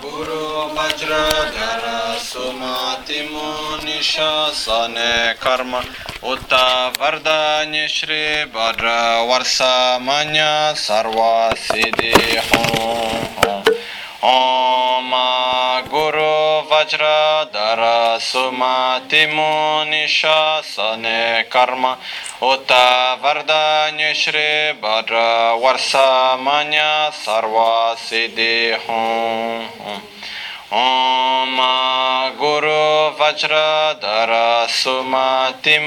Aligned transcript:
Guru 0.00 0.70
Vajradhara 0.76 2.14
Sumati 2.18 3.26
Nishasane 3.82 5.34
Karma 5.40 5.82
Utta 6.22 6.92
Vardanya 6.94 7.88
Shri 7.88 8.46
Bhadra 8.52 9.26
Varsa 9.26 10.00
Manya 10.00 10.74
Sarva 10.74 11.52
Siddhi 11.56 12.14
Hum 12.48 13.64
Om 14.22 15.12
Guru 15.90 16.68
Vajradhara 16.70 18.18
Utta 22.40 23.18
Vardanya 23.20 24.14
Shri 24.14 24.72
Bhadra 24.80 25.58
Varsa 25.58 26.38
Manya 26.38 27.10
Sarva 27.10 27.96
Siddhi 27.98 28.78
Hum 28.78 29.66
Om 30.70 31.58
Guru 32.38 33.10
Vajradhara 33.18 34.68
Sumati 34.68 35.78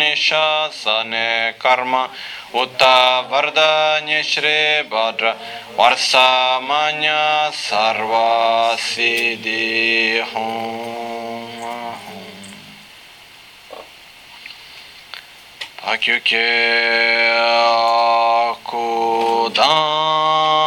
Nishasane 0.00 1.58
Karma. 1.58 2.08
Utta 2.54 3.28
Vardanya 3.28 4.22
Shri 4.22 4.88
Bhadra 4.88 5.36
Varsamanya 5.76 7.52
Sarva 7.52 8.78
Siddhi 8.78 10.22
Hum 10.22 12.11
Akyu 15.82 16.14
ke 16.22 16.46
akudan. 18.54 20.61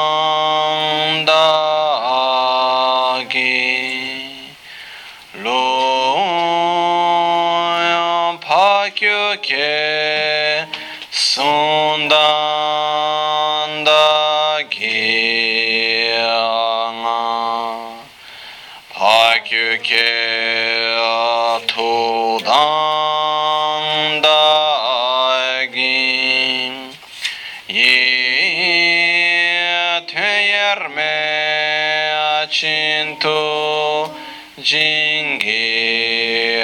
ento 33.06 34.10
jingi 34.58 35.70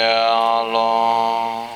alo 0.02 1.70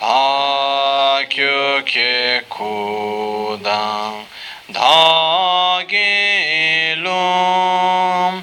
pakyo 0.00 1.86
ke 1.86 2.42
kudan 2.50 4.26
dagi 4.74 6.18
lom 7.04 8.42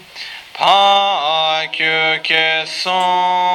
pakyo 0.55 2.23
ke 2.23 2.63
son 2.63 3.54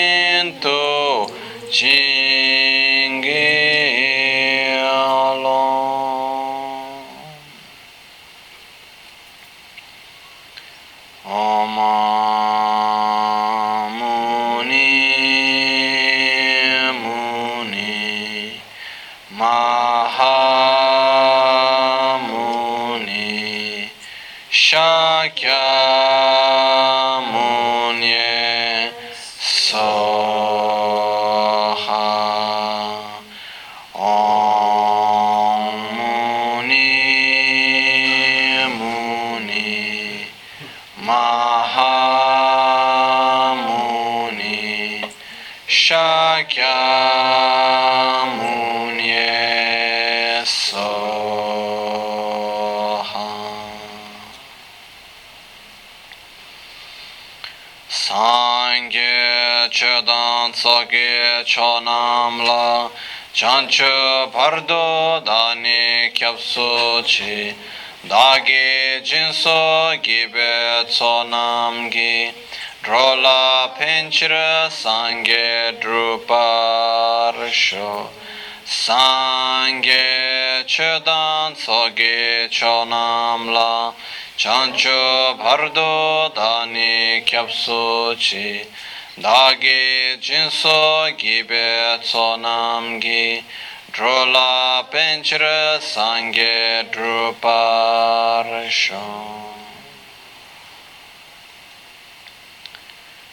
chancho 63.41 64.29
pardo 64.31 65.19
dani 65.25 66.11
kyapso 66.13 67.01
chi 67.03 67.55
dagi 68.03 69.01
jinso 69.01 69.97
gibe 69.99 70.85
tsonam 70.85 71.89
gi 71.89 72.31
drola 72.83 73.73
penchira 73.75 74.69
sangye 74.69 75.75
druparsho 75.81 77.91
sangye 78.63 80.63
chedan 80.67 81.55
tsoge 81.55 82.47
chonam 82.51 83.49
la 83.55 83.91
chancho 84.37 85.35
pardo 85.41 86.29
dani 86.35 87.23
kyapso 87.25 88.13
chi 88.19 88.63
Dagi 89.13 90.17
Jinso 90.19 91.13
Gibe 91.17 91.99
Tsonamgi 91.99 93.43
Drola 93.87 94.87
Penchira 94.89 95.81
Sangye 95.81 96.87
Druparsho 96.89 97.89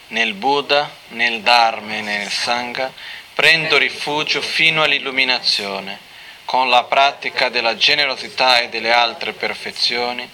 Nel 0.08 0.34
Buddha, 0.34 0.90
nel 1.10 1.42
Dharma 1.42 1.94
e 1.94 2.00
nel 2.00 2.28
Sangha 2.28 2.92
prendo 3.32 3.78
rifugio 3.78 4.40
fino 4.40 4.82
all'illuminazione. 4.82 6.00
Con 6.44 6.68
la 6.70 6.82
pratica 6.82 7.50
della 7.50 7.76
generosità 7.76 8.58
e 8.58 8.68
delle 8.68 8.90
altre 8.90 9.32
perfezioni 9.32 10.28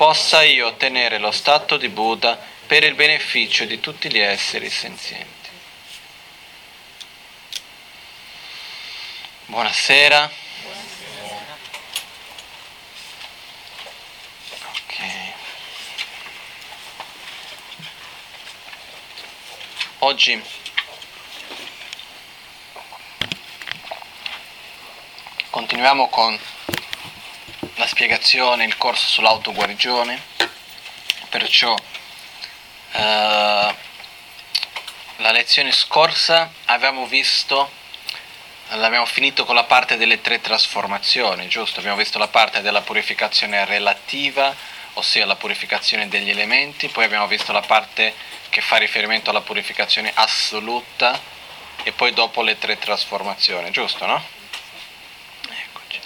possa 0.00 0.42
io 0.42 0.68
ottenere 0.68 1.18
lo 1.18 1.30
stato 1.30 1.76
di 1.76 1.90
Buddha 1.90 2.42
per 2.66 2.84
il 2.84 2.94
beneficio 2.94 3.66
di 3.66 3.80
tutti 3.80 4.10
gli 4.10 4.18
esseri 4.18 4.70
senzienti. 4.70 5.50
Buonasera. 9.44 10.32
Oggi 19.98 20.42
continuiamo 25.50 26.08
con 26.08 26.40
la 27.80 27.86
spiegazione, 27.86 28.64
il 28.66 28.76
corso 28.76 29.06
sull'autoguarigione, 29.06 30.20
perciò 31.30 31.74
eh, 32.92 33.74
la 35.16 35.30
lezione 35.30 35.72
scorsa 35.72 36.52
abbiamo 36.66 37.06
visto, 37.06 37.70
l'abbiamo 38.68 39.06
finito 39.06 39.46
con 39.46 39.54
la 39.54 39.64
parte 39.64 39.96
delle 39.96 40.20
tre 40.20 40.42
trasformazioni, 40.42 41.48
giusto? 41.48 41.80
Abbiamo 41.80 41.96
visto 41.96 42.18
la 42.18 42.28
parte 42.28 42.60
della 42.60 42.82
purificazione 42.82 43.64
relativa, 43.64 44.54
ossia 44.94 45.24
la 45.24 45.36
purificazione 45.36 46.06
degli 46.08 46.28
elementi, 46.28 46.88
poi 46.88 47.04
abbiamo 47.04 47.28
visto 47.28 47.50
la 47.50 47.62
parte 47.62 48.14
che 48.50 48.60
fa 48.60 48.76
riferimento 48.76 49.30
alla 49.30 49.40
purificazione 49.40 50.12
assoluta 50.12 51.18
e 51.82 51.92
poi 51.92 52.12
dopo 52.12 52.42
le 52.42 52.58
tre 52.58 52.78
trasformazioni, 52.78 53.70
giusto, 53.70 54.04
no? 54.04 54.22
Eccoci. 55.48 56.00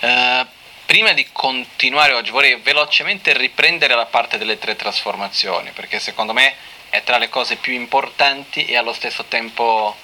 Uh, 0.00 0.62
prima 0.86 1.12
di 1.12 1.26
continuare 1.32 2.12
oggi 2.12 2.30
vorrei 2.30 2.56
velocemente 2.56 3.36
riprendere 3.36 3.94
la 3.94 4.06
parte 4.06 4.38
delle 4.38 4.58
tre 4.58 4.76
trasformazioni, 4.76 5.70
perché 5.70 5.98
secondo 5.98 6.32
me 6.32 6.54
è 6.90 7.02
tra 7.02 7.18
le 7.18 7.28
cose 7.28 7.56
più 7.56 7.72
importanti 7.72 8.64
e 8.66 8.76
allo 8.76 8.92
stesso 8.92 9.24
tempo 9.24 9.96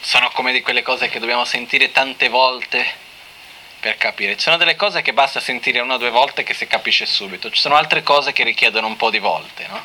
sono 0.00 0.30
come 0.30 0.52
di 0.52 0.60
quelle 0.60 0.82
cose 0.82 1.08
che 1.08 1.18
dobbiamo 1.18 1.44
sentire 1.44 1.90
tante 1.90 2.28
volte 2.28 3.02
per 3.80 3.96
capire. 3.96 4.36
Ci 4.36 4.42
sono 4.42 4.56
delle 4.56 4.76
cose 4.76 5.02
che 5.02 5.12
basta 5.12 5.40
sentire 5.40 5.80
una 5.80 5.94
o 5.94 5.98
due 5.98 6.10
volte 6.10 6.42
che 6.42 6.54
si 6.54 6.66
capisce 6.66 7.06
subito, 7.06 7.50
ci 7.50 7.60
sono 7.60 7.74
altre 7.74 8.02
cose 8.02 8.32
che 8.32 8.44
richiedono 8.44 8.86
un 8.86 8.96
po' 8.96 9.10
di 9.10 9.18
volte, 9.18 9.66
no? 9.66 9.84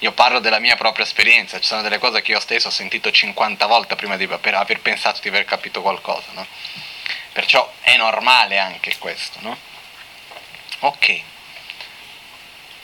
Io 0.00 0.10
parlo 0.12 0.40
della 0.40 0.58
mia 0.58 0.74
propria 0.74 1.04
esperienza, 1.04 1.60
ci 1.60 1.66
sono 1.66 1.82
delle 1.82 1.98
cose 1.98 2.22
che 2.22 2.32
io 2.32 2.40
stesso 2.40 2.68
ho 2.68 2.72
sentito 2.72 3.10
50 3.10 3.66
volte 3.66 3.94
prima 3.94 4.16
di 4.16 4.24
aver 4.24 4.80
pensato 4.80 5.20
di 5.20 5.28
aver 5.28 5.44
capito 5.44 5.80
qualcosa, 5.80 6.26
no? 6.32 6.46
Perciò 7.32 7.72
è 7.80 7.96
normale 7.96 8.58
anche 8.58 8.96
questo, 8.98 9.38
no? 9.40 9.56
Ok. 10.80 11.22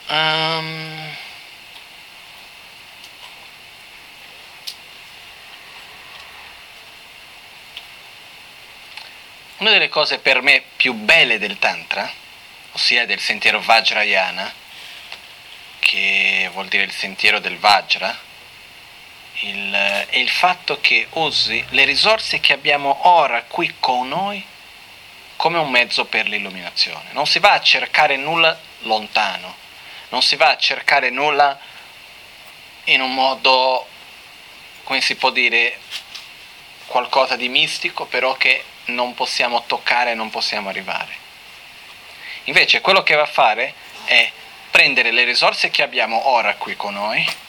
Um... 0.07 1.17
Una 9.57 9.71
delle 9.71 9.89
cose 9.89 10.19
per 10.19 10.41
me 10.41 10.63
più 10.77 10.93
belle 10.93 11.37
del 11.37 11.59
Tantra, 11.59 12.09
ossia 12.71 13.05
del 13.05 13.19
sentiero 13.19 13.59
Vajrayana, 13.59 14.53
che 15.79 16.49
vuol 16.53 16.69
dire 16.69 16.83
il 16.83 16.93
sentiero 16.93 17.39
del 17.39 17.57
Vajra, 17.57 18.17
il, 19.41 19.73
è 20.09 20.17
il 20.17 20.29
fatto 20.29 20.79
che 20.81 21.07
usi 21.11 21.63
le 21.69 21.85
risorse 21.85 22.39
che 22.39 22.53
abbiamo 22.53 23.07
ora 23.07 23.43
qui 23.43 23.75
con 23.79 24.07
noi 24.07 24.43
come 25.35 25.57
un 25.57 25.69
mezzo 25.69 26.05
per 26.05 26.27
l'illuminazione. 26.27 27.09
Non 27.11 27.25
si 27.25 27.39
va 27.39 27.53
a 27.53 27.61
cercare 27.61 28.17
nulla 28.17 28.59
lontano, 28.79 29.55
non 30.09 30.21
si 30.21 30.35
va 30.35 30.49
a 30.49 30.57
cercare 30.57 31.09
nulla 31.09 31.57
in 32.85 33.01
un 33.01 33.13
modo, 33.13 33.87
come 34.83 34.99
si 34.99 35.15
può 35.15 35.29
dire, 35.29 35.79
qualcosa 36.87 37.35
di 37.35 37.47
mistico, 37.47 38.05
però 38.05 38.33
che 38.33 38.63
non 38.85 39.13
possiamo 39.13 39.63
toccare, 39.65 40.15
non 40.15 40.29
possiamo 40.29 40.69
arrivare. 40.69 41.27
Invece 42.45 42.81
quello 42.81 43.03
che 43.03 43.15
va 43.15 43.21
a 43.21 43.27
fare 43.27 43.73
è 44.05 44.31
prendere 44.71 45.11
le 45.11 45.23
risorse 45.23 45.69
che 45.69 45.83
abbiamo 45.83 46.29
ora 46.29 46.55
qui 46.55 46.75
con 46.75 46.95
noi 46.95 47.47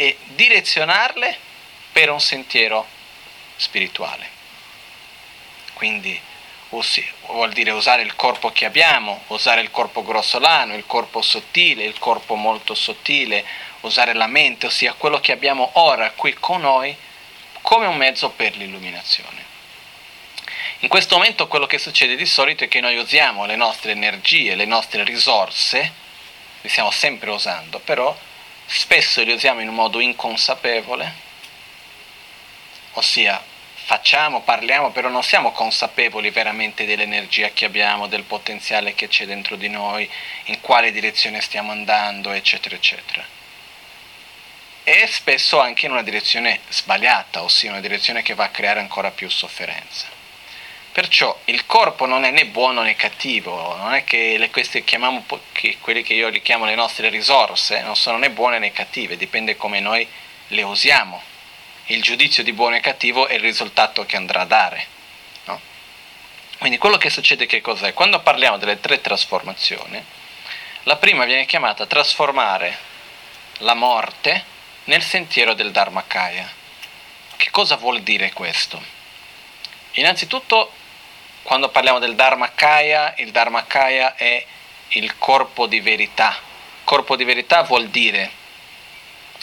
e 0.00 0.16
direzionarle 0.28 1.36
per 1.92 2.08
un 2.08 2.22
sentiero 2.22 2.86
spirituale. 3.56 4.26
Quindi 5.74 6.18
vuol 6.70 7.52
dire 7.52 7.70
usare 7.72 8.00
il 8.00 8.14
corpo 8.14 8.50
che 8.50 8.64
abbiamo, 8.64 9.24
usare 9.26 9.60
il 9.60 9.70
corpo 9.70 10.02
grossolano, 10.02 10.74
il 10.74 10.86
corpo 10.86 11.20
sottile, 11.20 11.84
il 11.84 11.98
corpo 11.98 12.34
molto 12.34 12.74
sottile, 12.74 13.44
usare 13.80 14.14
la 14.14 14.26
mente, 14.26 14.68
ossia 14.68 14.94
quello 14.94 15.20
che 15.20 15.32
abbiamo 15.32 15.68
ora 15.74 16.12
qui 16.12 16.32
con 16.32 16.62
noi 16.62 16.96
come 17.60 17.84
un 17.84 17.96
mezzo 17.98 18.30
per 18.30 18.56
l'illuminazione. 18.56 19.44
In 20.78 20.88
questo 20.88 21.16
momento 21.16 21.46
quello 21.46 21.66
che 21.66 21.76
succede 21.76 22.16
di 22.16 22.24
solito 22.24 22.64
è 22.64 22.68
che 22.68 22.80
noi 22.80 22.96
usiamo 22.96 23.44
le 23.44 23.56
nostre 23.56 23.92
energie, 23.92 24.54
le 24.54 24.64
nostre 24.64 25.04
risorse, 25.04 25.92
le 26.58 26.68
stiamo 26.70 26.90
sempre 26.90 27.28
usando, 27.28 27.80
però 27.80 28.16
spesso 28.70 29.24
le 29.24 29.32
usiamo 29.32 29.60
in 29.60 29.68
un 29.68 29.74
modo 29.74 29.98
inconsapevole, 29.98 31.12
ossia 32.92 33.42
facciamo, 33.74 34.42
parliamo, 34.42 34.90
però 34.92 35.08
non 35.08 35.24
siamo 35.24 35.50
consapevoli 35.50 36.30
veramente 36.30 36.84
dell'energia 36.86 37.50
che 37.50 37.64
abbiamo, 37.64 38.06
del 38.06 38.22
potenziale 38.22 38.94
che 38.94 39.08
c'è 39.08 39.26
dentro 39.26 39.56
di 39.56 39.68
noi, 39.68 40.08
in 40.44 40.60
quale 40.60 40.92
direzione 40.92 41.40
stiamo 41.40 41.72
andando, 41.72 42.30
eccetera, 42.30 42.76
eccetera. 42.76 43.26
E 44.84 45.06
spesso 45.08 45.60
anche 45.60 45.86
in 45.86 45.92
una 45.92 46.02
direzione 46.02 46.60
sbagliata, 46.68 47.42
ossia 47.42 47.70
una 47.70 47.80
direzione 47.80 48.22
che 48.22 48.34
va 48.34 48.44
a 48.44 48.50
creare 48.50 48.78
ancora 48.78 49.10
più 49.10 49.28
sofferenza. 49.28 50.19
Perciò 50.92 51.38
il 51.44 51.66
corpo 51.66 52.04
non 52.04 52.24
è 52.24 52.30
né 52.32 52.46
buono 52.46 52.82
né 52.82 52.96
cattivo, 52.96 53.76
non 53.76 53.94
è 53.94 54.02
che 54.02 54.36
le, 54.36 54.50
queste 54.50 54.82
chiamiamo, 54.82 55.24
che 55.52 55.78
quelle 55.80 56.02
che 56.02 56.14
io 56.14 56.28
li 56.28 56.42
chiamo 56.42 56.64
le 56.64 56.74
nostre 56.74 57.08
risorse, 57.08 57.80
non 57.82 57.94
sono 57.94 58.18
né 58.18 58.28
buone 58.30 58.58
né 58.58 58.72
cattive, 58.72 59.16
dipende 59.16 59.56
come 59.56 59.78
noi 59.78 60.06
le 60.48 60.62
usiamo. 60.62 61.22
Il 61.86 62.02
giudizio 62.02 62.42
di 62.42 62.52
buono 62.52 62.74
e 62.74 62.80
cattivo 62.80 63.28
è 63.28 63.34
il 63.34 63.40
risultato 63.40 64.04
che 64.04 64.16
andrà 64.16 64.40
a 64.40 64.46
dare. 64.46 64.86
No? 65.44 65.60
Quindi 66.58 66.78
quello 66.78 66.96
che 66.96 67.08
succede 67.08 67.46
che 67.46 67.60
cos'è? 67.60 67.94
Quando 67.94 68.20
parliamo 68.20 68.58
delle 68.58 68.80
tre 68.80 69.00
trasformazioni, 69.00 70.04
la 70.84 70.96
prima 70.96 71.24
viene 71.24 71.46
chiamata 71.46 71.86
trasformare 71.86 72.76
la 73.58 73.74
morte 73.74 74.44
nel 74.84 75.02
sentiero 75.02 75.54
del 75.54 75.70
Dharmakaya. 75.70 76.48
Che 77.36 77.50
cosa 77.50 77.76
vuol 77.76 78.02
dire 78.02 78.32
questo? 78.32 78.82
Innanzitutto 79.92 80.72
quando 81.50 81.70
parliamo 81.70 81.98
del 81.98 82.14
Dharmakaya, 82.14 83.14
il 83.16 83.32
Dharmakaya 83.32 84.14
è 84.14 84.44
il 84.90 85.18
corpo 85.18 85.66
di 85.66 85.80
verità. 85.80 86.36
Corpo 86.84 87.16
di 87.16 87.24
verità 87.24 87.62
vuol 87.62 87.88
dire, 87.88 88.30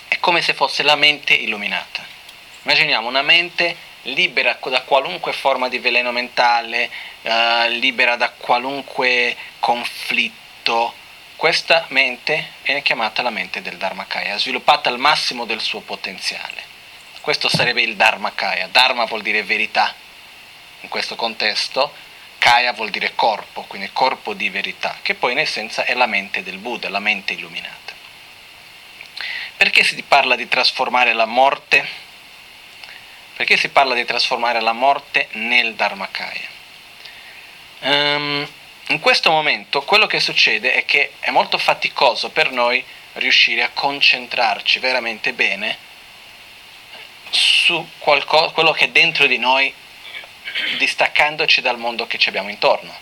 è 0.07 0.17
come 0.21 0.41
se 0.41 0.53
fosse 0.53 0.83
la 0.83 0.95
mente 0.95 1.33
illuminata. 1.33 2.01
Immaginiamo 2.61 3.09
una 3.09 3.23
mente 3.23 3.75
libera 4.03 4.57
da 4.69 4.83
qualunque 4.83 5.33
forma 5.33 5.67
di 5.67 5.79
veleno 5.79 6.13
mentale, 6.13 6.89
eh, 7.23 7.69
libera 7.71 8.15
da 8.15 8.29
qualunque 8.29 9.35
conflitto. 9.59 10.93
Questa 11.35 11.87
mente 11.89 12.51
viene 12.63 12.83
chiamata 12.83 13.21
la 13.21 13.31
mente 13.31 13.61
del 13.61 13.75
Dharmakaya, 13.75 14.37
sviluppata 14.37 14.87
al 14.87 14.97
massimo 14.97 15.43
del 15.43 15.59
suo 15.59 15.81
potenziale. 15.81 16.63
Questo 17.19 17.49
sarebbe 17.49 17.81
il 17.81 17.97
Dharmakaya. 17.97 18.69
Dharma 18.71 19.03
vuol 19.03 19.23
dire 19.23 19.43
verità, 19.43 19.93
in 20.81 20.89
questo 20.89 21.15
contesto, 21.15 21.93
Kaya 22.37 22.73
vuol 22.73 22.89
dire 22.89 23.15
corpo, 23.15 23.63
quindi 23.63 23.89
corpo 23.91 24.33
di 24.33 24.49
verità, 24.49 24.97
che 25.01 25.15
poi 25.15 25.31
in 25.31 25.39
essenza 25.39 25.83
è 25.85 25.93
la 25.93 26.05
mente 26.05 26.43
del 26.43 26.57
Buddha, 26.57 26.89
la 26.89 26.99
mente 26.99 27.33
illuminata. 27.33 27.93
Perché 29.57 29.83
si 29.83 30.01
parla 30.03 30.35
di 30.35 30.47
trasformare 30.47 31.13
la 31.13 31.25
morte? 31.25 31.85
Perché 33.35 33.57
si 33.57 33.69
parla 33.69 33.95
di 33.95 34.05
trasformare 34.05 34.61
la 34.61 34.73
morte 34.73 35.29
nel 35.33 35.73
Dharmakaya? 35.73 36.55
Um, 37.79 38.47
in 38.89 38.99
questo 38.99 39.29
momento 39.31 39.83
quello 39.83 40.07
che 40.07 40.19
succede 40.19 40.73
è 40.73 40.85
che 40.85 41.13
è 41.19 41.29
molto 41.29 41.57
faticoso 41.57 42.29
per 42.29 42.51
noi 42.51 42.83
riuscire 43.13 43.63
a 43.63 43.69
concentrarci 43.73 44.79
veramente 44.79 45.33
bene 45.33 45.77
su 47.29 47.85
qualcosa, 47.97 48.51
quello 48.51 48.71
che 48.71 48.91
dentro 48.91 49.25
di 49.25 49.37
noi 49.37 49.73
distaccandoci 50.77 51.61
dal 51.61 51.77
mondo 51.77 52.07
che 52.07 52.17
ci 52.17 52.29
abbiamo 52.29 52.49
intorno. 52.49 52.93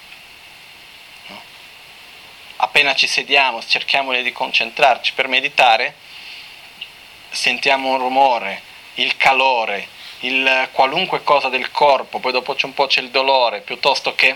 No? 1.27 1.41
Appena 2.57 2.95
ci 2.95 3.07
sediamo, 3.07 3.63
cerchiamo 3.65 4.13
di 4.13 4.31
concentrarci 4.31 5.13
per 5.13 5.27
meditare, 5.27 5.95
sentiamo 7.29 7.89
un 7.89 7.97
rumore, 7.97 8.61
il 8.95 9.17
calore, 9.17 9.87
il 10.19 10.69
qualunque 10.71 11.23
cosa 11.23 11.49
del 11.49 11.71
corpo, 11.71 12.19
poi 12.19 12.31
dopo 12.31 12.55
c'è 12.55 12.65
un 12.65 12.73
po' 12.73 12.87
c'è 12.87 13.01
il 13.01 13.09
dolore, 13.09 13.61
piuttosto 13.61 14.15
che 14.15 14.35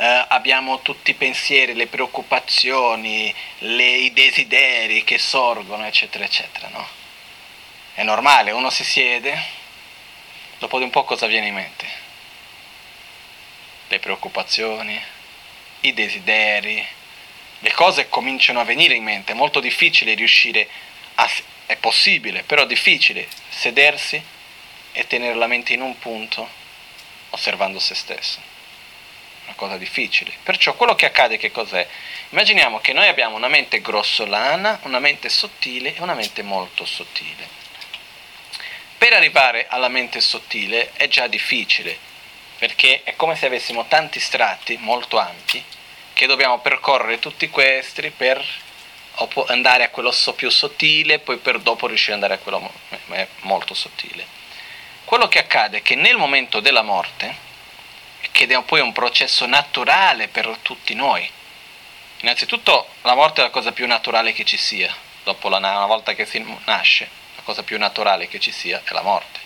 eh, 0.00 0.24
abbiamo 0.28 0.80
tutti 0.80 1.10
i 1.10 1.14
pensieri, 1.14 1.74
le 1.74 1.88
preoccupazioni, 1.88 3.34
le, 3.58 3.84
i 3.84 4.12
desideri 4.12 5.02
che 5.02 5.18
sorgono, 5.18 5.84
eccetera, 5.84 6.24
eccetera. 6.24 6.68
No? 6.68 6.86
È 7.94 8.04
normale, 8.04 8.52
uno 8.52 8.70
si 8.70 8.84
siede, 8.84 9.36
dopo 10.58 10.78
di 10.78 10.84
un 10.84 10.90
po' 10.90 11.04
cosa 11.04 11.26
viene 11.26 11.48
in 11.48 11.54
mente? 11.54 11.86
Le 13.88 13.98
preoccupazioni, 13.98 15.00
i 15.80 15.94
desideri, 15.94 16.84
le 17.60 17.72
cose 17.72 18.08
cominciano 18.08 18.60
a 18.60 18.64
venire 18.64 18.94
in 18.94 19.02
mente, 19.02 19.32
è 19.32 19.34
molto 19.34 19.60
difficile 19.60 20.14
riuscire 20.14 20.68
a... 21.16 21.30
è 21.66 21.76
possibile, 21.76 22.42
però 22.42 22.64
difficile 22.64 23.28
sedersi 23.48 24.22
e 24.92 25.06
tenere 25.06 25.34
la 25.34 25.46
mente 25.46 25.72
in 25.72 25.80
un 25.80 25.98
punto 25.98 26.48
osservando 27.30 27.78
se 27.78 27.94
stesso. 27.94 28.40
una 29.44 29.54
cosa 29.54 29.76
difficile. 29.76 30.32
Perciò 30.42 30.74
quello 30.74 30.94
che 30.94 31.06
accade 31.06 31.38
che 31.38 31.50
cos'è? 31.50 31.86
Immaginiamo 32.30 32.80
che 32.80 32.92
noi 32.92 33.08
abbiamo 33.08 33.36
una 33.36 33.48
mente 33.48 33.80
grossolana, 33.80 34.80
una 34.82 34.98
mente 34.98 35.28
sottile 35.28 35.94
e 35.94 36.02
una 36.02 36.14
mente 36.14 36.42
molto 36.42 36.84
sottile. 36.84 37.57
Per 38.98 39.12
arrivare 39.12 39.66
alla 39.68 39.86
mente 39.86 40.20
sottile 40.20 40.90
è 40.94 41.06
già 41.06 41.28
difficile, 41.28 41.96
perché 42.58 43.02
è 43.04 43.14
come 43.14 43.36
se 43.36 43.46
avessimo 43.46 43.86
tanti 43.86 44.18
strati 44.18 44.76
molto 44.76 45.18
ampi 45.18 45.64
che 46.12 46.26
dobbiamo 46.26 46.58
percorrere 46.58 47.20
tutti 47.20 47.48
questi 47.48 48.10
per 48.10 48.44
andare 49.46 49.84
a 49.84 49.90
quello 49.90 50.12
più 50.34 50.50
sottile, 50.50 51.20
poi 51.20 51.36
per 51.36 51.60
dopo 51.60 51.86
riuscire 51.86 52.14
ad 52.14 52.22
andare 52.22 52.40
a 52.40 52.42
quello 52.42 52.72
molto 53.42 53.72
sottile. 53.72 54.26
Quello 55.04 55.28
che 55.28 55.38
accade 55.38 55.78
è 55.78 55.82
che 55.82 55.94
nel 55.94 56.16
momento 56.16 56.58
della 56.58 56.82
morte, 56.82 57.36
che 58.32 58.46
è 58.46 58.62
poi 58.62 58.80
un 58.80 58.92
processo 58.92 59.46
naturale 59.46 60.26
per 60.26 60.58
tutti 60.60 60.94
noi, 60.94 61.30
innanzitutto 62.22 62.88
la 63.02 63.14
morte 63.14 63.42
è 63.42 63.44
la 63.44 63.50
cosa 63.50 63.70
più 63.70 63.86
naturale 63.86 64.32
che 64.32 64.44
ci 64.44 64.56
sia, 64.56 64.92
dopo 65.22 65.48
la, 65.48 65.58
una 65.58 65.86
volta 65.86 66.14
che 66.14 66.26
si 66.26 66.44
nasce, 66.64 67.08
cosa 67.48 67.62
più 67.62 67.78
naturale 67.78 68.28
che 68.28 68.38
ci 68.38 68.52
sia 68.52 68.82
è 68.84 68.92
la 68.92 69.00
morte. 69.00 69.40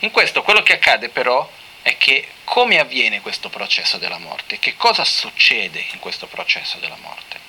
In 0.00 0.12
questo 0.12 0.42
quello 0.44 0.62
che 0.62 0.74
accade 0.74 1.08
però 1.08 1.50
è 1.82 1.96
che 1.96 2.24
come 2.44 2.78
avviene 2.78 3.20
questo 3.20 3.48
processo 3.48 3.98
della 3.98 4.18
morte? 4.18 4.60
Che 4.60 4.76
cosa 4.76 5.04
succede 5.04 5.84
in 5.90 5.98
questo 5.98 6.28
processo 6.28 6.78
della 6.78 6.96
morte? 7.02 7.40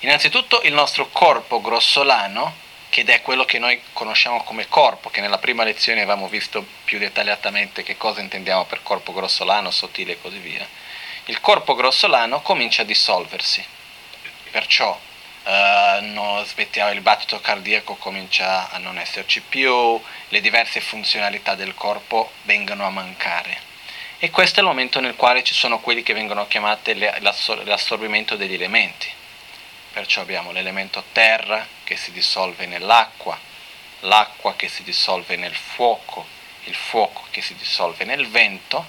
Innanzitutto 0.00 0.62
il 0.62 0.72
nostro 0.72 1.08
corpo 1.10 1.60
grossolano, 1.60 2.56
che 2.88 3.04
è 3.04 3.22
quello 3.22 3.44
che 3.44 3.60
noi 3.60 3.80
conosciamo 3.92 4.42
come 4.42 4.66
corpo, 4.66 5.10
che 5.10 5.20
nella 5.20 5.38
prima 5.38 5.62
lezione 5.62 6.00
avevamo 6.00 6.26
visto 6.26 6.66
più 6.82 6.98
dettagliatamente 6.98 7.84
che 7.84 7.96
cosa 7.96 8.20
intendiamo 8.20 8.64
per 8.64 8.82
corpo 8.82 9.12
grossolano, 9.12 9.70
sottile 9.70 10.14
e 10.14 10.20
così 10.20 10.38
via, 10.38 10.66
il 11.26 11.40
corpo 11.40 11.76
grossolano 11.76 12.42
comincia 12.42 12.82
a 12.82 12.84
dissolversi. 12.84 13.64
Perciò 14.50 14.98
Uh, 15.48 16.04
no, 16.12 16.44
smettiamo, 16.44 16.90
il 16.92 17.00
battito 17.00 17.40
cardiaco 17.40 17.94
comincia 17.94 18.68
a 18.68 18.76
non 18.76 18.98
esserci 18.98 19.40
più, 19.40 19.98
le 20.28 20.40
diverse 20.42 20.78
funzionalità 20.82 21.54
del 21.54 21.72
corpo 21.72 22.32
vengono 22.42 22.84
a 22.84 22.90
mancare. 22.90 23.58
E 24.18 24.28
questo 24.28 24.60
è 24.60 24.62
il 24.62 24.68
momento 24.68 25.00
nel 25.00 25.16
quale 25.16 25.42
ci 25.42 25.54
sono 25.54 25.80
quelli 25.80 26.02
che 26.02 26.12
vengono 26.12 26.46
chiamati 26.48 26.94
l'assorbimento 26.98 28.36
degli 28.36 28.52
elementi. 28.52 29.10
Perciò 29.90 30.20
abbiamo 30.20 30.52
l'elemento 30.52 31.02
terra 31.12 31.66
che 31.82 31.96
si 31.96 32.12
dissolve 32.12 32.66
nell'acqua, 32.66 33.38
l'acqua 34.00 34.54
che 34.54 34.68
si 34.68 34.82
dissolve 34.82 35.36
nel 35.36 35.54
fuoco, 35.54 36.26
il 36.64 36.74
fuoco 36.74 37.24
che 37.30 37.40
si 37.40 37.54
dissolve 37.54 38.04
nel 38.04 38.28
vento 38.28 38.86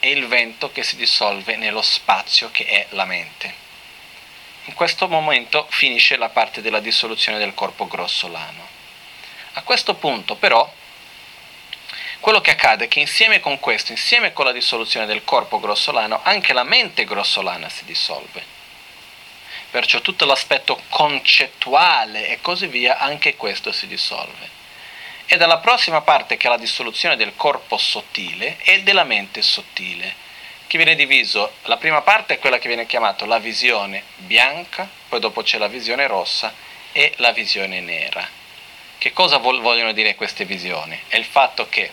e 0.00 0.08
il 0.08 0.26
vento 0.26 0.72
che 0.72 0.82
si 0.82 0.96
dissolve 0.96 1.56
nello 1.56 1.82
spazio 1.82 2.50
che 2.50 2.64
è 2.64 2.86
la 2.90 3.04
mente. 3.04 3.65
In 4.66 4.74
questo 4.74 5.06
momento 5.06 5.66
finisce 5.70 6.16
la 6.16 6.28
parte 6.28 6.60
della 6.60 6.80
dissoluzione 6.80 7.38
del 7.38 7.54
corpo 7.54 7.86
grossolano. 7.86 8.66
A 9.52 9.62
questo 9.62 9.94
punto 9.94 10.34
però 10.34 10.70
quello 12.18 12.40
che 12.40 12.50
accade 12.50 12.86
è 12.86 12.88
che 12.88 12.98
insieme 12.98 13.38
con 13.38 13.60
questo, 13.60 13.92
insieme 13.92 14.32
con 14.32 14.44
la 14.44 14.50
dissoluzione 14.50 15.06
del 15.06 15.22
corpo 15.22 15.60
grossolano, 15.60 16.20
anche 16.24 16.52
la 16.52 16.64
mente 16.64 17.04
grossolana 17.04 17.68
si 17.68 17.84
dissolve. 17.84 18.44
Perciò 19.70 20.00
tutto 20.00 20.24
l'aspetto 20.24 20.82
concettuale 20.88 22.26
e 22.26 22.40
così 22.40 22.66
via, 22.66 22.98
anche 22.98 23.36
questo 23.36 23.70
si 23.70 23.86
dissolve. 23.86 24.50
E 25.26 25.36
dalla 25.36 25.58
prossima 25.58 26.00
parte 26.00 26.36
che 26.36 26.48
è 26.48 26.50
la 26.50 26.58
dissoluzione 26.58 27.14
del 27.14 27.36
corpo 27.36 27.76
sottile 27.76 28.56
e 28.64 28.82
della 28.82 29.04
mente 29.04 29.42
sottile 29.42 30.25
che 30.66 30.76
viene 30.76 30.94
diviso, 30.94 31.52
la 31.64 31.76
prima 31.76 32.02
parte 32.02 32.34
è 32.34 32.38
quella 32.38 32.58
che 32.58 32.68
viene 32.68 32.86
chiamata 32.86 33.24
la 33.26 33.38
visione 33.38 34.02
bianca, 34.16 34.88
poi 35.08 35.20
dopo 35.20 35.42
c'è 35.42 35.58
la 35.58 35.68
visione 35.68 36.06
rossa 36.06 36.52
e 36.92 37.12
la 37.16 37.32
visione 37.32 37.80
nera. 37.80 38.26
Che 38.98 39.12
cosa 39.12 39.36
vogliono 39.36 39.92
dire 39.92 40.14
queste 40.14 40.44
visioni? 40.44 40.98
È 41.06 41.16
il 41.16 41.24
fatto 41.24 41.68
che 41.68 41.90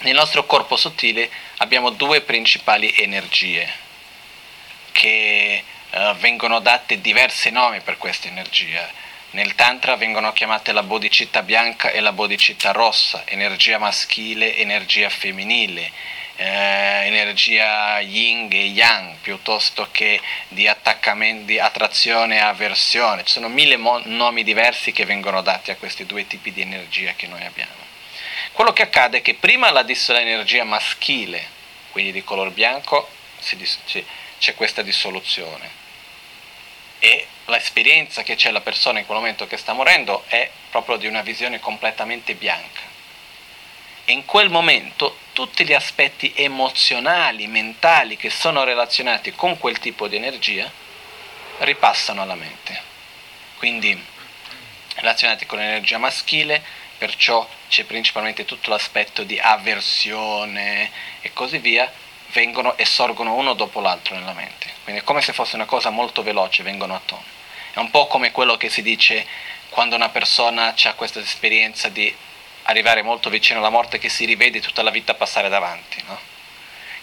nel 0.00 0.14
nostro 0.14 0.44
corpo 0.44 0.76
sottile 0.76 1.30
abbiamo 1.58 1.90
due 1.90 2.20
principali 2.20 2.92
energie 2.96 3.82
che 4.92 5.62
uh, 5.90 6.14
vengono 6.16 6.58
date 6.58 7.00
diversi 7.00 7.50
nomi 7.50 7.80
per 7.80 7.96
queste 7.96 8.28
energie. 8.28 9.02
Nel 9.30 9.54
Tantra 9.54 9.96
vengono 9.96 10.32
chiamate 10.32 10.72
la 10.72 10.82
bodhicitta 10.82 11.42
bianca 11.42 11.90
e 11.90 12.00
la 12.00 12.12
bodhicitta 12.12 12.72
rossa, 12.72 13.22
energia 13.26 13.78
maschile, 13.78 14.56
energia 14.56 15.08
femminile 15.08 15.90
eh, 16.36 17.06
energia 17.06 18.00
yin 18.00 18.48
e 18.50 18.66
yang 18.66 19.16
piuttosto 19.20 19.88
che 19.90 20.20
di 20.48 20.66
attaccamento, 20.66 21.44
di 21.46 21.58
attrazione 21.58 22.36
e 22.36 22.40
avversione. 22.40 23.24
Ci 23.24 23.32
sono 23.32 23.48
mille 23.48 23.76
mo- 23.76 24.02
nomi 24.04 24.42
diversi 24.42 24.92
che 24.92 25.04
vengono 25.04 25.42
dati 25.42 25.70
a 25.70 25.76
questi 25.76 26.06
due 26.06 26.26
tipi 26.26 26.52
di 26.52 26.60
energia 26.60 27.14
che 27.14 27.26
noi 27.26 27.44
abbiamo. 27.44 27.82
Quello 28.52 28.72
che 28.72 28.82
accade 28.82 29.18
è 29.18 29.22
che 29.22 29.34
prima 29.34 29.70
la 29.70 29.82
l'energia 29.82 30.64
maschile, 30.64 31.46
quindi 31.90 32.12
di 32.12 32.24
color 32.24 32.50
bianco, 32.50 33.08
dis- 33.52 33.78
c'è 34.38 34.54
questa 34.54 34.82
dissoluzione 34.82 35.82
e 36.98 37.26
l'esperienza 37.46 38.22
che 38.22 38.34
c'è 38.34 38.50
la 38.50 38.60
persona 38.60 38.98
in 38.98 39.06
quel 39.06 39.18
momento 39.18 39.46
che 39.46 39.56
sta 39.56 39.72
morendo 39.72 40.24
è 40.28 40.50
proprio 40.70 40.96
di 40.96 41.06
una 41.06 41.22
visione 41.22 41.60
completamente 41.60 42.34
bianca 42.34 42.80
e 44.04 44.12
in 44.12 44.24
quel 44.24 44.50
momento 44.50 45.18
tutti 45.34 45.66
gli 45.66 45.74
aspetti 45.74 46.32
emozionali, 46.34 47.48
mentali 47.48 48.16
che 48.16 48.30
sono 48.30 48.62
relazionati 48.62 49.32
con 49.32 49.58
quel 49.58 49.80
tipo 49.80 50.06
di 50.06 50.16
energia 50.16 50.70
ripassano 51.58 52.22
alla 52.22 52.36
mente. 52.36 52.80
Quindi 53.58 54.02
relazionati 54.94 55.44
con 55.44 55.58
l'energia 55.58 55.98
maschile, 55.98 56.62
perciò 56.96 57.46
c'è 57.68 57.82
principalmente 57.84 58.44
tutto 58.44 58.70
l'aspetto 58.70 59.24
di 59.24 59.38
avversione 59.38 60.90
e 61.20 61.32
così 61.32 61.58
via, 61.58 61.92
vengono 62.28 62.76
e 62.76 62.84
sorgono 62.84 63.34
uno 63.34 63.54
dopo 63.54 63.80
l'altro 63.80 64.14
nella 64.14 64.32
mente. 64.34 64.70
Quindi 64.84 65.00
è 65.02 65.04
come 65.04 65.20
se 65.20 65.32
fosse 65.32 65.56
una 65.56 65.66
cosa 65.66 65.90
molto 65.90 66.22
veloce, 66.22 66.62
vengono 66.62 66.94
a 66.94 67.00
tono. 67.04 67.24
È 67.72 67.80
un 67.80 67.90
po' 67.90 68.06
come 68.06 68.30
quello 68.30 68.56
che 68.56 68.70
si 68.70 68.82
dice 68.82 69.26
quando 69.68 69.96
una 69.96 70.10
persona 70.10 70.72
ha 70.80 70.94
questa 70.94 71.18
esperienza 71.18 71.88
di 71.88 72.14
arrivare 72.64 73.02
molto 73.02 73.30
vicino 73.30 73.58
alla 73.58 73.70
morte 73.70 73.98
che 73.98 74.08
si 74.08 74.24
rivede 74.24 74.60
tutta 74.60 74.82
la 74.82 74.90
vita 74.90 75.14
passare 75.14 75.48
davanti. 75.48 76.02
No? 76.06 76.18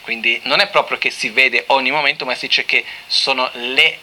Quindi 0.01 0.39
non 0.43 0.59
è 0.59 0.67
proprio 0.67 0.97
che 0.97 1.11
si 1.11 1.29
vede 1.29 1.65
ogni 1.67 1.91
momento, 1.91 2.25
ma 2.25 2.35
si 2.35 2.47
dice 2.47 2.65
che 2.65 2.83
sono 3.07 3.49
le, 3.53 3.99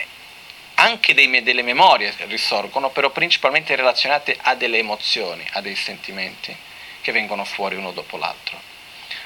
anche 0.74 1.14
dei, 1.14 1.42
delle 1.42 1.62
memorie 1.62 2.14
risorgono, 2.26 2.90
però 2.90 3.10
principalmente 3.10 3.74
relazionate 3.74 4.36
a 4.40 4.54
delle 4.54 4.78
emozioni, 4.78 5.44
a 5.52 5.60
dei 5.60 5.74
sentimenti 5.74 6.56
che 7.00 7.12
vengono 7.12 7.44
fuori 7.44 7.74
uno 7.74 7.90
dopo 7.90 8.16
l'altro. 8.16 8.60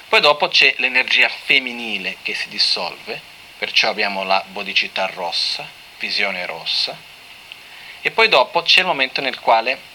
Poi 0.09 0.19
dopo 0.19 0.47
c'è 0.47 0.73
l'energia 0.77 1.29
femminile 1.29 2.17
che 2.21 2.33
si 2.33 2.49
dissolve, 2.49 3.19
perciò 3.57 3.89
abbiamo 3.89 4.23
la 4.23 4.43
bodicità 4.47 5.05
rossa, 5.07 5.67
visione 5.99 6.45
rossa, 6.45 6.97
e 8.01 8.11
poi 8.11 8.27
dopo 8.27 8.61
c'è 8.63 8.81
il 8.81 8.85
momento 8.85 9.21
nel 9.21 9.39
quale 9.39 9.91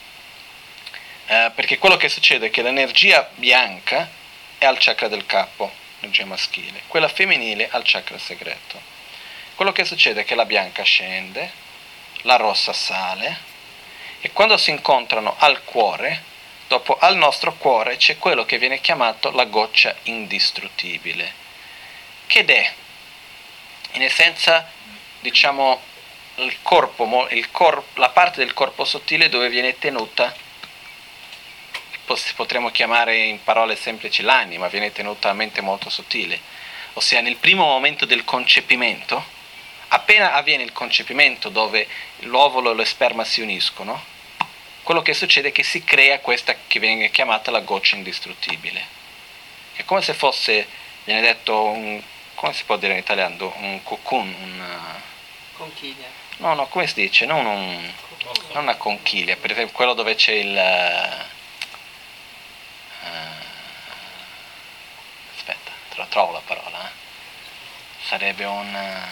eh, 1.30 1.52
perché 1.54 1.76
quello 1.76 1.98
che 1.98 2.08
succede 2.08 2.46
è 2.46 2.50
che 2.50 2.62
l'energia 2.62 3.28
bianca 3.34 4.08
è 4.56 4.64
al 4.64 4.78
chakra 4.78 5.08
del 5.08 5.26
capo, 5.26 5.70
energia 6.00 6.24
maschile, 6.24 6.82
quella 6.86 7.08
femminile 7.08 7.68
al 7.70 7.82
chakra 7.84 8.16
segreto. 8.16 8.80
Quello 9.54 9.72
che 9.72 9.84
succede 9.84 10.22
è 10.22 10.24
che 10.24 10.34
la 10.34 10.46
bianca 10.46 10.82
scende, 10.84 11.52
la 12.22 12.36
rossa 12.36 12.72
sale 12.72 13.46
e 14.20 14.32
quando 14.32 14.56
si 14.56 14.70
incontrano 14.70 15.34
al 15.38 15.64
cuore, 15.64 16.22
dopo 16.66 16.96
al 16.98 17.16
nostro 17.16 17.54
cuore 17.54 17.98
c'è 17.98 18.16
quello 18.16 18.46
che 18.46 18.56
viene 18.56 18.80
chiamato 18.80 19.30
la 19.30 19.44
goccia 19.44 19.94
indistruttibile, 20.04 21.30
che 22.26 22.42
è 22.42 22.72
in 23.92 24.02
essenza 24.02 24.66
diciamo 25.20 25.78
il 26.36 26.56
corpo, 26.62 27.26
il 27.30 27.50
cor- 27.50 27.84
la 27.94 28.08
parte 28.08 28.38
del 28.40 28.54
corpo 28.54 28.86
sottile 28.86 29.28
dove 29.28 29.50
viene 29.50 29.78
tenuta 29.78 30.46
potremmo 32.34 32.70
chiamare 32.70 33.16
in 33.16 33.42
parole 33.42 33.76
semplici 33.76 34.22
l'anima, 34.22 34.68
viene 34.68 34.92
tenuta 34.92 35.30
a 35.30 35.34
mente 35.34 35.60
molto 35.60 35.90
sottile. 35.90 36.40
Ossia 36.94 37.20
nel 37.20 37.36
primo 37.36 37.64
momento 37.64 38.04
del 38.04 38.24
concepimento, 38.24 39.22
appena 39.88 40.32
avviene 40.32 40.62
il 40.62 40.72
concepimento 40.72 41.48
dove 41.48 41.86
l'ovolo 42.20 42.72
e 42.72 42.74
lo 42.74 42.84
sperma 42.84 43.24
si 43.24 43.40
uniscono, 43.40 44.02
quello 44.82 45.02
che 45.02 45.14
succede 45.14 45.48
è 45.48 45.52
che 45.52 45.62
si 45.62 45.84
crea 45.84 46.20
questa 46.20 46.54
che 46.66 46.78
viene 46.78 47.10
chiamata 47.10 47.50
la 47.50 47.60
goccia 47.60 47.96
indistruttibile. 47.96 48.96
È 49.74 49.84
come 49.84 50.00
se 50.00 50.14
fosse, 50.14 50.66
viene 51.04 51.20
detto, 51.20 51.62
un, 51.62 52.02
come 52.34 52.52
si 52.52 52.64
può 52.64 52.76
dire 52.76 52.94
in 52.94 52.98
italiano, 52.98 53.52
un 53.58 53.82
cocoon, 53.82 54.34
una... 54.40 55.00
Conchiglia. 55.56 56.06
No, 56.38 56.54
no, 56.54 56.66
come 56.68 56.86
si 56.86 56.94
dice? 56.94 57.26
Non, 57.26 57.44
un, 57.44 57.92
non 58.52 58.62
una 58.62 58.76
conchiglia, 58.76 59.36
per 59.36 59.50
esempio 59.50 59.74
quello 59.74 59.92
dove 59.92 60.14
c'è 60.14 60.32
il 60.32 61.26
aspetta, 65.34 65.70
te 65.90 65.96
la 65.96 66.06
trovo 66.06 66.32
la 66.32 66.42
parola. 66.44 66.86
Eh? 66.86 67.06
sarebbe 68.08 68.44
una 68.46 69.06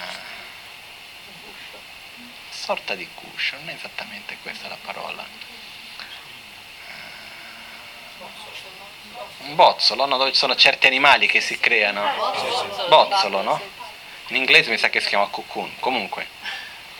sorta 2.48 2.94
di 2.94 3.06
cuscio, 3.14 3.56
non 3.56 3.68
è 3.68 3.74
esattamente 3.74 4.38
questa 4.40 4.68
la 4.68 4.78
parola. 4.80 5.22
Un 9.38 9.54
bozzolo, 9.54 10.06
no? 10.06 10.16
dove 10.16 10.32
ci 10.32 10.38
sono 10.38 10.56
certi 10.56 10.86
animali 10.86 11.26
che 11.26 11.42
si 11.42 11.58
creano. 11.58 12.02
Bozzolo, 12.88 13.42
no? 13.42 13.60
In 14.28 14.36
inglese 14.36 14.70
mi 14.70 14.78
sa 14.78 14.88
che 14.88 15.00
si 15.00 15.08
chiama 15.08 15.26
cocoon, 15.26 15.78
comunque. 15.78 16.26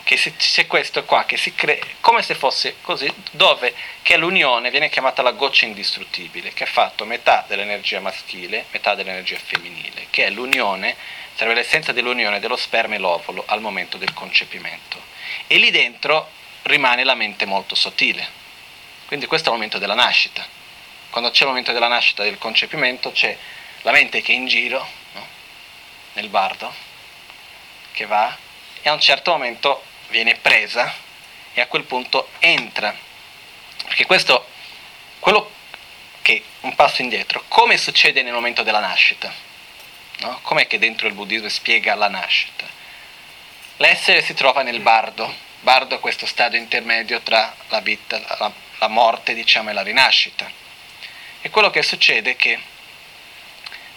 Che 0.07 0.15
si, 0.15 0.33
c'è 0.37 0.67
questo 0.67 1.03
qua 1.03 1.25
che 1.25 1.35
si 1.35 1.53
crea 1.53 1.83
come 1.99 2.21
se 2.21 2.33
fosse 2.33 2.77
così, 2.79 3.13
dove 3.31 3.73
che 4.01 4.15
l'unione 4.15 4.69
viene 4.69 4.87
chiamata 4.87 5.21
la 5.21 5.31
goccia 5.31 5.65
indistruttibile, 5.65 6.53
che 6.53 6.63
ha 6.63 6.67
fatto 6.67 7.03
metà 7.03 7.43
dell'energia 7.45 7.99
maschile, 7.99 8.67
metà 8.71 8.95
dell'energia 8.95 9.37
femminile, 9.37 10.07
che 10.09 10.23
è 10.23 10.29
l'unione, 10.29 10.95
sarebbe 11.35 11.55
l'essenza 11.55 11.91
dell'unione 11.91 12.39
dello 12.39 12.55
sperma 12.55 12.95
e 12.95 12.99
l'ovolo 12.99 13.43
al 13.47 13.59
momento 13.59 13.97
del 13.97 14.13
concepimento. 14.13 14.97
E 15.45 15.57
lì 15.57 15.71
dentro 15.71 16.29
rimane 16.61 17.03
la 17.03 17.13
mente 17.13 17.45
molto 17.45 17.75
sottile. 17.75 18.25
Quindi 19.07 19.25
questo 19.25 19.49
è 19.49 19.51
il 19.51 19.57
momento 19.57 19.77
della 19.77 19.93
nascita. 19.93 20.47
Quando 21.09 21.31
c'è 21.31 21.41
il 21.41 21.49
momento 21.49 21.73
della 21.73 21.89
nascita 21.89 22.23
del 22.23 22.37
concepimento 22.37 23.11
c'è 23.11 23.37
la 23.81 23.91
mente 23.91 24.21
che 24.21 24.31
è 24.31 24.35
in 24.35 24.47
giro, 24.47 24.87
no? 25.11 25.27
nel 26.13 26.29
bardo, 26.29 26.73
che 27.91 28.05
va 28.05 28.45
e 28.87 28.89
a 28.89 28.93
un 28.93 29.01
certo 29.01 29.31
momento 29.31 29.83
viene 30.09 30.35
presa 30.35 30.93
e 31.53 31.61
a 31.61 31.67
quel 31.67 31.83
punto 31.83 32.29
entra. 32.39 32.95
Perché 33.85 34.05
questo, 34.05 34.45
quello 35.19 35.51
che 36.21 36.43
un 36.61 36.75
passo 36.75 37.01
indietro, 37.01 37.43
come 37.47 37.77
succede 37.77 38.21
nel 38.21 38.33
momento 38.33 38.63
della 38.63 38.79
nascita? 38.79 39.33
No? 40.19 40.39
Com'è 40.41 40.67
che 40.67 40.79
dentro 40.79 41.07
il 41.07 41.13
buddismo 41.13 41.49
spiega 41.49 41.95
la 41.95 42.09
nascita? 42.09 42.65
L'essere 43.77 44.21
si 44.21 44.33
trova 44.33 44.63
nel 44.63 44.79
bardo, 44.79 45.33
bardo 45.61 45.95
è 45.95 45.99
questo 45.99 46.25
stadio 46.25 46.59
intermedio 46.59 47.21
tra 47.21 47.55
la 47.69 47.79
vita, 47.79 48.19
la, 48.19 48.51
la 48.79 48.87
morte 48.87 49.33
diciamo, 49.33 49.69
e 49.69 49.73
la 49.73 49.83
rinascita. 49.83 50.49
E 51.41 51.49
quello 51.49 51.69
che 51.69 51.83
succede 51.83 52.31
è 52.31 52.35
che 52.35 52.59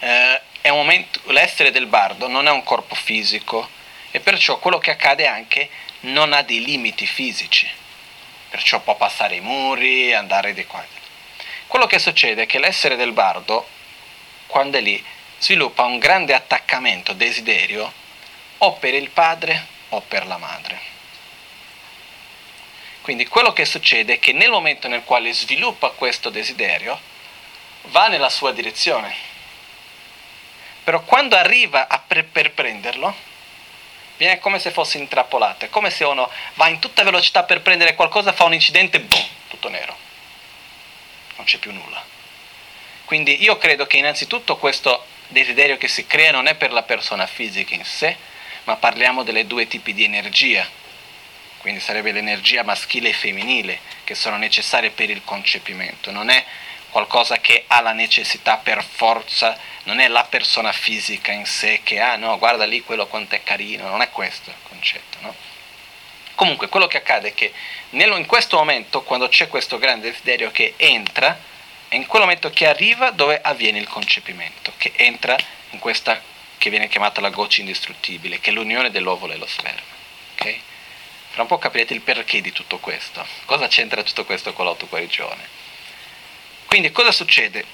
eh, 0.00 0.40
è 0.60 0.70
momento, 0.70 1.20
l'essere 1.32 1.70
del 1.70 1.86
bardo 1.86 2.28
non 2.28 2.46
è 2.46 2.50
un 2.50 2.62
corpo 2.62 2.94
fisico 2.94 3.68
e 4.10 4.20
perciò 4.20 4.58
quello 4.58 4.78
che 4.78 4.90
accade 4.90 5.26
anche 5.26 5.70
non 6.00 6.32
ha 6.32 6.42
dei 6.42 6.64
limiti 6.64 7.06
fisici, 7.06 7.68
perciò 8.48 8.80
può 8.80 8.96
passare 8.96 9.36
i 9.36 9.40
muri, 9.40 10.14
andare 10.14 10.54
di 10.54 10.64
qua. 10.64 10.84
Quello 11.66 11.86
che 11.86 11.98
succede 11.98 12.42
è 12.42 12.46
che 12.46 12.58
l'essere 12.58 12.96
del 12.96 13.12
bardo, 13.12 13.68
quando 14.46 14.78
è 14.78 14.80
lì, 14.80 15.02
sviluppa 15.38 15.84
un 15.84 15.98
grande 15.98 16.34
attaccamento, 16.34 17.12
desiderio, 17.12 17.92
o 18.58 18.74
per 18.74 18.94
il 18.94 19.10
padre 19.10 19.66
o 19.90 20.00
per 20.00 20.26
la 20.26 20.36
madre. 20.36 20.80
Quindi 23.00 23.26
quello 23.26 23.52
che 23.52 23.64
succede 23.64 24.14
è 24.14 24.18
che 24.18 24.32
nel 24.32 24.50
momento 24.50 24.88
nel 24.88 25.04
quale 25.04 25.32
sviluppa 25.32 25.90
questo 25.90 26.28
desiderio, 26.28 27.00
va 27.84 28.08
nella 28.08 28.28
sua 28.28 28.52
direzione. 28.52 29.14
Però 30.84 31.00
quando 31.02 31.36
arriva 31.36 31.86
pre- 32.06 32.24
per 32.24 32.52
prenderlo, 32.52 33.14
viene 34.20 34.38
come 34.38 34.58
se 34.58 34.70
fosse 34.70 34.98
intrappolato, 34.98 35.64
è 35.64 35.70
come 35.70 35.88
se 35.88 36.04
uno 36.04 36.30
va 36.52 36.68
in 36.68 36.78
tutta 36.78 37.02
velocità 37.04 37.44
per 37.44 37.62
prendere 37.62 37.94
qualcosa, 37.94 38.34
fa 38.34 38.44
un 38.44 38.52
incidente, 38.52 39.00
boom, 39.00 39.24
tutto 39.48 39.70
nero. 39.70 39.96
Non 41.36 41.46
c'è 41.46 41.56
più 41.56 41.72
nulla. 41.72 42.04
Quindi 43.06 43.42
io 43.42 43.56
credo 43.56 43.86
che 43.86 43.96
innanzitutto 43.96 44.58
questo 44.58 45.06
desiderio 45.28 45.78
che 45.78 45.88
si 45.88 46.06
crea 46.06 46.32
non 46.32 46.48
è 46.48 46.54
per 46.54 46.70
la 46.70 46.82
persona 46.82 47.26
fisica 47.26 47.74
in 47.74 47.82
sé, 47.86 48.14
ma 48.64 48.76
parliamo 48.76 49.22
delle 49.22 49.46
due 49.46 49.66
tipi 49.66 49.94
di 49.94 50.04
energia. 50.04 50.68
Quindi 51.56 51.80
sarebbe 51.80 52.12
l'energia 52.12 52.62
maschile 52.62 53.08
e 53.08 53.14
femminile 53.14 53.80
che 54.04 54.14
sono 54.14 54.36
necessarie 54.36 54.90
per 54.90 55.08
il 55.08 55.22
concepimento. 55.24 56.10
Non 56.10 56.28
è 56.28 56.44
qualcosa 56.90 57.38
che 57.38 57.64
ha 57.66 57.80
la 57.80 57.92
necessità 57.92 58.58
per 58.58 58.84
forza, 58.84 59.58
non 59.84 59.98
è 59.98 60.08
la 60.08 60.24
persona 60.24 60.72
fisica 60.72 61.32
in 61.32 61.46
sé 61.46 61.80
che 61.82 62.00
ha, 62.00 62.12
ah, 62.12 62.16
no, 62.16 62.38
guarda 62.38 62.66
lì 62.66 62.82
quello 62.82 63.06
quanto 63.06 63.34
è 63.34 63.42
carino, 63.42 63.88
non 63.88 64.02
è 64.02 64.10
questo 64.10 64.50
il 64.50 64.56
concetto, 64.68 65.18
no? 65.20 65.34
Comunque 66.34 66.68
quello 66.68 66.86
che 66.86 66.98
accade 66.98 67.28
è 67.28 67.34
che 67.34 67.52
nello, 67.90 68.16
in 68.16 68.26
questo 68.26 68.56
momento, 68.56 69.02
quando 69.02 69.28
c'è 69.28 69.48
questo 69.48 69.78
grande 69.78 70.10
desiderio 70.10 70.50
che 70.50 70.74
entra, 70.76 71.38
è 71.88 71.96
in 71.96 72.06
quel 72.06 72.22
momento 72.22 72.50
che 72.50 72.66
arriva 72.66 73.10
dove 73.10 73.40
avviene 73.42 73.78
il 73.78 73.88
concepimento, 73.88 74.72
che 74.76 74.92
entra 74.96 75.36
in 75.70 75.78
questa 75.78 76.20
che 76.56 76.70
viene 76.70 76.88
chiamata 76.88 77.20
la 77.20 77.30
goccia 77.30 77.60
indistruttibile, 77.60 78.38
che 78.38 78.50
è 78.50 78.52
l'unione 78.52 78.90
dell'ovolo 78.90 79.32
e 79.32 79.36
lo 79.36 79.46
sperma. 79.46 79.80
Okay? 80.32 80.60
Fra 81.30 81.42
un 81.42 81.48
po' 81.48 81.58
capirete 81.58 81.94
il 81.94 82.00
perché 82.00 82.40
di 82.40 82.52
tutto 82.52 82.78
questo, 82.78 83.26
cosa 83.44 83.66
c'entra 83.66 84.02
tutto 84.02 84.24
questo 84.24 84.52
con 84.52 84.66
l'autoguarigione. 84.66 85.59
Quindi 86.70 86.92
cosa 86.92 87.10
succede? 87.10 87.64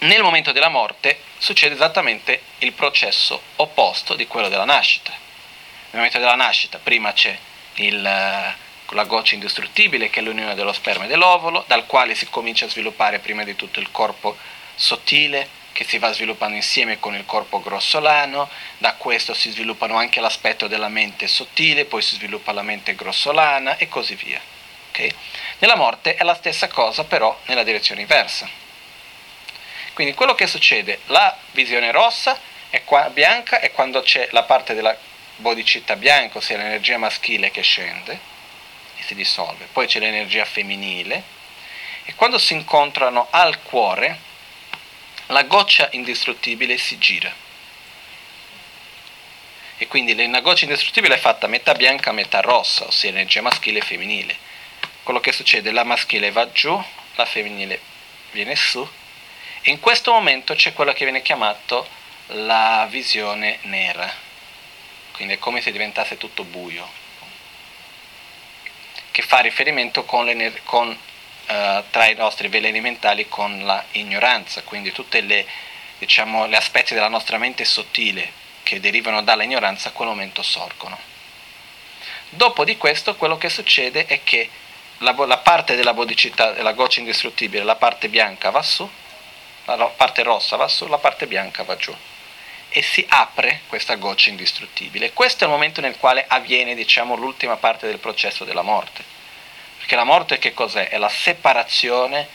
Nel 0.00 0.24
momento 0.24 0.50
della 0.50 0.68
morte 0.68 1.20
succede 1.38 1.76
esattamente 1.76 2.42
il 2.58 2.72
processo 2.72 3.40
opposto 3.56 4.16
di 4.16 4.26
quello 4.26 4.48
della 4.48 4.64
nascita. 4.64 5.12
Nel 5.12 5.92
momento 5.92 6.18
della 6.18 6.34
nascita 6.34 6.78
prima 6.78 7.12
c'è 7.12 7.38
il, 7.74 8.04
eh, 8.04 8.54
la 8.92 9.04
goccia 9.04 9.34
indistruttibile 9.34 10.10
che 10.10 10.18
è 10.18 10.22
l'unione 10.24 10.56
dello 10.56 10.72
sperma 10.72 11.04
e 11.04 11.06
dell'ovolo, 11.06 11.62
dal 11.68 11.86
quale 11.86 12.16
si 12.16 12.28
comincia 12.28 12.64
a 12.64 12.70
sviluppare 12.70 13.20
prima 13.20 13.44
di 13.44 13.54
tutto 13.54 13.78
il 13.78 13.92
corpo 13.92 14.36
sottile 14.74 15.48
che 15.70 15.84
si 15.84 15.98
va 15.98 16.12
sviluppando 16.12 16.56
insieme 16.56 16.98
con 16.98 17.14
il 17.14 17.24
corpo 17.24 17.60
grossolano, 17.60 18.48
da 18.78 18.94
questo 18.94 19.32
si 19.32 19.48
sviluppano 19.48 19.94
anche 19.94 20.18
l'aspetto 20.18 20.66
della 20.66 20.88
mente 20.88 21.28
sottile, 21.28 21.84
poi 21.84 22.02
si 22.02 22.16
sviluppa 22.16 22.50
la 22.50 22.62
mente 22.62 22.96
grossolana 22.96 23.76
e 23.76 23.86
così 23.86 24.16
via. 24.16 24.58
Okay? 25.00 25.14
Nella 25.58 25.76
morte 25.76 26.14
è 26.14 26.24
la 26.24 26.34
stessa 26.34 26.68
cosa, 26.68 27.04
però 27.04 27.38
nella 27.46 27.62
direzione 27.62 28.02
inversa. 28.02 28.48
Quindi 29.94 30.14
quello 30.14 30.34
che 30.34 30.46
succede, 30.46 31.00
la 31.06 31.36
visione 31.52 31.90
rossa 31.90 32.38
è 32.68 32.84
qua, 32.84 33.08
bianca 33.10 33.60
è 33.60 33.72
quando 33.72 34.02
c'è 34.02 34.28
la 34.32 34.44
parte 34.44 34.74
della 34.74 34.96
bodicità 35.36 35.96
bianca, 35.96 36.38
ossia 36.38 36.56
l'energia 36.56 36.98
maschile 36.98 37.50
che 37.50 37.62
scende 37.62 38.18
e 38.96 39.02
si 39.02 39.14
dissolve. 39.14 39.68
Poi 39.72 39.86
c'è 39.86 39.98
l'energia 39.98 40.44
femminile 40.44 41.22
e 42.04 42.14
quando 42.14 42.38
si 42.38 42.52
incontrano 42.52 43.28
al 43.30 43.62
cuore, 43.62 44.28
la 45.26 45.42
goccia 45.44 45.88
indistruttibile 45.92 46.76
si 46.78 46.98
gira. 46.98 47.32
E 49.76 49.86
quindi 49.86 50.14
la 50.14 50.40
goccia 50.40 50.64
indistruttibile 50.64 51.14
è 51.14 51.18
fatta 51.18 51.46
metà 51.46 51.74
bianca, 51.74 52.12
metà 52.12 52.40
rossa, 52.40 52.86
ossia 52.86 53.08
energia 53.08 53.40
maschile 53.40 53.78
e 53.78 53.82
femminile 53.82 54.48
quello 55.10 55.24
che 55.24 55.32
succede, 55.32 55.72
la 55.72 55.82
maschile 55.82 56.30
va 56.30 56.52
giù, 56.52 56.80
la 57.16 57.24
femminile 57.24 57.80
viene 58.30 58.54
su 58.54 58.88
e 59.60 59.70
in 59.72 59.80
questo 59.80 60.12
momento 60.12 60.54
c'è 60.54 60.72
quello 60.72 60.92
che 60.92 61.02
viene 61.02 61.20
chiamato 61.20 61.84
la 62.28 62.86
visione 62.88 63.58
nera, 63.62 64.08
quindi 65.10 65.34
è 65.34 65.38
come 65.38 65.60
se 65.60 65.72
diventasse 65.72 66.16
tutto 66.16 66.44
buio, 66.44 66.88
che 69.10 69.22
fa 69.22 69.40
riferimento 69.40 70.04
con, 70.04 70.30
con, 70.62 70.96
eh, 71.46 71.82
tra 71.90 72.06
i 72.06 72.14
nostri 72.14 72.46
veleni 72.46 72.80
mentali 72.80 73.28
con 73.28 73.64
la 73.64 73.84
ignoranza, 73.90 74.62
quindi 74.62 74.92
tutti 74.92 75.44
diciamo, 75.98 76.46
gli 76.46 76.54
aspetti 76.54 76.94
della 76.94 77.08
nostra 77.08 77.36
mente 77.36 77.64
sottile 77.64 78.30
che 78.62 78.78
derivano 78.78 79.22
dalla 79.22 79.42
ignoranza 79.42 79.88
a 79.88 79.92
quel 79.92 80.06
momento 80.06 80.42
sorgono. 80.42 80.96
Dopo 82.28 82.62
di 82.62 82.76
questo 82.76 83.16
quello 83.16 83.36
che 83.36 83.48
succede 83.48 84.06
è 84.06 84.22
che 84.22 84.48
la, 85.00 85.14
la 85.26 85.38
parte 85.38 85.76
della 85.76 85.94
bodicità, 85.94 86.52
della 86.52 86.72
goccia 86.72 87.00
indistruttibile, 87.00 87.62
la 87.62 87.76
parte 87.76 88.08
bianca 88.08 88.50
va 88.50 88.62
su, 88.62 88.88
la 89.64 89.86
parte 89.86 90.22
rossa 90.22 90.56
va 90.56 90.68
su, 90.68 90.86
la 90.86 90.98
parte 90.98 91.26
bianca 91.26 91.62
va 91.62 91.76
giù. 91.76 91.94
E 92.68 92.82
si 92.82 93.04
apre 93.08 93.62
questa 93.66 93.96
goccia 93.96 94.30
indistruttibile. 94.30 95.12
Questo 95.12 95.44
è 95.44 95.46
il 95.46 95.52
momento 95.52 95.80
nel 95.80 95.96
quale 95.98 96.24
avviene, 96.26 96.74
diciamo, 96.74 97.16
l'ultima 97.16 97.56
parte 97.56 97.86
del 97.86 97.98
processo 97.98 98.44
della 98.44 98.62
morte. 98.62 99.02
Perché 99.78 99.96
la 99.96 100.04
morte 100.04 100.38
che 100.38 100.54
cos'è? 100.54 100.88
È 100.88 100.98
la 100.98 101.08
separazione 101.08 102.28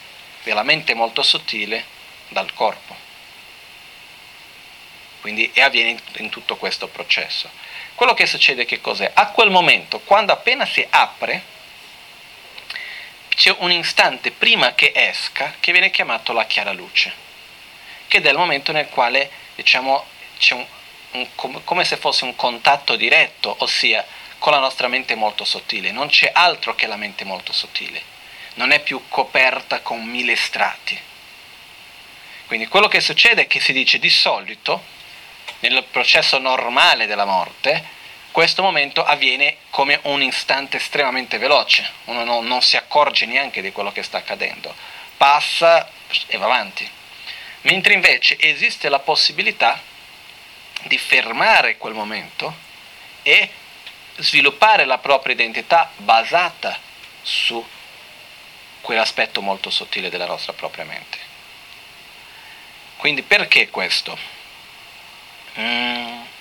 della 0.43 0.63
mente 0.63 0.93
molto 0.93 1.23
sottile 1.23 1.86
dal 2.28 2.54
corpo. 2.54 2.95
Quindi 5.21 5.49
e 5.54 5.62
avviene 5.62 5.91
in, 5.91 5.99
in 6.17 6.30
tutto 6.30 6.58
questo 6.58 6.88
processo. 6.88 7.49
Quello 7.95 8.13
che 8.13 8.25
succede 8.25 8.65
che 8.65 8.82
cos'è? 8.82 9.10
A 9.13 9.28
quel 9.28 9.49
momento, 9.49 9.99
quando 9.99 10.34
appena 10.34 10.65
si 10.65 10.86
apre, 10.89 11.54
c'è 13.36 13.54
un 13.60 13.71
istante 13.71 14.32
prima 14.32 14.74
che 14.74 14.91
esca 14.95 15.56
che 15.60 15.71
viene 15.71 15.91
chiamato 15.91 16.34
la 16.34 16.45
chiara 16.45 16.71
luce, 16.71 17.13
che 18.08 18.21
è 18.21 18.30
il 18.30 18.38
momento 18.38 18.71
nel 18.71 18.89
quale 18.89 19.30
diciamo, 19.56 20.06
c'è 20.38 20.54
un, 20.54 20.65
un, 21.12 21.63
come 21.63 21.84
se 21.84 21.98
fosse 21.98 22.24
un 22.24 22.36
contatto 22.36 22.95
diretto, 22.95 23.56
ossia 23.60 24.06
con 24.39 24.54
la 24.54 24.60
nostra 24.60 24.88
mente 24.88 25.15
molto 25.15 25.43
sottile, 25.43 25.91
non 25.91 26.08
c'è 26.08 26.32
altro 26.34 26.76
che 26.76 26.88
la 26.88 26.95
mente 26.95 27.26
molto 27.26 27.52
sottile, 27.52 28.02
non 28.56 28.71
è 28.71 28.80
più 28.80 29.04
coperta 29.10 29.82
con 29.82 30.04
mille 30.04 30.36
strati. 30.36 31.00
Quindi 32.48 32.67
quello 32.67 32.88
che 32.88 33.02
succede 33.02 33.43
è 33.43 33.48
che 33.48 33.60
si 33.60 33.74
dice 33.74 33.98
di 34.00 34.10
solito 34.10 34.84
nel 35.60 35.84
processo 35.89 36.38
normale 36.38 37.08
della 37.08 37.26
morte, 37.26 37.84
questo 38.36 38.62
momento 38.62 39.02
avviene 39.02 39.60
come 39.69 39.98
un 40.04 40.21
istante 40.21 40.76
estremamente 40.76 41.38
veloce, 41.38 41.89
uno 42.04 42.26
non, 42.26 42.45
non 42.45 42.62
si 42.62 42.76
accorge 42.76 43.26
neanche 43.26 43.62
di 43.62 43.71
quello 43.71 43.93
che 43.93 44.04
sta 44.04 44.17
accadendo, 44.17 44.76
passa 45.15 45.89
e 46.28 46.36
va 46.36 46.43
avanti. 46.43 46.86
Mentre 47.62 47.93
invece 47.93 48.38
esiste 48.38 48.89
la 48.89 49.00
possibilità 49.00 49.82
di 50.82 50.98
fermare 50.98 51.78
quel 51.78 51.93
momento 51.93 52.54
e 53.24 53.50
sviluppare 54.17 54.84
la 54.84 54.98
propria 54.98 55.34
identità 55.34 55.89
basata 55.95 56.78
su 57.21 57.65
quell'aspetto 58.82 59.41
molto 59.41 59.69
sottile 59.69 60.10
della 60.10 60.28
nostra 60.28 60.52
propria 60.52 60.84
mente. 60.84 61.17
Quindi 62.98 63.21
perché 63.21 63.69
questo? 63.69 64.17
Mm, 65.58 66.34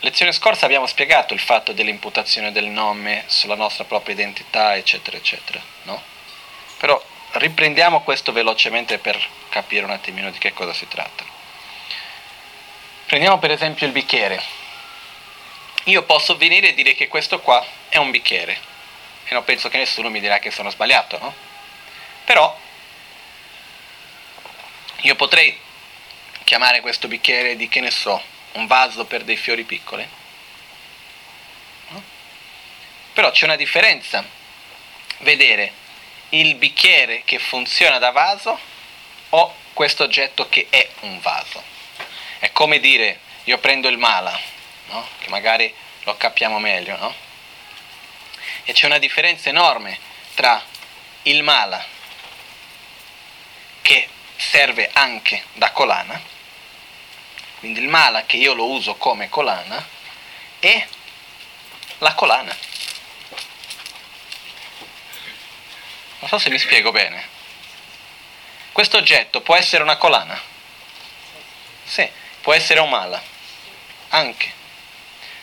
lezione 0.00 0.32
scorsa 0.32 0.64
abbiamo 0.64 0.86
spiegato 0.86 1.34
il 1.34 1.40
fatto 1.40 1.72
dell'imputazione 1.72 2.52
del 2.52 2.66
nome 2.66 3.24
sulla 3.26 3.54
nostra 3.54 3.84
propria 3.84 4.14
identità, 4.14 4.76
eccetera, 4.76 5.16
eccetera, 5.16 5.60
no? 5.82 6.02
Però 6.78 7.02
riprendiamo 7.32 8.02
questo 8.02 8.32
velocemente 8.32 8.98
per 8.98 9.18
capire 9.50 9.84
un 9.84 9.90
attimino 9.90 10.30
di 10.30 10.38
che 10.38 10.52
cosa 10.52 10.72
si 10.72 10.88
tratta. 10.88 11.24
Prendiamo 13.06 13.38
per 13.38 13.50
esempio 13.50 13.86
il 13.86 13.92
bicchiere. 13.92 14.42
Io 15.84 16.02
posso 16.04 16.36
venire 16.36 16.68
e 16.68 16.74
dire 16.74 16.94
che 16.94 17.08
questo 17.08 17.40
qua 17.40 17.64
è 17.88 17.96
un 17.96 18.10
bicchiere 18.10 18.58
e 19.24 19.34
non 19.34 19.44
penso 19.44 19.68
che 19.68 19.78
nessuno 19.78 20.08
mi 20.10 20.20
dirà 20.20 20.38
che 20.38 20.50
sono 20.50 20.70
sbagliato, 20.70 21.18
no? 21.18 21.34
Però 22.24 22.58
io 25.02 25.14
potrei 25.16 25.58
chiamare 26.44 26.80
questo 26.80 27.08
bicchiere 27.08 27.56
di 27.56 27.68
che 27.68 27.80
ne 27.80 27.90
so, 27.90 28.22
un 28.52 28.66
vaso 28.66 29.04
per 29.04 29.24
dei 29.24 29.36
fiori 29.36 29.64
piccoli. 29.64 30.06
No? 31.88 32.02
Però 33.12 33.30
c'è 33.30 33.44
una 33.44 33.56
differenza. 33.56 34.24
Vedere 35.18 35.72
il 36.30 36.54
bicchiere 36.54 37.22
che 37.24 37.38
funziona 37.38 37.98
da 37.98 38.10
vaso 38.10 38.58
o 39.30 39.54
questo 39.72 40.04
oggetto 40.04 40.48
che 40.48 40.66
è 40.70 40.88
un 41.00 41.20
vaso. 41.20 41.62
È 42.38 42.50
come 42.52 42.80
dire 42.80 43.20
io 43.44 43.58
prendo 43.58 43.88
il 43.88 43.98
mala, 43.98 44.38
no? 44.86 45.06
che 45.18 45.28
magari 45.28 45.72
lo 46.04 46.16
capiamo 46.16 46.58
meglio, 46.58 46.96
no? 46.96 47.14
E 48.64 48.72
c'è 48.72 48.86
una 48.86 48.98
differenza 48.98 49.48
enorme 49.48 49.98
tra 50.34 50.62
il 51.22 51.42
mala, 51.42 51.84
che 53.82 54.08
serve 54.36 54.90
anche 54.92 55.44
da 55.54 55.70
colana, 55.72 56.20
quindi 57.60 57.80
il 57.80 57.88
mala 57.88 58.24
che 58.24 58.38
io 58.38 58.54
lo 58.54 58.66
uso 58.70 58.96
come 58.96 59.28
colana, 59.28 59.86
e 60.58 60.88
la 61.98 62.14
colana. 62.14 62.56
Non 66.20 66.28
so 66.28 66.38
se 66.38 66.50
mi 66.50 66.58
spiego 66.58 66.90
bene. 66.90 67.38
Questo 68.72 68.96
oggetto 68.96 69.42
può 69.42 69.56
essere 69.56 69.82
una 69.82 69.96
colana? 69.96 70.40
Sì, 71.84 72.08
può 72.40 72.54
essere 72.54 72.80
un 72.80 72.88
mala, 72.88 73.22
anche. 74.08 74.58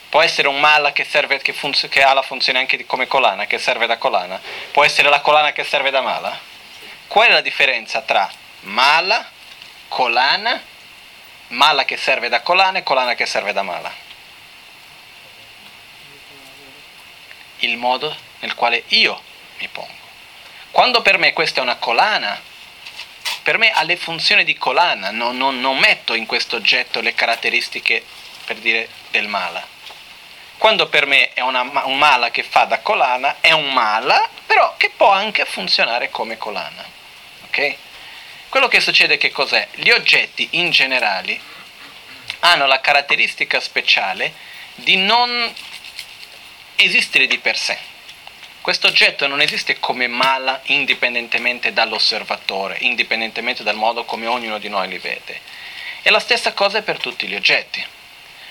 Può 0.08 0.20
essere 0.22 0.48
un 0.48 0.58
mala 0.58 0.92
che, 0.92 1.04
serve, 1.04 1.38
che, 1.38 1.52
funz- 1.52 1.88
che 1.88 2.02
ha 2.02 2.14
la 2.14 2.22
funzione 2.22 2.58
anche 2.58 2.84
come 2.86 3.06
colana, 3.06 3.46
che 3.46 3.58
serve 3.58 3.86
da 3.86 3.98
colana. 3.98 4.40
Può 4.72 4.82
essere 4.84 5.08
la 5.08 5.20
colana 5.20 5.52
che 5.52 5.62
serve 5.62 5.90
da 5.90 6.00
mala. 6.00 6.36
Qual 7.06 7.28
è 7.28 7.32
la 7.32 7.42
differenza 7.42 8.00
tra 8.00 8.28
mala, 8.60 9.30
colana, 9.88 10.60
mala 11.48 11.84
che 11.84 11.96
serve 11.96 12.28
da 12.28 12.42
colana 12.42 12.78
e 12.78 12.82
colana 12.82 13.14
che 13.14 13.26
serve 13.26 13.52
da 13.52 13.62
mala? 13.62 13.92
Il 17.58 17.76
modo 17.76 18.14
nel 18.40 18.54
quale 18.54 18.84
io 18.88 19.20
mi 19.58 19.68
pongo. 19.68 20.06
Quando 20.70 21.02
per 21.02 21.18
me 21.18 21.32
questa 21.32 21.60
è 21.60 21.62
una 21.62 21.76
colana, 21.76 22.40
per 23.42 23.58
me 23.58 23.70
ha 23.70 23.82
le 23.82 23.96
funzioni 23.96 24.44
di 24.44 24.56
colana, 24.56 25.10
non, 25.10 25.36
non, 25.36 25.58
non 25.60 25.78
metto 25.78 26.14
in 26.14 26.26
questo 26.26 26.56
oggetto 26.56 27.00
le 27.00 27.14
caratteristiche, 27.14 28.04
per 28.44 28.56
dire, 28.56 28.88
del 29.10 29.26
mala. 29.26 29.66
Quando 30.58 30.88
per 30.88 31.06
me 31.06 31.32
è 31.32 31.40
una, 31.40 31.62
un 31.62 31.98
mala 31.98 32.30
che 32.30 32.42
fa 32.42 32.64
da 32.64 32.80
colana, 32.80 33.36
è 33.40 33.52
un 33.52 33.72
mala, 33.72 34.28
però 34.44 34.74
che 34.76 34.90
può 34.90 35.10
anche 35.10 35.44
funzionare 35.44 36.10
come 36.10 36.36
colana. 36.36 36.84
Ok? 37.46 37.76
Quello 38.48 38.68
che 38.68 38.80
succede 38.80 39.16
che 39.16 39.30
cos'è? 39.30 39.68
Gli 39.74 39.90
oggetti 39.90 40.48
in 40.52 40.70
generale 40.70 41.38
hanno 42.40 42.66
la 42.66 42.80
caratteristica 42.80 43.60
speciale 43.60 44.32
di 44.74 44.96
non 44.96 45.52
esistere 46.76 47.26
di 47.26 47.38
per 47.38 47.56
sé 47.56 47.96
questo 48.68 48.88
oggetto 48.88 49.26
non 49.26 49.40
esiste 49.40 49.80
come 49.80 50.08
mala 50.08 50.60
indipendentemente 50.64 51.72
dall'osservatore, 51.72 52.76
indipendentemente 52.80 53.62
dal 53.62 53.76
modo 53.76 54.04
come 54.04 54.26
ognuno 54.26 54.58
di 54.58 54.68
noi 54.68 54.88
li 54.88 54.98
vede. 54.98 55.40
E 56.02 56.10
la 56.10 56.18
stessa 56.18 56.52
cosa 56.52 56.76
è 56.76 56.82
per 56.82 56.98
tutti 56.98 57.26
gli 57.26 57.34
oggetti. 57.34 57.82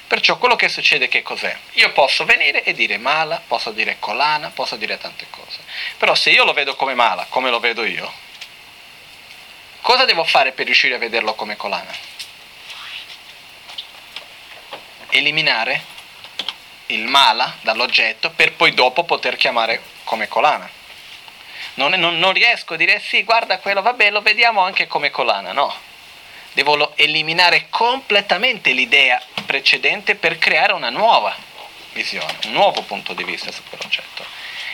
Perciò 0.07 0.39
quello 0.39 0.55
che 0.55 0.69
succede 0.69 1.07
che 1.07 1.21
cos'è? 1.21 1.55
Io 1.73 1.91
posso 1.91 2.25
venire 2.25 2.63
e 2.63 2.73
dire 2.73 2.97
mala, 2.97 3.39
posso 3.45 3.69
dire 3.69 3.97
colana, 3.99 4.49
posso 4.49 4.75
dire 4.75 4.97
tante 4.97 5.27
cose. 5.29 5.59
Però 5.99 6.15
se 6.15 6.31
io 6.31 6.45
lo 6.45 6.53
vedo 6.53 6.75
come 6.75 6.95
mala, 6.95 7.27
come 7.29 7.51
lo 7.51 7.59
vedo 7.59 7.85
io, 7.85 8.11
cosa 9.81 10.05
devo 10.05 10.23
fare 10.23 10.51
per 10.51 10.65
riuscire 10.65 10.95
a 10.95 10.99
vederlo 10.99 11.33
come 11.35 11.55
colana? 11.55 11.93
Eliminare 15.09 15.95
il 16.87 17.05
mala 17.05 17.55
dall'oggetto 17.61 18.31
per 18.31 18.53
poi 18.53 18.73
dopo 18.73 19.03
poter 19.03 19.35
chiamare 19.35 19.81
come 20.03 20.27
colana. 20.27 20.69
Non, 21.75 21.91
non, 21.91 22.17
non, 22.17 22.33
riesco 22.33 22.73
a 22.73 22.77
dire 22.77 22.99
sì, 22.99 23.23
guarda 23.23 23.59
quello, 23.59 23.81
vabbè, 23.81 24.09
lo 24.09 24.21
vediamo 24.21 24.61
anche 24.61 24.87
come 24.87 25.11
colana, 25.11 25.51
no. 25.51 25.73
Devo 26.53 26.95
eliminare 26.95 27.67
completamente 27.69 28.71
l'idea 28.71 29.21
precedente 29.45 30.15
per 30.15 30.39
creare 30.39 30.73
una 30.73 30.89
nuova 30.89 31.35
visione, 31.93 32.37
un 32.45 32.53
nuovo 32.53 32.81
punto 32.81 33.13
di 33.13 33.23
vista 33.23 33.51
su 33.51 33.61
quell'oggetto. 33.69 34.25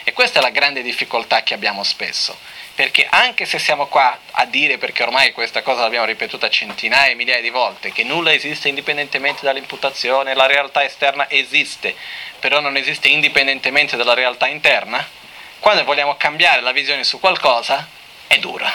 E 0.04 0.14
questa 0.14 0.40
è 0.40 0.42
la 0.42 0.50
grande 0.50 0.82
difficoltà 0.82 1.44
che 1.44 1.54
abbiamo 1.54 1.84
spesso, 1.84 2.38
perché 2.76 3.06
anche 3.08 3.46
se 3.46 3.60
siamo 3.60 3.86
qua 3.86 4.18
a 4.32 4.46
dire, 4.46 4.80
perché 4.80 5.04
ormai 5.04 5.32
questa 5.32 5.62
cosa 5.62 5.82
l'abbiamo 5.82 6.06
ripetuta 6.06 6.50
centinaia 6.50 7.12
e 7.12 7.16
migliaia 7.16 7.42
di 7.42 7.52
volte, 7.52 7.92
che 7.92 8.04
nulla 8.04 8.34
esiste 8.34 8.68
indipendentemente 8.68 9.46
dall'imputazione, 9.46 10.34
la 10.34 10.48
realtà 10.48 10.84
esterna 10.84 11.30
esiste, 11.30 11.96
però 12.40 12.60
non 12.60 12.76
esiste 12.76 13.10
indipendentemente 13.10 13.96
dalla 13.96 14.16
realtà 14.16 14.48
interna, 14.48 15.08
quando 15.60 15.84
vogliamo 15.84 16.18
cambiare 16.18 16.62
la 16.62 16.72
visione 16.72 17.04
su 17.04 17.20
qualcosa, 17.20 17.88
è 18.26 18.40
dura. 18.40 18.72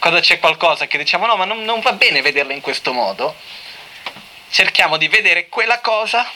Quando 0.00 0.18
c'è 0.18 0.40
qualcosa 0.40 0.86
che 0.88 0.98
diciamo 0.98 1.26
no, 1.26 1.36
ma 1.36 1.44
non, 1.44 1.62
non 1.62 1.78
va 1.80 1.92
bene 1.92 2.20
vederla 2.20 2.52
in 2.52 2.60
questo 2.60 2.92
modo, 2.92 3.36
cerchiamo 4.50 4.96
di 4.96 5.06
vedere 5.06 5.48
quella 5.48 5.78
cosa 5.78 6.28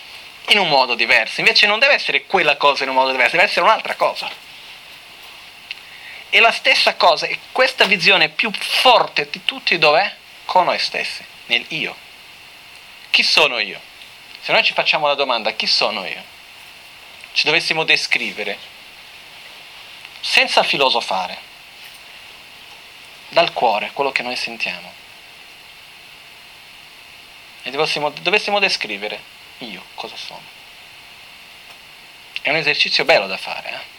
in 0.49 0.61
un 0.61 0.69
modo 0.69 0.95
diverso. 0.95 1.41
Invece 1.41 1.67
non 1.67 1.81
deve 1.81 1.95
essere 1.95 2.25
quella 2.25 2.57
cosa 2.57 2.85
in 2.85 2.91
un 2.91 2.95
modo 2.95 3.11
diverso, 3.11 3.33
deve 3.33 3.49
essere 3.49 3.67
un'altra 3.67 3.97
cosa. 3.97 4.46
E 6.37 6.41
la 6.41 6.53
stessa 6.53 6.97
cosa, 6.97 7.25
e 7.25 7.39
questa 7.51 7.87
visione 7.87 8.29
più 8.29 8.53
forte 8.53 9.27
di 9.31 9.47
tutti 9.47 9.79
dov'è? 9.79 10.15
Con 10.45 10.67
noi 10.67 10.79
stessi, 10.79 11.25
nel 11.47 11.65
io. 11.69 11.97
Chi 13.09 13.23
sono 13.23 13.59
io? 13.59 13.81
Se 14.43 14.53
noi 14.53 14.63
ci 14.63 14.75
facciamo 14.75 15.07
la 15.07 15.15
domanda 15.15 15.53
chi 15.53 15.67
sono 15.67 16.05
io? 16.05 16.23
Ci 17.33 17.47
dovessimo 17.47 17.85
descrivere 17.85 18.59
senza 20.21 20.63
filosofare, 20.63 21.39
dal 23.31 23.55
cuore, 23.55 23.93
quello 23.95 24.13
che 24.13 24.21
noi 24.21 24.37
sentiamo. 24.37 24.93
E 27.63 27.71
dovessimo, 27.71 28.11
dovessimo 28.11 28.59
descrivere 28.59 29.19
io 29.61 29.83
cosa 29.95 30.17
sono. 30.17 30.45
È 32.43 32.51
un 32.51 32.57
esercizio 32.57 33.07
bello 33.07 33.27
da 33.27 33.39
fare. 33.39 33.71
Eh? 33.71 33.96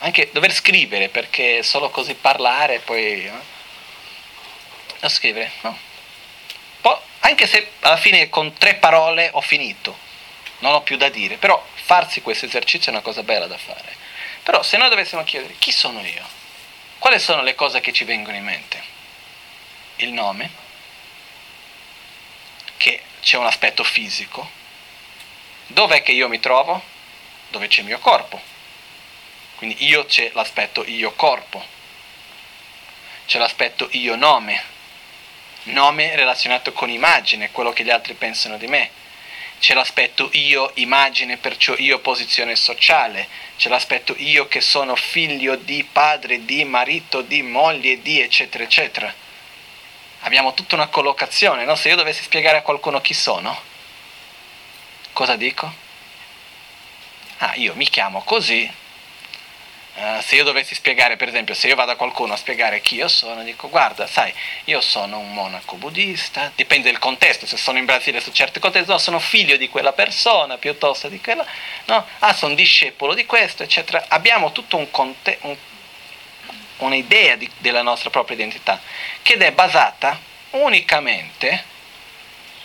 Anche 0.00 0.30
dover 0.32 0.52
scrivere, 0.52 1.08
perché 1.08 1.62
solo 1.62 1.90
così 1.90 2.14
parlare 2.14 2.80
poi... 2.80 3.24
Eh? 3.26 3.54
Da 5.00 5.08
scrivere, 5.08 5.50
no. 5.62 5.78
Poi, 6.80 6.96
anche 7.20 7.46
se 7.46 7.72
alla 7.80 7.96
fine 7.96 8.28
con 8.28 8.52
tre 8.54 8.74
parole 8.74 9.30
ho 9.32 9.40
finito, 9.40 9.96
non 10.58 10.74
ho 10.74 10.82
più 10.82 10.96
da 10.96 11.08
dire, 11.08 11.36
però 11.36 11.64
farsi 11.74 12.22
questo 12.22 12.46
esercizio 12.46 12.90
è 12.90 12.94
una 12.94 13.02
cosa 13.02 13.22
bella 13.22 13.46
da 13.46 13.58
fare. 13.58 13.94
Però 14.42 14.62
se 14.62 14.76
noi 14.76 14.88
dovessimo 14.88 15.24
chiedere 15.24 15.56
chi 15.58 15.72
sono 15.72 16.04
io, 16.04 16.24
quali 16.98 17.18
sono 17.18 17.42
le 17.42 17.54
cose 17.54 17.80
che 17.80 17.92
ci 17.92 18.04
vengono 18.04 18.36
in 18.36 18.44
mente? 18.44 18.82
Il 19.96 20.12
nome, 20.12 20.50
che 22.76 23.02
c'è 23.20 23.36
un 23.36 23.46
aspetto 23.46 23.82
fisico. 23.82 24.50
Dov'è 25.68 26.02
che 26.02 26.12
io 26.12 26.28
mi 26.28 26.38
trovo? 26.38 26.82
Dove 27.48 27.66
c'è 27.68 27.80
il 27.80 27.86
mio 27.86 27.98
corpo. 27.98 28.40
Quindi 29.56 29.84
io 29.86 30.04
c'è 30.04 30.30
l'aspetto 30.34 30.84
io 30.84 31.12
corpo. 31.12 31.64
C'è 33.26 33.38
l'aspetto 33.38 33.88
io 33.92 34.14
nome. 34.14 34.74
nome 35.64 36.14
relazionato 36.14 36.72
con 36.72 36.90
immagine, 36.90 37.50
quello 37.50 37.72
che 37.72 37.82
gli 37.82 37.90
altri 37.90 38.14
pensano 38.14 38.56
di 38.56 38.66
me. 38.68 38.90
C'è 39.58 39.74
l'aspetto 39.74 40.28
io, 40.32 40.70
immagine, 40.74 41.38
perciò 41.38 41.74
io, 41.78 41.98
posizione 41.98 42.54
sociale. 42.54 43.26
C'è 43.56 43.68
l'aspetto 43.68 44.14
io 44.18 44.46
che 44.46 44.60
sono 44.60 44.94
figlio 44.94 45.56
di 45.56 45.82
padre, 45.82 46.44
di 46.44 46.64
marito, 46.64 47.22
di 47.22 47.42
moglie, 47.42 48.00
di 48.02 48.20
eccetera, 48.20 48.62
eccetera. 48.62 49.12
Abbiamo 50.20 50.54
tutta 50.54 50.74
una 50.74 50.88
collocazione, 50.88 51.64
no? 51.64 51.74
Se 51.74 51.88
io 51.88 51.96
dovessi 51.96 52.22
spiegare 52.22 52.58
a 52.58 52.62
qualcuno 52.62 53.00
chi 53.00 53.14
sono, 53.14 53.58
cosa 55.12 55.36
dico? 55.36 55.72
Ah, 57.38 57.54
io 57.56 57.74
mi 57.74 57.88
chiamo 57.88 58.22
così, 58.22 58.70
Uh, 59.96 60.20
se 60.20 60.34
io 60.34 60.44
dovessi 60.44 60.74
spiegare, 60.74 61.16
per 61.16 61.28
esempio, 61.28 61.54
se 61.54 61.68
io 61.68 61.74
vado 61.74 61.92
a 61.92 61.96
qualcuno 61.96 62.34
a 62.34 62.36
spiegare 62.36 62.82
chi 62.82 62.96
io 62.96 63.08
sono, 63.08 63.42
dico 63.42 63.70
guarda, 63.70 64.06
sai, 64.06 64.30
io 64.64 64.82
sono 64.82 65.18
un 65.18 65.32
monaco 65.32 65.76
buddista, 65.76 66.52
dipende 66.54 66.90
dal 66.90 67.00
contesto, 67.00 67.46
se 67.46 67.56
sono 67.56 67.78
in 67.78 67.86
Brasile 67.86 68.20
su 68.20 68.30
certi 68.30 68.60
contesti, 68.60 68.90
no, 68.90 68.98
sono 68.98 69.18
figlio 69.18 69.56
di 69.56 69.70
quella 69.70 69.94
persona 69.94 70.58
piuttosto 70.58 71.08
di 71.08 71.18
quella, 71.18 71.46
no, 71.86 72.06
ah, 72.18 72.34
sono 72.34 72.54
discepolo 72.54 73.14
di 73.14 73.24
questo, 73.24 73.62
eccetera. 73.62 74.04
Abbiamo 74.08 74.52
tutto 74.52 74.76
un 74.76 74.90
contesto, 74.90 75.46
un, 75.46 75.56
un'idea 76.78 77.36
di, 77.36 77.50
della 77.56 77.80
nostra 77.80 78.10
propria 78.10 78.36
identità, 78.36 78.78
che 79.22 79.34
è 79.34 79.52
basata 79.52 80.20
unicamente, 80.50 81.64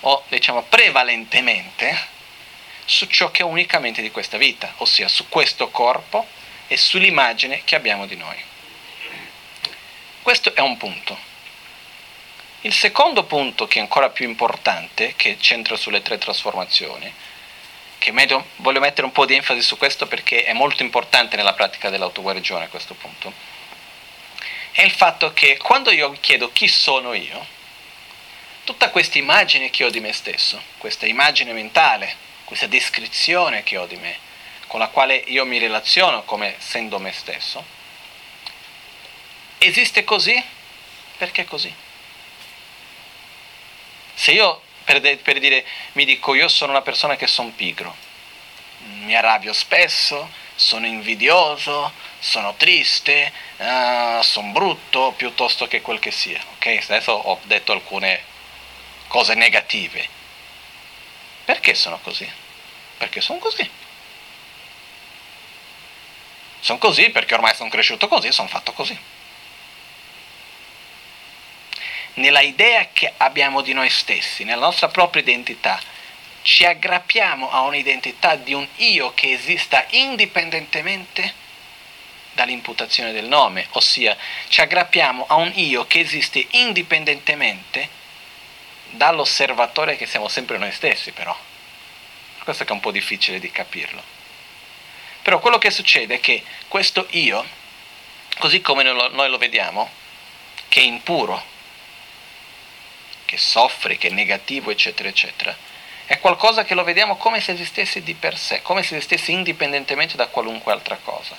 o 0.02 0.22
diciamo 0.28 0.64
prevalentemente, 0.64 1.98
su 2.84 3.06
ciò 3.06 3.32
che 3.32 3.44
è 3.44 3.46
unicamente 3.46 4.02
di 4.02 4.12
questa 4.12 4.36
vita, 4.36 4.74
ossia 4.80 5.08
su 5.08 5.30
questo 5.30 5.70
corpo, 5.70 6.28
e 6.72 6.78
sull'immagine 6.78 7.64
che 7.66 7.76
abbiamo 7.76 8.06
di 8.06 8.16
noi. 8.16 8.42
Questo 10.22 10.56
è 10.56 10.62
un 10.62 10.78
punto. 10.78 11.20
Il 12.62 12.72
secondo 12.72 13.26
punto, 13.26 13.68
che 13.68 13.80
è 13.80 13.82
ancora 13.82 14.08
più 14.08 14.26
importante, 14.26 15.16
che 15.18 15.36
c'entra 15.36 15.76
sulle 15.76 16.02
tre 16.02 16.18
trasformazioni, 16.18 17.14
che 17.98 18.12
meglio, 18.14 18.52
voglio 18.58 18.80
mettere 18.80 19.06
un 19.06 19.12
po' 19.12 19.26
di 19.26 19.36
enfasi 19.36 19.62
su 19.62 19.78
questo 19.78 20.08
perché 20.08 20.46
è 20.46 20.54
molto 20.54 20.82
importante 20.82 21.36
nella 21.36 21.56
pratica 21.56 21.90
dell'autoguarigione 21.90 22.70
questo 22.70 22.94
punto, 22.94 23.34
è 24.72 24.84
il 24.84 24.92
fatto 24.92 25.34
che 25.34 25.58
quando 25.58 25.92
io 25.92 26.16
chiedo 26.22 26.54
chi 26.54 26.70
sono 26.70 27.12
io, 27.12 27.46
tutta 28.64 28.92
questa 28.92 29.18
immagine 29.18 29.70
che 29.72 29.84
ho 29.84 29.90
di 29.90 30.00
me 30.00 30.14
stesso, 30.14 30.62
questa 30.78 31.06
immagine 31.06 31.52
mentale, 31.52 32.16
questa 32.46 32.68
descrizione 32.68 33.62
che 33.64 33.76
ho 33.76 33.86
di 33.86 33.98
me, 33.98 34.30
con 34.72 34.80
la 34.80 34.88
quale 34.88 35.16
io 35.18 35.46
mi 35.46 35.58
relaziono 35.58 36.24
come 36.24 36.56
essendo 36.56 36.98
me 36.98 37.12
stesso, 37.12 37.62
esiste 39.58 40.06
così 40.06 40.42
perché 41.18 41.44
così. 41.44 41.76
Se 44.14 44.32
io 44.32 44.62
per, 44.86 45.02
de- 45.02 45.18
per, 45.18 45.40
dire 45.40 45.66
mi 45.92 46.06
dico 46.06 46.34
io 46.36 46.48
sono 46.48 46.72
una 46.72 46.82
persona 46.82 47.18
che 47.18 47.28
sono 47.28 47.50
pigro, 47.50 47.94
mi 49.02 49.14
arrabbio 49.14 49.52
spesso, 49.52 50.32
sono 50.56 50.86
invidioso, 50.86 51.92
sono 52.20 52.54
triste, 52.56 53.30
uh, 53.58 54.22
sono 54.22 54.54
brutto 54.54 55.12
piuttosto 55.18 55.68
che 55.68 55.82
quel 55.82 56.00
che 56.00 56.12
sia. 56.12 56.42
Ok? 56.54 56.80
Adesso 56.84 57.12
ho 57.12 57.40
detto 57.44 57.74
alcune 57.74 58.24
cose 59.08 59.34
negative. 59.34 60.08
Perché 61.44 61.76
sono 61.76 62.00
così? 62.00 62.32
Perché 62.98 63.20
sono 63.20 63.40
così. 63.40 63.70
Sono 66.62 66.78
così 66.78 67.10
perché 67.10 67.34
ormai 67.34 67.56
sono 67.56 67.70
cresciuto 67.70 68.08
così, 68.08 68.32
sono 68.32 68.48
fatto 68.48 68.72
così. 68.72 68.98
Nella 72.14 72.42
idea 72.42 72.88
che 72.94 73.12
abbiamo 73.18 73.62
di 73.62 73.74
noi 73.74 73.90
stessi, 73.90 74.44
nella 74.44 74.66
nostra 74.66 74.88
propria 74.90 75.24
identità, 75.24 75.82
ci 76.44 76.66
aggrappiamo 76.66 77.50
a 77.52 77.62
un'identità 77.62 78.36
di 78.36 78.54
un 78.54 78.68
io 78.78 79.14
che 79.14 79.32
esista 79.32 79.86
indipendentemente 79.90 81.34
dall'imputazione 82.34 83.12
del 83.12 83.26
nome, 83.26 83.68
ossia 83.72 84.16
ci 84.48 84.62
aggrappiamo 84.62 85.26
a 85.28 85.36
un 85.36 85.52
io 85.56 85.86
che 85.88 86.00
esiste 86.00 86.46
indipendentemente 86.52 87.90
dall'osservatore 88.92 89.96
che 89.98 90.06
siamo 90.06 90.28
sempre 90.28 90.58
noi 90.58 90.72
stessi 90.72 91.12
però. 91.12 91.36
Questo 92.44 92.64
è 92.64 92.66
che 92.66 92.72
è 92.72 92.76
un 92.76 92.82
po' 92.82 92.92
difficile 92.92 93.40
di 93.40 93.52
capirlo. 93.52 94.21
Però 95.22 95.40
quello 95.40 95.58
che 95.58 95.72
succede 95.72 96.16
è 96.16 96.20
che 96.20 96.44
questo 96.68 97.08
io, 97.12 97.46
così 98.40 98.62
come 98.62 98.84
noi 98.84 99.30
lo 99.30 99.38
vediamo, 99.38 99.90
che 100.68 100.80
è 100.80 100.84
impuro, 100.84 101.44
che 103.26 103.38
soffre, 103.38 103.98
che 103.98 104.08
è 104.08 104.12
negativo, 104.12 104.72
eccetera, 104.72 105.08
eccetera, 105.08 105.56
è 106.06 106.20
qualcosa 106.20 106.66
che 106.66 106.74
lo 106.74 106.84
vediamo 106.84 107.16
come 107.16 107.40
se 107.40 107.54
esistesse 107.54 108.04
di 108.04 108.14
per 108.16 108.38
sé, 108.38 108.62
come 108.62 108.84
se 108.84 108.98
esistesse 108.98 109.32
indipendentemente 109.32 110.18
da 110.18 110.28
qualunque 110.28 110.74
altra 110.74 110.98
cosa. 111.02 111.38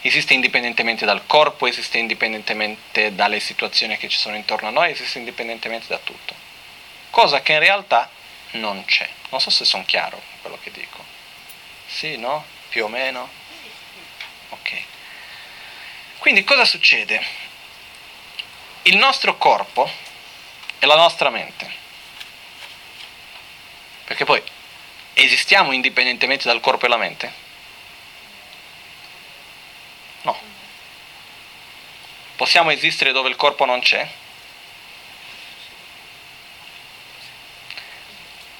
Esiste 0.00 0.34
indipendentemente 0.34 1.04
dal 1.04 1.26
corpo, 1.26 1.66
esiste 1.66 1.98
indipendentemente 1.98 3.14
dalle 3.14 3.40
situazioni 3.40 3.96
che 3.96 4.08
ci 4.08 4.18
sono 4.18 4.36
intorno 4.36 4.68
a 4.68 4.70
noi, 4.70 4.90
esiste 4.90 5.18
indipendentemente 5.18 5.86
da 5.88 5.98
tutto. 5.98 6.34
Cosa 7.10 7.40
che 7.40 7.54
in 7.54 7.58
realtà 7.60 8.10
non 8.52 8.84
c'è. 8.84 9.08
Non 9.30 9.40
so 9.40 9.50
se 9.50 9.64
sono 9.64 9.84
chiaro 9.84 10.20
quello 10.42 10.58
che 10.62 10.70
dico. 10.70 11.02
Sì, 11.86 12.16
no? 12.16 12.44
Più 12.74 12.86
o 12.86 12.88
meno? 12.88 13.30
Ok. 14.48 14.82
Quindi 16.18 16.42
cosa 16.42 16.64
succede? 16.64 17.24
Il 18.82 18.96
nostro 18.96 19.38
corpo 19.38 19.88
è 20.80 20.84
la 20.84 20.96
nostra 20.96 21.30
mente. 21.30 21.72
Perché 24.02 24.24
poi 24.24 24.42
esistiamo 25.12 25.70
indipendentemente 25.70 26.48
dal 26.48 26.58
corpo 26.58 26.86
e 26.86 26.88
la 26.88 26.96
mente? 26.96 27.32
No. 30.22 30.36
Possiamo 32.34 32.72
esistere 32.72 33.12
dove 33.12 33.28
il 33.28 33.36
corpo 33.36 33.64
non 33.66 33.78
c'è? 33.78 34.04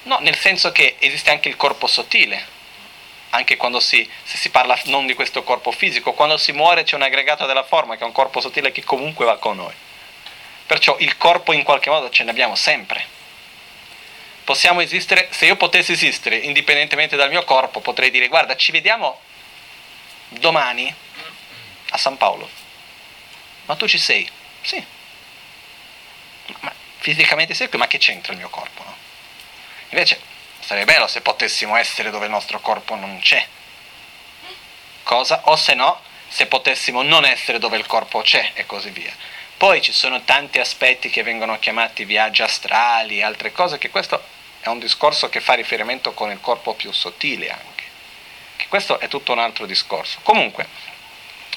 No, 0.03 0.19
nel 0.19 0.37
senso 0.37 0.71
che 0.71 0.95
esiste 0.99 1.31
anche 1.31 1.49
il 1.49 1.57
corpo 1.57 1.85
sottile 1.85 2.54
anche 3.35 3.57
quando 3.57 3.79
si, 3.79 4.09
si, 4.23 4.49
parla 4.49 4.79
non 4.85 5.05
di 5.05 5.13
questo 5.13 5.43
corpo 5.43 5.71
fisico, 5.71 6.13
quando 6.13 6.37
si 6.37 6.51
muore 6.53 6.83
c'è 6.83 6.95
un 6.95 7.01
aggregato 7.01 7.45
della 7.45 7.63
forma 7.63 7.95
che 7.95 8.03
è 8.03 8.05
un 8.05 8.11
corpo 8.11 8.39
sottile 8.39 8.71
che 8.71 8.83
comunque 8.83 9.25
va 9.25 9.37
con 9.37 9.57
noi. 9.57 9.73
Perciò 10.65 10.95
il 10.99 11.17
corpo 11.17 11.53
in 11.53 11.63
qualche 11.63 11.89
modo 11.89 12.09
ce 12.09 12.23
l'abbiamo 12.23 12.55
sempre. 12.55 13.13
Possiamo 14.43 14.81
esistere, 14.81 15.27
se 15.31 15.45
io 15.45 15.55
potessi 15.55 15.91
esistere 15.91 16.37
indipendentemente 16.37 17.15
dal 17.15 17.29
mio 17.29 17.43
corpo, 17.43 17.81
potrei 17.81 18.09
dire 18.09 18.27
guarda 18.27 18.55
ci 18.55 18.71
vediamo 18.71 19.19
domani 20.29 20.93
a 21.89 21.97
San 21.97 22.17
Paolo. 22.17 22.49
Ma 23.65 23.75
tu 23.75 23.87
ci 23.87 23.97
sei? 23.97 24.29
Sì. 24.61 24.83
Ma 26.59 26.73
fisicamente 26.97 27.53
sei 27.53 27.69
qui, 27.69 27.77
ma 27.77 27.87
che 27.87 27.97
c'entra 27.97 28.33
il 28.33 28.39
mio 28.39 28.49
corpo? 28.49 28.83
No? 28.83 28.95
Invece 29.89 30.19
Sarebbe 30.65 30.93
bello 30.93 31.05
se 31.05 31.21
potessimo 31.21 31.75
essere 31.75 32.09
dove 32.09 32.25
il 32.25 32.31
nostro 32.31 32.59
corpo 32.59 32.95
non 32.95 33.19
c'è. 33.19 33.45
Cosa? 35.03 35.41
O 35.43 35.55
se 35.55 35.75
no, 35.75 36.01
se 36.27 36.47
potessimo 36.47 37.03
non 37.03 37.23
essere 37.23 37.59
dove 37.59 37.77
il 37.77 37.85
corpo 37.85 38.21
c'è 38.21 38.53
e 38.55 38.65
così 38.65 38.89
via. 38.89 39.13
Poi 39.57 39.79
ci 39.79 39.91
sono 39.91 40.23
tanti 40.23 40.57
aspetti 40.57 41.11
che 41.11 41.21
vengono 41.21 41.59
chiamati 41.59 42.03
viaggi 42.03 42.41
astrali, 42.41 43.21
altre 43.21 43.51
cose, 43.51 43.77
che 43.77 43.91
questo 43.91 44.19
è 44.59 44.67
un 44.67 44.79
discorso 44.79 45.29
che 45.29 45.39
fa 45.39 45.53
riferimento 45.53 46.13
con 46.13 46.31
il 46.31 46.41
corpo 46.41 46.73
più 46.73 46.91
sottile 46.91 47.51
anche. 47.51 47.83
Che 48.55 48.65
questo 48.67 48.99
è 48.99 49.07
tutto 49.07 49.33
un 49.33 49.39
altro 49.39 49.67
discorso. 49.67 50.17
Comunque, 50.23 50.67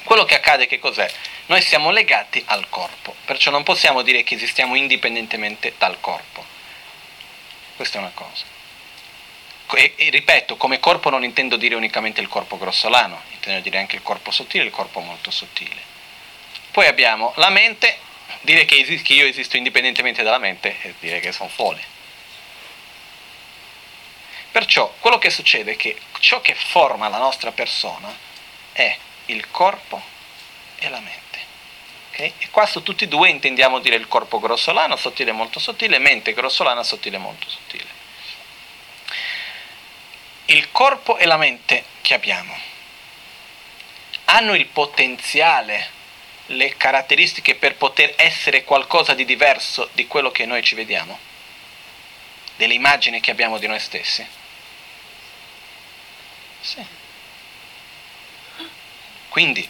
quello 0.04 0.26
che 0.26 0.34
accade 0.34 0.66
che 0.66 0.78
cos'è? 0.78 1.10
Noi 1.46 1.62
siamo 1.62 1.90
legati 1.90 2.44
al 2.48 2.68
corpo, 2.68 3.14
perciò 3.24 3.50
non 3.50 3.62
possiamo 3.62 4.02
dire 4.02 4.22
che 4.22 4.34
esistiamo 4.34 4.74
indipendentemente 4.74 5.72
dal 5.78 5.98
corpo. 5.98 6.44
Questa 7.74 7.96
è 7.96 8.00
una 8.02 8.12
cosa 8.12 8.56
e, 9.76 9.92
e, 9.96 10.10
ripeto, 10.10 10.56
come 10.56 10.80
corpo 10.80 11.10
non 11.10 11.24
intendo 11.24 11.56
dire 11.56 11.74
unicamente 11.74 12.20
il 12.20 12.28
corpo 12.28 12.56
grossolano, 12.56 13.22
intendo 13.32 13.60
dire 13.60 13.78
anche 13.78 13.96
il 13.96 14.02
corpo 14.02 14.30
sottile 14.30 14.64
e 14.64 14.66
il 14.66 14.72
corpo 14.72 15.00
molto 15.00 15.30
sottile. 15.30 15.76
Poi 16.70 16.86
abbiamo 16.86 17.32
la 17.36 17.50
mente, 17.50 17.98
dire 18.40 18.64
che, 18.64 18.78
esist- 18.78 19.04
che 19.04 19.14
io 19.14 19.26
esisto 19.26 19.56
indipendentemente 19.56 20.22
dalla 20.22 20.38
mente 20.38 20.76
è 20.80 20.92
dire 21.00 21.20
che 21.20 21.32
sono 21.32 21.50
folle. 21.50 21.96
Perciò 24.50 24.94
quello 24.98 25.18
che 25.18 25.30
succede 25.30 25.72
è 25.72 25.76
che 25.76 25.98
ciò 26.20 26.40
che 26.40 26.54
forma 26.54 27.08
la 27.08 27.18
nostra 27.18 27.52
persona 27.52 28.12
è 28.72 28.96
il 29.26 29.50
corpo 29.50 30.02
e 30.78 30.88
la 30.88 31.00
mente. 31.00 31.38
Okay? 32.10 32.32
E 32.38 32.48
qua 32.50 32.64
su 32.64 32.82
tutti 32.82 33.04
e 33.04 33.08
due 33.08 33.28
intendiamo 33.28 33.80
dire 33.80 33.96
il 33.96 34.08
corpo 34.08 34.40
grossolano, 34.40 34.96
sottile 34.96 35.32
molto 35.32 35.60
sottile, 35.60 35.98
mente 35.98 36.32
grossolana, 36.32 36.82
sottile 36.82 37.18
molto 37.18 37.48
sottile 37.48 37.97
il 40.50 40.70
corpo 40.70 41.18
e 41.18 41.26
la 41.26 41.36
mente 41.36 41.84
che 42.00 42.14
abbiamo 42.14 42.56
hanno 44.26 44.54
il 44.54 44.66
potenziale 44.66 45.96
le 46.46 46.76
caratteristiche 46.76 47.54
per 47.54 47.76
poter 47.76 48.14
essere 48.16 48.64
qualcosa 48.64 49.14
di 49.14 49.24
diverso 49.24 49.88
di 49.92 50.06
quello 50.06 50.30
che 50.30 50.46
noi 50.46 50.62
ci 50.62 50.74
vediamo? 50.74 51.18
Delle 52.56 52.74
immagini 52.74 53.20
che 53.20 53.30
abbiamo 53.30 53.58
di 53.58 53.66
noi 53.66 53.78
stessi? 53.78 54.26
Sì. 56.60 56.84
Quindi, 59.28 59.68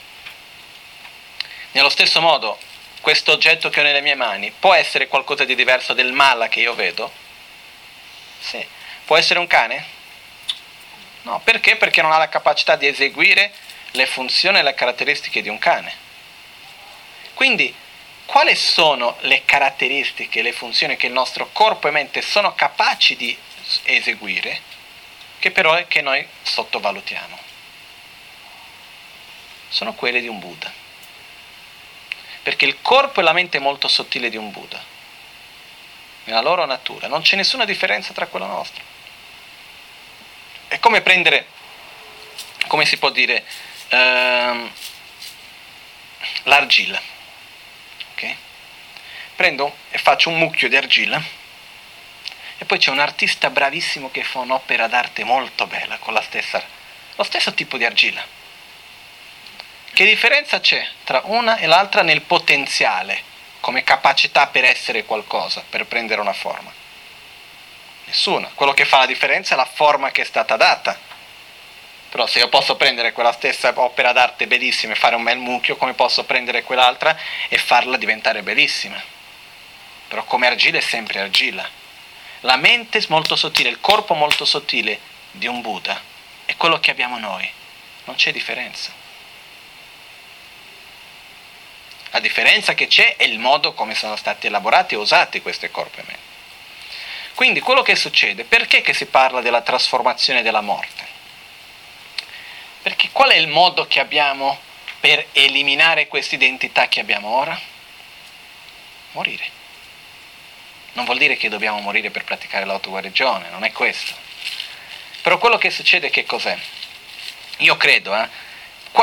nello 1.72 1.88
stesso 1.88 2.20
modo, 2.20 2.58
questo 3.00 3.32
oggetto 3.32 3.68
che 3.68 3.80
ho 3.80 3.82
nelle 3.82 4.00
mie 4.00 4.14
mani 4.14 4.52
può 4.52 4.74
essere 4.74 5.08
qualcosa 5.08 5.44
di 5.44 5.54
diverso 5.54 5.94
del 5.94 6.12
mala 6.12 6.48
che 6.48 6.60
io 6.60 6.74
vedo? 6.74 7.12
Sì. 8.40 8.64
Può 9.04 9.16
essere 9.16 9.40
un 9.40 9.46
cane? 9.46 9.96
No, 11.28 11.42
perché? 11.44 11.76
Perché 11.76 12.00
non 12.00 12.10
ha 12.10 12.16
la 12.16 12.30
capacità 12.30 12.74
di 12.76 12.86
eseguire 12.86 13.52
le 13.90 14.06
funzioni 14.06 14.60
e 14.60 14.62
le 14.62 14.72
caratteristiche 14.72 15.42
di 15.42 15.50
un 15.50 15.58
cane. 15.58 15.94
Quindi, 17.34 17.74
quali 18.24 18.56
sono 18.56 19.14
le 19.20 19.44
caratteristiche, 19.44 20.40
le 20.40 20.52
funzioni 20.52 20.96
che 20.96 21.06
il 21.06 21.12
nostro 21.12 21.50
corpo 21.52 21.86
e 21.86 21.90
mente 21.90 22.22
sono 22.22 22.54
capaci 22.54 23.14
di 23.14 23.36
eseguire, 23.82 24.62
che 25.38 25.50
però 25.50 25.74
è 25.74 25.86
che 25.86 26.00
noi 26.00 26.26
sottovalutiamo? 26.40 27.38
Sono 29.68 29.92
quelle 29.92 30.22
di 30.22 30.28
un 30.28 30.38
Buddha. 30.38 30.72
Perché 32.42 32.64
il 32.64 32.80
corpo 32.80 33.20
e 33.20 33.22
la 33.22 33.34
mente 33.34 33.58
molto 33.58 33.86
sottile 33.86 34.30
di 34.30 34.38
un 34.38 34.50
Buddha, 34.50 34.82
nella 36.24 36.40
loro 36.40 36.64
natura, 36.64 37.06
non 37.06 37.20
c'è 37.20 37.36
nessuna 37.36 37.66
differenza 37.66 38.14
tra 38.14 38.26
quella 38.28 38.46
nostra. 38.46 38.96
È 40.68 40.78
come 40.78 41.00
prendere, 41.00 41.46
come 42.66 42.84
si 42.84 42.98
può 42.98 43.10
dire, 43.10 43.44
ehm, 43.88 44.70
l'argilla. 46.44 47.00
Okay? 48.12 48.36
Prendo 49.34 49.76
e 49.90 49.98
faccio 49.98 50.28
un 50.28 50.38
mucchio 50.38 50.68
di 50.68 50.76
argilla 50.76 51.22
e 52.58 52.64
poi 52.64 52.78
c'è 52.78 52.90
un 52.90 52.98
artista 52.98 53.50
bravissimo 53.50 54.10
che 54.10 54.24
fa 54.24 54.40
un'opera 54.40 54.88
d'arte 54.88 55.24
molto 55.24 55.66
bella 55.66 55.96
con 55.98 56.12
la 56.12 56.22
stessa, 56.22 56.62
lo 57.14 57.22
stesso 57.22 57.54
tipo 57.54 57.76
di 57.76 57.84
argilla. 57.84 58.24
Che 59.92 60.04
differenza 60.04 60.60
c'è 60.60 60.86
tra 61.04 61.22
una 61.24 61.56
e 61.56 61.66
l'altra 61.66 62.02
nel 62.02 62.20
potenziale, 62.22 63.22
come 63.60 63.84
capacità 63.84 64.48
per 64.48 64.64
essere 64.64 65.04
qualcosa, 65.04 65.64
per 65.68 65.86
prendere 65.86 66.20
una 66.20 66.32
forma? 66.32 66.77
Nessuna. 68.08 68.50
Quello 68.54 68.72
che 68.72 68.86
fa 68.86 69.00
la 69.00 69.06
differenza 69.06 69.52
è 69.52 69.56
la 69.56 69.66
forma 69.66 70.10
che 70.10 70.22
è 70.22 70.24
stata 70.24 70.56
data. 70.56 70.98
Però 72.08 72.26
se 72.26 72.38
io 72.38 72.48
posso 72.48 72.74
prendere 72.74 73.12
quella 73.12 73.32
stessa 73.32 73.70
opera 73.74 74.12
d'arte 74.12 74.46
bellissima 74.46 74.94
e 74.94 74.96
fare 74.96 75.14
un 75.14 75.22
bel 75.22 75.36
mucchio, 75.36 75.76
come 75.76 75.92
posso 75.92 76.24
prendere 76.24 76.62
quell'altra 76.62 77.14
e 77.48 77.58
farla 77.58 77.98
diventare 77.98 78.42
bellissima? 78.42 79.00
Però 80.08 80.24
come 80.24 80.46
argilla 80.46 80.78
è 80.78 80.80
sempre 80.80 81.20
argilla. 81.20 81.68
La 82.40 82.56
mente 82.56 83.04
molto 83.08 83.36
sottile, 83.36 83.68
il 83.68 83.80
corpo 83.80 84.14
molto 84.14 84.46
sottile 84.46 84.98
di 85.30 85.46
un 85.46 85.60
Buddha 85.60 86.00
è 86.46 86.56
quello 86.56 86.80
che 86.80 86.90
abbiamo 86.90 87.18
noi. 87.18 87.50
Non 88.04 88.16
c'è 88.16 88.32
differenza. 88.32 88.90
La 92.12 92.20
differenza 92.20 92.72
che 92.72 92.86
c'è 92.86 93.16
è 93.16 93.24
il 93.24 93.38
modo 93.38 93.74
come 93.74 93.94
sono 93.94 94.16
stati 94.16 94.46
elaborati 94.46 94.94
e 94.94 94.96
usati 94.96 95.42
questi 95.42 95.70
corpi 95.70 96.00
e 96.00 96.04
mente. 96.06 96.27
Quindi 97.38 97.60
quello 97.60 97.82
che 97.82 97.94
succede, 97.94 98.42
perché 98.42 98.80
che 98.80 98.92
si 98.92 99.06
parla 99.06 99.40
della 99.40 99.60
trasformazione 99.60 100.42
della 100.42 100.60
morte? 100.60 101.06
Perché 102.82 103.10
qual 103.12 103.30
è 103.30 103.36
il 103.36 103.46
modo 103.46 103.86
che 103.86 104.00
abbiamo 104.00 104.58
per 104.98 105.24
eliminare 105.30 106.08
questa 106.08 106.34
identità 106.34 106.88
che 106.88 106.98
abbiamo 106.98 107.28
ora? 107.28 107.56
Morire. 109.12 109.48
Non 110.94 111.04
vuol 111.04 111.18
dire 111.18 111.36
che 111.36 111.48
dobbiamo 111.48 111.78
morire 111.78 112.10
per 112.10 112.24
praticare 112.24 112.64
l'autoguarigione, 112.64 113.50
non 113.50 113.62
è 113.62 113.70
questo. 113.70 114.16
Però 115.22 115.38
quello 115.38 115.58
che 115.58 115.70
succede 115.70 116.10
che 116.10 116.26
cos'è? 116.26 116.58
Io 117.58 117.76
credo, 117.76 118.16
eh, 118.16 118.28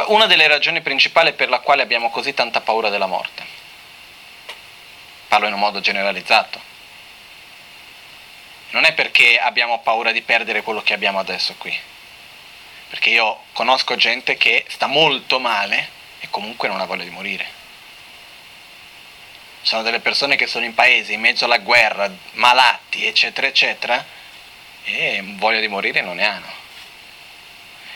una 0.08 0.26
delle 0.26 0.48
ragioni 0.48 0.82
principali 0.82 1.32
per 1.32 1.48
la 1.48 1.60
quale 1.60 1.84
abbiamo 1.84 2.10
così 2.10 2.34
tanta 2.34 2.60
paura 2.60 2.90
della 2.90 3.08
morte, 3.08 3.46
parlo 5.30 5.48
in 5.48 5.54
un 5.54 5.60
modo 5.60 5.80
generalizzato, 5.80 6.74
non 8.72 8.84
è 8.84 8.94
perché 8.94 9.38
abbiamo 9.38 9.80
paura 9.80 10.12
di 10.12 10.22
perdere 10.22 10.62
quello 10.62 10.82
che 10.82 10.94
abbiamo 10.94 11.20
adesso 11.20 11.56
qui, 11.58 11.78
perché 12.90 13.10
io 13.10 13.44
conosco 13.54 13.96
gente 13.96 14.38
che 14.38 14.66
sta 14.68 14.88
molto 14.88 15.40
male 15.40 15.90
e 16.20 16.30
comunque 16.30 16.68
non 16.68 16.82
ha 16.82 16.86
voglia 16.86 17.04
di 17.04 17.10
morire. 17.10 17.64
Sono 19.62 19.82
delle 19.82 20.00
persone 20.00 20.36
che 20.36 20.48
sono 20.48 20.66
in 20.66 20.74
paesi 20.74 21.14
in 21.14 21.22
mezzo 21.22 21.46
alla 21.46 21.58
guerra, 21.58 22.12
malati, 22.34 23.06
eccetera, 23.06 23.48
eccetera, 23.48 24.06
e 24.84 25.22
voglia 25.38 25.60
di 25.60 25.68
morire 25.68 26.02
non 26.02 26.18
ne 26.18 26.26
hanno. 26.26 26.64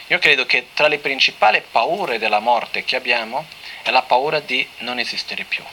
Io 0.08 0.17
credo 0.17 0.45
che 0.45 0.69
tra 0.73 0.88
le 0.88 0.97
principali 0.97 1.62
paure 1.69 2.17
della 2.17 2.39
morte 2.39 2.84
che 2.84 2.95
abbiamo 2.95 3.45
è 3.84 3.91
la 3.91 4.01
paura 4.01 4.39
di 4.39 4.67
non 4.79 4.97
esistere 4.97 5.43
più 5.43 5.63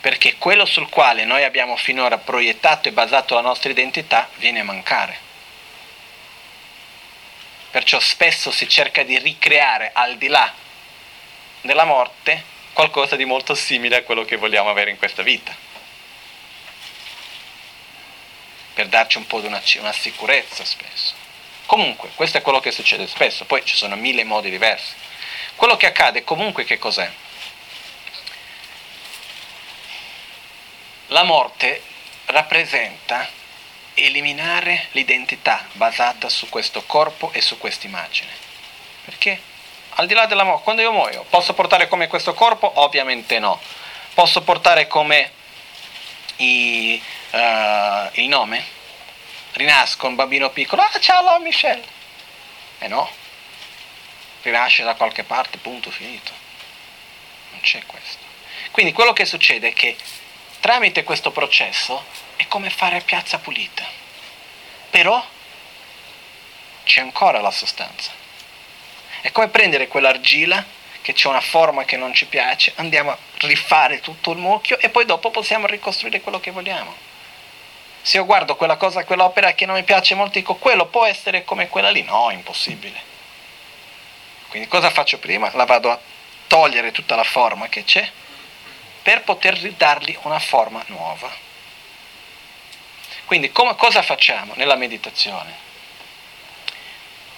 perché 0.00 0.36
quello 0.36 0.64
sul 0.64 0.88
quale 0.88 1.24
noi 1.24 1.44
abbiamo 1.44 1.76
finora 1.76 2.16
proiettato 2.16 2.88
e 2.88 2.92
basato 2.92 3.34
la 3.34 3.42
nostra 3.42 3.70
identità 3.70 4.28
viene 4.36 4.60
a 4.60 4.64
mancare. 4.64 5.28
Perciò 7.70 8.00
spesso 8.00 8.50
si 8.50 8.68
cerca 8.68 9.02
di 9.02 9.18
ricreare 9.18 9.90
al 9.92 10.16
di 10.16 10.28
là 10.28 10.52
della 11.60 11.84
morte 11.84 12.42
qualcosa 12.72 13.14
di 13.14 13.26
molto 13.26 13.54
simile 13.54 13.96
a 13.96 14.02
quello 14.02 14.24
che 14.24 14.36
vogliamo 14.36 14.70
avere 14.70 14.90
in 14.90 14.96
questa 14.96 15.22
vita. 15.22 15.54
Per 18.72 18.88
darci 18.88 19.18
un 19.18 19.26
po' 19.26 19.40
di 19.40 19.46
una, 19.46 19.60
una 19.78 19.92
sicurezza 19.92 20.64
spesso. 20.64 21.14
Comunque, 21.66 22.10
questo 22.14 22.38
è 22.38 22.42
quello 22.42 22.60
che 22.60 22.72
succede 22.72 23.06
spesso, 23.06 23.44
poi 23.44 23.64
ci 23.64 23.76
sono 23.76 23.94
mille 23.96 24.24
modi 24.24 24.48
diversi. 24.50 24.94
Quello 25.54 25.76
che 25.76 25.86
accade 25.86 26.24
comunque 26.24 26.64
che 26.64 26.78
cos'è? 26.78 27.08
La 31.12 31.24
morte 31.24 31.82
rappresenta 32.26 33.28
eliminare 33.94 34.86
l'identità 34.92 35.66
basata 35.72 36.28
su 36.28 36.48
questo 36.48 36.84
corpo 36.84 37.32
e 37.32 37.40
su 37.40 37.58
questa 37.58 37.86
immagine. 37.86 38.30
Perché 39.04 39.40
al 39.94 40.06
di 40.06 40.14
là 40.14 40.26
della 40.26 40.44
morte, 40.44 40.62
quando 40.62 40.82
io 40.82 40.92
muoio, 40.92 41.24
posso 41.28 41.52
portare 41.52 41.88
come 41.88 42.06
questo 42.06 42.32
corpo? 42.32 42.70
Ovviamente 42.76 43.40
no. 43.40 43.60
Posso 44.14 44.42
portare 44.42 44.86
come 44.86 45.32
i, 46.36 47.02
uh, 47.32 47.38
il 48.12 48.28
nome? 48.28 48.64
Rinasco 49.54 50.06
un 50.06 50.14
bambino 50.14 50.50
piccolo, 50.50 50.82
ah 50.82 50.98
ciao 51.00 51.40
Michelle. 51.40 51.82
Eh 52.78 52.86
no, 52.86 53.10
rinasce 54.42 54.84
da 54.84 54.94
qualche 54.94 55.24
parte, 55.24 55.58
punto 55.58 55.90
finito. 55.90 56.30
Non 57.50 57.60
c'è 57.62 57.84
questo. 57.84 58.22
Quindi 58.70 58.92
quello 58.92 59.12
che 59.12 59.24
succede 59.24 59.68
è 59.68 59.72
che 59.72 59.96
tramite 60.60 61.04
questo 61.04 61.30
processo 61.30 62.04
è 62.36 62.46
come 62.46 62.70
fare 62.70 63.00
piazza 63.00 63.38
pulita. 63.38 63.84
Però 64.90 65.24
c'è 66.84 67.00
ancora 67.00 67.40
la 67.40 67.50
sostanza. 67.50 68.12
È 69.20 69.30
come 69.32 69.48
prendere 69.48 69.88
quell'argilla 69.88 70.64
che 71.02 71.12
c'è 71.12 71.28
una 71.28 71.40
forma 71.40 71.84
che 71.84 71.96
non 71.96 72.12
ci 72.12 72.26
piace, 72.26 72.72
andiamo 72.76 73.10
a 73.10 73.18
rifare 73.38 74.00
tutto 74.00 74.32
il 74.32 74.38
mucchio 74.38 74.78
e 74.78 74.90
poi 74.90 75.06
dopo 75.06 75.30
possiamo 75.30 75.66
ricostruire 75.66 76.20
quello 76.20 76.40
che 76.40 76.50
vogliamo. 76.50 76.94
Se 78.02 78.16
io 78.16 78.24
guardo 78.24 78.56
quella 78.56 78.76
cosa, 78.76 79.04
quell'opera 79.04 79.52
che 79.52 79.66
non 79.66 79.76
mi 79.76 79.82
piace 79.82 80.14
molto, 80.14 80.38
dico 80.38 80.56
quello 80.56 80.86
può 80.86 81.04
essere 81.04 81.44
come 81.44 81.68
quella 81.68 81.90
lì? 81.90 82.02
No, 82.02 82.30
impossibile. 82.30 83.08
Quindi 84.48 84.68
cosa 84.68 84.90
faccio 84.90 85.18
prima? 85.18 85.50
La 85.54 85.64
vado 85.64 85.90
a 85.90 86.00
togliere 86.46 86.92
tutta 86.92 87.14
la 87.14 87.24
forma 87.24 87.68
che 87.68 87.84
c'è 87.84 88.10
per 89.02 89.22
poter 89.22 89.58
ridargli 89.58 90.16
una 90.22 90.38
forma 90.38 90.82
nuova. 90.88 91.30
Quindi 93.24 93.50
come, 93.52 93.76
cosa 93.76 94.02
facciamo 94.02 94.54
nella 94.56 94.74
meditazione? 94.74 95.68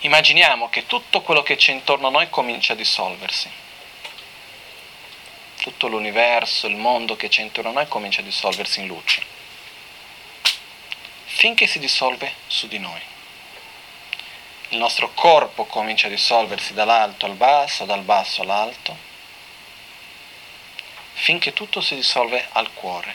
Immaginiamo 0.00 0.68
che 0.68 0.86
tutto 0.86 1.20
quello 1.20 1.42
che 1.42 1.56
c'è 1.56 1.72
intorno 1.72 2.08
a 2.08 2.10
noi 2.10 2.28
comincia 2.30 2.72
a 2.72 2.76
dissolversi. 2.76 3.50
Tutto 5.60 5.86
l'universo, 5.86 6.66
il 6.66 6.76
mondo 6.76 7.14
che 7.14 7.28
c'è 7.28 7.42
intorno 7.42 7.70
a 7.70 7.74
noi 7.74 7.88
comincia 7.88 8.20
a 8.20 8.24
dissolversi 8.24 8.80
in 8.80 8.86
luce. 8.86 9.22
Finché 11.26 11.66
si 11.68 11.78
dissolve 11.78 12.34
su 12.48 12.66
di 12.66 12.78
noi. 12.78 13.00
Il 14.70 14.78
nostro 14.78 15.12
corpo 15.12 15.66
comincia 15.66 16.08
a 16.08 16.10
dissolversi 16.10 16.72
dall'alto 16.72 17.26
al 17.26 17.34
basso, 17.34 17.84
dal 17.84 18.02
basso 18.02 18.42
all'alto 18.42 19.11
finché 21.12 21.52
tutto 21.52 21.80
si 21.80 21.94
dissolve 21.94 22.46
al 22.52 22.72
cuore. 22.72 23.14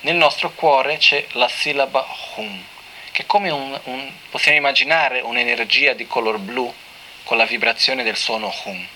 Nel 0.00 0.16
nostro 0.16 0.50
cuore 0.50 0.96
c'è 0.98 1.26
la 1.32 1.48
sillaba 1.48 2.06
Hum, 2.36 2.64
che 3.12 3.22
è 3.22 3.26
come 3.26 3.50
un, 3.50 3.78
un, 3.84 4.12
possiamo 4.30 4.58
immaginare 4.58 5.20
un'energia 5.20 5.92
di 5.92 6.06
color 6.06 6.38
blu 6.38 6.72
con 7.24 7.36
la 7.36 7.46
vibrazione 7.46 8.02
del 8.02 8.16
suono 8.16 8.52
Hum, 8.64 8.86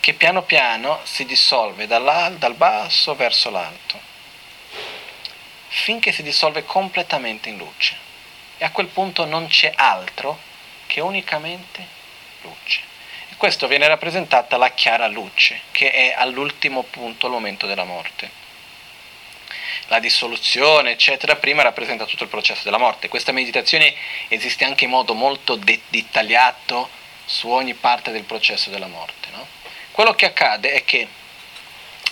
che 0.00 0.14
piano 0.14 0.42
piano 0.42 1.00
si 1.04 1.24
dissolve 1.24 1.86
dal 1.86 2.54
basso 2.56 3.14
verso 3.14 3.50
l'alto, 3.50 3.98
finché 5.68 6.12
si 6.12 6.22
dissolve 6.22 6.64
completamente 6.64 7.48
in 7.48 7.56
luce. 7.56 7.96
E 8.58 8.64
a 8.64 8.70
quel 8.70 8.86
punto 8.86 9.24
non 9.24 9.46
c'è 9.48 9.72
altro 9.74 10.38
che 10.86 11.00
unicamente 11.00 11.86
luce. 12.42 12.93
E 13.34 13.36
questo 13.36 13.66
viene 13.66 13.88
rappresentata 13.88 14.56
la 14.56 14.70
chiara 14.70 15.08
luce, 15.08 15.62
che 15.72 15.90
è 15.90 16.14
all'ultimo 16.16 16.84
punto, 16.84 17.26
al 17.26 17.32
momento 17.32 17.66
della 17.66 17.84
morte 17.84 18.42
la 19.88 19.98
dissoluzione, 19.98 20.92
eccetera, 20.92 21.36
prima 21.36 21.62
rappresenta 21.62 22.06
tutto 22.06 22.22
il 22.22 22.30
processo 22.30 22.62
della 22.64 22.78
morte. 22.78 23.08
Questa 23.08 23.32
meditazione 23.32 23.94
esiste 24.28 24.64
anche 24.64 24.84
in 24.84 24.90
modo 24.90 25.12
molto 25.12 25.56
dettagliato 25.56 26.88
su 27.26 27.48
ogni 27.48 27.74
parte 27.74 28.10
del 28.10 28.22
processo 28.22 28.70
della 28.70 28.86
morte. 28.86 29.28
No? 29.30 29.46
Quello 29.90 30.14
che 30.14 30.26
accade 30.26 30.72
è 30.72 30.84
che 30.84 31.06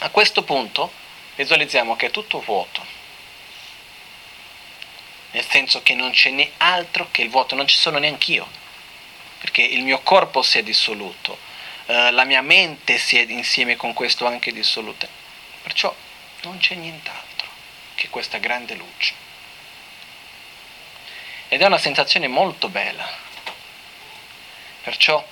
a 0.01 0.11
questo 0.11 0.43
punto 0.43 0.93
visualizziamo 1.37 1.97
che 1.97 2.07
è 2.07 2.11
tutto 2.11 2.41
vuoto, 2.41 2.85
nel 5.31 5.47
senso 5.49 5.83
che 5.83 5.95
non 5.95 6.11
c'è 6.11 6.29
né 6.29 6.51
altro 6.59 7.09
che 7.11 7.23
il 7.23 7.31
vuoto, 7.31 7.55
non 7.55 7.66
ci 7.66 7.79
sono 7.79 7.97
neanche 7.97 8.33
io, 8.33 8.47
perché 9.43 9.62
il 9.62 9.82
mio 9.82 9.99
corpo 10.03 10.40
si 10.40 10.59
è 10.59 10.62
dissoluto, 10.62 11.36
eh, 11.86 12.12
la 12.12 12.22
mia 12.22 12.43
mente 12.43 12.97
si 12.97 13.18
è 13.18 13.26
insieme 13.28 13.74
con 13.74 13.93
questo 13.93 14.24
anche 14.24 14.53
dissoluta, 14.53 15.09
perciò 15.62 15.93
non 16.43 16.59
c'è 16.59 16.76
nient'altro 16.76 17.49
che 17.97 18.09
questa 18.09 18.38
grande 18.38 18.76
luce. 18.76 19.14
Ed 21.49 21.61
è 21.61 21.66
una 21.66 21.76
sensazione 21.76 22.28
molto 22.28 22.68
bella. 22.68 23.05
Perciò 24.84 25.26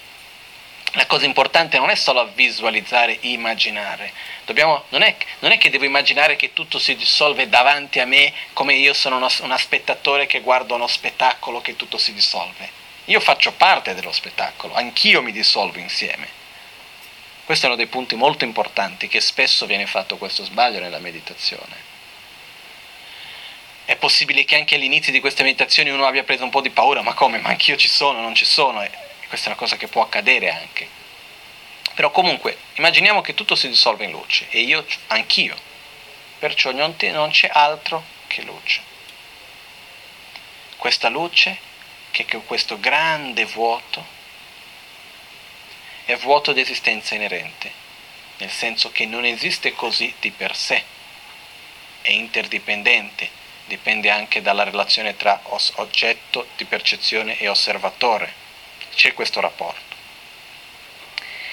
la 0.94 1.06
cosa 1.06 1.24
importante 1.24 1.78
non 1.78 1.88
è 1.88 1.94
solo 1.94 2.32
visualizzare, 2.34 3.16
immaginare. 3.20 4.12
Dobbiamo, 4.44 4.86
non, 4.88 5.02
è, 5.02 5.16
non, 5.38 5.52
è, 5.52 5.58
che 5.58 5.70
devo 5.70 5.84
immaginare 5.84 6.34
che 6.34 6.52
tutto 6.52 6.80
si 6.80 6.96
dissolve 6.96 7.48
davanti 7.48 8.00
a 8.00 8.06
me 8.06 8.32
come 8.54 8.74
io 8.74 8.92
sono 8.92 9.18
uno, 9.18 9.28
uno 9.42 9.56
spettatore 9.56 10.26
che 10.26 10.40
guarda 10.40 10.74
uno 10.74 10.88
spettacolo 10.88 11.60
che 11.60 11.76
tutto 11.76 11.96
si 11.96 12.12
dissolve. 12.12 12.79
Io 13.10 13.18
faccio 13.18 13.50
parte 13.50 13.94
dello 13.94 14.12
spettacolo, 14.12 14.74
anch'io 14.74 15.20
mi 15.20 15.32
dissolvo 15.32 15.80
insieme. 15.80 16.28
Questo 17.44 17.66
è 17.66 17.68
uno 17.68 17.76
dei 17.76 17.88
punti 17.88 18.14
molto 18.14 18.44
importanti 18.44 19.08
che 19.08 19.20
spesso 19.20 19.66
viene 19.66 19.86
fatto 19.86 20.16
questo 20.16 20.44
sbaglio 20.44 20.78
nella 20.78 21.00
meditazione. 21.00 21.88
È 23.84 23.96
possibile 23.96 24.44
che 24.44 24.54
anche 24.54 24.76
all'inizio 24.76 25.10
di 25.10 25.18
queste 25.18 25.42
meditazioni 25.42 25.90
uno 25.90 26.06
abbia 26.06 26.22
preso 26.22 26.44
un 26.44 26.50
po' 26.50 26.60
di 26.60 26.70
paura, 26.70 27.02
ma 27.02 27.12
come? 27.14 27.38
Ma 27.38 27.48
anch'io 27.48 27.76
ci 27.76 27.88
sono, 27.88 28.20
non 28.20 28.36
ci 28.36 28.44
sono, 28.44 28.80
e 28.80 28.90
questa 29.26 29.46
è 29.46 29.50
una 29.50 29.58
cosa 29.58 29.76
che 29.76 29.88
può 29.88 30.02
accadere 30.02 30.48
anche. 30.48 30.88
Però 31.94 32.12
comunque, 32.12 32.58
immaginiamo 32.74 33.22
che 33.22 33.34
tutto 33.34 33.56
si 33.56 33.66
dissolve 33.66 34.04
in 34.04 34.12
luce, 34.12 34.46
e 34.50 34.60
io 34.60 34.86
anch'io, 35.08 35.56
perciò 36.38 36.70
non 36.70 36.94
c'è 36.96 37.50
altro 37.52 38.04
che 38.28 38.42
luce. 38.42 38.80
Questa 40.76 41.08
luce, 41.08 41.68
che 42.10 42.24
questo 42.26 42.78
grande 42.80 43.44
vuoto, 43.44 44.04
è 46.04 46.16
vuoto 46.16 46.52
di 46.52 46.60
esistenza 46.60 47.14
inerente, 47.14 47.72
nel 48.38 48.50
senso 48.50 48.90
che 48.90 49.06
non 49.06 49.24
esiste 49.24 49.72
così 49.72 50.12
di 50.20 50.30
per 50.30 50.56
sé, 50.56 50.82
è 52.02 52.10
interdipendente, 52.10 53.30
dipende 53.66 54.10
anche 54.10 54.42
dalla 54.42 54.64
relazione 54.64 55.16
tra 55.16 55.40
oggetto 55.44 56.48
di 56.56 56.64
percezione 56.64 57.38
e 57.38 57.48
osservatore. 57.48 58.32
C'è 58.94 59.14
questo 59.14 59.40
rapporto. 59.40 59.96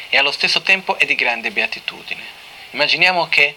E 0.10 0.18
allo 0.18 0.32
stesso 0.32 0.62
tempo 0.62 0.98
è 0.98 1.06
di 1.06 1.16
grande 1.16 1.52
beatitudine. 1.52 2.24
Immaginiamo 2.72 3.28
che 3.28 3.56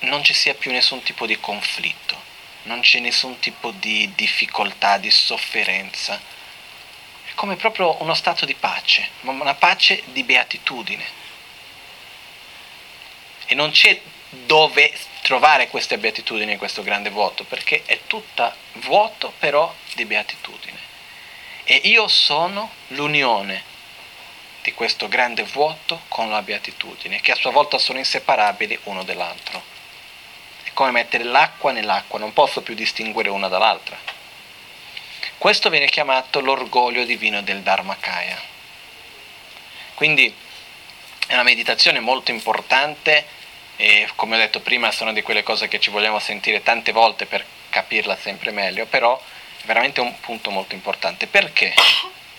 non 0.00 0.22
ci 0.22 0.34
sia 0.34 0.54
più 0.54 0.70
nessun 0.70 1.02
tipo 1.02 1.26
di 1.26 1.38
conflitto, 1.40 2.22
non 2.62 2.80
c'è 2.80 2.98
nessun 2.98 3.38
tipo 3.38 3.70
di 3.70 4.12
difficoltà, 4.14 4.98
di 4.98 5.10
sofferenza. 5.10 6.20
È 7.24 7.34
come 7.34 7.56
proprio 7.56 8.00
uno 8.02 8.14
stato 8.14 8.44
di 8.44 8.54
pace, 8.54 9.08
una 9.22 9.54
pace 9.54 10.02
di 10.06 10.22
beatitudine. 10.22 11.04
E 13.46 13.54
non 13.54 13.70
c'è 13.70 14.00
dove 14.30 14.92
trovare 15.22 15.68
queste 15.68 15.98
beatitudini 15.98 16.52
in 16.52 16.58
questo 16.58 16.82
grande 16.82 17.10
vuoto, 17.10 17.44
perché 17.44 17.82
è 17.86 18.00
tutta 18.06 18.54
vuoto 18.74 19.32
però 19.38 19.74
di 19.94 20.04
beatitudine. 20.04 20.78
E 21.64 21.80
io 21.84 22.08
sono 22.08 22.70
l'unione 22.88 23.62
di 24.62 24.72
questo 24.72 25.08
grande 25.08 25.44
vuoto 25.44 26.02
con 26.08 26.30
la 26.30 26.42
beatitudine, 26.42 27.20
che 27.20 27.32
a 27.32 27.36
sua 27.36 27.50
volta 27.50 27.78
sono 27.78 27.98
inseparabili 27.98 28.78
uno 28.84 29.02
dall'altro. 29.02 29.67
Come 30.78 30.92
mettere 30.92 31.24
l'acqua 31.24 31.72
nell'acqua, 31.72 32.20
non 32.20 32.32
posso 32.32 32.62
più 32.62 32.76
distinguere 32.76 33.30
una 33.30 33.48
dall'altra. 33.48 33.98
Questo 35.36 35.70
viene 35.70 35.88
chiamato 35.88 36.38
l'orgoglio 36.38 37.02
divino 37.02 37.42
del 37.42 37.62
Dharmakaya. 37.62 38.40
Quindi 39.94 40.32
è 41.26 41.32
una 41.32 41.42
meditazione 41.42 41.98
molto 41.98 42.30
importante 42.30 43.26
e 43.74 44.08
come 44.14 44.36
ho 44.36 44.38
detto 44.38 44.60
prima 44.60 44.92
sono 44.92 45.12
di 45.12 45.22
quelle 45.22 45.42
cose 45.42 45.66
che 45.66 45.80
ci 45.80 45.90
vogliamo 45.90 46.20
sentire 46.20 46.62
tante 46.62 46.92
volte 46.92 47.26
per 47.26 47.44
capirla 47.70 48.16
sempre 48.16 48.52
meglio, 48.52 48.86
però 48.86 49.20
è 49.60 49.66
veramente 49.66 50.00
un 50.00 50.20
punto 50.20 50.50
molto 50.50 50.76
importante. 50.76 51.26
Perché? 51.26 51.74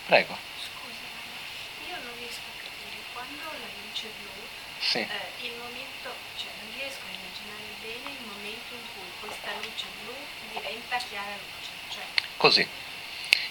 Prego. 0.05 0.37
Scusa, 0.55 1.89
io 1.89 1.95
non 2.03 2.13
riesco 2.17 2.47
a 2.47 2.63
capire 2.63 3.03
quando 3.11 3.43
la 3.43 3.67
luce 3.83 4.07
blu, 4.17 4.31
sì. 4.79 4.99
eh, 4.99 5.45
il 5.45 5.51
momento, 5.59 6.15
cioè 6.37 6.51
non 6.63 6.71
riesco 6.79 7.03
a 7.03 7.11
immaginare 7.11 7.67
bene 7.81 8.09
il 8.09 8.25
momento 8.25 8.73
in 8.73 8.85
cui 8.93 9.27
questa 9.27 9.51
luce 9.61 9.85
blu 10.01 10.13
diventa 10.53 10.97
chiara 10.97 11.35
luce. 11.35 11.71
Cioè. 11.89 12.28
Così. 12.39 12.67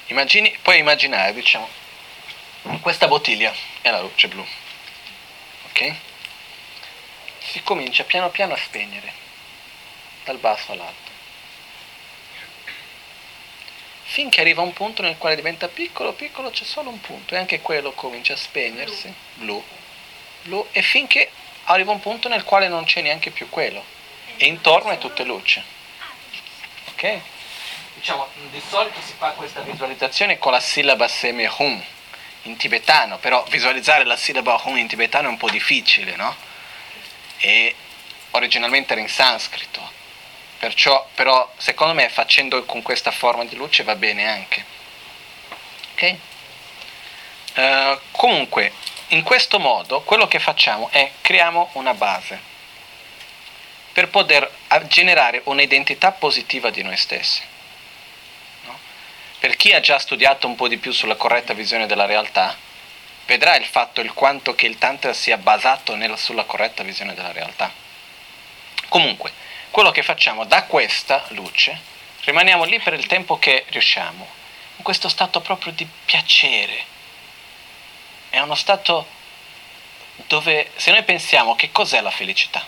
Immagini, 0.06 0.56
puoi 0.62 0.78
immaginare, 0.78 1.32
diciamo, 1.32 1.68
questa 2.80 3.06
bottiglia 3.06 3.54
è 3.82 3.90
la 3.90 4.00
luce 4.00 4.26
blu. 4.26 4.44
Ok? 5.68 5.94
si 7.48 7.62
comincia 7.62 8.04
piano 8.04 8.28
piano 8.28 8.52
a 8.52 8.58
spegnere, 8.58 9.10
dal 10.24 10.36
basso 10.36 10.72
all'alto, 10.72 11.10
finché 14.02 14.42
arriva 14.42 14.60
un 14.60 14.74
punto 14.74 15.00
nel 15.00 15.16
quale 15.16 15.34
diventa 15.34 15.68
piccolo, 15.68 16.12
piccolo, 16.12 16.50
c'è 16.50 16.64
solo 16.64 16.90
un 16.90 17.00
punto 17.00 17.34
e 17.34 17.38
anche 17.38 17.62
quello 17.62 17.92
comincia 17.92 18.34
a 18.34 18.36
spegnersi, 18.36 19.12
blu, 19.34 19.62
blu, 20.42 20.66
e 20.72 20.82
finché 20.82 21.30
arriva 21.64 21.90
un 21.90 22.00
punto 22.00 22.28
nel 22.28 22.44
quale 22.44 22.68
non 22.68 22.84
c'è 22.84 23.00
neanche 23.00 23.30
più 23.30 23.48
quello 23.48 23.82
e 24.36 24.46
intorno 24.46 24.90
è 24.90 24.98
tutte 24.98 25.24
luce. 25.24 25.64
Ok? 26.90 27.20
Diciamo, 27.98 28.28
di 28.50 28.62
solito 28.70 29.00
si 29.00 29.14
fa 29.18 29.30
questa 29.30 29.60
visualizzazione 29.62 30.38
con 30.38 30.52
la 30.52 30.60
sillaba 30.60 31.08
seme 31.08 31.50
hum 31.58 31.82
in 32.42 32.56
tibetano, 32.56 33.18
però 33.18 33.44
visualizzare 33.50 34.04
la 34.04 34.16
sillaba 34.16 34.60
hum 34.64 34.76
in 34.76 34.86
tibetano 34.86 35.26
è 35.26 35.30
un 35.30 35.36
po' 35.36 35.50
difficile, 35.50 36.14
no? 36.14 36.46
e 37.38 37.74
originalmente 38.32 38.92
era 38.92 39.00
in 39.00 39.08
sanscrito, 39.08 39.80
perciò 40.58 41.08
però 41.14 41.52
secondo 41.56 41.94
me 41.94 42.08
facendo 42.08 42.64
con 42.64 42.82
questa 42.82 43.10
forma 43.10 43.44
di 43.44 43.56
luce 43.56 43.82
va 43.82 43.96
bene 43.96 44.28
anche. 44.28 44.64
Ok? 45.92 46.16
Uh, 47.56 47.98
comunque, 48.12 48.72
in 49.08 49.22
questo 49.22 49.58
modo 49.58 50.02
quello 50.02 50.28
che 50.28 50.38
facciamo 50.38 50.88
è 50.92 51.10
creiamo 51.20 51.70
una 51.72 51.94
base 51.94 52.40
per 53.92 54.08
poter 54.08 54.48
generare 54.86 55.40
un'identità 55.44 56.12
positiva 56.12 56.70
di 56.70 56.82
noi 56.82 56.96
stessi. 56.96 57.42
Per 59.38 59.54
chi 59.54 59.72
ha 59.72 59.80
già 59.80 59.98
studiato 59.98 60.46
un 60.46 60.56
po' 60.56 60.66
di 60.66 60.78
più 60.78 60.90
sulla 60.90 61.14
corretta 61.14 61.54
visione 61.54 61.86
della 61.86 62.06
realtà, 62.06 62.56
vedrà 63.26 63.56
il 63.56 63.66
fatto 63.66 64.00
il 64.00 64.12
quanto 64.12 64.54
che 64.54 64.66
il 64.66 64.78
Tantra 64.78 65.12
sia 65.12 65.36
basato 65.36 65.94
nella, 65.94 66.16
sulla 66.16 66.44
corretta 66.44 66.82
visione 66.82 67.14
della 67.14 67.30
realtà. 67.30 67.72
Comunque, 68.88 69.32
quello 69.70 69.90
che 69.90 70.02
facciamo 70.02 70.44
da 70.44 70.64
questa 70.64 71.24
luce, 71.28 71.78
rimaniamo 72.24 72.64
lì 72.64 72.80
per 72.80 72.94
il 72.94 73.06
tempo 73.06 73.38
che 73.38 73.64
riusciamo, 73.68 74.26
in 74.76 74.82
questo 74.82 75.08
stato 75.08 75.40
proprio 75.40 75.72
di 75.72 75.86
piacere. 76.04 76.84
È 78.30 78.40
uno 78.40 78.54
stato 78.56 79.06
dove, 80.26 80.72
se 80.74 80.90
noi 80.90 81.04
pensiamo 81.04 81.54
che 81.54 81.70
cos'è 81.70 82.00
la 82.00 82.10
felicità, 82.10 82.66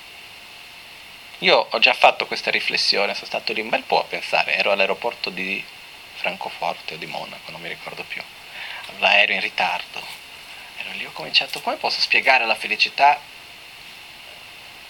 io 1.38 1.66
ho 1.70 1.78
già 1.78 1.94
fatto 1.94 2.26
questa 2.26 2.50
riflessione, 2.50 3.14
sono 3.14 3.26
stato 3.26 3.52
lì 3.52 3.60
un 3.60 3.70
bel 3.70 3.82
po' 3.82 4.00
a 4.00 4.04
pensare, 4.04 4.54
ero 4.54 4.72
all'aeroporto 4.72 5.30
di 5.30 5.64
Francoforte 6.20 6.94
o 6.94 6.96
di 6.98 7.06
Monaco, 7.06 7.50
non 7.50 7.60
mi 7.60 7.68
ricordo 7.68 8.04
più, 8.04 8.22
l'aereo 8.98 9.34
in 9.34 9.40
ritardo, 9.40 10.04
ero 10.76 10.92
lì, 10.92 11.04
ho 11.06 11.12
cominciato, 11.12 11.60
come 11.60 11.76
posso 11.76 12.00
spiegare 12.00 12.44
la 12.44 12.54
felicità? 12.54 13.18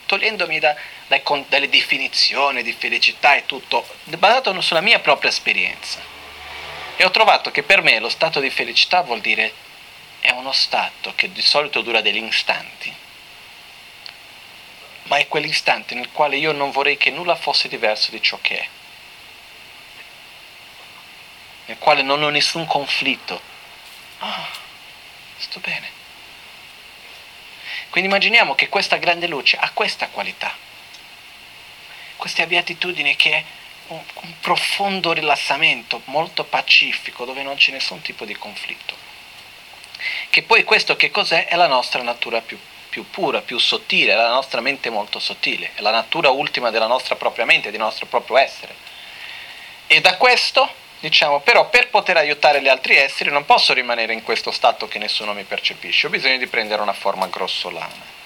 Togliendomi 0.07 0.59
da, 0.59 0.75
dai, 1.07 1.23
dalle 1.49 1.69
definizioni 1.69 2.65
di 2.65 2.73
felicità 2.73 3.37
e 3.37 3.47
tutto, 3.47 3.87
basato 4.05 4.61
sulla 4.61 4.81
mia 4.81 4.99
propria 4.99 5.31
esperienza. 5.31 6.01
E 6.97 7.05
ho 7.05 7.11
trovato 7.11 7.53
che 7.53 7.63
per 7.63 7.81
me 7.81 8.01
lo 8.01 8.09
stato 8.09 8.41
di 8.41 8.51
felicità 8.51 9.03
vuol 9.03 9.21
dire 9.21 9.53
è 10.19 10.33
uno 10.33 10.53
stato 10.53 11.15
che 11.15 11.33
di 11.33 11.41
solito 11.41 11.81
dura 11.81 12.01
degli 12.01 12.23
istanti, 12.23 12.93
ma 15.05 15.17
è 15.17 15.29
quell'istante 15.29 15.95
nel 15.95 16.11
quale 16.11 16.37
io 16.37 16.53
non 16.53 16.73
vorrei 16.73 16.97
che 16.97 17.11
nulla 17.11 17.37
fosse 17.37 17.69
diverso 17.69 18.11
di 18.11 18.21
ciò 18.21 18.39
che 18.43 18.59
è, 18.59 18.69
nel 21.71 21.79
quale 21.79 22.03
non 22.03 22.21
ho 22.21 22.31
nessun 22.31 22.67
conflitto. 22.67 23.41
Ah, 24.19 24.49
sto 25.37 25.61
bene. 25.61 25.99
Quindi 27.91 28.11
immaginiamo 28.11 28.57
che 28.57 28.69
questa 28.69 28.97
grande 28.97 29.29
luce 29.29 29.57
ha 29.57 29.71
questa 29.71 30.09
qualità, 30.09 30.53
queste 32.17 32.47
beatitudini 32.49 33.15
che 33.15 33.31
è 33.31 33.45
un, 33.89 34.03
un 34.15 34.35
profondo 34.41 35.13
rilassamento, 35.13 36.03
molto 36.07 36.43
pacifico, 36.43 37.25
dove 37.25 37.43
non 37.43 37.55
c'è 37.55 37.71
nessun 37.71 38.03
tipo 38.03 38.25
di 38.25 38.35
conflitto. 38.35 38.97
Che 40.29 40.43
poi 40.43 40.65
questo 40.65 40.97
che 40.97 41.13
cos'è? 41.13 41.47
È 41.47 41.55
la 41.55 41.69
nostra 41.69 42.03
natura 42.03 42.41
più, 42.41 42.59
più 42.89 43.09
pura, 43.11 43.43
più 43.43 43.59
sottile, 43.59 44.13
è 44.13 44.17
la 44.17 44.31
nostra 44.31 44.61
mente 44.61 44.91
molto 44.91 45.21
sottile, 45.21 45.71
è 45.75 45.81
la 45.83 45.91
natura 45.93 46.31
ultima 46.31 46.71
della 46.71 46.89
nostra 46.89 47.15
propria 47.15 47.45
mente, 47.45 47.71
del 47.71 47.79
nostro 47.79 48.07
proprio 48.07 48.39
essere. 48.39 48.75
E 49.87 50.01
da 50.01 50.17
questo, 50.17 50.80
diciamo, 51.01 51.41
però 51.41 51.69
per 51.69 51.89
poter 51.89 52.17
aiutare 52.17 52.63
gli 52.63 52.69
altri 52.69 52.97
esseri 52.97 53.31
non 53.31 53.45
posso 53.45 53.73
rimanere 53.73 54.13
in 54.13 54.23
questo 54.23 54.51
stato 54.51 54.87
che 54.87 54.99
nessuno 54.99 55.33
mi 55.33 55.45
percepisce, 55.45 56.07
ho 56.07 56.11
bisogno 56.11 56.37
di 56.37 56.47
prendere 56.47 56.83
una 56.83 56.93
forma 56.93 57.27
grossolana. 57.27 58.19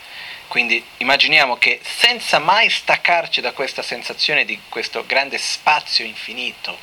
Quindi 0.49 0.85
immaginiamo 0.99 1.57
che 1.57 1.81
senza 1.83 2.39
mai 2.39 2.69
staccarci 2.69 3.41
da 3.41 3.53
questa 3.53 3.83
sensazione 3.83 4.45
di 4.45 4.61
questo 4.69 5.05
grande 5.07 5.39
spazio 5.39 6.05
infinito, 6.05 6.77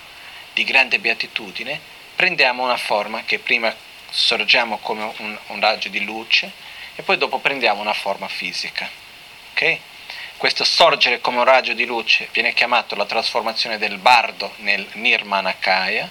di 0.54 0.64
grande 0.64 1.00
beatitudine, 1.00 1.80
prendiamo 2.16 2.64
una 2.64 2.78
forma 2.78 3.24
che 3.24 3.40
prima 3.40 3.74
sorgiamo 4.10 4.78
come 4.80 5.14
un, 5.18 5.38
un 5.48 5.60
raggio 5.60 5.90
di 5.90 6.04
luce 6.04 6.52
e 6.96 7.04
poi 7.04 7.18
dopo 7.18 7.40
prendiamo 7.40 7.82
una 7.82 7.94
forma 7.94 8.28
fisica. 8.28 8.90
Okay? 9.54 9.80
Questo 10.42 10.64
sorgere 10.64 11.22
come 11.22 11.38
un 11.38 11.44
raggio 11.44 11.74
di 11.74 11.86
luce 11.86 12.28
viene 12.32 12.54
chiamato 12.54 12.96
la 12.96 13.06
trasformazione 13.06 13.78
del 13.78 14.00
bardo 14.00 14.56
nel 14.58 14.88
Nirmanakaya 14.94 16.10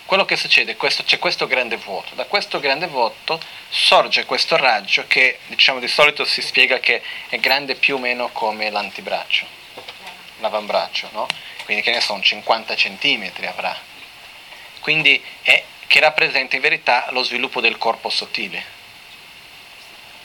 Quello 0.05 0.23
che 0.23 0.37
succede, 0.37 0.77
questo, 0.77 1.03
c'è 1.03 1.19
questo 1.19 1.47
grande 1.47 1.75
vuoto. 1.75 2.15
Da 2.15 2.25
questo 2.25 2.59
grande 2.59 2.87
vuoto 2.87 3.39
sorge 3.69 4.23
questo 4.25 4.55
raggio 4.55 5.05
che 5.05 5.39
diciamo 5.47 5.79
di 5.79 5.87
solito 5.89 6.23
si 6.23 6.41
spiega 6.41 6.79
che 6.79 7.01
è 7.27 7.37
grande 7.39 7.75
più 7.75 7.95
o 7.95 7.99
meno 7.99 8.29
come 8.29 8.69
l'antibraccio, 8.69 9.45
l'avambraccio, 10.39 11.09
no? 11.11 11.27
Quindi 11.65 11.83
che 11.83 11.91
ne 11.91 11.99
so, 11.99 12.17
50 12.17 12.75
centimetri 12.77 13.45
avrà. 13.45 13.77
Quindi 14.79 15.21
è 15.41 15.61
che 15.87 15.99
rappresenta 15.99 16.55
in 16.55 16.61
verità 16.61 17.07
lo 17.11 17.23
sviluppo 17.23 17.59
del 17.59 17.77
corpo 17.77 18.09
sottile, 18.09 18.63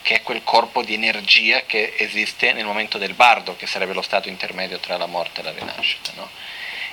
che 0.01 0.15
è 0.15 0.21
quel 0.21 0.43
corpo 0.43 0.83
di 0.83 0.93
energia 0.93 1.63
che 1.65 1.95
esiste 1.97 2.53
nel 2.53 2.63
momento 2.65 2.97
del 2.97 3.13
bardo, 3.13 3.57
che 3.57 3.67
sarebbe 3.67 3.93
lo 3.93 4.01
stato 4.01 4.29
intermedio 4.29 4.79
tra 4.79 4.95
la 4.97 5.05
morte 5.05 5.41
e 5.41 5.43
la 5.43 5.51
rinascita. 5.51 6.11
No? 6.15 6.29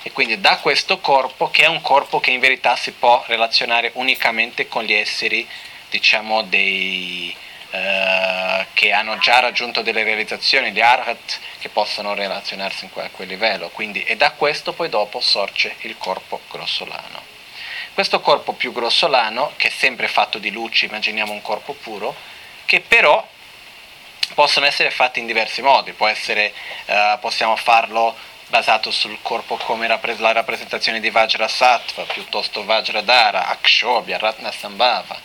E 0.03 0.11
quindi 0.11 0.39
da 0.39 0.57
questo 0.57 0.99
corpo, 0.99 1.51
che 1.51 1.63
è 1.63 1.67
un 1.67 1.81
corpo 1.81 2.19
che 2.19 2.31
in 2.31 2.39
verità 2.39 2.75
si 2.75 2.91
può 2.91 3.23
relazionare 3.27 3.91
unicamente 3.95 4.67
con 4.67 4.83
gli 4.83 4.93
esseri, 4.93 5.47
diciamo, 5.89 6.41
dei, 6.41 7.35
eh, 7.69 8.65
che 8.73 8.91
hanno 8.91 9.17
già 9.19 9.39
raggiunto 9.39 9.81
delle 9.81 10.03
realizzazioni, 10.03 10.71
di 10.71 10.81
arhat, 10.81 11.39
che 11.59 11.69
possono 11.69 12.15
relazionarsi 12.15 12.89
a 12.95 13.09
quel 13.11 13.27
livello. 13.27 13.69
Quindi, 13.69 14.03
e 14.03 14.17
da 14.17 14.31
questo 14.31 14.73
poi 14.73 14.89
dopo 14.89 15.21
sorge 15.21 15.75
il 15.81 15.95
corpo 15.97 16.41
grossolano. 16.49 17.21
Questo 17.93 18.21
corpo 18.21 18.53
più 18.53 18.71
grossolano, 18.71 19.53
che 19.55 19.67
è 19.67 19.71
sempre 19.71 20.07
fatto 20.07 20.39
di 20.39 20.49
luci, 20.49 20.85
immaginiamo 20.85 21.31
un 21.31 21.41
corpo 21.41 21.73
puro, 21.73 22.15
che 22.65 22.79
però 22.79 23.25
possono 24.33 24.65
essere 24.65 24.91
fatti 24.91 25.19
in 25.19 25.27
diversi 25.27 25.61
modi, 25.61 25.93
essere, 25.99 26.53
eh, 26.85 27.17
possiamo 27.19 27.55
farlo 27.55 28.15
basato 28.51 28.91
sul 28.91 29.17
corpo 29.21 29.55
come 29.55 29.87
la 29.87 29.99
rappresentazione 30.33 30.99
di 30.99 31.09
Vajrasattva, 31.09 32.03
piuttosto 32.03 32.65
Vajradhara, 32.65 33.47
Akshobhya, 33.47 34.17
Ratnasambhava. 34.17 35.19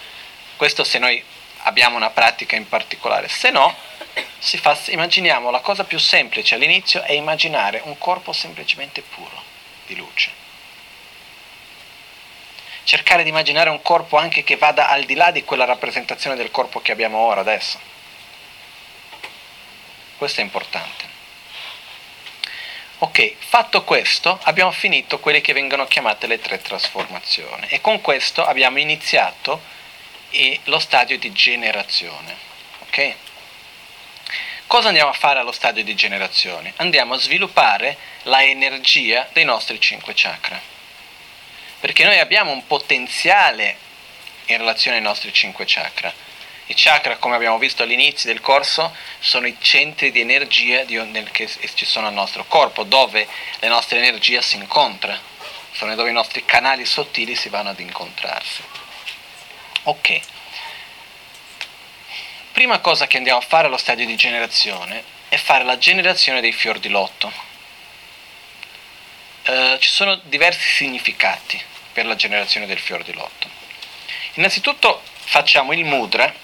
Questo 0.55 0.85
se 0.85 0.99
noi 0.99 1.23
abbiamo 1.65 1.97
una 1.97 2.11
pratica 2.11 2.55
in 2.55 2.69
particolare, 2.69 3.29
se 3.29 3.51
no 3.51 3.75
fa, 4.39 4.79
immaginiamo 4.87 5.51
la 5.51 5.59
cosa 5.59 5.83
più 5.83 5.99
semplice 5.99 6.55
all'inizio 6.55 7.03
è 7.03 7.13
immaginare 7.13 7.83
un 7.85 7.99
corpo 7.99 8.33
semplicemente 8.33 9.03
puro 9.03 9.43
di 9.87 9.97
luce 9.97 10.45
cercare 12.85 13.25
di 13.25 13.31
immaginare 13.31 13.69
un 13.69 13.83
corpo 13.83 14.17
anche 14.17 14.45
che 14.45 14.57
vada 14.57 14.89
al 14.89 15.03
di 15.03 15.15
là 15.15 15.33
di 15.33 15.43
quella 15.43 15.65
rappresentazione 15.65 16.37
del 16.37 16.53
corpo 16.53 16.81
che 16.81 16.93
abbiamo 16.93 17.19
ora 17.19 17.41
adesso. 17.41 17.81
Questo 20.17 20.41
è 20.41 20.45
importante. 20.45 21.06
Ok, 22.99 23.35
fatto 23.39 23.85
questo 23.85 24.39
abbiamo 24.45 24.73
finito 24.73 25.19
quelle 25.19 25.43
che 25.43 25.53
vengono 25.53 25.87
chiamate 25.87 26.27
le 26.27 26.41
tre 26.41 26.63
trasformazioni 26.63 27.67
e 27.69 27.81
con 27.83 28.01
questo 28.01 28.45
abbiamo 28.45 28.79
iniziato 28.79 29.61
lo 30.65 30.79
stadio 30.79 31.19
di 31.19 31.31
generazione. 31.33 32.37
Ok? 32.81 33.15
Cosa 34.67 34.89
andiamo 34.89 35.11
a 35.11 35.15
fare 35.15 35.39
allo 35.39 35.53
stadio 35.53 35.85
di 35.85 35.95
generazione? 35.95 36.73
Andiamo 36.77 37.15
a 37.15 37.19
sviluppare 37.19 37.97
la 38.25 38.43
energia 38.43 39.29
dei 39.33 39.45
nostri 39.45 39.79
cinque 39.81 40.13
chakra 40.17 40.75
perché 41.79 42.05
noi 42.05 42.19
abbiamo 42.19 42.51
un 42.51 42.67
potenziale 42.67 43.77
in 44.47 44.57
relazione 44.57 44.97
ai 44.97 45.03
nostri 45.03 45.33
cinque 45.33 45.65
chakra. 45.67 46.13
I 46.69 46.75
chakra, 46.75 47.17
come 47.17 47.37
abbiamo 47.37 47.59
visto 47.59 47.85
all'inizio 47.85 48.29
del 48.29 48.41
corso, 48.41 48.95
sono 49.21 49.47
i 49.47 49.57
centri 49.61 50.11
di 50.11 50.21
energia 50.21 50.85
che 50.85 51.49
ci 51.75 51.85
sono 51.85 52.09
al 52.09 52.13
nostro 52.13 52.45
corpo, 52.45 52.83
dove 52.83 53.27
la 53.61 53.69
nostra 53.69 53.99
energia 53.99 54.43
si 54.43 54.57
incontra, 54.57 55.19
sono 55.73 55.95
dove 55.95 56.11
i 56.11 56.13
nostri 56.13 56.45
canali 56.45 56.85
sottili 56.85 57.37
si 57.37 57.49
vanno 57.51 57.71
ad 57.71 57.79
incontrarsi. 57.79 58.63
Ok. 59.85 60.21
Prima 62.51 62.81
cosa 62.81 63.07
che 63.07 63.19
andiamo 63.19 63.39
a 63.39 63.43
fare 63.43 63.69
allo 63.69 63.77
stadio 63.77 64.07
di 64.07 64.17
generazione 64.17 65.05
è 65.29 65.37
fare 65.37 65.63
la 65.63 65.79
generazione 65.79 66.41
dei 66.41 66.53
fior 66.53 66.79
di 66.79 66.89
lotto. 66.89 67.33
Uh, 69.47 69.79
ci 69.79 69.89
sono 69.89 70.17
diversi 70.25 70.69
significati 70.69 71.63
per 71.93 72.07
la 72.07 72.17
generazione 72.17 72.67
del 72.67 72.81
fior 72.81 73.05
di 73.05 73.13
lotto. 73.13 73.49
Innanzitutto 74.35 75.03
facciamo 75.25 75.73
il 75.73 75.85
mudra, 75.85 76.35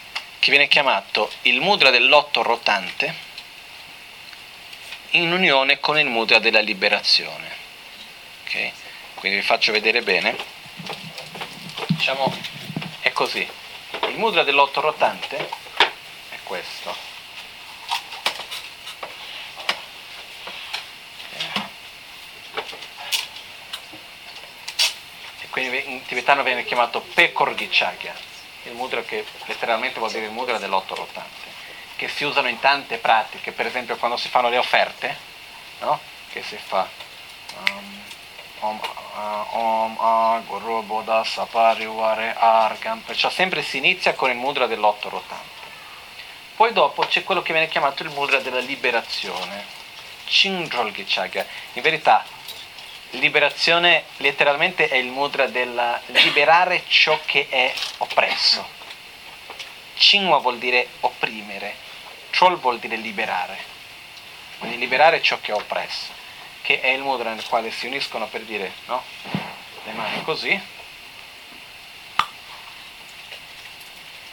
che 0.42 0.50
viene 0.50 0.66
chiamato 0.66 1.30
il 1.42 1.60
mudra 1.60 1.90
del 1.90 2.08
lotto 2.08 2.42
rotante, 2.42 3.14
in 5.10 5.30
unione 5.30 5.78
con 5.78 5.96
il 6.00 6.06
mudra 6.06 6.40
della 6.40 6.58
liberazione. 6.58 7.48
Okay? 8.42 8.72
Quindi 9.14 9.38
vi 9.38 9.44
faccio 9.44 9.70
vedere 9.70 10.02
bene. 10.02 10.36
Diciamo, 11.86 12.36
è 13.02 13.12
così. 13.12 13.48
Il 14.08 14.16
mudra 14.16 14.42
del 14.42 14.56
lotto 14.56 14.80
rotante 14.80 15.48
è 16.30 16.38
questo. 16.42 17.10
quindi 25.50 25.82
in 25.92 26.02
tibetano 26.06 26.42
viene 26.42 26.64
chiamato 26.64 27.02
Pekor 27.02 27.54
Gichagya, 27.54 28.31
il 28.64 28.72
mudra 28.74 29.02
che 29.02 29.24
letteralmente 29.46 29.98
vuol 29.98 30.10
dire 30.10 30.26
il 30.26 30.30
mudra 30.30 30.58
dell'otto 30.58 30.94
rotante, 30.94 31.50
che 31.96 32.08
si 32.08 32.24
usano 32.24 32.48
in 32.48 32.58
tante 32.60 32.98
pratiche, 32.98 33.52
per 33.52 33.66
esempio 33.66 33.96
quando 33.96 34.16
si 34.16 34.28
fanno 34.28 34.48
le 34.48 34.58
offerte, 34.58 35.16
no? 35.80 35.98
che 36.30 36.42
si 36.42 36.56
fa 36.56 36.88
um, 37.68 38.00
Om, 38.64 38.78
uh, 38.78 39.56
om 39.56 39.96
a 39.98 40.40
Guru 40.46 40.84
Bodha 40.84 41.24
Sapariware 41.24 42.32
Argam, 42.38 43.00
perciò 43.00 43.28
sempre 43.28 43.60
si 43.60 43.78
inizia 43.78 44.14
con 44.14 44.30
il 44.30 44.36
mudra 44.36 44.68
dell'otto 44.68 45.08
rotante. 45.08 45.60
Poi 46.54 46.72
dopo 46.72 47.02
c'è 47.02 47.24
quello 47.24 47.42
che 47.42 47.52
viene 47.52 47.66
chiamato 47.66 48.04
il 48.04 48.10
mudra 48.10 48.38
della 48.38 48.60
liberazione, 48.60 49.64
Chingrol 50.26 50.92
Gichagya. 50.92 51.44
In 51.72 51.82
verità 51.82 52.24
liberazione 53.12 54.04
letteralmente 54.18 54.88
è 54.88 54.96
il 54.96 55.06
mudra 55.06 55.46
del 55.46 56.00
liberare 56.06 56.84
ciò 56.86 57.18
che 57.24 57.46
è 57.48 57.72
oppresso. 57.98 58.66
Cinghua 59.94 60.38
vuol 60.38 60.58
dire 60.58 60.88
opprimere, 61.00 61.74
chol 62.36 62.58
vuol 62.58 62.78
dire 62.78 62.96
liberare. 62.96 63.70
Quindi 64.58 64.78
liberare 64.78 65.22
ciò 65.22 65.38
che 65.40 65.52
è 65.52 65.54
oppresso, 65.54 66.12
che 66.62 66.80
è 66.80 66.88
il 66.88 67.02
mudra 67.02 67.32
nel 67.34 67.44
quale 67.46 67.70
si 67.70 67.86
uniscono 67.86 68.26
per 68.26 68.42
dire, 68.42 68.72
no? 68.86 69.02
Le 69.84 69.92
mani 69.92 70.22
così. 70.22 70.60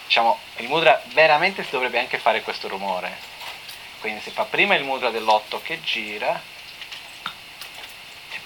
Diciamo, 0.06 0.38
il 0.56 0.68
mudra 0.68 1.00
veramente 1.08 1.62
si 1.62 1.70
dovrebbe 1.70 1.98
anche 1.98 2.18
fare 2.18 2.42
questo 2.42 2.68
rumore. 2.68 3.16
Quindi 4.00 4.20
si 4.22 4.30
fa 4.30 4.44
prima 4.44 4.74
il 4.74 4.84
mudra 4.84 5.10
dell'otto 5.10 5.60
che 5.60 5.82
gira 5.82 6.40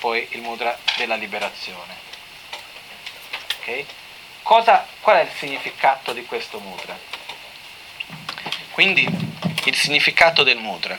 poi 0.04 0.28
il 0.32 0.42
mudra 0.42 0.78
della 0.98 1.14
liberazione. 1.14 1.94
Ok? 3.56 3.84
Cosa, 4.42 4.86
qual 5.00 5.16
è 5.16 5.22
il 5.22 5.30
significato 5.34 6.12
di 6.12 6.26
questo 6.26 6.58
mudra? 6.58 6.94
Quindi 8.72 9.08
il 9.64 9.74
significato 9.74 10.42
del 10.42 10.58
mudra. 10.58 10.98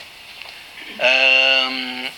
Um, 0.98 2.10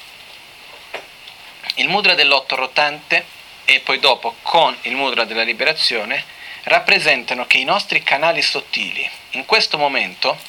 il 1.76 1.90
mudra 1.90 2.14
dell'otto 2.14 2.56
rotante 2.56 3.26
e 3.66 3.82
poi 3.82 4.00
dopo 4.00 4.38
con 4.42 4.74
il 4.84 4.96
mudra 4.96 5.26
della 5.26 5.44
liberazione 5.44 6.24
rappresentano 6.64 7.46
che 7.48 7.58
i 7.58 7.66
nostri 7.66 8.02
canali 8.02 8.42
sottili 8.42 9.10
in 9.32 9.44
questo 9.44 9.78
momento 9.78 10.40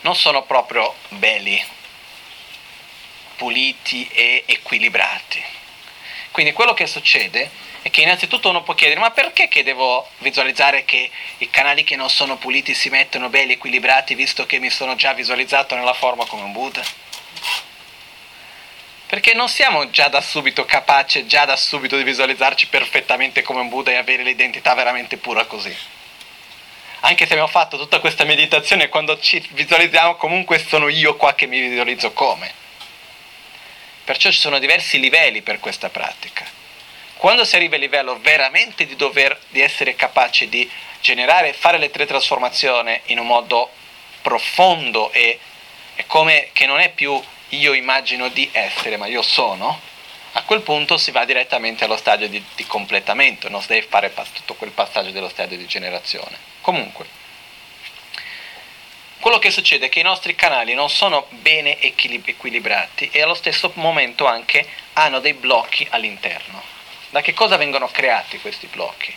non 0.00 0.16
sono 0.16 0.44
proprio 0.44 0.94
belli, 1.08 1.62
puliti 3.36 4.08
e 4.12 4.44
equilibrati. 4.46 5.42
Quindi 6.30 6.52
quello 6.52 6.74
che 6.74 6.86
succede 6.86 7.50
è 7.82 7.90
che 7.90 8.00
innanzitutto 8.00 8.48
uno 8.48 8.62
può 8.62 8.74
chiedere 8.74 8.98
ma 8.98 9.10
perché 9.10 9.46
che 9.46 9.62
devo 9.62 10.08
visualizzare 10.18 10.84
che 10.84 11.10
i 11.38 11.50
canali 11.50 11.84
che 11.84 11.96
non 11.96 12.08
sono 12.08 12.38
puliti 12.38 12.72
si 12.74 12.88
mettono 12.88 13.28
belli, 13.28 13.52
equilibrati, 13.52 14.14
visto 14.14 14.46
che 14.46 14.58
mi 14.58 14.70
sono 14.70 14.96
già 14.96 15.12
visualizzato 15.12 15.74
nella 15.74 15.92
forma 15.92 16.24
come 16.24 16.42
un 16.42 16.52
Buddha? 16.52 16.82
Perché 19.06 19.34
non 19.34 19.48
siamo 19.48 19.90
già 19.90 20.08
da 20.08 20.20
subito 20.20 20.64
capaci, 20.64 21.26
già 21.26 21.44
da 21.44 21.56
subito 21.56 21.96
di 21.96 22.02
visualizzarci 22.02 22.68
perfettamente 22.68 23.42
come 23.42 23.60
un 23.60 23.68
Buddha 23.68 23.90
e 23.90 23.96
avere 23.96 24.22
l'identità 24.22 24.74
veramente 24.74 25.18
pura 25.18 25.44
così. 25.44 25.76
Anche 27.00 27.26
se 27.26 27.32
abbiamo 27.32 27.50
fatto 27.50 27.76
tutta 27.76 28.00
questa 28.00 28.24
meditazione, 28.24 28.88
quando 28.88 29.20
ci 29.20 29.46
visualizziamo 29.50 30.16
comunque 30.16 30.58
sono 30.58 30.88
io 30.88 31.16
qua 31.16 31.34
che 31.34 31.46
mi 31.46 31.60
visualizzo 31.60 32.12
come. 32.12 32.63
Perciò 34.04 34.30
ci 34.30 34.38
sono 34.38 34.58
diversi 34.58 35.00
livelli 35.00 35.42
per 35.42 35.60
questa 35.60 35.88
pratica 35.88 36.62
quando 37.24 37.46
si 37.46 37.56
arriva 37.56 37.76
al 37.76 37.80
livello 37.80 38.18
veramente 38.20 38.84
di 38.84 38.96
dover, 38.96 39.38
di 39.48 39.62
essere 39.62 39.94
capace 39.94 40.46
di 40.46 40.70
generare 41.00 41.48
e 41.48 41.52
fare 41.54 41.78
le 41.78 41.90
tre 41.90 42.04
trasformazioni 42.04 43.00
in 43.06 43.18
un 43.18 43.26
modo 43.26 43.70
profondo 44.20 45.10
e, 45.10 45.38
e 45.94 46.04
come 46.04 46.50
che 46.52 46.66
non 46.66 46.80
è 46.80 46.90
più 46.90 47.18
io 47.48 47.72
immagino 47.72 48.28
di 48.28 48.46
essere, 48.52 48.98
ma 48.98 49.06
io 49.06 49.22
sono, 49.22 49.80
a 50.32 50.42
quel 50.42 50.60
punto 50.60 50.98
si 50.98 51.12
va 51.12 51.24
direttamente 51.24 51.84
allo 51.84 51.96
stadio 51.96 52.28
di, 52.28 52.44
di 52.56 52.66
completamento, 52.66 53.48
non 53.48 53.62
si 53.62 53.68
deve 53.68 53.86
fare 53.88 54.12
tutto 54.32 54.52
quel 54.52 54.72
passaggio 54.72 55.10
dello 55.10 55.30
stadio 55.30 55.56
di 55.56 55.66
generazione. 55.66 56.36
Comunque, 56.60 57.06
quello 59.24 59.38
che 59.38 59.50
succede 59.50 59.86
è 59.86 59.88
che 59.88 60.00
i 60.00 60.02
nostri 60.02 60.34
canali 60.34 60.74
non 60.74 60.90
sono 60.90 61.28
bene 61.30 61.80
equilibrati 61.80 63.08
e 63.10 63.22
allo 63.22 63.32
stesso 63.32 63.72
momento 63.76 64.26
anche 64.26 64.68
hanno 64.92 65.18
dei 65.18 65.32
blocchi 65.32 65.86
all'interno. 65.88 66.62
Da 67.08 67.22
che 67.22 67.32
cosa 67.32 67.56
vengono 67.56 67.88
creati 67.88 68.38
questi 68.38 68.66
blocchi? 68.66 69.16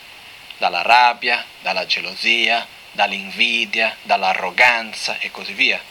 Dalla 0.60 0.82
rabbia, 0.82 1.43
dalla 1.60 1.86
gelosia, 1.86 2.66
dall'invidia, 2.93 3.97
dall'arroganza 4.01 5.18
e 5.20 5.30
così 5.30 5.51
via. 5.51 5.82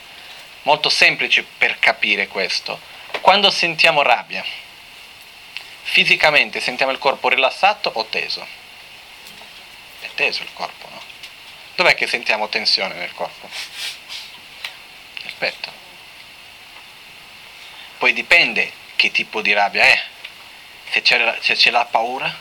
Molto 0.62 0.88
semplice 0.88 1.42
per 1.42 1.78
capire 1.78 2.26
questo. 2.26 2.80
Quando 3.20 3.50
sentiamo 3.50 4.00
rabbia, 4.00 4.42
fisicamente 5.82 6.62
sentiamo 6.62 6.90
il 6.90 6.98
corpo 6.98 7.28
rilassato 7.28 7.90
o 7.92 8.06
teso? 8.06 8.46
È 10.00 10.08
teso 10.14 10.42
il 10.42 10.54
corpo, 10.54 10.88
no? 10.90 11.02
Dov'è 11.74 11.94
che 11.94 12.06
sentiamo 12.06 12.48
tensione 12.48 12.94
nel 12.94 13.12
corpo? 13.12 13.50
Nel 15.38 15.52
petto. 15.52 15.72
Poi 17.98 18.12
dipende 18.12 18.72
che 18.96 19.10
tipo 19.10 19.40
di 19.40 19.52
rabbia 19.52 19.84
è 19.84 20.02
se 20.90 21.02
c'è, 21.02 21.38
se 21.40 21.54
c'è 21.54 21.70
la 21.70 21.84
paura, 21.84 22.34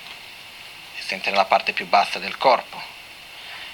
si 0.96 1.04
sente 1.04 1.30
nella 1.30 1.46
parte 1.46 1.74
più 1.74 1.88
bassa 1.88 2.20
del 2.20 2.38
corpo. 2.38 2.82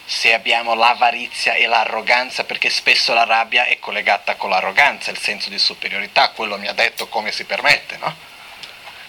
Se 0.06 0.34
abbiamo 0.34 0.74
l'avarizia 0.74 1.54
e 1.54 1.68
l'arroganza, 1.68 2.44
perché 2.44 2.70
spesso 2.70 3.14
la 3.14 3.24
rabbia 3.24 3.66
è 3.66 3.80
collegata 3.80 4.36
con 4.36 4.50
l'arroganza, 4.50 5.12
il 5.12 5.20
senso 5.20 5.50
di 5.50 5.60
superiorità, 5.60 6.32
quello 6.32 6.58
mi 6.58 6.68
ha 6.68 6.74
detto 6.74 7.08
come 7.08 7.32
si 7.32 7.46
permette, 7.46 7.98
no? 7.98 8.16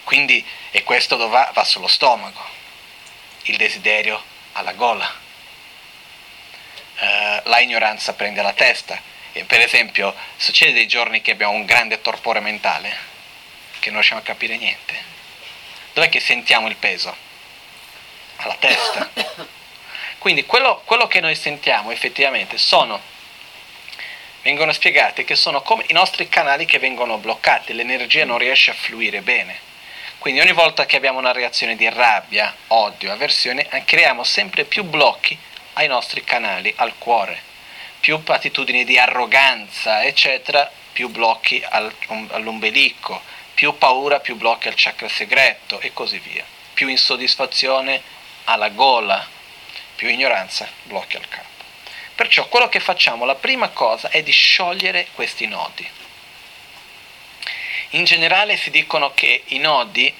Quindi, 0.03 0.45
e 0.71 0.83
questo 0.83 1.15
dove 1.15 1.31
va? 1.31 1.51
Va 1.53 1.63
sullo 1.63 1.87
stomaco, 1.87 2.45
il 3.43 3.57
desiderio 3.57 4.23
alla 4.53 4.73
gola, 4.73 5.05
uh, 6.99 7.41
la 7.43 7.59
ignoranza 7.59 8.13
prende 8.13 8.41
la 8.41 8.53
testa. 8.53 9.11
Per 9.41 9.59
esempio, 9.59 10.13
succede 10.37 10.73
dei 10.73 10.87
giorni 10.87 11.21
che 11.21 11.31
abbiamo 11.31 11.53
un 11.53 11.65
grande 11.65 12.01
torpore 12.01 12.39
mentale, 12.39 12.95
che 13.79 13.87
non 13.89 13.95
riusciamo 13.95 14.21
a 14.21 14.23
capire 14.23 14.57
niente 14.57 15.11
dov'è 15.93 16.09
che 16.09 16.19
sentiamo 16.19 16.67
il 16.67 16.75
peso? 16.75 17.15
Alla 18.37 18.55
testa. 18.59 19.09
Quindi 20.17 20.45
quello, 20.45 20.81
quello 20.85 21.07
che 21.07 21.19
noi 21.19 21.35
sentiamo 21.35 21.91
effettivamente 21.91 22.57
sono, 22.57 22.99
vengono 24.41 24.73
spiegati 24.73 25.23
che 25.23 25.35
sono 25.35 25.61
come 25.61 25.85
i 25.87 25.93
nostri 25.93 26.27
canali 26.27 26.65
che 26.65 26.79
vengono 26.79 27.17
bloccati, 27.17 27.73
l'energia 27.73 28.25
non 28.25 28.37
riesce 28.37 28.71
a 28.71 28.75
fluire 28.75 29.21
bene. 29.21 29.71
Quindi 30.17 30.39
ogni 30.39 30.53
volta 30.53 30.85
che 30.85 30.95
abbiamo 30.95 31.19
una 31.19 31.33
reazione 31.33 31.75
di 31.75 31.87
rabbia, 31.89 32.55
odio, 32.67 33.11
avversione, 33.11 33.67
creiamo 33.85 34.23
sempre 34.23 34.63
più 34.63 34.83
blocchi 34.83 35.37
ai 35.73 35.87
nostri 35.87 36.23
canali, 36.23 36.73
al 36.77 36.97
cuore, 36.97 37.41
più 38.03 38.21
attitudini 38.21 38.83
di 38.83 38.97
arroganza, 38.97 40.03
eccetera, 40.03 40.69
più 40.91 41.07
blocchi 41.07 41.63
all'ombelico, 41.69 43.21
più 43.53 43.77
paura, 43.77 44.19
più 44.19 44.35
blocchi 44.35 44.67
al 44.67 44.73
chakra 44.75 45.07
segreto 45.07 45.79
e 45.79 45.93
così 45.93 46.19
via. 46.19 46.43
Più 46.73 46.89
insoddisfazione 46.89 48.01
alla 48.43 48.67
gola, 48.67 49.25
più 49.95 50.09
ignoranza, 50.09 50.67
blocchi 50.83 51.15
al 51.15 51.29
capo. 51.29 51.47
Perciò 52.13 52.45
quello 52.49 52.67
che 52.67 52.81
facciamo, 52.81 53.23
la 53.23 53.35
prima 53.35 53.69
cosa 53.69 54.09
è 54.09 54.21
di 54.21 54.33
sciogliere 54.33 55.07
questi 55.13 55.47
nodi. 55.47 55.89
In 57.91 58.03
generale 58.03 58.57
si 58.57 58.69
dicono 58.69 59.13
che 59.13 59.43
i 59.45 59.59
nodi 59.59 60.13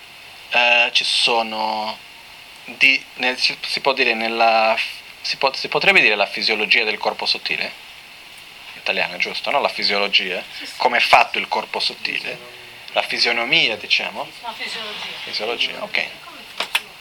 eh, 0.51 0.89
ci 0.93 1.03
sono, 1.03 1.97
di, 2.63 3.03
nel, 3.15 3.37
si 3.37 3.81
può 3.81 3.91
dire 3.91 4.13
nella, 4.13 4.73
si, 5.23 5.37
po, 5.37 5.51
si 5.53 5.67
potrebbe 5.67 6.01
dire 6.01 6.15
la 6.15 6.27
fisiologia 6.27 6.83
del 6.83 6.99
corpo 6.99 7.25
sottile? 7.25 7.71
Italiana, 8.75 9.17
giusto? 9.17 9.49
No? 9.49 9.59
La 9.59 9.69
fisiologia, 9.69 10.43
come 10.77 10.97
è 10.97 11.01
fatto 11.01 11.39
il 11.39 11.47
corpo 11.47 11.79
sottile 11.79 12.61
la 12.93 13.01
fisionomia, 13.01 13.75
diciamo? 13.75 14.27
No, 14.43 14.53
fisiologia. 14.53 15.05
Fisiologia, 15.23 15.83
ok. 15.83 16.07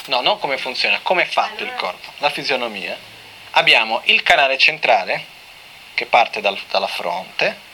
No, 0.06 0.20
non 0.20 0.38
come 0.38 0.58
funziona, 0.58 1.00
come 1.02 1.22
è 1.22 1.26
fatto 1.26 1.62
il 1.62 1.74
corpo. 1.74 2.12
La 2.18 2.30
fisionomia. 2.30 2.98
Abbiamo 3.52 4.00
il 4.06 4.22
canale 4.22 4.56
centrale 4.56 5.24
che 5.94 6.06
parte 6.06 6.40
dal, 6.40 6.58
dalla 6.70 6.86
fronte, 6.86 7.70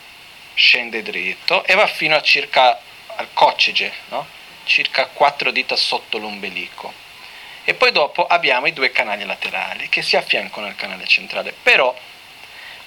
scende 0.54 1.02
dritto 1.02 1.64
e 1.64 1.74
va 1.74 1.86
fino 1.86 2.16
a 2.16 2.22
circa 2.22 2.80
al 3.14 3.28
coccige, 3.32 3.92
no? 4.08 4.26
circa 4.64 5.06
quattro 5.06 5.52
dita 5.52 5.76
sotto 5.76 6.18
l'ombelico. 6.18 6.92
E 7.68 7.74
poi 7.74 7.92
dopo 7.92 8.26
abbiamo 8.26 8.66
i 8.66 8.72
due 8.72 8.90
canali 8.92 9.26
laterali 9.26 9.90
che 9.90 10.00
si 10.00 10.16
affiancano 10.16 10.66
al 10.66 10.74
canale 10.74 11.06
centrale. 11.06 11.52
Però 11.52 11.94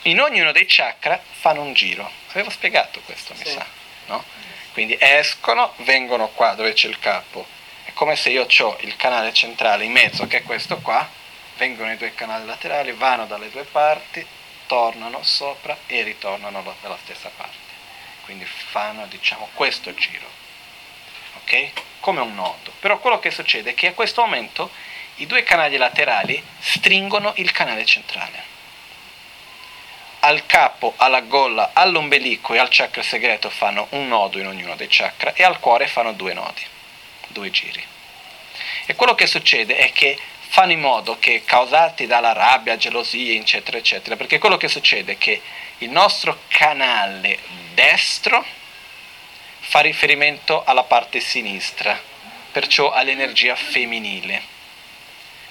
in 0.03 0.19
ognuno 0.19 0.51
dei 0.51 0.65
chakra 0.67 1.21
fanno 1.33 1.61
un 1.61 1.73
giro. 1.73 2.11
Avevo 2.31 2.49
spiegato 2.49 2.99
questo, 3.01 3.35
mi 3.37 3.45
sì. 3.45 3.51
sa, 3.51 3.63
no? 4.07 4.25
Quindi 4.73 4.97
escono, 4.99 5.75
vengono 5.83 6.29
qua 6.29 6.53
dove 6.53 6.73
c'è 6.73 6.87
il 6.87 6.97
capo. 6.97 7.45
È 7.83 7.93
come 7.93 8.15
se 8.15 8.31
io 8.31 8.47
ho 8.47 8.77
il 8.79 8.95
canale 8.95 9.31
centrale 9.33 9.83
in 9.83 9.91
mezzo, 9.91 10.25
che 10.25 10.37
è 10.37 10.41
questo 10.41 10.77
qua, 10.77 11.07
vengono 11.57 11.91
i 11.91 11.97
due 11.97 12.15
canali 12.15 12.47
laterali, 12.47 12.91
vanno 12.93 13.27
dalle 13.27 13.51
due 13.51 13.65
parti, 13.65 14.25
tornano 14.65 15.21
sopra 15.21 15.77
e 15.85 16.01
ritornano 16.01 16.63
dalla 16.81 16.97
stessa 17.03 17.29
parte. 17.37 17.55
Quindi 18.23 18.45
fanno, 18.45 19.05
diciamo, 19.05 19.47
questo 19.53 19.93
giro. 19.93 20.40
Ok? 21.37 21.71
Come 21.99 22.19
un 22.21 22.33
nodo. 22.33 22.71
Però 22.79 22.99
quello 22.99 23.19
che 23.19 23.31
succede 23.31 23.71
è 23.71 23.73
che 23.73 23.87
a 23.87 23.93
questo 23.93 24.21
momento 24.21 24.69
i 25.15 25.27
due 25.27 25.43
canali 25.43 25.77
laterali 25.77 26.43
stringono 26.59 27.33
il 27.37 27.51
canale 27.51 27.85
centrale 27.85 28.51
al 30.23 30.45
capo, 30.45 30.93
alla 30.97 31.21
gola, 31.21 31.71
all'ombelico 31.73 32.53
e 32.53 32.59
al 32.59 32.67
chakra 32.69 33.01
segreto 33.01 33.49
fanno 33.49 33.87
un 33.91 34.07
nodo 34.07 34.37
in 34.39 34.47
ognuno 34.47 34.75
dei 34.75 34.87
chakra 34.89 35.33
e 35.33 35.43
al 35.43 35.59
cuore 35.59 35.87
fanno 35.87 36.13
due 36.13 36.33
nodi, 36.33 36.63
due 37.27 37.49
giri. 37.49 37.83
E 38.85 38.95
quello 38.95 39.15
che 39.15 39.25
succede 39.25 39.77
è 39.77 39.91
che 39.91 40.19
fanno 40.39 40.73
in 40.73 40.79
modo 40.79 41.17
che 41.17 41.43
causati 41.43 42.05
dalla 42.05 42.33
rabbia, 42.33 42.77
gelosia, 42.77 43.33
eccetera, 43.39 43.77
eccetera, 43.77 44.15
perché 44.15 44.37
quello 44.37 44.57
che 44.57 44.67
succede 44.67 45.13
è 45.13 45.17
che 45.17 45.41
il 45.79 45.89
nostro 45.89 46.41
canale 46.49 47.39
destro 47.73 48.45
fa 49.71 49.79
riferimento 49.79 50.65
alla 50.65 50.83
parte 50.83 51.21
sinistra, 51.21 51.97
perciò 52.51 52.91
all'energia 52.91 53.55
femminile, 53.55 54.43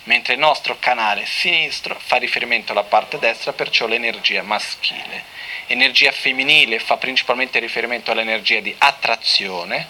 mentre 0.03 0.35
il 0.35 0.39
nostro 0.39 0.79
canale 0.79 1.25
sinistro 1.25 1.99
fa 1.99 2.16
riferimento 2.16 2.73
alla 2.73 2.83
parte 2.83 3.18
destra, 3.18 3.55
perciò 3.55 3.87
all'energia 3.87 4.43
maschile. 4.43 5.25
Energia 5.68 6.12
femminile 6.12 6.79
fa 6.81 6.99
principalmente 6.99 7.61
riferimento 7.61 8.11
all'energia 8.11 8.61
di 8.61 8.75
attrazione, 8.77 9.89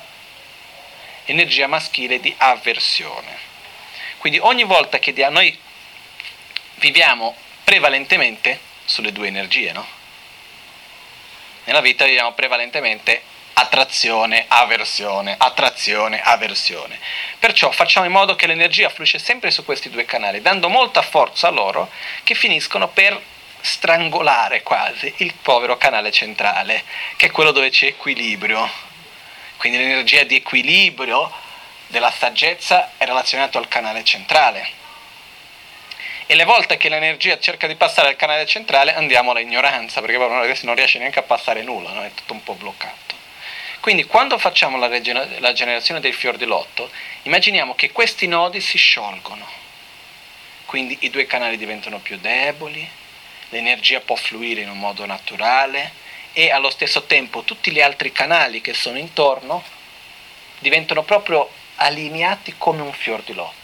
energia 1.24 1.66
maschile 1.66 2.20
di 2.20 2.32
avversione. 2.38 3.36
Quindi 4.18 4.38
ogni 4.38 4.62
volta 4.62 5.00
che 5.00 5.12
noi 5.28 5.58
viviamo 6.76 7.34
prevalentemente 7.64 8.60
sulle 8.84 9.10
due 9.10 9.26
energie, 9.26 9.72
no? 9.72 9.84
Nella 11.64 11.80
vita 11.80 12.04
viviamo 12.04 12.32
prevalentemente 12.32 13.38
attrazione, 13.54 14.44
avversione, 14.48 15.34
attrazione, 15.38 16.20
avversione. 16.22 16.98
Perciò 17.38 17.70
facciamo 17.70 18.06
in 18.06 18.12
modo 18.12 18.36
che 18.36 18.46
l'energia 18.46 18.88
fluisce 18.88 19.18
sempre 19.18 19.50
su 19.50 19.64
questi 19.64 19.90
due 19.90 20.04
canali, 20.04 20.40
dando 20.40 20.68
molta 20.68 21.02
forza 21.02 21.48
a 21.48 21.50
loro 21.50 21.90
che 22.22 22.34
finiscono 22.34 22.88
per 22.88 23.20
strangolare 23.60 24.62
quasi 24.62 25.12
il 25.18 25.34
povero 25.34 25.76
canale 25.76 26.10
centrale, 26.10 26.84
che 27.16 27.26
è 27.26 27.30
quello 27.30 27.50
dove 27.50 27.70
c'è 27.70 27.86
equilibrio. 27.86 28.68
Quindi 29.56 29.78
l'energia 29.78 30.24
di 30.24 30.36
equilibrio 30.36 31.30
della 31.88 32.10
saggezza 32.10 32.92
è 32.96 33.04
relazionata 33.04 33.58
al 33.58 33.68
canale 33.68 34.04
centrale 34.04 34.78
e 36.30 36.36
le 36.36 36.44
volte 36.44 36.76
che 36.76 36.88
l'energia 36.88 37.40
cerca 37.40 37.66
di 37.66 37.74
passare 37.74 38.06
al 38.06 38.14
canale 38.14 38.46
centrale 38.46 38.94
andiamo 38.94 39.32
all'ignoranza, 39.32 40.00
perché 40.00 40.16
poi 40.16 40.28
non 40.28 40.74
riesce 40.76 40.98
neanche 41.00 41.18
a 41.18 41.22
passare 41.22 41.64
nulla, 41.64 41.90
no? 41.90 42.04
è 42.04 42.14
tutto 42.14 42.34
un 42.34 42.42
po' 42.44 42.54
bloccato. 42.54 43.19
Quindi 43.80 44.04
quando 44.04 44.36
facciamo 44.38 44.76
la, 44.76 44.88
regen- 44.88 45.36
la 45.38 45.52
generazione 45.52 46.00
del 46.00 46.12
fior 46.12 46.36
di 46.36 46.44
lotto, 46.44 46.90
immaginiamo 47.22 47.74
che 47.74 47.92
questi 47.92 48.26
nodi 48.26 48.60
si 48.60 48.76
sciolgono, 48.76 49.46
quindi 50.66 50.98
i 51.00 51.10
due 51.10 51.26
canali 51.26 51.56
diventano 51.56 51.98
più 51.98 52.18
deboli, 52.18 52.86
l'energia 53.48 54.00
può 54.00 54.16
fluire 54.16 54.60
in 54.60 54.68
un 54.68 54.78
modo 54.78 55.06
naturale 55.06 55.92
e 56.32 56.50
allo 56.50 56.70
stesso 56.70 57.04
tempo 57.04 57.42
tutti 57.42 57.72
gli 57.72 57.80
altri 57.80 58.12
canali 58.12 58.60
che 58.60 58.74
sono 58.74 58.98
intorno 58.98 59.62
diventano 60.58 61.02
proprio 61.02 61.50
allineati 61.76 62.54
come 62.58 62.82
un 62.82 62.92
fior 62.92 63.22
di 63.22 63.32
lotto. 63.32 63.59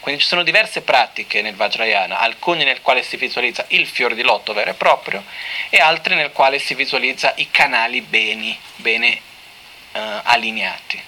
Quindi 0.00 0.22
ci 0.22 0.28
sono 0.28 0.42
diverse 0.42 0.80
pratiche 0.80 1.42
nel 1.42 1.54
Vajrayana, 1.54 2.18
alcune 2.18 2.64
nel 2.64 2.80
quale 2.80 3.02
si 3.02 3.18
visualizza 3.18 3.66
il 3.68 3.86
fior 3.86 4.14
di 4.14 4.22
lotto 4.22 4.54
vero 4.54 4.70
e 4.70 4.74
proprio 4.74 5.22
e 5.68 5.78
altre 5.78 6.14
nel 6.14 6.32
quale 6.32 6.58
si 6.58 6.74
visualizza 6.74 7.34
i 7.36 7.50
canali 7.50 8.00
beni, 8.00 8.58
bene 8.76 9.20
uh, 9.92 9.98
allineati. 10.22 11.02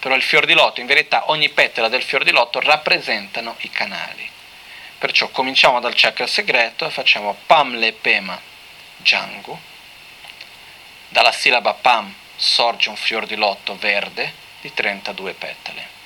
Però 0.00 0.14
il 0.14 0.22
fior 0.22 0.44
di 0.44 0.52
lotto, 0.52 0.80
in 0.80 0.86
verità 0.86 1.30
ogni 1.30 1.48
petala 1.48 1.88
del 1.88 2.02
fior 2.02 2.22
di 2.22 2.30
lotto 2.30 2.60
rappresentano 2.60 3.56
i 3.60 3.70
canali. 3.70 4.28
Perciò 4.98 5.28
cominciamo 5.28 5.80
dal 5.80 5.94
chakra 5.94 6.26
segreto 6.26 6.86
e 6.86 6.90
facciamo 6.90 7.36
Pam 7.46 7.76
le 7.76 7.92
Pema 7.92 8.38
Jangu. 8.98 9.58
Dalla 11.08 11.32
sillaba 11.32 11.72
Pam 11.72 12.14
sorge 12.36 12.90
un 12.90 12.96
fior 12.96 13.24
di 13.24 13.36
lotto 13.36 13.76
verde 13.76 14.32
di 14.60 14.72
32 14.72 15.32
petale. 15.32 15.99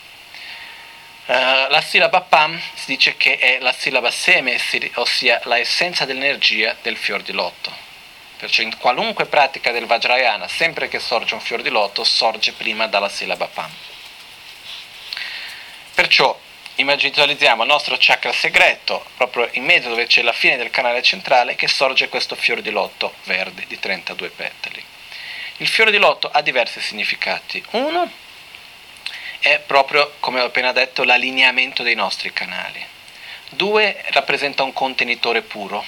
Uh, 1.27 1.71
la 1.71 1.81
sillaba 1.81 2.21
PAM 2.21 2.61
si 2.75 2.85
dice 2.85 3.17
che 3.17 3.39
è 3.39 3.59
la 3.61 3.73
sillaba 3.73 4.11
seme, 4.11 4.61
ossia 4.97 5.41
la 5.45 5.59
essenza 5.59 6.05
dell'energia 6.05 6.77
del 6.83 6.99
fior 6.99 7.23
di 7.23 7.33
lotto. 7.33 7.73
Perciò 8.37 8.63
in 8.63 8.77
qualunque 8.77 9.25
pratica 9.25 9.71
del 9.71 9.87
Vajrayana, 9.87 10.47
sempre 10.49 10.89
che 10.89 10.99
sorge 10.99 11.33
un 11.33 11.41
fior 11.41 11.63
di 11.63 11.71
lotto, 11.71 12.05
sorge 12.05 12.53
prima 12.53 12.87
dalla 12.89 13.09
sillaba 13.09 13.47
PAM. 13.47 13.71
Perciò 15.95 16.39
visualizziamo 16.77 17.63
il 17.63 17.69
nostro 17.69 17.97
chakra 17.99 18.33
segreto, 18.33 19.07
proprio 19.17 19.49
in 19.53 19.65
mezzo 19.65 19.89
dove 19.89 20.07
c'è 20.07 20.21
la 20.21 20.33
fine 20.33 20.59
del 20.59 20.71
canale 20.71 21.01
centrale, 21.03 21.55
che 21.55 21.69
sorge 21.69 22.11
questo 22.11 22.35
fior 22.35 22.61
di 22.61 22.71
lotto 22.71 23.15
verde 23.25 23.65
di 23.67 23.79
32 23.79 24.29
petali. 24.29 24.85
Il 25.59 25.69
fiore 25.69 25.91
di 25.91 25.99
lotto 25.99 26.29
ha 26.31 26.43
diversi 26.43 26.81
significati. 26.81 27.65
Uno 27.71 28.11
è 29.45 29.59
proprio, 29.59 30.15
come 30.21 30.41
ho 30.41 30.47
appena 30.47 30.73
detto, 30.73 31.05
l'allineamento 31.05 31.83
dei 31.83 31.95
nostri 31.95 32.33
canali. 32.33 32.83
Due, 33.51 34.03
rappresenta 34.07 34.63
un 34.63 34.73
contenitore 34.73 35.43
puro, 35.43 35.85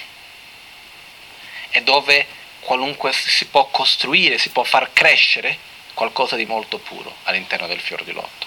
è 1.69 1.81
dove 1.81 2.27
qualunque 2.59 3.11
si 3.13 3.47
può 3.47 3.65
costruire, 3.69 4.37
si 4.37 4.49
può 4.49 4.63
far 4.63 4.93
crescere 4.93 5.57
qualcosa 5.95 6.35
di 6.35 6.45
molto 6.45 6.77
puro 6.77 7.15
all'interno 7.23 7.65
del 7.65 7.79
fior 7.79 8.03
di 8.03 8.11
lotto. 8.11 8.45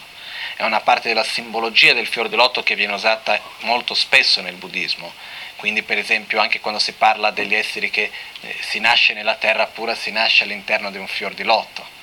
È 0.54 0.62
una 0.62 0.80
parte 0.80 1.08
della 1.08 1.24
simbologia 1.24 1.92
del 1.92 2.06
fior 2.06 2.28
di 2.28 2.36
lotto 2.36 2.62
che 2.62 2.76
viene 2.76 2.92
usata 2.92 3.40
molto 3.62 3.94
spesso 3.94 4.40
nel 4.42 4.54
buddismo. 4.54 5.12
Quindi, 5.56 5.82
per 5.82 5.98
esempio, 5.98 6.40
anche 6.40 6.60
quando 6.60 6.78
si 6.78 6.92
parla 6.92 7.32
degli 7.32 7.56
esseri 7.56 7.90
che 7.90 8.12
eh, 8.42 8.56
si 8.60 8.78
nasce 8.78 9.12
nella 9.12 9.34
terra 9.34 9.66
pura, 9.66 9.96
si 9.96 10.12
nasce 10.12 10.44
all'interno 10.44 10.92
di 10.92 10.98
un 10.98 11.08
fior 11.08 11.34
di 11.34 11.42
lotto 11.42 11.98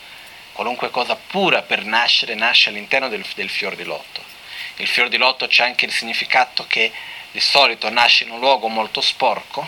qualunque 0.57 0.89
cosa 0.89 1.15
pura 1.15 1.61
per 1.61 1.85
nascere 1.85 2.33
nasce 2.33 2.69
all'interno 2.69 3.09
del, 3.09 3.23
del 3.35 3.47
fior 3.47 3.75
di 3.75 3.83
lotto. 3.83 4.23
Il 4.77 4.87
fior 4.87 5.07
di 5.07 5.17
lotto 5.17 5.45
c'è 5.45 5.63
anche 5.63 5.85
il 5.85 5.91
significato 5.91 6.65
che 6.65 6.91
di 7.29 7.39
solito 7.39 7.91
nasce 7.91 8.23
in 8.23 8.31
un 8.31 8.39
luogo 8.39 8.67
molto 8.67 8.99
sporco, 8.99 9.67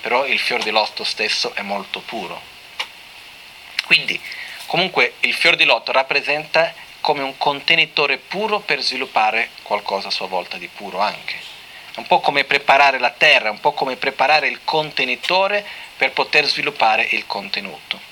però 0.00 0.26
il 0.26 0.40
fior 0.40 0.64
di 0.64 0.70
lotto 0.70 1.04
stesso 1.04 1.54
è 1.54 1.62
molto 1.62 2.00
puro. 2.00 2.42
Quindi, 3.84 4.20
comunque, 4.66 5.14
il 5.20 5.32
fior 5.32 5.54
di 5.54 5.64
lotto 5.64 5.92
rappresenta 5.92 6.74
come 7.00 7.22
un 7.22 7.38
contenitore 7.38 8.16
puro 8.16 8.58
per 8.58 8.80
sviluppare 8.80 9.50
qualcosa 9.62 10.08
a 10.08 10.10
sua 10.10 10.26
volta 10.26 10.56
di 10.56 10.66
puro 10.66 10.98
anche. 10.98 11.36
È 11.94 11.98
un 12.00 12.06
po' 12.08 12.18
come 12.18 12.42
preparare 12.42 12.98
la 12.98 13.10
terra, 13.10 13.52
un 13.52 13.60
po' 13.60 13.74
come 13.74 13.94
preparare 13.94 14.48
il 14.48 14.58
contenitore 14.64 15.64
per 15.96 16.10
poter 16.10 16.46
sviluppare 16.46 17.06
il 17.12 17.26
contenuto. 17.26 18.05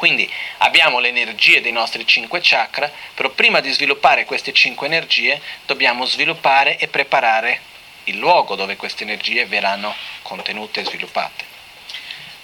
Quindi 0.00 0.26
abbiamo 0.60 0.98
le 0.98 1.08
energie 1.08 1.60
dei 1.60 1.72
nostri 1.72 2.06
cinque 2.06 2.40
chakra, 2.42 2.90
però 3.12 3.28
prima 3.28 3.60
di 3.60 3.70
sviluppare 3.70 4.24
queste 4.24 4.54
cinque 4.54 4.86
energie 4.86 5.38
dobbiamo 5.66 6.06
sviluppare 6.06 6.78
e 6.78 6.88
preparare 6.88 7.60
il 8.04 8.16
luogo 8.16 8.54
dove 8.54 8.76
queste 8.76 9.02
energie 9.02 9.44
verranno 9.44 9.94
contenute 10.22 10.80
e 10.80 10.84
sviluppate. 10.86 11.44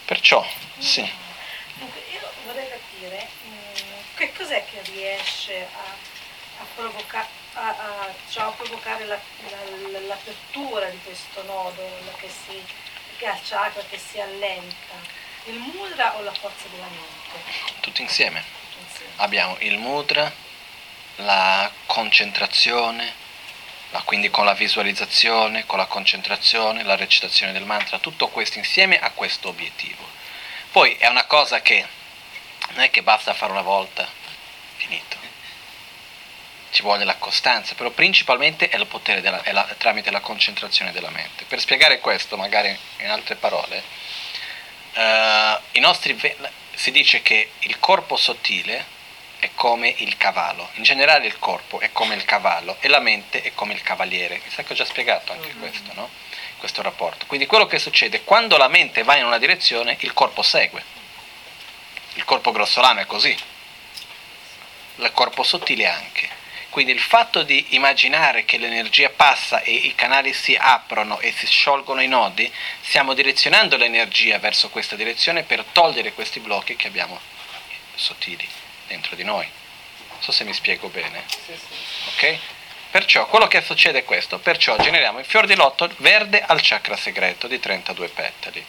Perciò, 0.05 0.47
sì. 0.77 1.11
Dunque, 1.79 2.03
io 2.13 2.31
vorrei 2.45 2.69
capire 2.69 3.27
mm, 3.49 4.17
che 4.17 4.33
cos'è 4.35 4.63
che 4.71 4.83
riesce 4.93 5.67
a, 5.73 6.61
a, 6.61 6.67
provoca, 6.75 7.27
a, 7.55 7.69
a, 7.69 8.15
cioè 8.29 8.53
provocare 8.55 9.07
la, 9.07 9.19
la, 9.49 10.01
l'apertura 10.01 10.91
di 10.91 10.99
questo 11.03 11.43
nodo 11.45 11.89
che, 12.19 12.29
si, 12.29 12.63
che 13.17 13.27
al 13.27 13.41
chakra 13.43 13.83
che 13.89 13.97
si 13.97 14.21
allenta 14.21 15.25
il 15.47 15.59
mudra 15.59 16.17
o 16.17 16.23
la 16.23 16.33
forza 16.33 16.67
della 16.71 16.87
mente? 16.87 17.81
Tutti 17.81 18.03
insieme. 18.03 18.43
insieme. 18.87 19.13
Abbiamo 19.17 19.57
il 19.61 19.79
mudra, 19.79 20.33
la 21.17 21.71
concentrazione, 21.87 23.25
quindi 24.05 24.31
con 24.31 24.45
la 24.45 24.55
visualizzazione, 24.55 25.67
con 25.67 25.79
la 25.79 25.87
concentrazione, 25.87 26.83
la 26.83 26.97
recitazione 26.97 27.53
del 27.53 27.65
mantra, 27.65 27.99
tutto 27.99 28.29
questo 28.29 28.59
insieme 28.59 28.99
a 28.99 29.11
questo 29.11 29.49
obiettivo. 29.49 30.05
Poi 30.71 30.95
è 30.99 31.07
una 31.07 31.25
cosa 31.25 31.61
che 31.61 31.87
non 32.71 32.81
è 32.81 32.91
che 32.91 33.03
basta 33.03 33.33
fare 33.35 33.53
una 33.53 33.63
volta, 33.63 34.07
finito. 34.77 35.17
Ci 36.71 36.83
vuole 36.83 37.05
la 37.05 37.17
costanza, 37.17 37.75
però 37.75 37.91
principalmente 37.91 38.69
è 38.69 38.77
il 38.77 38.87
potere 38.87 39.23
della, 39.23 39.43
è 39.43 39.53
la, 39.53 39.63
tramite 39.79 40.11
la 40.11 40.21
concentrazione 40.21 40.93
della 40.93 41.09
mente. 41.11 41.45
Per 41.45 41.59
spiegare 41.59 42.01
questo, 42.01 42.37
magari 42.37 42.77
in 42.99 43.09
altre 43.09 43.37
parole, 43.37 43.83
uh, 44.97 45.81
nostri, 45.81 46.19
si 46.75 46.91
dice 46.91 47.23
che 47.23 47.51
il 47.61 47.79
corpo 47.79 48.17
sottile 48.17 48.95
è 49.39 49.51
come 49.55 49.95
il 49.99 50.17
cavallo, 50.17 50.71
in 50.75 50.83
generale 50.83 51.27
il 51.27 51.39
corpo 51.39 51.81
è 51.81 51.93
come 51.93 52.15
il 52.15 52.25
cavallo 52.25 52.77
e 52.81 52.89
la 52.89 53.01
mente 53.01 53.43
è 53.43 53.53
come 53.55 53.75
il 53.75 53.83
cavaliere. 53.83 54.41
Mi 54.43 54.51
sa 54.51 54.63
che 54.63 54.73
ho 54.73 54.77
già 54.77 54.85
spiegato 54.85 55.33
anche 55.33 55.49
mm-hmm. 55.49 55.59
questo, 55.59 55.93
no? 55.95 56.11
questo 56.59 56.83
rapporto. 56.83 57.27
Quindi 57.27 57.47
quello 57.47 57.67
che 57.67 57.79
succede, 57.79 58.25
quando 58.25 58.57
la 58.57 58.69
mente 58.69 59.03
va 59.03 59.17
in 59.17 59.25
una 59.25 59.39
direzione, 59.39 59.97
il 60.01 60.13
corpo 60.13 60.43
segue. 60.43 60.95
Il 62.15 62.25
corpo 62.25 62.51
grossolano 62.51 63.01
è 63.01 63.07
così, 63.07 63.37
il 64.97 65.13
corpo 65.13 65.43
sottile 65.43 65.87
anche. 65.87 66.29
Quindi 66.77 66.93
il 66.93 67.01
fatto 67.01 67.43
di 67.43 67.69
immaginare 67.71 68.45
che 68.45 68.59
l'energia 68.59 69.09
passa 69.09 69.63
e 69.63 69.73
i 69.73 69.95
canali 69.95 70.35
si 70.35 70.55
aprono 70.61 71.19
e 71.21 71.33
si 71.33 71.47
sciolgono 71.47 72.03
i 72.03 72.07
nodi, 72.07 72.53
stiamo 72.83 73.15
direzionando 73.15 73.79
l'energia 73.79 74.39
verso 74.39 74.69
questa 74.69 74.95
direzione 74.95 75.43
per 75.43 75.65
togliere 75.73 76.13
questi 76.13 76.39
blocchi 76.39 76.77
che 76.77 76.89
abbiamo 76.89 77.19
sottili 77.95 78.47
dentro 78.89 79.17
di 79.17 79.25
noi. 79.25 79.49
Non 80.11 80.21
so 80.21 80.33
se 80.33 80.45
mi 80.45 80.53
spiego 80.53 80.89
bene. 80.89 81.25
Ok? 82.09 82.39
Perciò 82.91 83.25
quello 83.25 83.47
che 83.47 83.63
succede 83.63 84.01
è 84.01 84.05
questo, 84.05 84.39
perciò 84.39 84.77
generiamo 84.77 85.19
il 85.19 85.25
fior 85.25 85.47
di 85.47 85.57
lotto 85.57 85.91
verde 85.97 86.43
al 86.43 86.61
chakra 86.61 86.99
segreto 86.99 87.47
di 87.47 87.59
32 87.59 88.09
petali. 88.09 88.63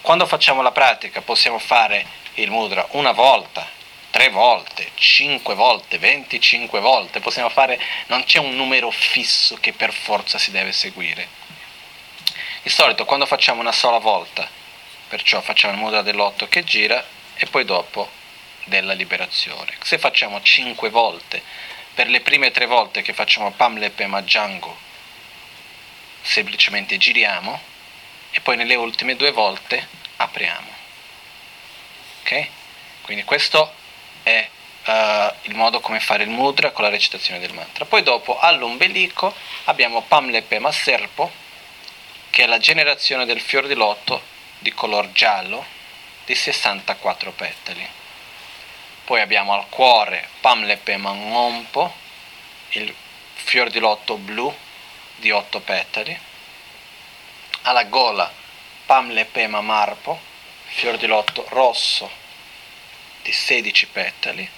Quando 0.00 0.26
facciamo 0.26 0.62
la 0.62 0.70
pratica 0.70 1.22
possiamo 1.22 1.58
fare 1.58 2.06
il 2.34 2.52
mudra 2.52 2.86
una 2.90 3.10
volta, 3.10 3.77
tre 4.18 4.30
volte, 4.30 4.90
cinque 4.96 5.54
volte, 5.54 5.96
25 5.96 6.80
volte, 6.80 7.20
possiamo 7.20 7.48
fare, 7.48 7.80
non 8.08 8.24
c'è 8.24 8.40
un 8.40 8.56
numero 8.56 8.90
fisso 8.90 9.56
che 9.60 9.72
per 9.72 9.92
forza 9.92 10.38
si 10.38 10.50
deve 10.50 10.72
seguire. 10.72 11.28
Di 12.60 12.68
solito 12.68 13.04
quando 13.04 13.26
facciamo 13.26 13.60
una 13.60 13.70
sola 13.70 13.98
volta, 13.98 14.48
perciò 15.06 15.40
facciamo 15.40 15.74
il 15.74 15.78
mudra 15.78 16.02
dell'otto 16.02 16.48
che 16.48 16.64
gira 16.64 17.06
e 17.36 17.46
poi 17.46 17.64
dopo 17.64 18.10
della 18.64 18.92
liberazione. 18.92 19.76
Se 19.84 19.98
facciamo 19.98 20.42
cinque 20.42 20.90
volte, 20.90 21.40
per 21.94 22.08
le 22.08 22.20
prime 22.20 22.50
tre 22.50 22.66
volte 22.66 23.02
che 23.02 23.12
facciamo 23.12 23.52
Pamlep 23.52 24.00
e 24.00 24.06
Majango, 24.08 24.76
semplicemente 26.22 26.98
giriamo 26.98 27.60
e 28.32 28.40
poi 28.40 28.56
nelle 28.56 28.74
ultime 28.74 29.14
due 29.14 29.30
volte 29.30 29.86
apriamo. 30.16 30.72
Ok? 32.22 32.48
Quindi 33.02 33.22
questo 33.22 33.77
è 34.28 34.48
uh, 34.84 35.34
il 35.48 35.54
modo 35.54 35.80
come 35.80 36.00
fare 36.00 36.22
il 36.22 36.28
mudra 36.28 36.70
con 36.70 36.84
la 36.84 36.90
recitazione 36.90 37.40
del 37.40 37.54
mantra. 37.54 37.86
Poi 37.86 38.02
dopo 38.02 38.38
all'ombelico 38.38 39.34
abbiamo 39.64 40.02
Pamlepe 40.02 40.58
Maserpo, 40.58 41.30
che 42.30 42.44
è 42.44 42.46
la 42.46 42.58
generazione 42.58 43.24
del 43.24 43.40
fior 43.40 43.66
di 43.66 43.74
lotto 43.74 44.22
di 44.58 44.72
color 44.72 45.12
giallo 45.12 45.64
di 46.26 46.34
64 46.34 47.32
petali. 47.32 47.86
Poi 49.04 49.20
abbiamo 49.20 49.54
al 49.54 49.68
cuore 49.70 50.28
Pamlepe 50.40 50.98
Mangompo, 50.98 51.94
il 52.70 52.94
fior 53.34 53.70
di 53.70 53.78
lotto 53.78 54.16
blu 54.16 54.54
di 55.16 55.30
8 55.30 55.60
petali. 55.60 56.18
Alla 57.62 57.84
gola 57.84 58.30
Pamlepe 58.84 59.46
Mamarpo, 59.46 60.20
fior 60.66 60.98
di 60.98 61.06
lotto 61.06 61.46
rosso 61.48 62.26
di 63.28 63.32
16 63.34 63.86
petali 63.88 64.48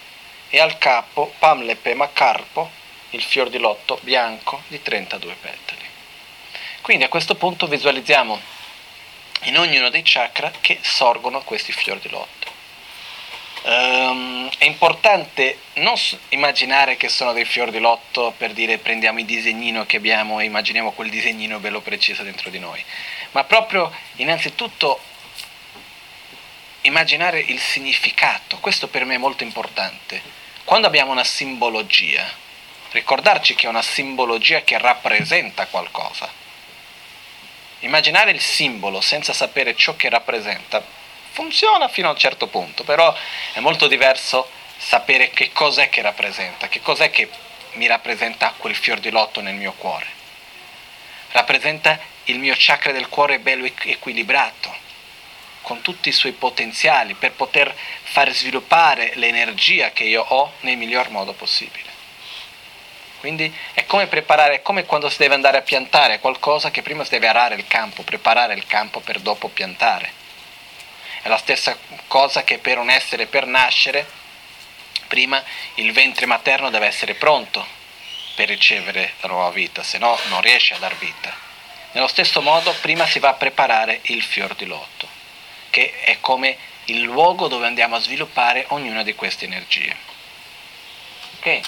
e 0.49 0.61
al 0.61 0.79
capo 0.79 1.35
Pamlepema 1.41 2.09
carpo, 2.13 2.71
il 3.11 3.23
fior 3.23 3.51
di 3.51 3.59
lotto 3.59 3.99
bianco 4.03 4.63
di 4.69 4.81
32 4.81 5.35
petali. 5.41 5.83
Quindi 6.81 7.03
a 7.03 7.09
questo 7.09 7.35
punto 7.35 7.67
visualizziamo 7.67 8.41
in 9.43 9.59
ognuno 9.59 9.91
dei 9.91 10.03
chakra 10.05 10.53
che 10.61 10.79
sorgono 10.83 11.43
questi 11.43 11.73
fior 11.73 11.99
di 11.99 12.09
lotto. 12.11 12.59
Um, 13.63 14.49
è 14.57 14.65
importante 14.65 15.59
non 15.75 15.95
immaginare 16.29 16.97
che 16.97 17.09
sono 17.09 17.33
dei 17.33 17.45
fior 17.45 17.71
di 17.71 17.79
lotto 17.81 18.33
per 18.37 18.53
dire 18.53 18.79
prendiamo 18.79 19.19
il 19.19 19.27
disegnino 19.27 19.85
che 19.85 19.97
abbiamo 19.97 20.39
e 20.39 20.45
immaginiamo 20.45 20.93
quel 20.93 21.11
disegnino 21.11 21.59
bello 21.59 21.81
preciso 21.81 22.23
dentro 22.23 22.51
di 22.51 22.59
noi, 22.61 22.83
ma 23.33 23.43
proprio 23.45 23.93
innanzitutto 24.17 25.01
immaginare 26.83 27.41
il 27.41 27.59
significato, 27.59 28.59
questo 28.59 28.89
per 28.89 29.05
me 29.05 29.17
è 29.17 29.19
molto 29.19 29.43
importante. 29.43 30.23
Quando 30.65 30.87
abbiamo 30.87 31.13
una 31.13 31.25
simbologia, 31.25 32.27
ricordarci 32.93 33.55
che 33.55 33.67
è 33.67 33.69
una 33.69 33.83
simbologia 33.83 34.63
che 34.63 34.79
rappresenta 34.79 35.67
qualcosa. 35.67 36.29
Immaginare 37.81 38.31
il 38.31 38.41
simbolo 38.41 39.01
senza 39.01 39.33
sapere 39.33 39.75
ciò 39.75 39.97
che 39.97 40.09
rappresenta 40.09 40.83
funziona 41.31 41.89
fino 41.89 42.09
a 42.09 42.13
un 42.13 42.19
certo 42.19 42.47
punto, 42.47 42.85
però 42.85 43.15
è 43.53 43.61
molto 43.61 43.87
diverso 43.87 44.49
sapere 44.77 45.31
che 45.31 45.53
cos'è 45.53 45.89
che 45.89 46.03
rappresenta, 46.03 46.69
che 46.69 46.81
cos'è 46.81 47.11
che 47.11 47.29
mi 47.73 47.87
rappresenta 47.87 48.55
quel 48.57 48.75
fior 48.75 49.01
di 49.01 49.11
lotto 49.11 49.41
nel 49.41 49.55
mio 49.55 49.73
cuore. 49.73 50.07
Rappresenta 51.33 51.99
il 52.25 52.39
mio 52.39 52.55
chakra 52.57 52.93
del 52.93 53.09
cuore 53.09 53.39
bello 53.39 53.65
equilibrato, 53.65 54.75
con 55.71 55.83
tutti 55.83 56.09
i 56.09 56.13
suoi 56.13 56.33
potenziali 56.33 57.15
per 57.15 57.31
poter 57.31 57.73
far 58.03 58.33
sviluppare 58.33 59.13
l'energia 59.15 59.93
che 59.93 60.03
io 60.03 60.21
ho 60.21 60.55
nel 60.63 60.77
miglior 60.77 61.11
modo 61.11 61.33
possibile. 61.33 61.89
Quindi 63.21 63.55
è 63.73 63.87
come 63.87 64.09
preparare, 64.09 64.57
è 64.57 64.63
come 64.63 64.85
quando 64.85 65.09
si 65.09 65.19
deve 65.19 65.35
andare 65.35 65.59
a 65.59 65.63
piantare 65.63 66.19
qualcosa 66.19 66.73
che 66.73 66.83
prima 66.83 67.05
si 67.05 67.11
deve 67.11 67.29
arare 67.29 67.55
il 67.55 67.69
campo, 67.69 68.03
preparare 68.03 68.55
il 68.55 68.67
campo 68.67 68.99
per 68.99 69.21
dopo 69.21 69.47
piantare. 69.47 70.13
È 71.23 71.29
la 71.29 71.37
stessa 71.37 71.79
cosa 72.09 72.43
che 72.43 72.59
per 72.59 72.79
un 72.79 72.91
essere 72.91 73.27
per 73.27 73.47
nascere, 73.47 74.05
prima 75.07 75.41
il 75.75 75.93
ventre 75.93 76.27
materno 76.27 76.71
deve 76.71 76.87
essere 76.87 77.15
pronto 77.15 77.65
per 78.35 78.49
ricevere 78.49 79.13
la 79.21 79.29
nuova 79.29 79.51
vita, 79.51 79.85
se 79.85 79.99
no 79.99 80.19
non 80.31 80.41
riesce 80.41 80.75
a 80.75 80.79
dar 80.79 80.97
vita. 80.97 81.33
Nello 81.93 82.09
stesso 82.09 82.43
modo 82.43 82.75
prima 82.81 83.07
si 83.07 83.21
va 83.21 83.29
a 83.29 83.35
preparare 83.35 84.01
il 84.03 84.21
fior 84.21 84.57
di 84.57 84.67
lotto 84.67 85.20
che 85.71 86.01
è 86.01 86.19
come 86.21 86.57
il 86.87 87.03
luogo 87.03 87.49
dove 87.49 87.67
andiamo 87.67 87.97
a 87.97 88.01
sviluppare 88.01 88.67
ognuna 88.69 89.03
di 89.03 89.15
queste 89.15 89.45
energie. 89.45 89.97
Ok? 91.39 91.61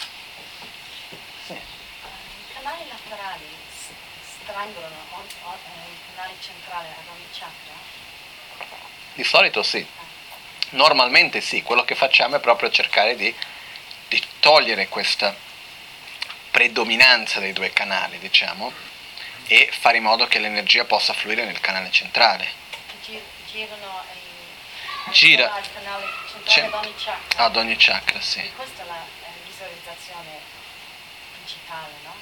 Sì. 1.46 1.52
I 1.52 2.52
canali 2.52 2.82
laterali 2.88 3.46
strangolano 4.42 4.96
il 5.24 6.14
canale 6.14 6.34
centrale 6.40 6.88
ad 6.88 7.06
ogni 7.14 7.26
chakra? 7.32 7.74
Di 9.14 9.24
solito 9.24 9.62
sì. 9.62 9.86
Normalmente 10.70 11.40
sì, 11.40 11.62
quello 11.62 11.84
che 11.84 11.94
facciamo 11.94 12.36
è 12.36 12.40
proprio 12.40 12.70
cercare 12.70 13.14
di, 13.14 13.32
di 14.08 14.22
togliere 14.40 14.88
questa 14.88 15.34
predominanza 16.50 17.40
dei 17.40 17.52
due 17.52 17.72
canali, 17.72 18.18
diciamo, 18.18 18.72
e 19.46 19.68
fare 19.70 19.98
in 19.98 20.02
modo 20.02 20.26
che 20.26 20.38
l'energia 20.38 20.84
possa 20.84 21.12
fluire 21.12 21.44
nel 21.44 21.60
canale 21.60 21.90
centrale 21.90 22.60
girano 23.52 24.02
gira 25.10 25.52
al 25.52 25.72
canale 25.72 26.06
centrale 26.46 26.66
ad 26.66 26.74
ogni 26.74 26.94
chakra. 26.96 27.44
Ad 27.44 27.56
ogni 27.56 27.76
chakra, 27.76 28.20
sì. 28.20 28.38
E 28.38 28.52
questa 28.56 28.82
è 28.82 28.86
la 28.86 29.04
visualizzazione 29.46 30.38
principale, 31.34 31.92
no? 32.02 32.14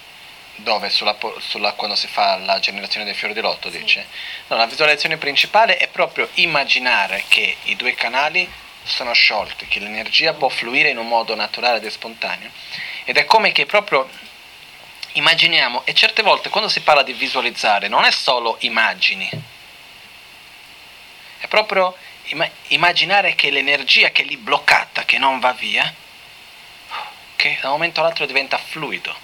Dove? 0.56 0.90
Sulla, 0.90 1.16
sulla, 1.38 1.72
quando 1.72 1.94
si 1.94 2.08
fa 2.08 2.36
la 2.38 2.58
generazione 2.58 3.04
dei 3.04 3.14
fiori 3.14 3.32
di 3.32 3.40
lotto, 3.40 3.70
sì. 3.70 3.78
dice? 3.78 4.06
No, 4.48 4.56
la 4.56 4.66
visualizzazione 4.66 5.16
principale 5.18 5.76
è 5.76 5.86
proprio 5.88 6.28
immaginare 6.34 7.24
che 7.28 7.56
i 7.64 7.76
due 7.76 7.94
canali 7.94 8.50
sono 8.82 9.12
sciolti, 9.12 9.68
che 9.68 9.78
l'energia 9.78 10.34
può 10.34 10.48
fluire 10.48 10.88
in 10.88 10.98
un 10.98 11.06
modo 11.06 11.34
naturale 11.36 11.76
ed 11.76 11.86
spontaneo. 11.86 12.50
Ed 13.04 13.16
è 13.16 13.24
come 13.24 13.52
che 13.52 13.66
proprio 13.66 14.08
immaginiamo, 15.12 15.84
e 15.84 15.94
certe 15.94 16.22
volte 16.22 16.48
quando 16.48 16.68
si 16.68 16.80
parla 16.80 17.02
di 17.02 17.12
visualizzare 17.12 17.88
non 17.88 18.04
è 18.04 18.10
solo 18.10 18.56
immagini, 18.60 19.58
è 21.40 21.48
proprio 21.48 21.96
immaginare 22.68 23.34
che 23.34 23.50
l'energia 23.50 24.10
che 24.10 24.22
è 24.22 24.24
lì 24.24 24.36
bloccata, 24.36 25.04
che 25.04 25.18
non 25.18 25.40
va 25.40 25.52
via, 25.52 25.92
che 27.34 27.58
da 27.60 27.68
un 27.68 27.72
momento 27.72 28.00
all'altro 28.00 28.26
diventa 28.26 28.58
fluido. 28.58 29.14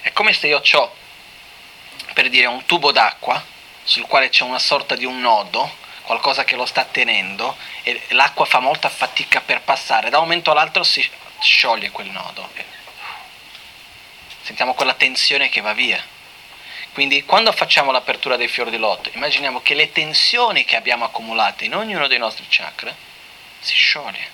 È 0.00 0.12
come 0.12 0.32
se 0.32 0.46
io 0.46 0.62
ho, 0.72 0.94
per 2.14 2.28
dire, 2.30 2.46
un 2.46 2.64
tubo 2.64 2.92
d'acqua 2.92 3.44
sul 3.82 4.06
quale 4.06 4.28
c'è 4.28 4.44
una 4.44 4.60
sorta 4.60 4.94
di 4.94 5.04
un 5.04 5.20
nodo, 5.20 5.76
qualcosa 6.02 6.44
che 6.44 6.54
lo 6.54 6.66
sta 6.66 6.84
tenendo, 6.84 7.56
e 7.82 8.00
l'acqua 8.10 8.44
fa 8.44 8.60
molta 8.60 8.88
fatica 8.88 9.40
per 9.40 9.60
passare, 9.62 10.08
da 10.08 10.18
un 10.18 10.24
momento 10.24 10.52
all'altro 10.52 10.84
si 10.84 11.06
scioglie 11.40 11.90
quel 11.90 12.10
nodo. 12.10 12.48
Sentiamo 14.42 14.74
quella 14.74 14.94
tensione 14.94 15.48
che 15.48 15.60
va 15.60 15.72
via. 15.72 16.02
Quindi 17.00 17.24
quando 17.24 17.50
facciamo 17.52 17.92
l'apertura 17.92 18.36
dei 18.36 18.46
fiori 18.46 18.70
di 18.70 18.76
lotto, 18.76 19.08
immaginiamo 19.14 19.62
che 19.62 19.72
le 19.72 19.90
tensioni 19.90 20.66
che 20.66 20.76
abbiamo 20.76 21.06
accumulate 21.06 21.64
in 21.64 21.74
ognuno 21.74 22.06
dei 22.08 22.18
nostri 22.18 22.44
chakra 22.46 22.94
si 23.58 23.72
scioglie. 23.72 24.28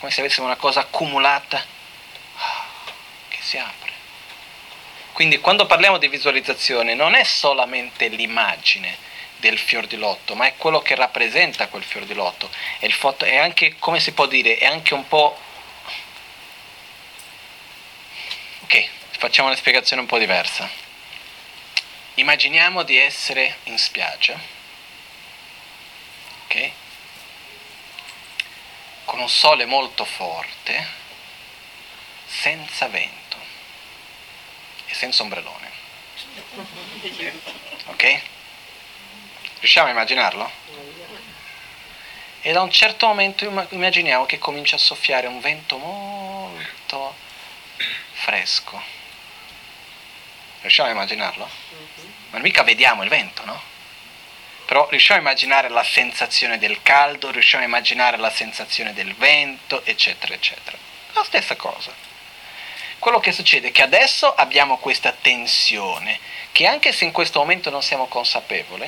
Come 0.00 0.10
se 0.10 0.22
avessimo 0.22 0.46
una 0.46 0.56
cosa 0.56 0.80
accumulata 0.80 1.64
che 3.28 3.38
si 3.38 3.58
apre. 3.58 3.92
Quindi 5.12 5.38
quando 5.38 5.66
parliamo 5.66 5.98
di 5.98 6.08
visualizzazione 6.08 6.94
non 6.94 7.14
è 7.14 7.22
solamente 7.22 8.08
l'immagine 8.08 8.96
del 9.36 9.56
fior 9.56 9.86
di 9.86 9.98
lotto, 9.98 10.34
ma 10.34 10.46
è 10.46 10.56
quello 10.56 10.80
che 10.80 10.96
rappresenta 10.96 11.68
quel 11.68 11.84
fior 11.84 12.06
di 12.06 12.14
lotto. 12.14 12.50
È, 12.80 12.88
foto, 12.88 13.24
è 13.24 13.36
anche, 13.36 13.76
come 13.78 14.00
si 14.00 14.10
può 14.10 14.26
dire, 14.26 14.56
è 14.56 14.66
anche 14.66 14.94
un 14.94 15.06
po'... 15.06 15.38
Ok, 18.62 18.88
facciamo 19.10 19.46
una 19.46 19.56
spiegazione 19.56 20.02
un 20.02 20.08
po' 20.08 20.18
diversa. 20.18 20.85
Immaginiamo 22.18 22.82
di 22.82 22.96
essere 22.96 23.58
in 23.64 23.76
spiaggia, 23.76 24.40
ok? 26.44 26.70
Con 29.04 29.20
un 29.20 29.28
sole 29.28 29.66
molto 29.66 30.06
forte, 30.06 30.86
senza 32.26 32.88
vento 32.88 33.36
e 34.86 34.94
senza 34.94 35.24
ombrellone. 35.24 35.70
Ok? 37.86 38.20
Riusciamo 39.58 39.88
a 39.88 39.90
immaginarlo? 39.90 40.50
E 42.40 42.52
da 42.52 42.62
un 42.62 42.70
certo 42.70 43.06
momento 43.08 43.44
immaginiamo 43.70 44.24
che 44.24 44.38
comincia 44.38 44.76
a 44.76 44.78
soffiare 44.78 45.26
un 45.26 45.40
vento 45.40 45.76
molto 45.76 47.14
fresco 48.12 48.96
Riusciamo 50.66 50.88
a 50.88 50.92
immaginarlo? 50.92 51.65
Ma 52.36 52.42
mica 52.42 52.62
vediamo 52.64 53.02
il 53.02 53.08
vento, 53.08 53.46
no? 53.46 53.58
Però 54.66 54.86
riusciamo 54.90 55.20
a 55.20 55.22
immaginare 55.22 55.70
la 55.70 55.82
sensazione 55.82 56.58
del 56.58 56.82
caldo, 56.82 57.30
riusciamo 57.30 57.62
a 57.62 57.66
immaginare 57.66 58.18
la 58.18 58.28
sensazione 58.28 58.92
del 58.92 59.14
vento, 59.14 59.82
eccetera, 59.86 60.34
eccetera. 60.34 60.76
La 61.12 61.24
stessa 61.24 61.56
cosa. 61.56 61.94
Quello 62.98 63.20
che 63.20 63.32
succede 63.32 63.68
è 63.68 63.72
che 63.72 63.80
adesso 63.80 64.34
abbiamo 64.34 64.76
questa 64.76 65.12
tensione, 65.12 66.20
che 66.52 66.66
anche 66.66 66.92
se 66.92 67.06
in 67.06 67.12
questo 67.12 67.38
momento 67.38 67.70
non 67.70 67.80
siamo 67.80 68.06
consapevoli, 68.06 68.86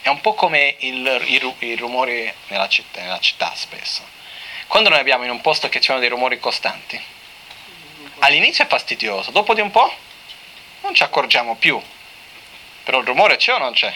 è 0.00 0.08
un 0.08 0.20
po' 0.20 0.34
come 0.34 0.74
il, 0.80 1.22
i, 1.26 1.54
i, 1.66 1.76
rumori 1.76 2.32
nella 2.48 2.68
città, 2.68 3.02
nella 3.02 3.20
città 3.20 3.52
spesso. 3.54 4.02
Quando 4.66 4.88
noi 4.88 4.98
abbiamo 4.98 5.22
in 5.22 5.30
un 5.30 5.40
posto 5.40 5.68
che 5.68 5.78
ci 5.78 5.86
sono 5.86 6.00
dei 6.00 6.08
rumori 6.08 6.40
costanti, 6.40 7.00
all'inizio 8.18 8.64
è 8.64 8.66
fastidioso, 8.66 9.30
dopo 9.30 9.54
di 9.54 9.60
un 9.60 9.70
po' 9.70 9.94
non 10.80 10.92
ci 10.92 11.04
accorgiamo 11.04 11.54
più. 11.54 11.80
Però 12.84 13.00
il 13.00 13.06
rumore 13.06 13.36
c'è 13.36 13.54
o 13.54 13.58
non 13.58 13.72
c'è? 13.72 13.92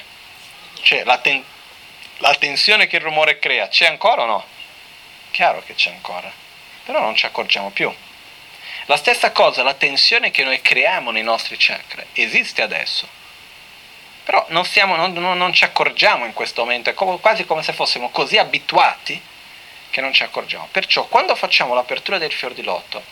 C'è 0.80 1.04
la, 1.04 1.18
ten- 1.18 1.44
la 2.18 2.34
tensione 2.34 2.86
che 2.86 2.96
il 2.96 3.02
rumore 3.02 3.38
crea, 3.38 3.68
c'è 3.68 3.86
ancora 3.86 4.22
o 4.22 4.26
no? 4.26 4.44
Chiaro 5.30 5.62
che 5.64 5.74
c'è 5.74 5.90
ancora, 5.90 6.30
però 6.84 7.00
non 7.00 7.14
ci 7.14 7.26
accorgiamo 7.26 7.70
più. 7.70 7.94
La 8.86 8.96
stessa 8.96 9.32
cosa, 9.32 9.62
la 9.62 9.74
tensione 9.74 10.30
che 10.30 10.44
noi 10.44 10.62
creiamo 10.62 11.10
nei 11.10 11.22
nostri 11.22 11.56
chakra, 11.58 12.02
esiste 12.14 12.62
adesso. 12.62 13.06
Però 14.24 14.46
non, 14.48 14.64
siamo, 14.64 14.96
non, 14.96 15.12
non 15.12 15.52
ci 15.52 15.64
accorgiamo 15.64 16.24
in 16.24 16.32
questo 16.32 16.62
momento, 16.62 16.88
è 16.88 16.94
come, 16.94 17.18
quasi 17.18 17.44
come 17.44 17.62
se 17.62 17.74
fossimo 17.74 18.08
così 18.08 18.38
abituati 18.38 19.20
che 19.90 20.00
non 20.00 20.12
ci 20.12 20.22
accorgiamo. 20.22 20.68
Perciò 20.70 21.06
quando 21.06 21.34
facciamo 21.34 21.74
l'apertura 21.74 22.18
del 22.18 22.32
fior 22.32 22.54
di 22.54 22.62
lotto, 22.62 23.02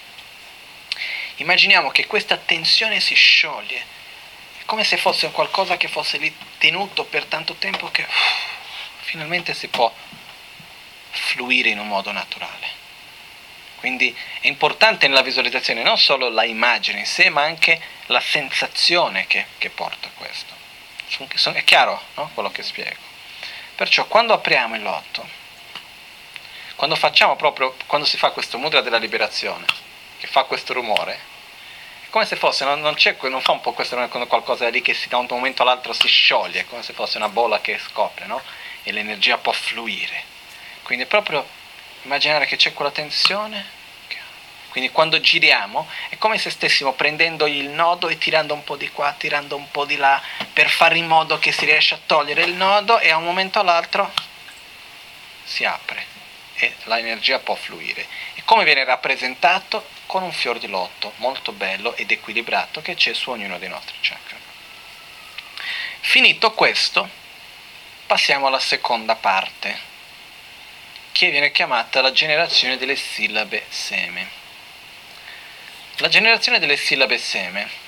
immaginiamo 1.36 1.90
che 1.90 2.06
questa 2.06 2.36
tensione 2.38 3.00
si 3.00 3.14
scioglie, 3.14 3.84
come 4.66 4.84
se 4.84 4.96
fosse 4.96 5.30
qualcosa 5.30 5.76
che 5.76 5.88
fosse 5.88 6.18
lì 6.18 6.34
tenuto 6.58 7.04
per 7.04 7.24
tanto 7.24 7.54
tempo 7.54 7.90
che 7.90 8.02
uff, 8.02 8.44
finalmente 9.00 9.54
si 9.54 9.68
può 9.68 9.92
fluire 11.10 11.70
in 11.70 11.78
un 11.78 11.88
modo 11.88 12.12
naturale. 12.12 12.84
Quindi 13.76 14.14
è 14.40 14.48
importante 14.48 15.06
nella 15.06 15.22
visualizzazione 15.22 15.82
non 15.82 15.96
solo 15.96 16.28
la 16.28 16.44
immagine 16.44 17.00
in 17.00 17.06
sé, 17.06 17.30
ma 17.30 17.42
anche 17.42 17.80
la 18.06 18.20
sensazione 18.20 19.26
che, 19.26 19.46
che 19.58 19.70
porta 19.70 20.10
questo. 20.14 20.54
È 21.52 21.64
chiaro 21.64 22.02
no? 22.14 22.30
quello 22.34 22.50
che 22.50 22.62
spiego? 22.62 23.00
Perciò 23.76 24.06
quando 24.06 24.32
apriamo 24.32 24.74
il 24.74 24.82
lotto, 24.82 25.28
quando 26.74 26.96
facciamo 26.96 27.36
proprio, 27.36 27.76
quando 27.86 28.06
si 28.06 28.16
fa 28.16 28.30
questo 28.30 28.58
mudra 28.58 28.80
della 28.80 28.98
liberazione, 28.98 29.64
che 30.18 30.26
fa 30.26 30.44
questo 30.44 30.72
rumore, 30.72 31.35
come 32.10 32.26
se 32.26 32.36
fosse, 32.36 32.64
non, 32.64 32.80
non, 32.80 32.94
non 32.94 33.40
fa 33.40 33.52
un 33.52 33.60
po' 33.60 33.72
questo 33.72 33.94
rumore 33.94 34.10
quando 34.10 34.28
qualcosa 34.28 34.66
è 34.66 34.70
lì 34.70 34.82
che 34.82 34.94
si, 34.94 35.08
da 35.08 35.16
un 35.18 35.26
momento 35.28 35.62
all'altro 35.62 35.92
si 35.92 36.08
scioglie, 36.08 36.60
è 36.60 36.66
come 36.66 36.82
se 36.82 36.92
fosse 36.92 37.16
una 37.16 37.28
bolla 37.28 37.60
che 37.60 37.78
scopre, 37.78 38.26
no? 38.26 38.40
E 38.82 38.92
l'energia 38.92 39.38
può 39.38 39.52
fluire. 39.52 40.22
Quindi 40.82 41.04
è 41.04 41.08
proprio 41.08 41.46
immaginare 42.02 42.46
che 42.46 42.56
c'è 42.56 42.72
quella 42.72 42.90
tensione 42.90 43.74
quindi 44.76 44.92
quando 44.92 45.18
giriamo 45.18 45.88
è 46.10 46.18
come 46.18 46.36
se 46.36 46.50
stessimo 46.50 46.92
prendendo 46.92 47.46
il 47.46 47.70
nodo 47.70 48.08
e 48.08 48.18
tirando 48.18 48.52
un 48.52 48.62
po' 48.62 48.76
di 48.76 48.90
qua, 48.90 49.14
tirando 49.16 49.56
un 49.56 49.70
po' 49.70 49.86
di 49.86 49.96
là, 49.96 50.20
per 50.52 50.68
fare 50.68 50.98
in 50.98 51.06
modo 51.06 51.38
che 51.38 51.50
si 51.50 51.64
riesca 51.64 51.94
a 51.94 51.98
togliere 52.04 52.42
il 52.42 52.52
nodo 52.52 52.98
e 52.98 53.08
a 53.10 53.16
un 53.16 53.24
momento 53.24 53.58
all'altro 53.58 54.12
si 55.44 55.64
apre 55.64 56.15
e 56.56 56.74
l'energia 56.84 57.38
può 57.38 57.54
fluire. 57.54 58.06
E 58.34 58.42
come 58.44 58.64
viene 58.64 58.84
rappresentato? 58.84 59.94
Con 60.06 60.22
un 60.22 60.32
fior 60.32 60.58
di 60.58 60.68
lotto 60.68 61.12
molto 61.16 61.52
bello 61.52 61.94
ed 61.96 62.10
equilibrato 62.10 62.80
che 62.80 62.94
c'è 62.94 63.12
su 63.12 63.30
ognuno 63.30 63.58
dei 63.58 63.68
nostri 63.68 63.96
chakra. 64.00 64.36
Finito 66.00 66.52
questo, 66.52 67.08
passiamo 68.06 68.46
alla 68.46 68.60
seconda 68.60 69.16
parte, 69.16 69.76
che 71.10 71.30
viene 71.30 71.50
chiamata 71.50 72.00
la 72.00 72.12
generazione 72.12 72.76
delle 72.76 72.94
sillabe 72.94 73.64
seme. 73.68 74.28
La 75.96 76.08
generazione 76.08 76.58
delle 76.58 76.76
sillabe 76.76 77.18
seme 77.18 77.84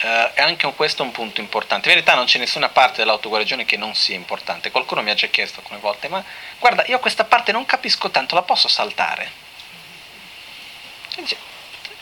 eh, 0.00 0.32
è 0.32 0.42
anche 0.42 0.66
un, 0.66 0.74
questo 0.74 1.02
un 1.02 1.12
punto 1.12 1.40
importante. 1.40 1.88
In 1.88 1.94
verità 1.94 2.14
non 2.14 2.24
c'è 2.24 2.38
nessuna 2.38 2.68
parte 2.68 2.98
dell'autoguarigione 2.98 3.64
che 3.64 3.76
non 3.76 3.94
sia 3.94 4.16
importante. 4.16 4.70
Qualcuno 4.70 5.02
mi 5.02 5.10
ha 5.10 5.14
già 5.14 5.26
chiesto 5.26 5.60
alcune 5.60 5.78
volte, 5.78 6.08
ma 6.08 6.24
guarda, 6.58 6.84
io 6.86 6.98
questa 6.98 7.24
parte 7.24 7.52
non 7.52 7.66
capisco 7.66 8.10
tanto, 8.10 8.34
la 8.34 8.42
posso 8.42 8.68
saltare? 8.68 9.48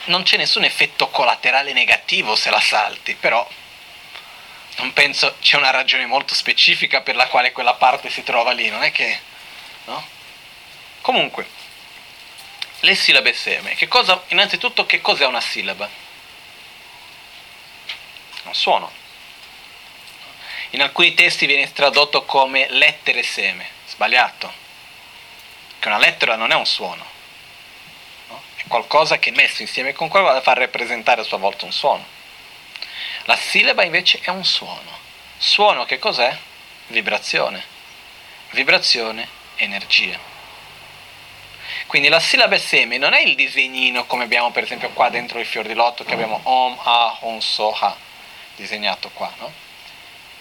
Non 0.05 0.22
c'è 0.22 0.36
nessun 0.36 0.64
effetto 0.64 1.09
collaterale 1.09 1.72
negativo 1.72 2.36
se 2.36 2.51
la 2.51 2.61
salti, 2.61 3.14
però 3.14 3.46
non 4.76 4.92
penso 4.92 5.36
c'è 5.40 5.57
una 5.57 5.70
ragione 5.70 6.07
molto 6.07 6.34
specifica 6.34 7.01
per 7.01 7.16
la 7.16 7.26
quale 7.26 7.53
quella 7.53 7.74
parte 7.74 8.11
si 8.11 8.22
trova 8.22 8.53
lì, 8.53 8.68
non 8.68 8.82
è 8.84 8.92
che... 8.92 9.20
No? 9.86 10.07
Comunque, 11.01 11.49
le 12.80 12.94
sillabe 12.94 13.32
seme. 13.32 13.74
Che 13.74 13.88
cosa, 13.88 14.22
innanzitutto, 14.28 14.86
che 14.86 15.01
cos'è 15.01 15.26
una 15.26 15.40
sillaba? 15.40 16.07
Un 18.49 18.55
suono. 18.55 18.90
In 20.70 20.80
alcuni 20.80 21.12
testi 21.12 21.44
viene 21.44 21.70
tradotto 21.70 22.24
come 22.24 22.66
lettere 22.70 23.22
seme, 23.22 23.68
sbagliato. 23.86 24.51
Che 25.78 25.88
una 25.88 25.99
lettera 25.99 26.34
non 26.34 26.51
è 26.51 26.55
un 26.55 26.66
suono, 26.66 27.05
no? 28.28 28.42
è 28.57 28.64
qualcosa 28.66 29.18
che 29.18 29.30
messo 29.32 29.61
insieme 29.61 29.92
con 29.92 30.09
qualcosa 30.09 30.40
fa 30.40 30.55
rappresentare 30.55 31.20
a 31.20 31.24
sua 31.24 31.36
volta 31.36 31.66
un 31.66 31.72
suono. 31.72 32.05
La 33.24 33.36
sillaba 33.36 33.84
invece 33.84 34.18
è 34.22 34.30
un 34.30 34.44
suono. 34.44 34.99
Suono 35.36 35.84
che 35.84 35.99
cos'è? 35.99 36.36
Vibrazione. 36.86 37.62
Vibrazione, 38.51 39.28
energia. 39.57 40.18
Quindi 41.86 42.09
la 42.09 42.20
sillaba 42.20 42.57
seme 42.59 42.96
non 42.96 43.12
è 43.12 43.20
il 43.20 43.34
disegnino 43.34 44.07
come 44.07 44.24
abbiamo 44.24 44.51
per 44.53 44.62
esempio 44.62 44.88
qua 44.90 45.11
dentro 45.11 45.38
il 45.38 45.46
fior 45.46 45.66
di 45.66 45.74
lotto 45.74 46.05
che 46.05 46.14
abbiamo 46.14 46.40
Om, 46.42 46.78
Ah, 46.82 47.16
On, 47.20 47.40
So, 47.42 47.72
Ha 47.72 48.07
disegnato 48.62 49.11
qua, 49.11 49.32
no? 49.38 49.52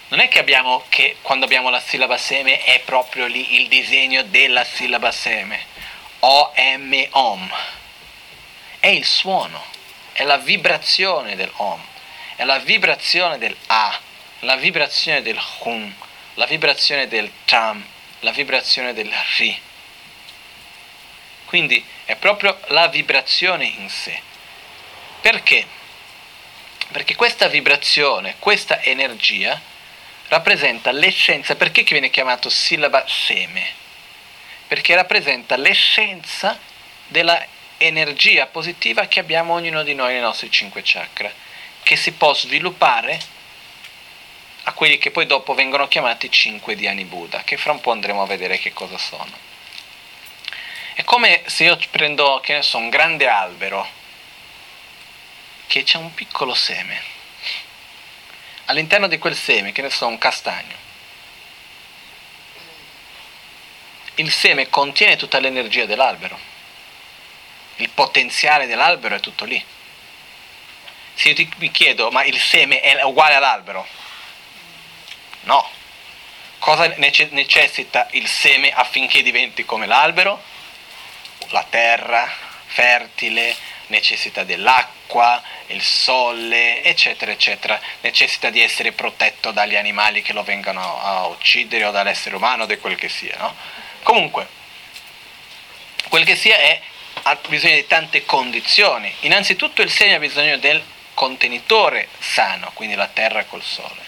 Non 0.10 0.20
è 0.20 0.28
che 0.28 0.40
abbiamo 0.40 0.86
che 0.90 1.18
quando 1.22 1.46
abbiamo 1.46 1.70
la 1.70 1.80
sillaba 1.80 2.18
seme 2.18 2.64
è 2.64 2.80
proprio 2.80 3.26
lì 3.28 3.56
il 3.56 3.68
disegno 3.68 4.24
della 4.24 4.64
sillaba 4.64 5.12
seme. 5.12 5.66
O, 6.20 6.54
M, 6.56 7.08
Om. 7.12 7.56
È 8.80 8.88
il 8.88 9.06
suono, 9.06 9.64
è 10.14 10.24
la 10.24 10.38
vibrazione 10.38 11.36
del 11.36 11.52
Om, 11.56 11.82
è 12.36 12.44
la 12.44 12.60
vibrazione 12.60 13.38
del 13.38 13.56
A, 13.68 14.00
la 14.40 14.56
vibrazione 14.56 15.22
del 15.22 15.40
Hum, 15.60 15.94
la 16.36 16.46
vibrazione 16.46 17.08
del 17.08 17.32
Tam, 17.46 17.86
la 18.22 18.32
vibrazione 18.32 18.94
del 18.94 19.12
Ri 19.38 19.62
quindi 21.48 21.84
è 22.04 22.16
proprio 22.18 22.60
la 22.68 22.88
vibrazione 22.88 23.66
in 23.66 23.90
sé. 23.90 24.22
Perché? 25.22 25.66
Perché 26.92 27.16
questa 27.16 27.48
vibrazione, 27.48 28.36
questa 28.40 28.82
energia 28.82 29.60
rappresenta 30.30 30.92
l'essenza, 30.92 31.56
perché 31.56 31.84
viene 31.84 32.10
chiamato 32.10 32.50
sillaba 32.50 33.06
seme? 33.08 33.74
Perché 34.68 34.96
rappresenta 34.96 35.56
l'essenza 35.58 36.58
della 37.08 37.46
energia 37.78 38.48
positiva 38.48 39.06
che 39.08 39.20
abbiamo 39.20 39.54
ognuno 39.54 39.84
di 39.84 39.94
noi 39.94 40.14
nei 40.14 40.22
nostri 40.22 40.50
cinque 40.50 40.82
chakra, 40.84 41.32
che 41.84 41.96
si 41.96 42.14
può 42.14 42.34
sviluppare 42.34 43.20
a 44.64 44.74
quelli 44.74 44.98
che 44.98 45.12
poi 45.12 45.26
dopo 45.26 45.54
vengono 45.54 45.88
chiamati 45.88 46.30
cinque 46.30 46.76
Dhyani 46.76 47.06
Buddha, 47.06 47.44
che 47.44 47.58
fra 47.58 47.72
un 47.72 47.82
po' 47.82 47.92
andremo 47.92 48.22
a 48.22 48.26
vedere 48.26 48.58
che 48.58 48.74
cosa 48.74 48.98
sono. 48.98 49.32
È 50.94 51.04
come 51.04 51.44
se 51.46 51.66
io 51.66 51.78
prendo, 51.92 52.42
che 52.44 52.54
ne 52.54 52.62
so, 52.64 52.78
un 52.78 52.90
grande 52.90 53.28
albero 53.28 53.88
che 55.68 55.84
c'è 55.84 55.98
un 55.98 56.14
piccolo 56.14 56.54
seme. 56.54 57.02
All'interno 58.66 59.08
di 59.08 59.18
quel 59.18 59.36
seme, 59.36 59.72
che 59.72 59.82
ne 59.82 59.90
so, 59.90 60.08
un 60.08 60.18
castagno. 60.18 60.76
Il 64.16 64.32
seme 64.32 64.70
contiene 64.70 65.16
tutta 65.16 65.40
l'energia 65.40 65.86
dell'albero. 65.86 66.40
Il 67.76 67.90
potenziale 67.90 68.66
dell'albero 68.66 69.16
è 69.16 69.20
tutto 69.20 69.46
lì. 69.46 69.64
Se 71.14 71.30
io 71.30 71.36
ti, 71.36 71.50
mi 71.58 71.72
chiedo, 71.72 72.10
ma 72.12 72.24
il 72.24 72.40
seme 72.40 72.80
è 72.82 73.04
uguale 73.04 73.36
all'albero? 73.36 73.88
No. 75.42 75.70
Cosa 76.60 76.88
necessita 76.98 78.08
il 78.12 78.28
seme 78.28 78.72
affinché 78.72 79.22
diventi 79.22 79.64
come 79.64 79.86
l'albero? 79.86 80.56
la 81.50 81.66
terra 81.70 82.30
fertile, 82.66 83.56
necessita 83.88 84.44
dell'acqua, 84.44 84.96
il 85.68 85.82
sole, 85.82 86.84
eccetera, 86.84 87.32
eccetera, 87.32 87.80
necessita 88.02 88.50
di 88.50 88.62
essere 88.62 88.92
protetto 88.92 89.52
dagli 89.52 89.76
animali 89.76 90.22
che 90.22 90.34
lo 90.34 90.44
vengano 90.44 91.02
a 91.02 91.28
uccidere 91.28 91.86
o 91.86 91.92
dall'essere 91.92 92.36
umano 92.36 92.66
di 92.66 92.78
quel 92.78 92.96
che 92.96 93.10
sia. 93.10 93.36
No? 93.38 93.56
Comunque, 94.04 94.48
quel 96.10 96.26
che 96.26 96.36
sia 96.36 96.58
è, 96.58 96.80
ha 97.24 97.38
bisogno 97.48 97.76
di 97.76 97.88
tante 97.88 98.26
condizioni. 98.26 99.14
Innanzitutto 99.22 99.82
il 99.82 99.90
segno 99.90 100.16
ha 100.16 100.20
bisogno 100.20 100.58
del 100.58 100.84
contenitore 101.14 102.10
sano, 102.20 102.72
quindi 102.74 102.96
la 102.96 103.08
terra 103.08 103.44
col 103.46 103.64
sole. 103.64 104.06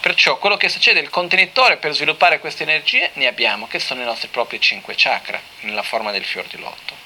Perciò 0.00 0.38
quello 0.38 0.56
che 0.56 0.68
succede, 0.68 1.00
il 1.00 1.08
contenitore 1.08 1.78
per 1.78 1.94
sviluppare 1.94 2.38
queste 2.38 2.62
energie 2.62 3.10
ne 3.14 3.26
abbiamo, 3.26 3.66
che 3.66 3.78
sono 3.78 4.02
i 4.02 4.04
nostri 4.04 4.28
propri 4.28 4.60
cinque 4.60 4.94
chakra, 4.96 5.40
nella 5.60 5.82
forma 5.82 6.10
del 6.10 6.24
fior 6.24 6.46
di 6.46 6.58
lotto. 6.58 7.03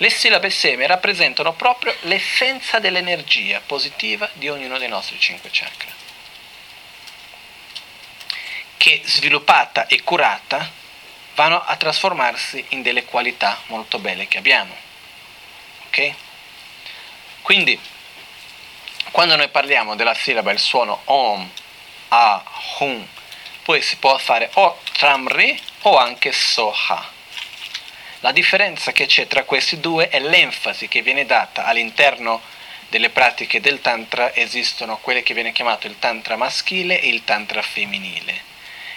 Le 0.00 0.08
sillabe 0.08 0.48
seme 0.48 0.86
rappresentano 0.86 1.52
proprio 1.52 1.94
l'essenza 2.04 2.78
dell'energia 2.78 3.60
positiva 3.60 4.30
di 4.32 4.48
ognuno 4.48 4.78
dei 4.78 4.88
nostri 4.88 5.20
cinque 5.20 5.50
chakra, 5.52 5.90
che 8.78 9.02
sviluppata 9.04 9.86
e 9.88 10.02
curata 10.02 10.70
vanno 11.34 11.62
a 11.62 11.76
trasformarsi 11.76 12.64
in 12.70 12.80
delle 12.80 13.04
qualità 13.04 13.60
molto 13.66 13.98
belle 13.98 14.26
che 14.26 14.38
abbiamo. 14.38 14.74
Ok? 15.88 16.14
Quindi, 17.42 17.78
quando 19.10 19.36
noi 19.36 19.50
parliamo 19.50 19.96
della 19.96 20.14
sillaba, 20.14 20.50
il 20.50 20.60
suono 20.60 21.02
Om, 21.04 21.50
A, 22.08 22.42
Hum, 22.78 23.06
poi 23.64 23.82
si 23.82 23.96
può 23.96 24.16
fare 24.16 24.48
o 24.54 24.80
Tramri 24.92 25.60
o 25.82 25.98
anche 25.98 26.32
Soha 26.32 27.18
la 28.20 28.32
differenza 28.32 28.92
che 28.92 29.06
c'è 29.06 29.26
tra 29.26 29.44
questi 29.44 29.80
due 29.80 30.08
è 30.08 30.20
l'enfasi 30.20 30.88
che 30.88 31.02
viene 31.02 31.24
data 31.24 31.64
all'interno 31.64 32.40
delle 32.90 33.10
pratiche 33.10 33.60
del 33.60 33.80
Tantra, 33.80 34.34
esistono 34.34 34.98
quelle 34.98 35.22
che 35.22 35.32
viene 35.32 35.52
chiamato 35.52 35.86
il 35.86 35.98
Tantra 35.98 36.36
maschile 36.36 37.00
e 37.00 37.08
il 37.08 37.24
Tantra 37.24 37.62
femminile. 37.62 38.48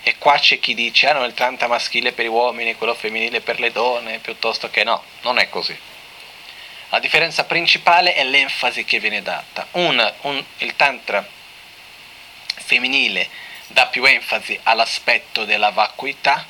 E 0.03 0.17
qua 0.17 0.37
c'è 0.37 0.59
chi 0.59 0.73
dice, 0.73 1.07
ah 1.07 1.13
no, 1.13 1.23
il 1.23 1.33
Tantra 1.33 1.67
maschile 1.67 2.11
per 2.11 2.25
gli 2.25 2.29
uomini 2.29 2.75
quello 2.75 2.95
femminile 2.95 3.39
per 3.39 3.59
le 3.59 3.71
donne, 3.71 4.19
piuttosto 4.19 4.69
che 4.69 4.83
no, 4.83 5.01
non 5.21 5.37
è 5.37 5.47
così. 5.47 5.77
La 6.89 6.99
differenza 6.99 7.45
principale 7.45 8.13
è 8.13 8.23
l'enfasi 8.23 8.83
che 8.83 8.99
viene 8.99 9.21
data. 9.21 9.67
Un, 9.71 10.13
un, 10.21 10.43
il 10.57 10.75
Tantra 10.75 11.25
femminile 12.55 13.29
dà 13.67 13.87
più 13.87 14.03
enfasi 14.03 14.59
all'aspetto 14.63 15.45
della 15.45 15.69
vacuità, 15.69 16.45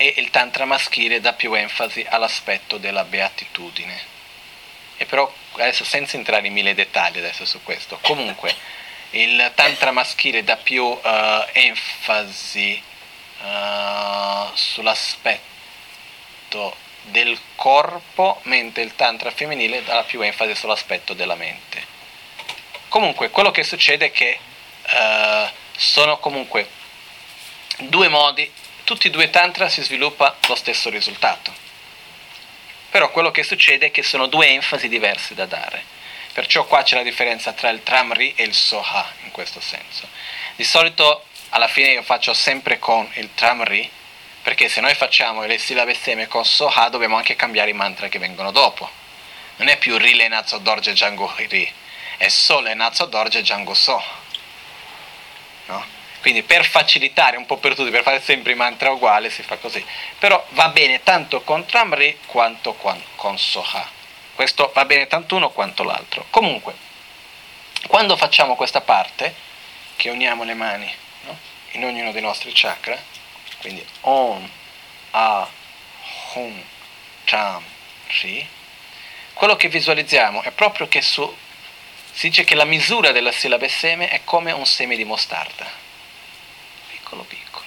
e 0.00 0.14
il 0.16 0.30
tantra 0.30 0.64
maschile 0.64 1.20
dà 1.20 1.34
più 1.34 1.52
enfasi 1.52 2.06
all'aspetto 2.08 2.78
della 2.78 3.04
beatitudine. 3.04 4.00
E 4.96 5.04
però 5.04 5.30
adesso 5.56 5.84
senza 5.84 6.16
entrare 6.16 6.46
in 6.46 6.54
mille 6.54 6.74
dettagli 6.74 7.18
adesso 7.18 7.44
su 7.44 7.62
questo, 7.62 7.98
comunque 8.00 8.56
il 9.12 9.52
tantra 9.54 9.90
maschile 9.90 10.42
dà 10.42 10.56
più 10.56 10.84
uh, 10.84 11.00
enfasi 11.52 12.82
uh, 13.42 14.48
sull'aspetto 14.54 15.44
del 17.02 17.38
corpo, 17.54 18.40
mentre 18.44 18.82
il 18.82 18.96
tantra 18.96 19.30
femminile 19.30 19.84
dà 19.84 20.02
più 20.04 20.22
enfasi 20.22 20.54
sull'aspetto 20.54 21.12
della 21.12 21.34
mente. 21.34 21.84
Comunque 22.88 23.28
quello 23.28 23.50
che 23.50 23.64
succede 23.64 24.06
è 24.06 24.10
che 24.12 24.38
uh, 24.82 25.46
sono 25.76 26.16
comunque 26.20 26.66
due 27.80 28.08
modi 28.08 28.50
tutti 28.90 29.06
e 29.06 29.10
due 29.10 29.26
i 29.26 29.30
tantra 29.30 29.68
si 29.68 29.82
sviluppa 29.82 30.34
lo 30.48 30.56
stesso 30.56 30.90
risultato. 30.90 31.54
Però 32.90 33.08
quello 33.12 33.30
che 33.30 33.44
succede 33.44 33.86
è 33.86 33.90
che 33.92 34.02
sono 34.02 34.26
due 34.26 34.48
enfasi 34.48 34.88
diverse 34.88 35.36
da 35.36 35.46
dare. 35.46 35.84
Perciò 36.32 36.64
qua 36.64 36.82
c'è 36.82 36.96
la 36.96 37.04
differenza 37.04 37.52
tra 37.52 37.68
il 37.68 37.84
tramri 37.84 38.34
e 38.34 38.42
il 38.42 38.52
soha 38.52 39.08
in 39.22 39.30
questo 39.30 39.60
senso. 39.60 40.08
Di 40.56 40.64
solito 40.64 41.26
alla 41.50 41.68
fine 41.68 41.92
io 41.92 42.02
faccio 42.02 42.34
sempre 42.34 42.80
con 42.80 43.08
il 43.14 43.30
tramri, 43.32 43.88
perché 44.42 44.68
se 44.68 44.80
noi 44.80 44.96
facciamo 44.96 45.44
le 45.44 45.58
sillabe 45.58 45.94
seme 45.94 46.26
con 46.26 46.44
soha 46.44 46.88
dobbiamo 46.88 47.14
anche 47.14 47.36
cambiare 47.36 47.70
i 47.70 47.74
mantra 47.74 48.08
che 48.08 48.18
vengono 48.18 48.50
dopo. 48.50 48.90
Non 49.58 49.68
è 49.68 49.78
più 49.78 49.98
rile 49.98 50.26
nazzo 50.26 50.58
dorje 50.58 50.94
jango 50.94 51.32
ri, 51.36 51.72
è 52.16 52.26
sole 52.26 52.74
nazzo 52.74 53.04
dorje 53.04 53.42
jango 53.42 53.72
so. 53.72 54.02
Quindi 56.20 56.42
per 56.42 56.66
facilitare 56.66 57.38
un 57.38 57.46
po' 57.46 57.56
per 57.56 57.74
tutti, 57.74 57.90
per 57.90 58.02
fare 58.02 58.20
sempre 58.20 58.52
i 58.52 58.54
mantra 58.54 58.90
uguali, 58.90 59.30
si 59.30 59.42
fa 59.42 59.56
così. 59.56 59.84
Però 60.18 60.44
va 60.50 60.68
bene 60.68 61.02
tanto 61.02 61.40
con 61.42 61.64
Tramri 61.64 62.18
quanto 62.26 62.74
con 62.74 63.38
Soha. 63.38 63.88
Questo 64.34 64.70
va 64.74 64.84
bene 64.84 65.06
tanto 65.06 65.36
uno 65.36 65.50
quanto 65.50 65.82
l'altro. 65.82 66.26
Comunque, 66.28 66.74
quando 67.86 68.16
facciamo 68.16 68.54
questa 68.54 68.82
parte, 68.82 69.34
che 69.96 70.10
uniamo 70.10 70.44
le 70.44 70.54
mani 70.54 70.94
no? 71.24 71.38
in 71.72 71.84
ognuno 71.84 72.12
dei 72.12 72.22
nostri 72.22 72.50
chakra, 72.54 72.98
quindi 73.60 73.84
Om, 74.00 74.48
A, 75.12 75.48
Hum, 76.34 76.62
Cham, 77.24 77.62
Ri, 78.20 78.46
quello 79.32 79.56
che 79.56 79.68
visualizziamo 79.68 80.42
è 80.42 80.50
proprio 80.50 80.86
che 80.86 81.02
su, 81.02 81.34
si 82.12 82.28
dice 82.28 82.44
che 82.44 82.54
la 82.54 82.64
misura 82.64 83.10
della 83.10 83.32
sillaba 83.32 83.66
seme 83.68 84.08
è 84.08 84.20
come 84.24 84.52
un 84.52 84.66
seme 84.66 84.96
di 84.96 85.04
mostarda 85.04 85.88
piccolo 87.10 87.24
piccolo, 87.24 87.66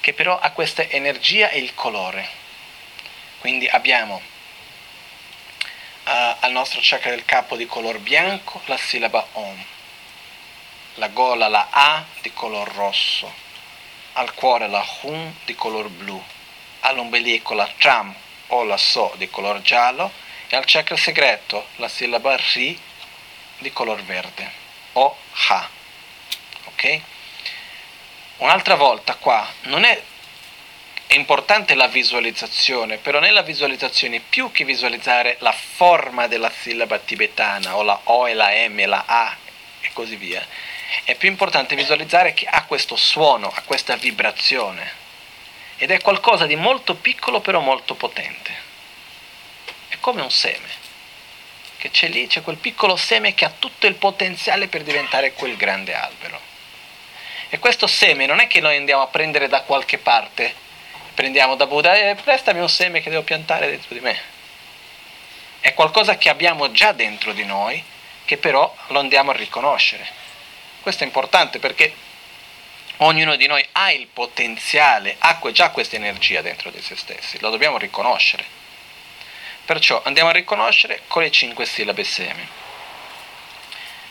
che 0.00 0.12
però 0.12 0.38
ha 0.38 0.50
questa 0.50 0.82
energia 0.82 1.48
e 1.50 1.58
il 1.58 1.74
colore. 1.74 2.42
Quindi 3.40 3.66
abbiamo 3.66 4.22
uh, 6.04 6.10
al 6.40 6.52
nostro 6.52 6.80
chakra 6.82 7.10
del 7.10 7.24
capo 7.24 7.56
di 7.56 7.66
color 7.66 7.98
bianco 7.98 8.60
la 8.66 8.76
sillaba 8.76 9.26
Om, 9.32 9.64
la 10.94 11.08
gola 11.08 11.48
la 11.48 11.66
A 11.70 12.04
di 12.22 12.32
color 12.32 12.72
rosso, 12.72 13.32
al 14.12 14.32
cuore 14.34 14.68
la 14.68 14.86
Hum 15.02 15.34
di 15.44 15.54
color 15.56 15.88
blu, 15.88 16.22
all'ombelico 16.80 17.54
la 17.54 17.68
Tram 17.76 18.14
o 18.48 18.62
la 18.62 18.76
So 18.76 19.12
di 19.16 19.28
color 19.28 19.60
giallo 19.60 20.12
e 20.46 20.56
al 20.56 20.64
chakra 20.66 20.96
segreto 20.96 21.66
la 21.76 21.88
sillaba 21.88 22.36
Ri 22.36 22.80
di 23.58 23.72
color 23.72 24.02
verde 24.02 24.62
o 24.92 25.16
Ha. 25.48 25.68
Ok? 26.66 27.02
Un'altra 28.38 28.74
volta 28.74 29.14
qua 29.16 29.46
non 29.62 29.84
è, 29.84 30.00
è 31.06 31.14
importante 31.14 31.74
la 31.74 31.88
visualizzazione, 31.88 32.96
però 32.96 33.20
nella 33.20 33.42
visualizzazione 33.42 34.20
più 34.20 34.50
che 34.50 34.64
visualizzare 34.64 35.36
la 35.40 35.52
forma 35.52 36.26
della 36.26 36.50
sillaba 36.50 36.98
tibetana 36.98 37.76
o 37.76 37.82
la 37.82 38.00
O 38.04 38.28
e 38.28 38.34
la 38.34 38.50
M 38.68 38.84
la 38.86 39.04
A 39.06 39.36
e 39.80 39.90
così 39.92 40.16
via, 40.16 40.44
è 41.04 41.14
più 41.14 41.28
importante 41.28 41.76
visualizzare 41.76 42.34
che 42.34 42.46
ha 42.46 42.64
questo 42.64 42.96
suono, 42.96 43.52
ha 43.54 43.62
questa 43.62 43.96
vibrazione 43.96 45.02
ed 45.76 45.90
è 45.90 46.00
qualcosa 46.00 46.46
di 46.46 46.56
molto 46.56 46.94
piccolo 46.94 47.40
però 47.40 47.60
molto 47.60 47.94
potente. 47.94 48.62
È 49.88 49.96
come 50.00 50.22
un 50.22 50.30
seme 50.30 50.82
che 51.76 51.90
c'è 51.90 52.08
lì, 52.08 52.26
c'è 52.26 52.40
quel 52.40 52.56
piccolo 52.56 52.96
seme 52.96 53.34
che 53.34 53.44
ha 53.44 53.52
tutto 53.58 53.86
il 53.86 53.94
potenziale 53.94 54.68
per 54.68 54.82
diventare 54.82 55.34
quel 55.34 55.56
grande 55.56 55.94
albero. 55.94 56.52
E 57.54 57.60
questo 57.60 57.86
seme 57.86 58.26
non 58.26 58.40
è 58.40 58.48
che 58.48 58.60
noi 58.60 58.76
andiamo 58.76 59.02
a 59.02 59.06
prendere 59.06 59.46
da 59.46 59.62
qualche 59.62 59.98
parte, 59.98 60.52
prendiamo 61.14 61.54
da 61.54 61.68
Buddha 61.68 61.94
e 61.94 62.08
eh, 62.08 62.14
prestami 62.16 62.58
un 62.58 62.68
seme 62.68 63.00
che 63.00 63.10
devo 63.10 63.22
piantare 63.22 63.70
dentro 63.70 63.94
di 63.94 64.00
me. 64.00 64.18
È 65.60 65.72
qualcosa 65.72 66.16
che 66.16 66.30
abbiamo 66.30 66.72
già 66.72 66.90
dentro 66.90 67.32
di 67.32 67.44
noi, 67.44 67.80
che 68.24 68.38
però 68.38 68.74
lo 68.88 68.98
andiamo 68.98 69.30
a 69.30 69.34
riconoscere. 69.34 70.04
Questo 70.80 71.04
è 71.04 71.06
importante 71.06 71.60
perché 71.60 71.94
ognuno 72.96 73.36
di 73.36 73.46
noi 73.46 73.64
ha 73.70 73.92
il 73.92 74.08
potenziale, 74.08 75.14
ha 75.20 75.38
già 75.52 75.70
questa 75.70 75.94
energia 75.94 76.42
dentro 76.42 76.70
di 76.70 76.82
se 76.82 76.96
stessi, 76.96 77.38
lo 77.38 77.50
dobbiamo 77.50 77.78
riconoscere. 77.78 78.44
Perciò 79.64 80.02
andiamo 80.04 80.30
a 80.30 80.32
riconoscere 80.32 81.02
con 81.06 81.22
le 81.22 81.30
cinque 81.30 81.66
sillabe 81.66 82.02
seme. 82.02 82.63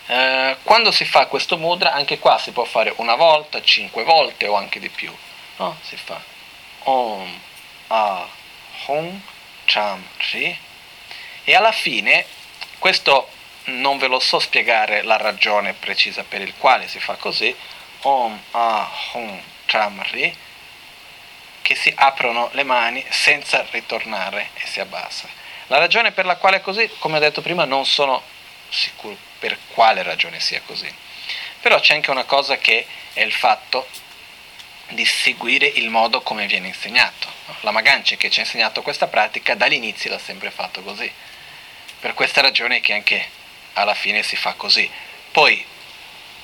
Eh, 0.06 0.56
quando 0.62 0.90
si 0.90 1.04
fa 1.04 1.26
questo 1.26 1.56
mudra, 1.56 1.92
anche 1.92 2.18
qua 2.18 2.38
si 2.38 2.50
può 2.50 2.64
fare 2.64 2.92
una 2.96 3.14
volta, 3.14 3.62
cinque 3.62 4.04
volte 4.04 4.46
o 4.46 4.54
anche 4.54 4.78
di 4.78 4.88
più. 4.90 5.14
No? 5.56 5.78
Si 5.82 5.96
fa 5.96 6.20
Om, 6.84 7.40
A, 7.88 8.28
Hum, 8.86 9.20
Cham, 9.64 10.04
Ri. 10.32 10.58
E 11.44 11.54
alla 11.54 11.72
fine, 11.72 12.26
questo 12.78 13.28
non 13.64 13.96
ve 13.96 14.08
lo 14.08 14.20
so 14.20 14.38
spiegare 14.38 15.02
la 15.02 15.16
ragione 15.16 15.72
precisa 15.72 16.22
per 16.22 16.42
il 16.42 16.54
quale 16.58 16.86
si 16.88 17.00
fa 17.00 17.14
così, 17.14 17.54
Om, 18.02 18.40
A, 18.50 18.90
Hum, 19.12 19.40
Cham, 19.64 20.02
Ri, 20.10 20.36
che 21.62 21.74
si 21.74 21.90
aprono 21.96 22.50
le 22.52 22.62
mani 22.62 23.02
senza 23.08 23.64
ritornare 23.70 24.50
e 24.52 24.66
si 24.66 24.80
abbassa. 24.80 25.26
La 25.68 25.78
ragione 25.78 26.12
per 26.12 26.26
la 26.26 26.36
quale 26.36 26.58
è 26.58 26.60
così, 26.60 26.90
come 26.98 27.16
ho 27.16 27.20
detto 27.20 27.40
prima, 27.40 27.64
non 27.64 27.86
sono 27.86 28.20
sicuro 28.68 29.16
per 29.44 29.58
quale 29.74 30.02
ragione 30.02 30.40
sia 30.40 30.62
così. 30.64 30.90
Però 31.60 31.78
c'è 31.78 31.92
anche 31.92 32.10
una 32.10 32.24
cosa 32.24 32.56
che 32.56 32.86
è 33.12 33.20
il 33.20 33.32
fatto 33.32 33.86
di 34.88 35.04
seguire 35.04 35.66
il 35.66 35.90
modo 35.90 36.22
come 36.22 36.46
viene 36.46 36.68
insegnato. 36.68 37.30
La 37.60 37.70
Magancia 37.70 38.16
che 38.16 38.30
ci 38.30 38.38
ha 38.38 38.44
insegnato 38.44 38.80
questa 38.80 39.06
pratica 39.06 39.54
dall'inizio 39.54 40.08
l'ha 40.08 40.18
sempre 40.18 40.50
fatto 40.50 40.80
così. 40.80 41.12
Per 42.00 42.14
questa 42.14 42.40
ragione 42.40 42.80
che 42.80 42.94
anche 42.94 43.28
alla 43.74 43.92
fine 43.92 44.22
si 44.22 44.34
fa 44.34 44.54
così. 44.54 44.90
Poi 45.30 45.62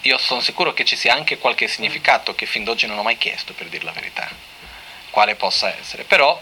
io 0.03 0.19
sono 0.19 0.43
sicuro 0.43 0.75
che 0.75 0.85
ci 0.85 0.97
sia 0.97 1.15
anche 1.15 1.39
qualche 1.39 1.69
significato 1.69 2.35
che 2.35 2.45
fin 2.45 2.65
d'oggi 2.65 2.87
non 2.87 2.99
ho 2.99 3.03
mai 3.03 3.17
chiesto, 3.17 3.55
per 3.55 3.69
dire 3.69 3.85
la 3.85 3.93
verità, 3.93 4.29
quale 5.09 5.37
possa 5.37 5.75
essere. 5.75 6.05
Però 6.05 6.39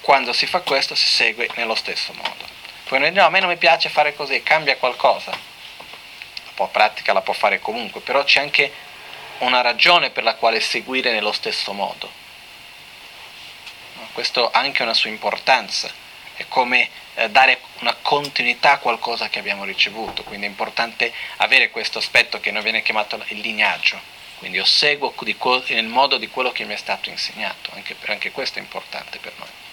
quando 0.00 0.32
si 0.32 0.46
fa 0.46 0.60
questo 0.60 0.94
si 0.94 1.06
segue 1.06 1.50
nello 1.56 1.74
stesso 1.74 2.14
modo. 2.14 2.53
Poi 2.84 2.98
noi 2.98 3.12
no, 3.12 3.24
a 3.24 3.30
me 3.30 3.40
non 3.40 3.48
mi 3.48 3.56
piace 3.56 3.88
fare 3.88 4.14
così, 4.14 4.42
cambia 4.42 4.76
qualcosa. 4.76 5.32
La 6.56 6.66
pratica 6.66 7.12
la 7.12 7.22
può 7.22 7.32
fare 7.32 7.58
comunque, 7.58 8.00
però 8.00 8.22
c'è 8.24 8.40
anche 8.40 8.72
una 9.38 9.62
ragione 9.62 10.10
per 10.10 10.22
la 10.22 10.34
quale 10.34 10.60
seguire 10.60 11.12
nello 11.12 11.32
stesso 11.32 11.72
modo. 11.72 12.22
Questo 14.12 14.50
ha 14.50 14.58
anche 14.58 14.82
una 14.82 14.94
sua 14.94 15.10
importanza, 15.10 15.90
è 16.36 16.44
come 16.46 16.88
eh, 17.14 17.30
dare 17.30 17.60
una 17.80 17.96
continuità 18.00 18.72
a 18.72 18.78
qualcosa 18.78 19.28
che 19.28 19.38
abbiamo 19.38 19.64
ricevuto, 19.64 20.22
quindi 20.22 20.46
è 20.46 20.48
importante 20.48 21.12
avere 21.38 21.70
questo 21.70 21.98
aspetto 21.98 22.38
che 22.38 22.52
non 22.52 22.62
viene 22.62 22.82
chiamato 22.82 23.20
il 23.28 23.40
lignaggio, 23.40 24.00
quindi 24.38 24.58
io 24.58 24.64
seguo 24.64 25.12
nel 25.68 25.86
modo 25.86 26.16
di 26.16 26.28
quello 26.28 26.52
che 26.52 26.64
mi 26.64 26.74
è 26.74 26.78
stato 26.78 27.08
insegnato, 27.08 27.70
anche, 27.74 27.96
anche 28.06 28.30
questo 28.30 28.58
è 28.58 28.62
importante 28.62 29.18
per 29.18 29.32
noi 29.38 29.63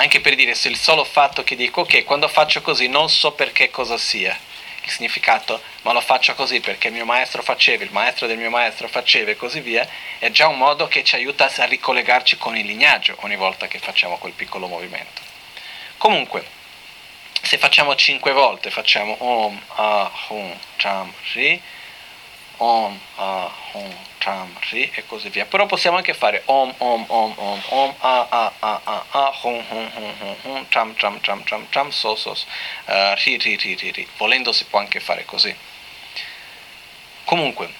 anche 0.00 0.20
per 0.20 0.34
dire 0.34 0.54
se 0.54 0.68
il 0.68 0.78
solo 0.78 1.04
fatto 1.04 1.44
che 1.44 1.56
dico 1.56 1.82
ok, 1.82 2.04
quando 2.04 2.26
faccio 2.26 2.62
così 2.62 2.88
non 2.88 3.10
so 3.10 3.32
perché 3.32 3.68
cosa 3.68 3.98
sia, 3.98 4.34
il 4.82 4.90
significato, 4.90 5.60
ma 5.82 5.92
lo 5.92 6.00
faccio 6.00 6.34
così 6.34 6.60
perché 6.60 6.88
il 6.88 6.94
mio 6.94 7.04
maestro 7.04 7.42
faceva, 7.42 7.84
il 7.84 7.92
maestro 7.92 8.26
del 8.26 8.38
mio 8.38 8.48
maestro 8.48 8.88
faceva 8.88 9.30
e 9.30 9.36
così 9.36 9.60
via, 9.60 9.86
è 10.18 10.30
già 10.30 10.48
un 10.48 10.56
modo 10.56 10.88
che 10.88 11.04
ci 11.04 11.16
aiuta 11.16 11.52
a 11.54 11.64
ricollegarci 11.64 12.38
con 12.38 12.56
il 12.56 12.64
lignaggio 12.64 13.14
ogni 13.20 13.36
volta 13.36 13.68
che 13.68 13.78
facciamo 13.78 14.16
quel 14.16 14.32
piccolo 14.32 14.68
movimento. 14.68 15.20
Comunque, 15.98 16.46
se 17.42 17.58
facciamo 17.58 17.94
cinque 17.94 18.32
volte, 18.32 18.70
facciamo 18.70 19.16
Om, 19.18 19.62
Ah, 19.74 20.10
Hum, 20.28 20.58
Cham, 20.76 21.12
Ri, 21.34 21.60
Om, 22.62 23.00
Ah, 23.16 23.50
Hum, 23.72 23.96
Cham, 24.18 24.54
Ri 24.70 24.90
e 24.94 25.06
così 25.06 25.30
via. 25.30 25.46
Però 25.46 25.64
possiamo 25.66 25.96
anche 25.96 26.12
fare 26.12 26.42
Om, 26.44 26.74
Om, 26.76 27.04
Om, 27.08 27.34
Om, 27.36 27.62
Om, 27.68 27.94
Ah, 28.00 28.26
Ah, 28.28 28.52
Ah, 28.58 28.80
Ah, 28.84 29.04
Ah, 29.10 29.38
Hum, 29.42 29.64
Hum, 29.70 29.90
Hum, 29.94 30.14
Hum, 30.20 30.36
Hum, 30.42 30.66
Cham, 30.68 30.94
Cham, 30.94 31.20
Cham, 31.20 31.42
Cham, 31.44 31.66
Cham, 31.70 31.90
So, 31.90 32.14
So, 32.16 32.30
uh, 32.32 33.14
Ri, 33.24 33.38
Ri, 33.38 33.56
Ri, 33.56 33.74
Ri, 33.76 33.90
Ri. 33.92 34.08
Volendo 34.18 34.52
si 34.52 34.64
può 34.64 34.78
anche 34.78 35.00
fare 35.00 35.24
così. 35.24 35.54
Comunque, 37.24 37.72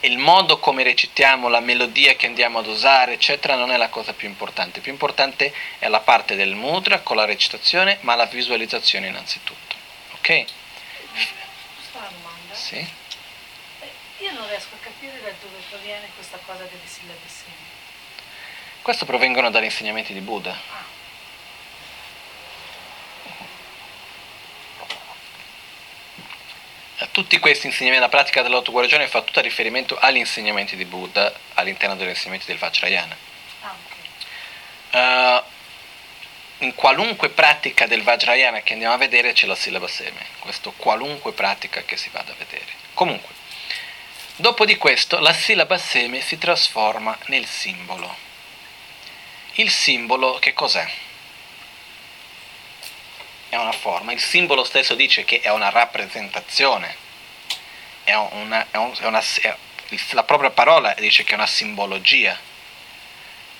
il 0.00 0.18
modo 0.18 0.58
come 0.58 0.82
recitiamo, 0.82 1.48
la 1.48 1.60
melodia 1.60 2.14
che 2.14 2.26
andiamo 2.26 2.58
ad 2.58 2.66
usare, 2.66 3.14
eccetera, 3.14 3.56
non 3.56 3.72
è 3.72 3.76
la 3.78 3.88
cosa 3.88 4.12
più 4.12 4.28
importante. 4.28 4.80
Più 4.80 4.92
importante 4.92 5.52
è 5.78 5.88
la 5.88 6.00
parte 6.00 6.36
del 6.36 6.54
mudra 6.54 7.00
con 7.00 7.16
la 7.16 7.24
recitazione, 7.24 7.96
ma 8.02 8.14
la 8.14 8.26
visualizzazione 8.26 9.06
innanzitutto. 9.08 9.74
Ok? 10.12 10.26
Questa 10.26 11.98
una 11.98 12.08
domanda. 12.10 12.54
Sì? 12.54 12.86
Io 14.24 14.32
non 14.32 14.48
riesco 14.48 14.74
a 14.74 14.78
capire 14.82 15.20
da 15.20 15.30
dove 15.38 15.58
proviene 15.68 16.08
questa 16.14 16.38
cosa 16.46 16.64
delle 16.64 16.86
sillabe 16.86 17.18
semi. 17.26 17.52
Questo 18.80 19.04
provengono 19.04 19.50
dagli 19.50 19.64
insegnamenti 19.64 20.14
di 20.14 20.20
Buddha. 20.20 20.56
Ah, 20.56 20.92
Tutti 27.10 27.38
questi 27.38 27.66
insegnamenti, 27.66 28.02
la 28.02 28.08
pratica 28.08 28.40
dell'autoguarigione 28.40 29.08
fa 29.08 29.20
tutto 29.20 29.42
riferimento 29.42 29.98
agli 29.98 30.16
insegnamenti 30.16 30.74
di 30.74 30.86
Buddha 30.86 31.32
all'interno 31.54 31.94
degli 31.94 32.08
insegnamenti 32.08 32.46
del 32.46 32.56
Vajrayana. 32.56 33.16
ah, 33.60 33.74
ok. 34.90 35.42
Uh, 36.58 36.64
in 36.64 36.74
qualunque 36.74 37.28
pratica 37.28 37.86
del 37.86 38.02
Vajrayana 38.02 38.62
che 38.62 38.72
andiamo 38.72 38.94
a 38.94 38.96
vedere 38.98 39.32
c'è 39.32 39.46
la 39.46 39.54
sillaba 39.54 39.86
seme, 39.86 40.24
questo 40.38 40.72
qualunque 40.72 41.32
pratica 41.32 41.82
che 41.82 41.98
si 41.98 42.08
vada 42.10 42.32
a 42.32 42.36
vedere. 42.38 42.72
Comunque, 42.94 43.42
dopo 44.36 44.64
di 44.64 44.76
questo 44.76 45.20
la 45.20 45.32
sillaba 45.32 45.78
seme 45.78 46.20
si 46.20 46.38
trasforma 46.38 47.16
nel 47.26 47.46
simbolo. 47.46 48.22
Il 49.54 49.70
simbolo 49.70 50.38
che 50.38 50.52
cos'è? 50.52 50.86
È 53.48 53.56
una 53.56 53.72
forma, 53.72 54.12
il 54.12 54.20
simbolo 54.20 54.64
stesso 54.64 54.96
dice 54.96 55.24
che 55.24 55.40
è 55.40 55.50
una 55.50 55.70
rappresentazione, 55.70 56.96
è 58.02 58.14
una, 58.14 58.66
è 58.70 58.76
un, 58.76 58.92
è 58.98 59.06
una, 59.06 59.22
è, 59.40 59.56
la 60.10 60.24
propria 60.24 60.50
parola 60.50 60.92
dice 60.94 61.22
che 61.22 61.32
è 61.32 61.36
una 61.36 61.46
simbologia. 61.46 62.36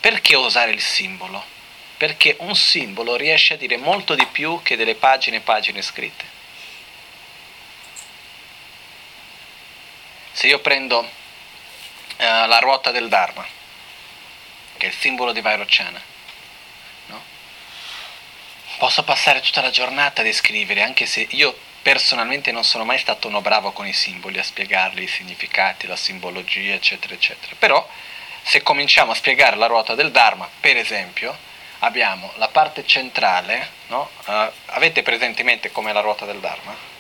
Perché 0.01 0.35
usare 0.35 0.73
il 0.73 0.81
simbolo? 0.81 1.43
Perché 1.97 2.37
un 2.41 2.57
simbolo 2.57 3.15
riesce 3.15 3.55
a 3.55 3.57
dire 3.57 3.77
molto 3.77 4.15
di 4.15 4.27
più 4.27 4.61
che 4.63 4.77
delle 4.77 4.97
pagine 4.97 5.37
e 5.37 5.41
pagine 5.41 5.81
scritte. 5.81 6.34
Se 10.35 10.49
io 10.49 10.59
prendo 10.59 11.09
eh, 12.17 12.47
la 12.47 12.59
ruota 12.59 12.91
del 12.91 13.09
Dharma, 13.09 13.47
che 14.77 14.87
è 14.87 14.89
il 14.89 14.95
simbolo 14.97 15.31
di 15.31 15.41
Vairocana, 15.41 16.03
no? 17.07 17.23
posso 18.79 19.05
passare 19.05 19.41
tutta 19.41 19.61
la 19.61 19.71
giornata 19.71 20.23
a 20.23 20.25
descrivere, 20.25 20.83
anche 20.83 21.07
se 21.07 21.25
io 21.31 21.57
personalmente 21.83 22.51
non 22.51 22.65
sono 22.65 22.85
mai 22.85 22.99
stato 22.99 23.29
uno 23.29 23.43
bravo 23.43 23.71
con 23.71 23.87
i 23.87 23.93
simboli, 23.93 24.41
a 24.41 24.43
spiegarli 24.43 25.05
i 25.05 25.07
significati, 25.07 25.87
la 25.87 25.95
simbologia, 25.95 26.75
eccetera, 26.75 27.15
eccetera. 27.15 27.55
Però 27.57 27.89
se 28.43 28.61
cominciamo 28.63 29.13
a 29.13 29.15
spiegare 29.15 29.55
la 29.55 29.67
ruota 29.67 29.95
del 29.95 30.11
Dharma, 30.11 30.51
per 30.59 30.77
esempio, 30.77 31.39
abbiamo 31.79 32.33
la 32.39 32.49
parte 32.49 32.85
centrale, 32.85 33.71
no? 33.87 34.11
uh, 34.27 34.51
avete 34.67 35.05
presente 35.05 35.43
in 35.43 35.47
mente 35.47 35.71
come 35.71 35.93
la 35.93 36.01
ruota 36.01 36.25
del 36.25 36.41
Dharma? 36.41 36.94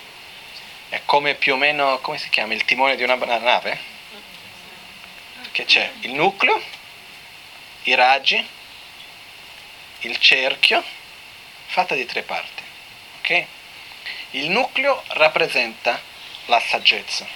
È 0.94 1.02
come 1.06 1.34
più 1.34 1.54
o 1.54 1.56
meno, 1.56 1.98
come 1.98 2.18
si 2.18 2.28
chiama, 2.28 2.54
il 2.54 2.64
timone 2.64 2.94
di 2.94 3.02
una 3.02 3.16
nave? 3.16 3.76
Che 5.50 5.64
c'è 5.64 5.90
il 6.02 6.12
nucleo, 6.12 6.62
i 7.82 7.96
raggi, 7.96 8.48
il 10.02 10.16
cerchio, 10.20 10.84
fatta 11.66 11.96
di 11.96 12.06
tre 12.06 12.22
parti. 12.22 12.62
ok? 13.18 13.46
Il 14.30 14.50
nucleo 14.50 15.02
rappresenta 15.08 16.00
la 16.44 16.60
saggezza, 16.60 17.26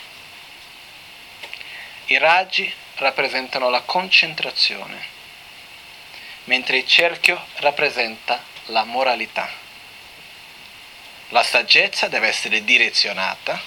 i 2.07 2.17
raggi 2.17 2.73
rappresentano 2.95 3.71
la 3.71 3.81
concentrazione, 3.81 5.05
mentre 6.45 6.77
il 6.77 6.87
cerchio 6.87 7.45
rappresenta 7.57 8.41
la 8.67 8.85
moralità. 8.85 9.51
La 11.31 11.43
saggezza 11.43 12.09
deve 12.09 12.29
essere 12.29 12.65
direzionata 12.65 13.61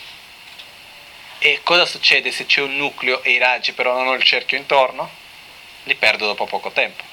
e 1.38 1.62
cosa 1.64 1.86
succede 1.86 2.32
se 2.32 2.48
c'è 2.48 2.62
un 2.62 2.76
nucleo 2.76 3.22
e 3.22 3.32
i 3.32 3.38
raggi 3.38 3.74
però 3.74 3.94
non 3.94 4.08
ho 4.08 4.14
il 4.14 4.24
cerchio 4.24 4.58
intorno? 4.58 5.10
Li 5.84 5.94
perdo 5.96 6.26
dopo 6.26 6.46
poco 6.46 6.72
tempo. 6.72 7.04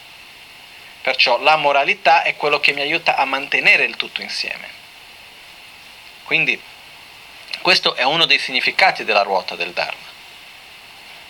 Perciò 1.03 1.39
la 1.41 1.57
moralità 1.57 2.23
è 2.23 2.35
quello 2.37 2.61
che 2.61 2.73
mi 2.73 2.81
aiuta 2.81 3.17
a 3.17 3.27
mantenere 3.27 3.85
il 3.85 3.97
tutto 3.97 4.23
insieme. 4.23 4.69
Quindi 6.25 6.61
questo 7.61 7.95
è 7.95 8.03
uno 8.03 8.25
dei 8.25 8.39
significati 8.39 9.05
della 9.05 9.23
ruota 9.23 9.55
del 9.55 9.73
Dharma. 9.73 10.07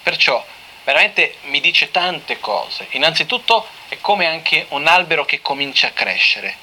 Perciò 0.02 0.44
veramente 0.84 1.38
mi 1.42 1.60
dice 1.60 1.90
tante 1.90 2.38
cose. 2.38 2.86
Innanzitutto 2.90 3.66
è 3.88 3.98
come 4.00 4.26
anche 4.26 4.66
un 4.70 4.86
albero 4.86 5.24
che 5.24 5.40
comincia 5.40 5.88
a 5.88 5.92
crescere. 5.92 6.56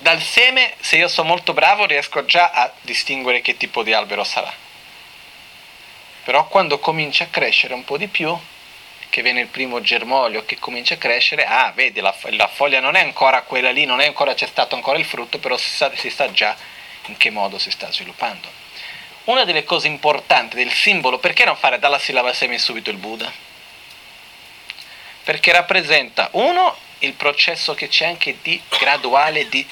Dal 0.00 0.22
seme, 0.22 0.76
se 0.80 0.96
io 0.96 1.08
sono 1.08 1.28
molto 1.28 1.52
bravo, 1.52 1.84
riesco 1.84 2.24
già 2.24 2.50
a 2.52 2.72
distinguere 2.80 3.42
che 3.42 3.58
tipo 3.58 3.82
di 3.82 3.92
albero 3.92 4.24
sarà. 4.24 4.50
Però 6.24 6.48
quando 6.48 6.78
comincia 6.78 7.24
a 7.24 7.26
crescere 7.26 7.74
un 7.74 7.84
po' 7.84 7.98
di 7.98 8.08
più, 8.08 8.34
che 9.10 9.20
viene 9.20 9.40
il 9.40 9.48
primo 9.48 9.82
germoglio 9.82 10.46
che 10.46 10.58
comincia 10.58 10.94
a 10.94 10.96
crescere, 10.96 11.44
ah, 11.44 11.70
vedi, 11.74 12.00
la, 12.00 12.14
la 12.30 12.48
foglia 12.48 12.80
non 12.80 12.94
è 12.94 13.00
ancora 13.00 13.42
quella 13.42 13.70
lì, 13.70 13.84
non 13.84 14.00
è 14.00 14.06
ancora, 14.06 14.32
c'è 14.32 14.46
stato 14.46 14.74
ancora 14.74 14.96
il 14.96 15.04
frutto, 15.04 15.38
però 15.38 15.58
si 15.58 15.68
sa, 15.68 15.94
si 15.94 16.08
sa 16.08 16.32
già 16.32 16.56
in 17.08 17.18
che 17.18 17.28
modo 17.28 17.58
si 17.58 17.70
sta 17.70 17.92
sviluppando. 17.92 18.48
Una 19.24 19.44
delle 19.44 19.64
cose 19.64 19.86
importanti 19.86 20.56
del 20.56 20.72
simbolo, 20.72 21.18
perché 21.18 21.44
non 21.44 21.56
fare 21.56 21.78
dalla 21.78 21.98
sillaba 21.98 22.32
semi 22.32 22.58
subito 22.58 22.88
il 22.88 22.96
Buddha? 22.96 23.30
Perché 25.24 25.52
rappresenta, 25.52 26.30
uno, 26.32 26.74
il 27.00 27.12
processo 27.12 27.74
che 27.74 27.88
c'è 27.88 28.06
anche 28.06 28.38
di 28.40 28.58
graduale 28.66 29.46
di 29.50 29.66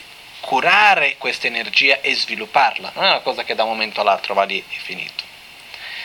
curare 0.48 1.18
questa 1.18 1.46
energia 1.46 2.00
e 2.00 2.14
svilupparla, 2.14 2.92
non 2.94 3.04
è 3.04 3.08
una 3.08 3.20
cosa 3.20 3.44
che 3.44 3.54
da 3.54 3.64
un 3.64 3.68
momento 3.68 4.00
all'altro 4.00 4.32
va 4.32 4.44
lì 4.44 4.56
e 4.56 4.78
finito. 4.78 5.22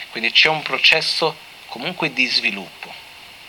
Quindi 0.10 0.34
c'è 0.34 0.49
un 0.49 0.61
processo 0.61 1.34
comunque 1.68 2.11
di 2.11 2.26
sviluppo, 2.26 2.94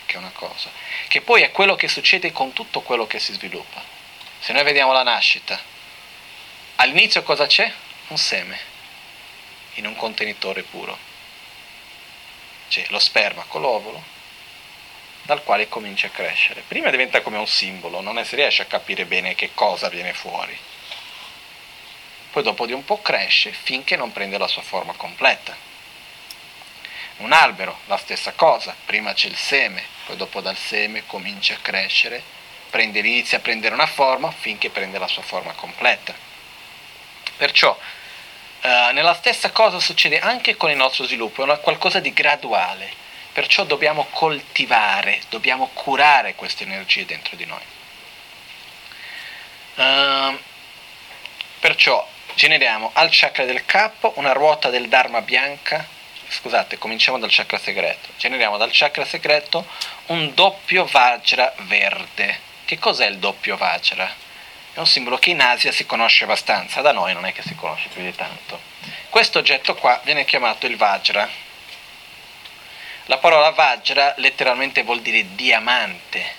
che 0.07 0.15
è 0.15 0.19
una 0.19 0.31
cosa, 0.33 0.71
che 1.09 1.21
poi 1.21 1.43
è 1.43 1.51
quello 1.51 1.75
che 1.75 1.89
succede 1.89 2.31
con 2.31 2.53
tutto 2.53 2.83
quello 2.83 3.09
che 3.09 3.19
si 3.19 3.33
sviluppa. 3.33 3.83
Se 4.39 4.53
noi 4.53 4.63
vediamo 4.63 4.93
la 4.93 5.03
nascita, 5.03 5.61
all'inizio 6.77 7.25
cosa 7.25 7.49
c'è? 7.49 7.73
Un 8.07 8.17
seme 8.17 8.57
in 9.75 9.87
un 9.87 9.97
contenitore 9.97 10.63
puro. 10.63 10.97
C'è 12.69 12.87
lo 12.91 13.01
sperma 13.01 13.45
con 13.49 13.63
l'ovulo, 13.63 14.01
dal 15.23 15.43
quale 15.43 15.69
comincia 15.69 16.07
a 16.07 16.11
crescere. 16.11 16.63
Prima 16.69 16.91
diventa 16.91 17.21
come 17.21 17.39
un 17.39 17.49
simbolo, 17.49 18.01
non 18.01 18.25
si 18.25 18.37
riesce 18.37 18.63
a 18.63 18.67
capire 18.67 19.07
bene 19.07 19.35
che 19.35 19.51
cosa 19.55 19.89
viene 19.89 20.13
fuori. 20.13 20.57
Poi 22.35 22.43
dopo 22.43 22.67
di 22.67 22.73
un 22.73 22.85
po' 22.85 23.01
cresce 23.01 23.53
finché 23.53 23.95
non 23.95 24.11
prende 24.11 24.39
la 24.39 24.49
sua 24.49 24.63
forma 24.63 24.93
completa. 24.95 25.57
Un 27.19 27.31
albero, 27.31 27.79
la 27.87 27.97
stessa 27.97 28.33
cosa, 28.33 28.75
prima 28.85 29.13
c'è 29.13 29.29
il 29.29 29.37
seme, 29.37 29.85
poi 30.05 30.17
dopo 30.17 30.41
dal 30.41 30.57
seme 30.57 31.07
comincia 31.07 31.55
a 31.55 31.59
crescere 31.63 32.21
prende, 32.71 32.99
inizia 32.99 33.39
a 33.39 33.41
prendere 33.41 33.73
una 33.73 33.87
forma 33.87 34.33
finché 34.33 34.69
prende 34.69 34.99
la 34.99 35.07
sua 35.07 35.23
forma 35.23 35.53
completa. 35.53 36.13
Perciò 37.37 37.79
eh, 38.63 38.91
nella 38.93 39.15
stessa 39.15 39.53
cosa 39.53 39.79
succede 39.79 40.19
anche 40.19 40.57
con 40.57 40.71
il 40.71 40.77
nostro 40.77 41.05
sviluppo, 41.05 41.43
è 41.43 41.45
una 41.45 41.59
qualcosa 41.59 42.01
di 42.01 42.13
graduale, 42.13 42.91
perciò 43.33 43.63
dobbiamo 43.63 44.09
coltivare, 44.11 45.23
dobbiamo 45.29 45.71
curare 45.73 46.35
queste 46.35 46.65
energie 46.65 47.07
dentro 47.07 47.37
di 47.37 47.45
noi. 47.45 47.63
Uh, 49.77 50.37
perciò 51.61 52.05
generiamo 52.35 52.91
al 52.95 53.09
chakra 53.11 53.45
del 53.45 53.65
capo 53.65 54.13
una 54.17 54.33
ruota 54.33 54.71
del 54.71 54.89
Dharma 54.89 55.23
bianca, 55.23 55.87
scusate, 56.29 56.79
cominciamo 56.79 57.19
dal 57.19 57.31
chakra 57.31 57.59
segreto, 57.59 58.09
generiamo 58.17 58.57
dal 58.57 58.71
chakra 58.73 59.05
segreto 59.05 59.67
un 60.07 60.35
doppio 60.35 60.85
Vajra 60.85 61.55
verde. 61.63 62.53
Che 62.65 62.79
cos'è 62.79 63.07
il 63.07 63.19
doppio 63.19 63.57
Vajra? 63.57 64.23
È 64.73 64.79
un 64.79 64.87
simbolo 64.87 65.19
che 65.19 65.31
in 65.31 65.41
Asia 65.41 65.71
si 65.71 65.87
conosce 65.87 66.25
abbastanza, 66.25 66.81
da 66.81 66.93
noi 66.93 67.15
non 67.15 67.27
è 67.27 67.33
che 67.33 67.43
si 67.43 67.55
conosce 67.55 67.89
più 67.89 68.03
di 68.03 68.15
tanto. 68.15 68.61
Questo 69.09 69.39
oggetto 69.39 69.75
qua 69.77 70.01
viene 70.03 70.25
chiamato 70.25 70.67
il 70.67 70.77
Vajra. 70.77 71.29
La 73.07 73.19
parola 73.19 73.51
Vajra 73.51 74.15
letteralmente 74.17 74.83
vuol 74.83 75.01
dire 75.01 75.35
diamante 75.35 76.35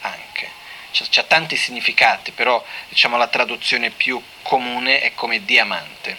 anche. 0.00 0.53
C'è, 0.94 1.26
tanti 1.26 1.56
significati, 1.56 2.30
però 2.30 2.64
diciamo 2.88 3.16
la 3.16 3.26
traduzione 3.26 3.90
più 3.90 4.22
comune 4.42 5.00
è 5.00 5.12
come 5.14 5.44
diamante. 5.44 6.16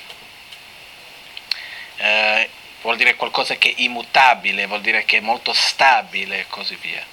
Eh, 1.96 2.50
vuol 2.82 2.98
dire 2.98 3.16
qualcosa 3.16 3.56
che 3.56 3.70
è 3.70 3.74
immutabile, 3.78 4.66
vuol 4.66 4.82
dire 4.82 5.06
che 5.06 5.18
è 5.18 5.22
molto 5.22 5.54
stabile 5.54 6.40
e 6.40 6.48
così 6.48 6.76
via. 6.76 7.04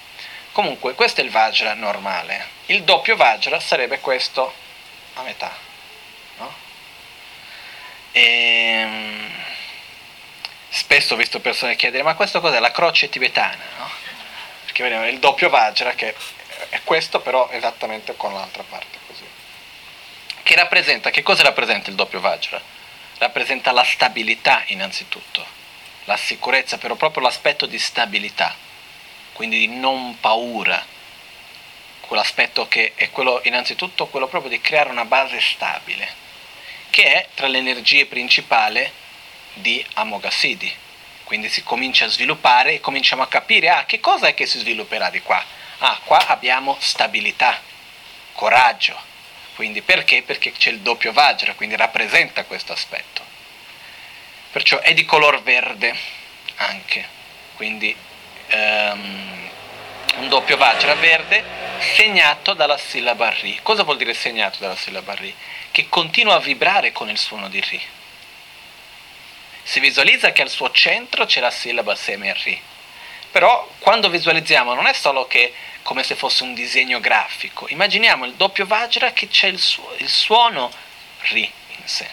Comunque, 0.51 0.95
questo 0.95 1.21
è 1.21 1.25
il 1.25 1.31
Vajra 1.31 1.75
normale. 1.75 2.49
Il 2.67 2.83
doppio 2.83 3.15
Vajra 3.15 3.61
sarebbe 3.61 4.01
questo 4.01 4.53
a 5.15 5.23
metà. 5.23 5.57
No? 6.39 6.55
E, 8.11 8.23
ehm, 8.23 9.31
spesso 10.69 11.15
ho 11.15 11.17
visto 11.17 11.39
persone 11.41 11.77
chiedere, 11.77 12.03
ma 12.03 12.17
questo 12.17 12.41
cos'è? 12.41 12.59
La 12.59 12.73
croce 12.73 13.09
tibetana, 13.09 13.65
no? 13.79 13.91
Perché 14.65 14.83
vediamo 14.83 15.07
il 15.07 15.21
doppio 15.21 15.49
Vajra 15.49 15.93
che 15.93 16.15
è 16.69 16.81
questo 16.85 17.21
però 17.21 17.49
esattamente 17.51 18.17
con 18.17 18.33
l'altra 18.33 18.63
parte 18.63 18.99
così. 19.07 19.25
Che 20.43 20.55
rappresenta, 20.55 21.11
che 21.11 21.23
cosa 21.23 21.43
rappresenta 21.43 21.91
il 21.91 21.97
doppio 21.97 22.21
Vajra? 22.21 22.61
Rappresenta 23.19 23.73
la 23.73 23.85
stabilità 23.85 24.63
innanzitutto, 24.67 25.45
la 26.05 26.17
sicurezza, 26.17 26.79
però 26.79 26.95
proprio 26.97 27.23
l'aspetto 27.23 27.67
di 27.67 27.79
stabilità 27.79 28.71
quindi 29.33 29.59
di 29.59 29.69
non 29.69 30.19
paura, 30.21 30.85
quell'aspetto 32.01 32.69
che 32.69 32.93
è 32.95 33.11
quello, 33.11 33.41
innanzitutto 33.45 34.07
quello 34.07 34.29
proprio 34.29 34.51
di 34.51 34.61
creare 34.61 34.91
una 34.91 35.05
base 35.05 35.41
stabile, 35.41 36.07
che 36.91 37.05
è 37.05 37.29
tra 37.35 37.47
le 37.47 37.59
energie 37.59 38.07
principali 38.07 38.89
di 39.55 39.85
Amoghasiddhi. 39.95 40.81
Quindi 41.25 41.49
si 41.49 41.63
comincia 41.63 42.05
a 42.05 42.09
sviluppare 42.09 42.75
e 42.75 42.81
cominciamo 42.81 43.23
a 43.23 43.29
capire, 43.29 43.71
ah, 43.71 43.85
che 43.85 44.01
cosa 44.01 44.27
è 44.27 44.35
che 44.35 44.45
si 44.45 44.59
svilupperà 44.59 45.09
di 45.09 45.23
qua? 45.23 45.43
Ah, 45.85 45.99
qua 46.05 46.25
abbiamo 46.29 46.77
stabilità, 46.79 47.61
coraggio. 48.35 48.97
Quindi 49.57 49.83
perché? 49.83 50.23
Perché 50.23 50.53
c'è 50.53 50.71
il 50.71 50.79
doppio 50.79 51.13
Vajra, 51.13 51.55
quindi 51.55 51.75
rappresenta 51.75 52.45
questo 52.45 52.73
aspetto. 52.73 53.21
Perciò 54.53 54.79
è 54.79 54.95
di 54.95 55.05
color 55.05 55.43
verde 55.43 55.93
anche, 56.57 57.05
quindi 57.57 57.95
um, 58.53 59.51
un 60.19 60.29
doppio 60.29 60.57
Vajra 60.57 60.95
verde 60.95 61.43
segnato 61.97 62.55
dalla 62.55 62.79
sillaba 62.79 63.31
Ri. 63.31 63.59
Cosa 63.61 63.83
vuol 63.83 63.97
dire 63.97 64.15
segnato 64.15 64.59
dalla 64.61 64.77
sillaba 64.77 65.15
Ri? 65.15 65.35
Che 65.73 65.89
continua 65.89 66.37
a 66.37 66.41
vibrare 66.41 66.93
con 66.93 67.11
il 67.11 67.19
suono 67.19 67.49
di 67.49 67.61
Ri. 67.61 67.83
Si 69.65 69.81
visualizza 69.81 70.31
che 70.31 70.43
al 70.43 70.49
suo 70.49 70.71
centro 70.71 71.27
c'è 71.27 71.41
la 71.41 71.51
sillaba 71.51 71.97
seme 71.97 72.33
Ri. 72.45 72.63
Però 73.33 73.69
quando 73.79 74.11
visualizziamo 74.11 74.75
non 74.75 74.87
è 74.87 74.93
solo 74.93 75.27
che 75.27 75.53
come 75.83 76.03
se 76.05 76.15
fosse 76.15 76.43
un 76.43 76.55
disegno 76.55 77.01
grafico, 77.01 77.67
immaginiamo 77.69 78.25
il 78.25 78.35
doppio 78.35 78.67
Vajra 78.67 79.13
che 79.13 79.29
c'è 79.29 79.49
il, 79.49 79.59
su- 79.59 79.87
il 79.99 80.09
suono 80.09 80.71
Ri 81.29 81.51
in 81.77 81.87
sé. 81.87 82.09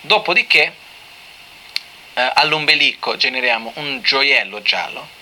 Dopodiché 0.00 0.74
eh, 2.14 2.30
all'ombelico 2.34 3.16
generiamo 3.16 3.72
un 3.76 4.00
gioiello 4.02 4.62
giallo. 4.62 5.20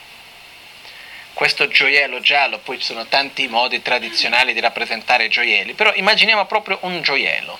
Questo 1.32 1.68
gioiello 1.68 2.20
giallo, 2.20 2.58
poi 2.58 2.78
ci 2.78 2.84
sono 2.84 3.06
tanti 3.06 3.46
modi 3.48 3.80
tradizionali 3.80 4.52
di 4.52 4.60
rappresentare 4.60 5.28
gioielli, 5.28 5.74
però 5.74 5.94
immaginiamo 5.94 6.44
proprio 6.46 6.78
un 6.82 7.00
gioiello. 7.02 7.58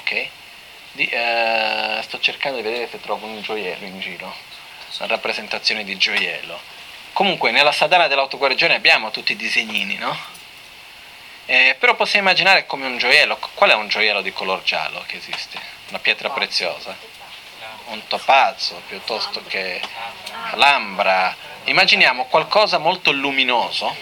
Okay? 0.00 0.30
Di, 0.92 1.06
eh, 1.06 2.00
sto 2.02 2.18
cercando 2.20 2.56
di 2.58 2.62
vedere 2.62 2.88
se 2.88 3.00
trovo 3.00 3.26
un 3.26 3.40
gioiello 3.42 3.84
in 3.84 4.00
giro, 4.00 4.34
una 4.98 5.06
rappresentazione 5.08 5.84
di 5.84 5.96
gioiello. 5.96 6.73
Comunque 7.14 7.50
nella 7.50 7.72
sadhana 7.72 8.06
dell'autoguarigione 8.06 8.74
abbiamo 8.74 9.10
tutti 9.10 9.32
i 9.32 9.36
disegnini, 9.36 9.96
no? 9.96 10.14
Eh, 11.46 11.74
però 11.78 11.94
possiamo 11.94 12.28
immaginare 12.28 12.66
come 12.66 12.84
un 12.84 12.98
gioiello. 12.98 13.38
Qual 13.54 13.70
è 13.70 13.74
un 13.74 13.88
gioiello 13.88 14.20
di 14.20 14.32
color 14.32 14.62
giallo 14.62 15.02
che 15.06 15.16
esiste? 15.16 15.58
Una 15.88 15.98
pietra 15.98 16.28
preziosa 16.28 17.12
un 17.86 18.06
topazzo 18.06 18.80
piuttosto 18.86 19.42
che 19.46 19.80
l'ambra. 20.54 21.34
Immaginiamo 21.64 22.26
qualcosa 22.26 22.78
molto 22.78 23.10
luminoso, 23.12 23.94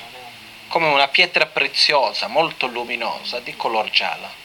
come 0.69 0.87
una 0.89 1.09
pietra 1.09 1.47
preziosa, 1.47 2.29
molto 2.29 2.67
luminosa, 2.67 3.41
di 3.41 3.57
color 3.57 3.91
giallo. 3.91 4.41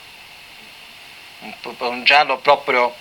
Un, 1.39 1.53
un 1.77 2.03
giallo 2.03 2.37
proprio, 2.37 2.95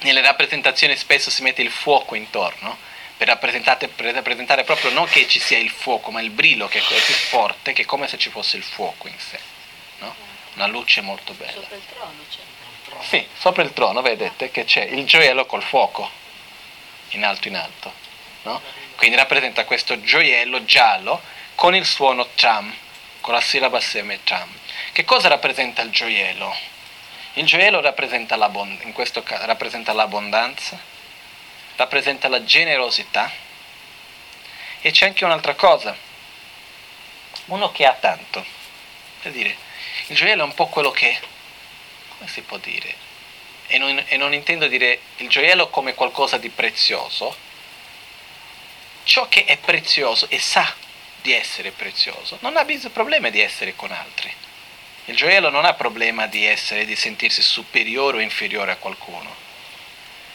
nelle 0.00 0.20
rappresentazioni 0.20 0.96
spesso 0.96 1.30
si 1.30 1.42
mette 1.42 1.62
il 1.62 1.70
fuoco 1.70 2.14
intorno, 2.14 2.76
per 3.18 3.26
rappresentare, 3.26 3.88
per 3.88 4.14
rappresentare 4.14 4.62
proprio 4.62 4.92
non 4.92 5.06
che 5.06 5.26
ci 5.26 5.40
sia 5.40 5.58
il 5.58 5.70
fuoco, 5.70 6.12
ma 6.12 6.20
il 6.22 6.30
brillo 6.30 6.68
che 6.68 6.78
è 6.78 6.82
così 6.82 7.12
forte 7.12 7.72
che 7.72 7.82
è 7.82 7.84
come 7.84 8.06
se 8.06 8.16
ci 8.16 8.30
fosse 8.30 8.56
il 8.56 8.62
fuoco 8.62 9.08
in 9.08 9.18
sé. 9.18 9.38
No? 9.98 10.14
Una 10.54 10.68
luce 10.68 11.00
molto 11.00 11.32
bella. 11.32 11.60
Sopra 11.60 11.76
il 11.76 11.82
trono 11.84 12.24
c'è. 12.30 13.06
Sì, 13.08 13.26
sopra 13.36 13.62
il 13.64 13.72
trono 13.72 14.02
vedete 14.02 14.52
che 14.52 14.64
c'è 14.64 14.82
il 14.82 15.04
gioiello 15.04 15.46
col 15.46 15.64
fuoco, 15.64 16.08
in 17.10 17.24
alto 17.24 17.48
in 17.48 17.56
alto. 17.56 17.92
No? 18.42 18.62
Quindi 18.94 19.16
rappresenta 19.16 19.64
questo 19.64 20.00
gioiello 20.00 20.64
giallo 20.64 21.20
con 21.56 21.74
il 21.74 21.84
suono 21.84 22.28
tram, 22.36 22.72
con 23.20 23.34
la 23.34 23.40
sillaba 23.40 23.80
seme 23.80 24.22
tram. 24.22 24.48
Che 24.92 25.04
cosa 25.04 25.26
rappresenta 25.26 25.82
il 25.82 25.90
gioiello? 25.90 26.56
Il 27.34 27.46
gioiello 27.46 27.80
rappresenta, 27.80 28.36
in 28.82 28.92
questo 28.92 29.24
caso, 29.24 29.44
rappresenta 29.44 29.92
l'abbondanza, 29.92 30.78
rappresenta 31.78 32.28
la 32.28 32.42
generosità 32.42 33.30
e 34.80 34.90
c'è 34.90 35.06
anche 35.06 35.24
un'altra 35.24 35.54
cosa, 35.54 35.96
uno 37.46 37.70
che 37.70 37.86
ha 37.86 37.94
tanto. 37.94 38.44
Per 39.22 39.32
dire, 39.32 39.56
il 40.08 40.16
gioiello 40.16 40.42
è 40.42 40.44
un 40.44 40.54
po' 40.54 40.66
quello 40.66 40.90
che 40.90 41.18
come 42.18 42.28
si 42.28 42.40
può 42.42 42.58
dire? 42.58 43.06
E 43.68 43.78
non, 43.78 44.02
e 44.06 44.16
non 44.16 44.34
intendo 44.34 44.66
dire 44.66 45.00
il 45.18 45.28
gioiello 45.28 45.68
come 45.68 45.94
qualcosa 45.94 46.36
di 46.36 46.48
prezioso, 46.48 47.36
ciò 49.04 49.28
che 49.28 49.44
è 49.44 49.56
prezioso 49.56 50.28
e 50.28 50.40
sa 50.40 50.74
di 51.20 51.32
essere 51.32 51.70
prezioso 51.70 52.38
non 52.40 52.56
ha 52.56 52.64
bisogno, 52.64 52.92
problema 52.92 53.30
di 53.30 53.40
essere 53.40 53.76
con 53.76 53.92
altri. 53.92 54.32
Il 55.04 55.16
gioiello 55.16 55.48
non 55.48 55.64
ha 55.64 55.74
problema 55.74 56.26
di 56.26 56.44
essere, 56.44 56.84
di 56.84 56.96
sentirsi 56.96 57.40
superiore 57.40 58.18
o 58.18 58.20
inferiore 58.20 58.72
a 58.72 58.76
qualcuno. 58.76 59.46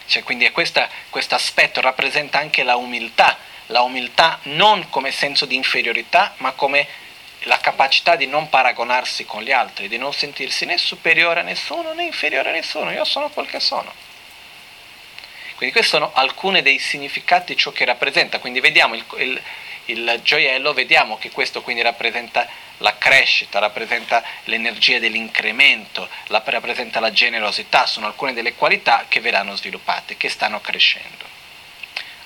Cioè, 0.05 0.23
quindi 0.23 0.49
questo 0.51 0.87
aspetto 1.35 1.81
rappresenta 1.81 2.37
anche 2.39 2.63
la 2.63 2.75
umiltà, 2.75 3.37
la 3.67 3.81
umiltà 3.81 4.39
non 4.43 4.89
come 4.89 5.11
senso 5.11 5.45
di 5.45 5.55
inferiorità, 5.55 6.33
ma 6.37 6.51
come 6.51 6.87
la 7.43 7.57
capacità 7.59 8.15
di 8.15 8.27
non 8.27 8.49
paragonarsi 8.49 9.25
con 9.25 9.41
gli 9.41 9.51
altri, 9.51 9.87
di 9.87 9.97
non 9.97 10.13
sentirsi 10.13 10.65
né 10.65 10.77
superiore 10.77 11.41
a 11.41 11.43
nessuno 11.43 11.93
né 11.93 12.03
inferiore 12.03 12.49
a 12.49 12.53
nessuno, 12.53 12.91
io 12.91 13.03
sono 13.05 13.29
quel 13.29 13.47
che 13.47 13.59
sono. 13.59 13.93
Quindi 15.55 15.73
questi 15.73 15.91
sono 15.91 16.11
alcuni 16.13 16.61
dei 16.61 16.79
significati 16.79 17.53
di 17.53 17.59
ciò 17.59 17.71
che 17.71 17.85
rappresenta, 17.85 18.39
quindi 18.39 18.59
vediamo 18.59 18.95
il, 18.95 19.05
il, 19.17 19.41
il 19.85 20.19
gioiello, 20.23 20.73
vediamo 20.73 21.17
che 21.17 21.31
questo 21.31 21.61
quindi 21.61 21.81
rappresenta 21.81 22.47
la 22.77 22.97
crescita, 22.97 23.59
rappresenta 23.59 24.23
l'energia 24.45 24.99
dell'incremento, 24.99 26.09
rappresenta 26.27 26.99
la 26.99 27.11
generosità, 27.11 27.85
sono 27.85 28.07
alcune 28.07 28.33
delle 28.33 28.55
qualità 28.55 29.05
che 29.07 29.19
verranno 29.19 29.55
sviluppate, 29.55 30.17
che 30.17 30.29
stanno 30.29 30.59
crescendo. 30.59 31.25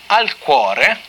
Al 0.08 0.38
cuore, 0.38 1.00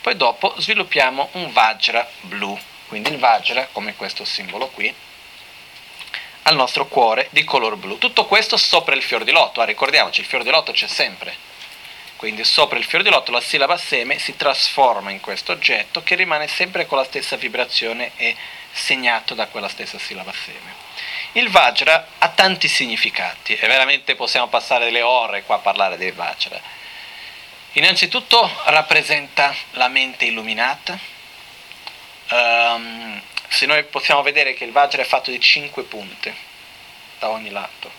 poi 0.00 0.16
dopo 0.16 0.54
sviluppiamo 0.58 1.28
un 1.32 1.52
Vajra 1.52 2.08
blu 2.22 2.58
quindi 2.92 3.08
il 3.08 3.18
Vajra, 3.18 3.68
come 3.72 3.96
questo 3.96 4.26
simbolo 4.26 4.66
qui, 4.66 4.94
al 6.42 6.54
nostro 6.54 6.86
cuore 6.88 7.28
di 7.30 7.42
color 7.42 7.76
blu. 7.76 7.96
Tutto 7.96 8.26
questo 8.26 8.58
sopra 8.58 8.94
il 8.94 9.02
fior 9.02 9.24
di 9.24 9.30
lotto, 9.30 9.62
ah, 9.62 9.64
ricordiamoci, 9.64 10.20
il 10.20 10.26
fior 10.26 10.42
di 10.42 10.50
lotto 10.50 10.72
c'è 10.72 10.86
sempre. 10.86 11.34
Quindi 12.16 12.44
sopra 12.44 12.76
il 12.76 12.84
fiore 12.84 13.02
di 13.02 13.08
lotto 13.08 13.32
la 13.32 13.40
sillaba 13.40 13.78
seme 13.78 14.18
si 14.18 14.36
trasforma 14.36 15.10
in 15.10 15.20
questo 15.20 15.52
oggetto 15.52 16.02
che 16.02 16.16
rimane 16.16 16.48
sempre 16.48 16.84
con 16.84 16.98
la 16.98 17.04
stessa 17.04 17.36
vibrazione 17.36 18.10
e 18.16 18.36
segnato 18.72 19.34
da 19.34 19.46
quella 19.46 19.68
stessa 19.68 19.98
sillaba 19.98 20.32
seme. 20.32 20.74
Il 21.32 21.50
Vajra 21.50 22.08
ha 22.18 22.28
tanti 22.28 22.68
significati 22.68 23.54
e 23.54 23.66
veramente 23.66 24.14
possiamo 24.14 24.48
passare 24.48 24.86
delle 24.86 25.02
ore 25.02 25.42
qua 25.44 25.56
a 25.56 25.60
parlare 25.60 25.96
del 25.96 26.12
Vajra. 26.12 26.60
Innanzitutto 27.72 28.50
rappresenta 28.66 29.54
la 29.72 29.88
mente 29.88 30.26
illuminata. 30.26 30.98
Um, 32.30 33.20
se 33.48 33.66
noi 33.66 33.84
possiamo 33.84 34.22
vedere 34.22 34.54
che 34.54 34.64
il 34.64 34.72
Vajra 34.72 35.02
è 35.02 35.06
fatto 35.06 35.30
di 35.30 35.40
cinque 35.40 35.82
punte 35.82 36.34
da 37.18 37.30
ogni 37.30 37.50
lato, 37.50 37.90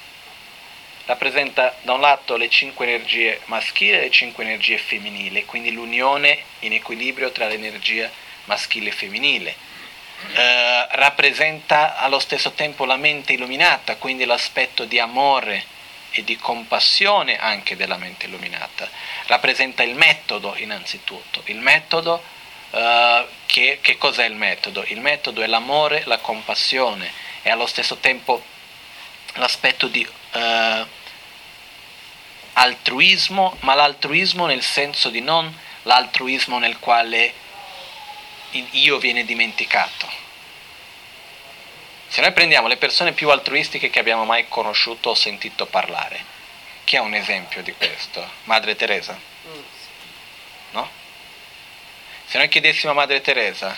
rappresenta 1.06 1.76
da 1.82 1.94
un 1.94 2.02
lato 2.02 2.36
le 2.36 2.50
cinque 2.50 2.86
energie 2.86 3.42
maschili 3.46 3.92
e 3.94 4.00
le 4.02 4.12
cinque 4.12 4.44
energie 4.44 4.78
femminili, 4.78 5.46
quindi 5.46 5.72
l'unione 5.72 6.44
in 6.60 6.74
equilibrio 6.74 7.32
tra 7.32 7.48
l'energia 7.48 8.12
maschile 8.46 8.90
e 8.90 8.94
femminile. 8.94 9.56
Eh, 10.36 10.88
rappresenta 10.92 11.98
allo 11.98 12.20
stesso 12.20 12.52
tempo 12.52 12.86
la 12.86 12.98
mente 12.98 13.34
illuminata, 13.34 13.98
quindi 13.98 14.26
l'aspetto 14.26 14.86
di 14.86 15.00
amore 15.00 15.66
e 16.12 16.24
di 16.24 16.38
compassione 16.38 17.38
anche 17.38 17.76
della 17.76 17.98
mente 17.98 18.26
illuminata. 18.28 18.90
Rappresenta 19.28 19.84
il 19.84 19.96
metodo 19.96 20.56
innanzitutto. 20.58 21.42
Il 21.46 21.60
metodo, 21.60 22.24
eh, 22.72 23.26
che, 23.46 23.80
che 23.82 23.98
cos'è 23.98 24.26
il 24.26 24.36
metodo? 24.36 24.84
Il 24.88 25.02
metodo 25.02 25.42
è 25.42 25.48
l'amore, 25.48 26.04
la 26.06 26.20
compassione 26.20 27.12
e 27.42 27.50
allo 27.50 27.66
stesso 27.66 27.98
tempo 27.98 28.44
l'aspetto 29.34 29.88
di 29.88 30.08
eh, 30.32 30.86
altruismo, 32.54 33.58
ma 33.62 33.74
l'altruismo 33.74 34.46
nel 34.46 34.62
senso 34.62 35.10
di 35.10 35.22
non 35.22 35.54
l'altruismo 35.84 36.60
nel 36.60 36.80
quale 36.80 37.34
io 38.72 38.98
viene 38.98 39.26
dimenticato. 39.26 40.10
Se 42.08 42.22
noi 42.22 42.32
prendiamo 42.32 42.68
le 42.68 42.78
persone 42.78 43.14
più 43.14 43.30
altruistiche 43.30 43.90
che 43.90 44.00
abbiamo 44.00 44.24
mai 44.24 44.48
conosciuto 44.48 45.10
o 45.10 45.16
sentito 45.16 45.66
parlare, 45.66 46.24
chi 46.84 46.96
è 46.96 47.00
un 47.00 47.16
esempio 47.16 47.64
di 47.64 47.74
questo? 47.74 48.30
Madre 48.44 48.76
Teresa? 48.76 49.18
No? 50.72 50.90
Se 52.26 52.38
noi 52.38 52.50
chiedessimo 52.50 52.92
a 52.92 52.96
Madre 52.96 53.22
Teresa, 53.22 53.76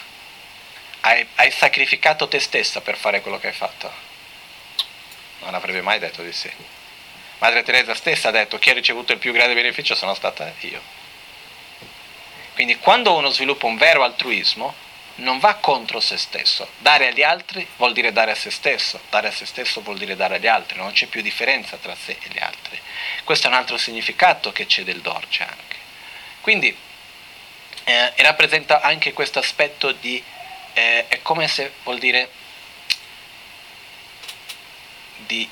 hai, 1.02 1.26
hai 1.36 1.52
sacrificato 1.52 2.28
te 2.28 2.40
stessa 2.40 2.82
per 2.82 2.98
fare 2.98 3.22
quello 3.22 3.40
che 3.40 3.48
hai 3.48 3.54
fatto? 3.54 3.92
Non 5.40 5.54
avrebbe 5.54 5.82
mai 5.82 6.00
detto 6.00 6.22
di 6.24 6.34
sì. 6.34 6.52
Madre 7.40 7.64
Teresa 7.64 7.94
stessa 7.94 8.30
ha 8.30 8.32
detto 8.32 8.58
chi 8.58 8.70
ha 8.70 8.74
ricevuto 8.74 9.14
il 9.14 9.20
più 9.20 9.32
grande 9.32 9.54
beneficio 9.54 9.94
sono 9.96 10.14
stata 10.14 10.52
io. 10.62 10.82
Quindi 12.56 12.78
quando 12.78 13.14
uno 13.14 13.30
sviluppa 13.30 13.66
un 13.66 13.76
vero 13.76 14.04
altruismo, 14.04 14.74
non 15.16 15.40
va 15.40 15.56
contro 15.56 16.00
se 16.00 16.18
stesso. 16.18 16.70
Dare 16.78 17.08
agli 17.08 17.22
altri 17.22 17.68
vuol 17.76 17.92
dire 17.92 18.14
dare 18.14 18.32
a 18.32 18.36
se 18.36 18.50
stesso, 18.50 19.02
dare 19.10 19.28
a 19.28 19.32
se 19.32 19.46
stesso 19.46 19.82
vuol 19.82 19.98
dire 19.98 20.16
dare 20.16 20.38
agli 20.38 20.48
altri, 20.48 20.78
non 20.78 20.94
c'è 20.94 21.08
più 21.08 21.22
differenza 21.22 21.76
tra 21.76 21.94
sé 21.96 22.18
e 22.20 22.30
gli 22.30 22.40
altri. 22.40 22.80
Questo 23.26 23.48
è 23.48 23.50
un 23.50 23.58
altro 23.58 23.78
significato 23.78 24.54
che 24.54 24.66
c'è 24.66 24.84
del 24.84 25.02
Dorce 25.02 25.44
anche. 25.44 25.76
Quindi 26.40 26.76
eh, 27.84 28.14
rappresenta 28.18 28.80
anche 28.80 29.12
questo 29.12 29.40
aspetto 29.40 29.92
di, 29.92 30.24
eh, 30.74 31.08
è 31.10 31.22
come 31.22 31.50
se 31.50 31.74
vuol 31.84 32.00
dire 32.00 32.30
di 35.26 35.50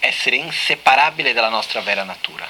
essere 0.00 0.36
inseparabile 0.36 1.32
dalla 1.32 1.48
nostra 1.48 1.80
vera 1.82 2.02
natura. 2.02 2.48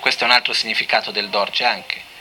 Questo 0.00 0.24
è 0.24 0.26
un 0.26 0.32
altro 0.32 0.52
significato 0.52 1.12
del 1.12 1.28
Dorje 1.28 1.64
anche. 1.64 2.12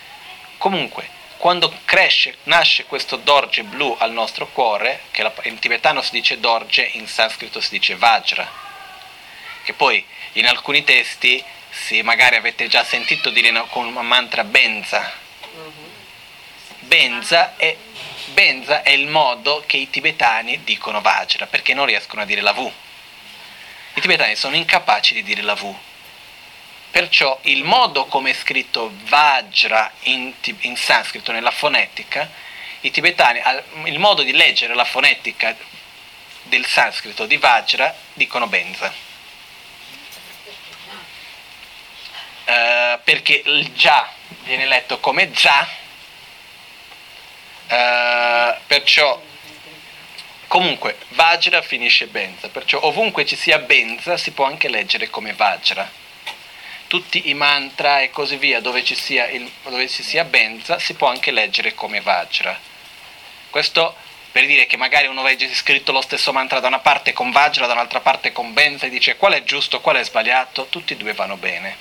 Comunque, 0.64 1.10
quando 1.40 1.78
cresce, 1.84 2.38
nasce 2.44 2.86
questo 2.86 3.18
Dorje 3.18 3.64
blu 3.64 3.98
al 4.00 4.14
nostro 4.14 4.48
cuore, 4.48 5.02
che 5.12 5.30
in 5.42 5.60
tibetano 5.60 6.02
si 6.02 6.12
dice 6.12 6.40
Dorje, 6.40 6.90
in 6.94 7.06
sanscrito 7.06 7.60
si 7.60 7.72
dice 7.72 7.98
Vajra, 7.98 8.50
che 9.66 9.74
poi 9.74 10.06
in 10.34 10.48
alcuni 10.48 10.86
testi, 10.86 11.44
se 11.70 12.02
magari 12.02 12.38
avete 12.38 12.70
già 12.70 12.86
sentito 12.86 13.30
dire 13.30 13.52
con 13.72 13.88
un 13.88 14.08
mantra 14.08 14.46
Benza, 14.46 15.12
Benza 16.80 17.58
è, 17.58 17.76
Benza 18.28 18.84
è 18.84 18.92
il 18.92 19.08
modo 19.08 19.66
che 19.66 19.76
i 19.76 19.90
tibetani 19.90 20.64
dicono 20.64 21.02
Vajra, 21.02 21.46
perché 21.46 21.74
non 21.74 21.88
riescono 21.88 22.22
a 22.22 22.26
dire 22.26 22.40
la 22.40 22.54
V 22.54 22.72
i 23.96 24.02
tibetani 24.02 24.36
sono 24.38 24.56
incapaci 24.56 25.14
di 25.14 25.24
dire 25.24 25.42
la 25.42 25.56
V. 25.56 25.76
Perciò 26.94 27.40
il 27.46 27.64
modo 27.64 28.06
come 28.06 28.30
è 28.30 28.34
scritto 28.36 28.92
Vajra 29.06 29.92
in, 30.02 30.32
in 30.60 30.78
sanscrito 30.78 31.32
nella 31.32 31.50
fonetica, 31.50 32.30
i 32.82 32.92
tibetani, 32.92 33.42
il 33.86 33.98
modo 33.98 34.22
di 34.22 34.32
leggere 34.32 34.76
la 34.76 34.86
fonetica 34.86 35.58
del 36.44 36.64
sanscrito 36.68 37.26
di 37.26 37.38
Vajra 37.38 37.96
dicono 38.14 38.46
Benza. 38.46 38.94
Uh, 42.46 43.00
perché 43.04 43.42
il 43.44 43.74
già 43.74 44.08
viene 44.44 44.68
letto 44.68 45.00
come 45.00 45.32
già, 45.32 45.68
uh, 47.70 48.56
perciò 48.68 49.20
Comunque, 50.48 50.98
Vajra 51.08 51.64
finisce 51.64 52.06
Benza, 52.06 52.50
perciò 52.50 52.84
ovunque 52.84 53.26
ci 53.26 53.36
sia 53.36 53.58
Benza 53.58 54.16
si 54.18 54.30
può 54.30 54.46
anche 54.46 54.70
leggere 54.70 55.10
come 55.10 55.34
Vajra. 55.34 56.02
Tutti 56.94 57.28
i 57.28 57.34
mantra 57.34 58.02
e 58.02 58.12
così 58.12 58.36
via 58.36 58.62
dove 58.62 58.84
ci 58.84 58.94
sia, 58.94 59.28
il, 59.28 59.50
dove 59.64 59.90
ci 59.90 60.04
sia 60.04 60.26
Benza 60.26 60.78
si 60.78 60.94
può 60.94 61.08
anche 61.08 61.32
leggere 61.32 61.74
come 61.74 62.02
Vajra. 62.02 62.56
Questo 63.50 63.96
per 64.32 64.46
dire 64.46 64.68
che 64.68 64.78
magari 64.78 65.08
uno 65.08 65.24
legge 65.24 65.52
scritto 65.56 65.92
lo 65.92 66.02
stesso 66.02 66.32
mantra 66.32 66.60
da 66.60 66.68
una 66.68 66.78
parte 66.78 67.12
con 67.12 67.32
Vajra, 67.32 67.66
da 67.66 67.74
un'altra 67.74 68.00
parte 68.00 68.32
con 68.32 68.54
Benza 68.54 68.86
e 68.86 68.92
dice 68.92 69.18
qual 69.18 69.34
è 69.34 69.42
giusto, 69.42 69.82
qual 69.82 69.96
è 69.96 70.04
sbagliato, 70.04 70.68
tutti 70.68 70.94
e 70.94 70.96
due 70.96 71.14
vanno 71.14 71.36
bene. 71.36 71.78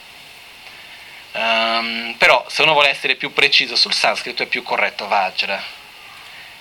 Um, 1.33 2.15
però 2.17 2.47
se 2.49 2.63
uno 2.63 2.73
vuole 2.73 2.89
essere 2.89 3.15
più 3.15 3.35
preciso 3.35 3.77
sul 3.77 3.93
sanscrito 3.93 4.43
è 4.43 4.47
più 4.47 4.63
corretto 4.63 5.09
Vajra 5.09 5.63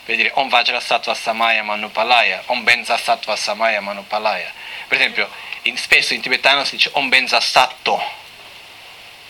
per 0.04 0.16
dire 0.18 0.32
Om 0.34 0.50
Vajrasattva 0.50 1.14
Samaya 1.14 1.64
Manupalaya, 1.64 2.44
Om 2.48 2.64
Benza 2.64 2.98
Sattva 2.98 3.38
Samaya 3.38 3.80
Manupalaya. 3.80 4.52
Per 4.90 4.98
esempio, 4.98 5.30
in, 5.64 5.78
spesso 5.78 6.14
in 6.14 6.20
tibetano 6.20 6.66
si 6.66 6.76
dice 6.76 6.90
Om 6.92 7.08
Benza 7.08 7.40
Satto, 7.40 8.20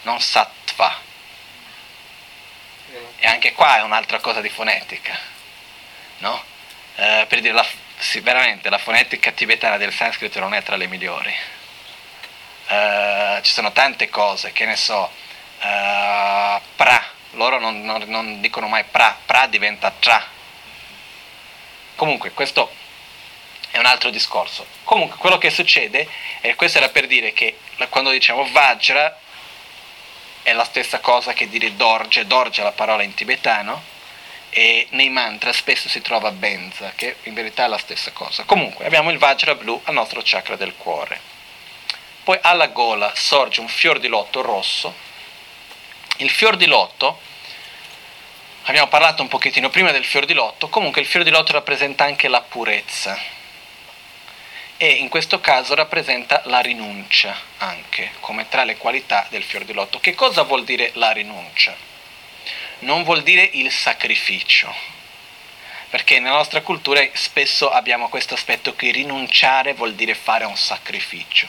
non 0.03 0.19
Sattva. 0.19 1.09
E 3.17 3.27
anche 3.27 3.53
qua 3.53 3.77
è 3.77 3.81
un'altra 3.83 4.19
cosa 4.19 4.41
di 4.41 4.49
fonetica, 4.49 5.17
no? 6.19 6.43
Eh, 6.95 7.25
per 7.27 7.39
dire, 7.41 7.53
la, 7.53 7.65
sì, 7.97 8.19
veramente 8.19 8.69
la 8.69 8.77
fonetica 8.77 9.31
tibetana 9.31 9.77
del 9.77 9.93
sanscrito 9.93 10.39
non 10.39 10.53
è 10.53 10.63
tra 10.63 10.75
le 10.75 10.87
migliori. 10.87 11.33
Eh, 12.67 13.39
ci 13.43 13.53
sono 13.53 13.71
tante 13.71 14.09
cose, 14.09 14.51
che 14.51 14.65
ne 14.65 14.75
so, 14.75 15.09
eh, 15.59 16.59
pra, 16.75 17.03
loro 17.31 17.59
non, 17.59 17.81
non, 17.81 18.03
non 18.07 18.41
dicono 18.41 18.67
mai 18.67 18.83
pra, 18.83 19.17
pra 19.25 19.47
diventa 19.47 19.91
tra 19.91 20.39
Comunque, 22.01 22.31
questo 22.31 22.73
è 23.69 23.77
un 23.77 23.85
altro 23.85 24.09
discorso. 24.09 24.65
Comunque, 24.83 25.19
quello 25.19 25.37
che 25.37 25.51
succede, 25.51 26.07
e 26.41 26.55
questo 26.55 26.79
era 26.79 26.89
per 26.89 27.05
dire 27.05 27.31
che 27.31 27.59
quando 27.89 28.09
diciamo 28.09 28.49
Vajra 28.49 29.15
è 30.43 30.53
la 30.53 30.63
stessa 30.63 30.99
cosa 30.99 31.33
che 31.33 31.49
dire 31.49 31.75
Dorje, 31.75 32.27
Dorje 32.27 32.61
è 32.61 32.63
la 32.63 32.71
parola 32.71 33.03
in 33.03 33.13
tibetano, 33.13 33.83
e 34.49 34.87
nei 34.91 35.09
mantra 35.09 35.53
spesso 35.53 35.87
si 35.87 36.01
trova 36.01 36.31
Benza, 36.31 36.91
che 36.95 37.17
in 37.23 37.33
verità 37.33 37.65
è 37.65 37.67
la 37.67 37.77
stessa 37.77 38.11
cosa. 38.11 38.43
Comunque, 38.43 38.85
abbiamo 38.85 39.11
il 39.11 39.17
Vajra 39.17 39.55
blu 39.55 39.79
al 39.85 39.93
nostro 39.93 40.21
chakra 40.23 40.55
del 40.55 40.75
cuore. 40.75 41.19
Poi 42.23 42.37
alla 42.41 42.67
gola 42.67 43.13
sorge 43.15 43.61
un 43.61 43.67
fior 43.67 43.99
di 43.99 44.07
lotto 44.07 44.41
rosso. 44.41 44.93
Il 46.17 46.29
fior 46.29 46.57
di 46.57 46.67
lotto 46.67 47.19
Abbiamo 48.65 48.89
parlato 48.89 49.23
un 49.23 49.27
pochettino 49.27 49.71
prima 49.71 49.91
del 49.91 50.05
fior 50.05 50.25
di 50.25 50.33
lotto, 50.33 50.69
comunque 50.69 51.01
il 51.01 51.07
fior 51.07 51.23
di 51.23 51.31
lotto 51.31 51.51
rappresenta 51.51 52.03
anche 52.03 52.27
la 52.27 52.41
purezza 52.41 53.17
e 54.83 54.93
in 54.93 55.09
questo 55.09 55.39
caso 55.39 55.75
rappresenta 55.75 56.41
la 56.45 56.59
rinuncia 56.59 57.39
anche 57.57 58.13
come 58.19 58.49
tra 58.49 58.63
le 58.63 58.77
qualità 58.77 59.27
del 59.29 59.43
fior 59.43 59.63
di 59.63 59.73
lotto. 59.73 59.99
Che 59.99 60.15
cosa 60.15 60.41
vuol 60.41 60.63
dire 60.63 60.89
la 60.95 61.11
rinuncia? 61.11 61.75
Non 62.79 63.03
vuol 63.03 63.21
dire 63.21 63.47
il 63.53 63.71
sacrificio, 63.71 64.73
perché 65.91 66.17
nella 66.19 66.37
nostra 66.37 66.61
cultura 66.61 66.99
spesso 67.13 67.69
abbiamo 67.69 68.09
questo 68.09 68.33
aspetto 68.33 68.75
che 68.75 68.89
rinunciare 68.89 69.75
vuol 69.75 69.93
dire 69.93 70.15
fare 70.15 70.45
un 70.45 70.57
sacrificio. 70.57 71.47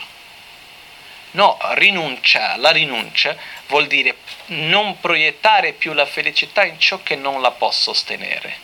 No, 1.30 1.56
rinuncia, 1.70 2.56
la 2.56 2.70
rinuncia 2.70 3.34
vuol 3.68 3.86
dire 3.86 4.14
non 4.48 5.00
proiettare 5.00 5.72
più 5.72 5.94
la 5.94 6.04
felicità 6.04 6.66
in 6.66 6.78
ciò 6.78 7.02
che 7.02 7.16
non 7.16 7.40
la 7.40 7.52
può 7.52 7.70
sostenere. 7.70 8.54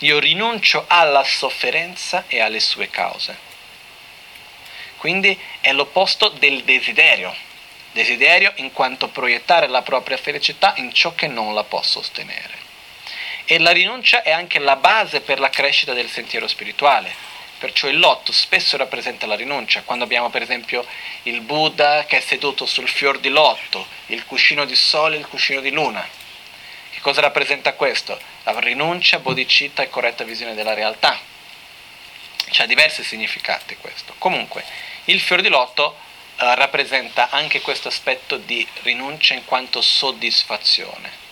Io 0.00 0.18
rinuncio 0.18 0.84
alla 0.88 1.24
sofferenza 1.24 2.24
e 2.28 2.42
alle 2.42 2.60
sue 2.60 2.90
cause. 2.90 3.52
Quindi 5.04 5.38
è 5.60 5.70
l'opposto 5.74 6.30
del 6.30 6.64
desiderio. 6.64 7.36
Desiderio 7.92 8.52
in 8.54 8.72
quanto 8.72 9.08
proiettare 9.08 9.66
la 9.66 9.82
propria 9.82 10.16
felicità 10.16 10.72
in 10.78 10.94
ciò 10.94 11.14
che 11.14 11.26
non 11.26 11.52
la 11.52 11.62
può 11.62 11.82
sostenere. 11.82 12.54
E 13.44 13.58
la 13.58 13.70
rinuncia 13.70 14.22
è 14.22 14.30
anche 14.30 14.58
la 14.58 14.76
base 14.76 15.20
per 15.20 15.40
la 15.40 15.50
crescita 15.50 15.92
del 15.92 16.08
sentiero 16.08 16.48
spirituale. 16.48 17.14
Perciò 17.58 17.86
il 17.88 17.98
lotto 17.98 18.32
spesso 18.32 18.78
rappresenta 18.78 19.26
la 19.26 19.36
rinuncia. 19.36 19.82
Quando 19.82 20.04
abbiamo 20.04 20.30
per 20.30 20.40
esempio 20.40 20.86
il 21.24 21.42
Buddha 21.42 22.06
che 22.06 22.16
è 22.16 22.20
seduto 22.20 22.64
sul 22.64 22.88
fior 22.88 23.18
di 23.18 23.28
lotto, 23.28 23.86
il 24.06 24.24
cuscino 24.24 24.64
di 24.64 24.74
sole 24.74 25.16
e 25.16 25.18
il 25.18 25.26
cuscino 25.26 25.60
di 25.60 25.70
luna. 25.70 26.02
Che 26.88 27.00
cosa 27.02 27.20
rappresenta 27.20 27.74
questo? 27.74 28.18
La 28.44 28.58
rinuncia, 28.58 29.18
bodhicitta 29.18 29.82
e 29.82 29.90
corretta 29.90 30.24
visione 30.24 30.54
della 30.54 30.72
realtà. 30.72 31.20
C'ha 32.50 32.66
diversi 32.66 33.02
significati 33.02 33.76
questo. 33.76 34.14
Comunque, 34.18 34.64
il 35.06 35.20
fior 35.20 35.40
di 35.40 35.48
lotto 35.48 35.96
eh, 36.36 36.54
rappresenta 36.54 37.30
anche 37.30 37.60
questo 37.60 37.88
aspetto 37.88 38.36
di 38.36 38.66
rinuncia 38.82 39.34
in 39.34 39.44
quanto 39.44 39.80
soddisfazione 39.80 41.22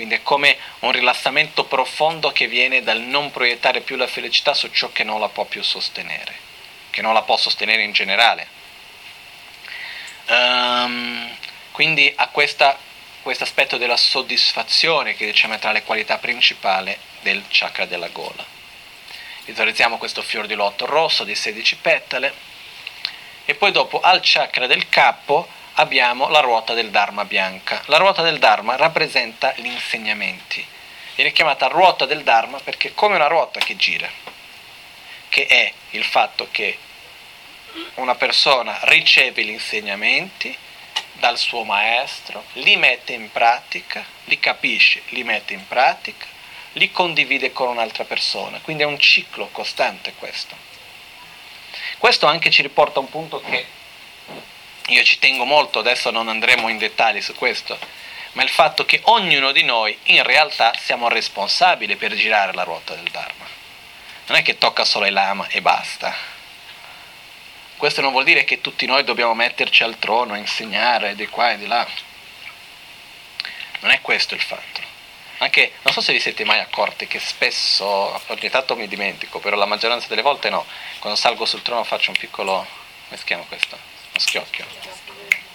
quindi 0.00 0.16
è 0.16 0.22
come 0.22 0.56
un 0.78 0.92
rilassamento 0.92 1.64
profondo 1.64 2.32
che 2.32 2.46
viene 2.46 2.82
dal 2.82 3.00
non 3.00 3.30
proiettare 3.30 3.82
più 3.82 3.96
la 3.96 4.06
felicità 4.06 4.54
su 4.54 4.70
ciò 4.70 4.90
che 4.92 5.04
non 5.04 5.20
la 5.20 5.28
può 5.28 5.44
più 5.44 5.62
sostenere, 5.62 6.34
che 6.88 7.02
non 7.02 7.12
la 7.12 7.20
può 7.20 7.36
sostenere 7.36 7.82
in 7.82 7.92
generale. 7.92 8.48
Um, 10.26 11.30
quindi 11.72 12.10
ha 12.16 12.28
questo 12.28 12.78
aspetto 13.22 13.76
della 13.76 13.98
soddisfazione 13.98 15.14
che 15.14 15.26
diciamo 15.26 15.52
è 15.52 15.58
tra 15.58 15.72
le 15.72 15.82
qualità 15.82 16.16
principali 16.16 16.96
del 17.20 17.44
chakra 17.48 17.84
della 17.84 18.08
gola. 18.08 18.42
Visualizziamo 19.44 19.98
questo 19.98 20.22
fior 20.22 20.46
di 20.46 20.54
lotto 20.54 20.86
rosso 20.86 21.24
di 21.24 21.34
16 21.34 21.76
petale 21.76 22.32
e 23.44 23.54
poi 23.54 23.72
dopo 23.72 24.00
al 24.00 24.20
chakra 24.22 24.66
del 24.66 24.88
capo 24.88 25.48
abbiamo 25.74 26.28
la 26.28 26.40
ruota 26.40 26.74
del 26.74 26.90
Dharma 26.90 27.24
bianca. 27.24 27.82
La 27.86 27.96
ruota 27.96 28.22
del 28.22 28.38
Dharma 28.38 28.76
rappresenta 28.76 29.52
gli 29.56 29.66
insegnamenti. 29.66 30.64
Viene 31.14 31.32
chiamata 31.32 31.66
ruota 31.66 32.06
del 32.06 32.22
Dharma 32.22 32.58
perché 32.58 32.88
è 32.88 32.94
come 32.94 33.16
una 33.16 33.26
ruota 33.26 33.60
che 33.60 33.76
gira, 33.76 34.08
che 35.28 35.46
è 35.46 35.72
il 35.90 36.04
fatto 36.04 36.48
che 36.50 36.78
una 37.94 38.14
persona 38.14 38.78
riceve 38.82 39.44
gli 39.44 39.50
insegnamenti 39.50 40.56
dal 41.14 41.38
suo 41.38 41.64
maestro, 41.64 42.44
li 42.54 42.76
mette 42.76 43.12
in 43.12 43.30
pratica, 43.30 44.04
li 44.24 44.38
capisce, 44.38 45.02
li 45.08 45.22
mette 45.22 45.52
in 45.52 45.66
pratica, 45.66 46.26
li 46.72 46.90
condivide 46.90 47.52
con 47.52 47.68
un'altra 47.68 48.04
persona. 48.04 48.58
Quindi 48.60 48.82
è 48.82 48.86
un 48.86 48.98
ciclo 48.98 49.48
costante 49.52 50.14
questo. 50.14 50.56
Questo 52.00 52.26
anche 52.26 52.48
ci 52.48 52.62
riporta 52.62 52.98
a 52.98 53.02
un 53.02 53.10
punto 53.10 53.42
che 53.42 53.66
io 54.86 55.02
ci 55.02 55.18
tengo 55.18 55.44
molto, 55.44 55.80
adesso 55.80 56.10
non 56.10 56.28
andremo 56.28 56.70
in 56.70 56.78
dettagli 56.78 57.20
su 57.20 57.34
questo, 57.34 57.78
ma 58.32 58.42
il 58.42 58.48
fatto 58.48 58.86
che 58.86 59.02
ognuno 59.04 59.52
di 59.52 59.64
noi 59.64 59.96
in 60.04 60.22
realtà 60.22 60.72
siamo 60.78 61.08
responsabili 61.08 61.96
per 61.96 62.14
girare 62.14 62.54
la 62.54 62.62
ruota 62.62 62.94
del 62.94 63.10
Dharma. 63.10 63.44
Non 64.28 64.38
è 64.38 64.42
che 64.42 64.56
tocca 64.56 64.82
solo 64.86 65.04
ai 65.04 65.10
lama 65.10 65.46
e 65.48 65.60
basta. 65.60 66.16
Questo 67.76 68.00
non 68.00 68.12
vuol 68.12 68.24
dire 68.24 68.44
che 68.44 68.62
tutti 68.62 68.86
noi 68.86 69.04
dobbiamo 69.04 69.34
metterci 69.34 69.82
al 69.82 69.98
trono, 69.98 70.36
insegnare 70.36 71.14
di 71.14 71.28
qua 71.28 71.52
e 71.52 71.58
di 71.58 71.66
là. 71.66 71.86
Non 73.80 73.90
è 73.90 74.00
questo 74.00 74.34
il 74.34 74.40
fatto. 74.40 74.89
Anche, 75.42 75.72
non 75.82 75.94
so 75.94 76.02
se 76.02 76.12
vi 76.12 76.20
siete 76.20 76.44
mai 76.44 76.60
accorti 76.60 77.06
che 77.06 77.18
spesso, 77.18 77.84
ogni 78.26 78.50
tanto 78.50 78.76
mi 78.76 78.86
dimentico, 78.86 79.38
però 79.38 79.56
la 79.56 79.64
maggioranza 79.64 80.06
delle 80.08 80.20
volte 80.20 80.50
no, 80.50 80.66
quando 80.98 81.18
salgo 81.18 81.46
sul 81.46 81.62
trono 81.62 81.82
faccio 81.82 82.10
un 82.10 82.16
piccolo, 82.18 82.66
come 83.06 83.18
si 83.18 83.24
chiama 83.24 83.44
questo? 83.44 83.78
schiocchio. 84.18 84.66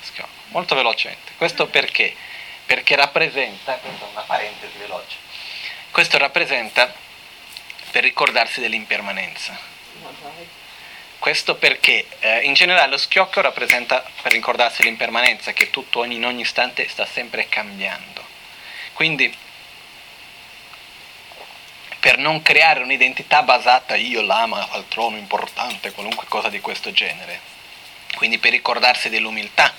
schiocchio. 0.02 0.28
Molto 0.48 0.74
velocemente. 0.74 1.34
Questo 1.38 1.68
perché? 1.68 2.16
Perché 2.66 2.96
rappresenta, 2.96 3.76
questa 3.76 4.06
è 4.06 4.10
una 4.10 4.22
parentesi 4.22 4.76
veloce, 4.80 5.18
questo 5.92 6.18
rappresenta 6.18 6.92
per 7.92 8.02
ricordarsi 8.02 8.62
dell'impermanenza. 8.62 9.56
Questo 11.20 11.56
perché 11.56 12.08
eh, 12.20 12.40
in 12.40 12.54
generale 12.54 12.90
lo 12.90 12.98
schiocchio 12.98 13.42
rappresenta 13.42 14.04
per 14.24 14.32
ricordarsi 14.32 14.82
l'impermanenza, 14.82 15.54
che 15.54 15.70
tutto 15.70 16.04
in 16.04 16.26
ogni 16.26 16.42
istante 16.42 16.88
sta 16.88 17.06
sempre 17.06 17.48
cambiando. 17.48 18.24
Quindi 18.94 19.44
per 22.06 22.20
non 22.20 22.44
creare 22.44 22.84
un'identità 22.84 23.42
basata 23.42 23.96
io, 23.96 24.22
l'ama, 24.22 24.68
al 24.70 24.88
trono 24.88 25.18
importante, 25.18 25.92
qualunque 25.92 26.28
cosa 26.28 26.50
di 26.50 26.60
questo 26.60 26.92
genere, 26.92 27.40
quindi 28.16 28.38
per 28.38 28.52
ricordarsi 28.52 29.10
dell'umiltà, 29.10 29.74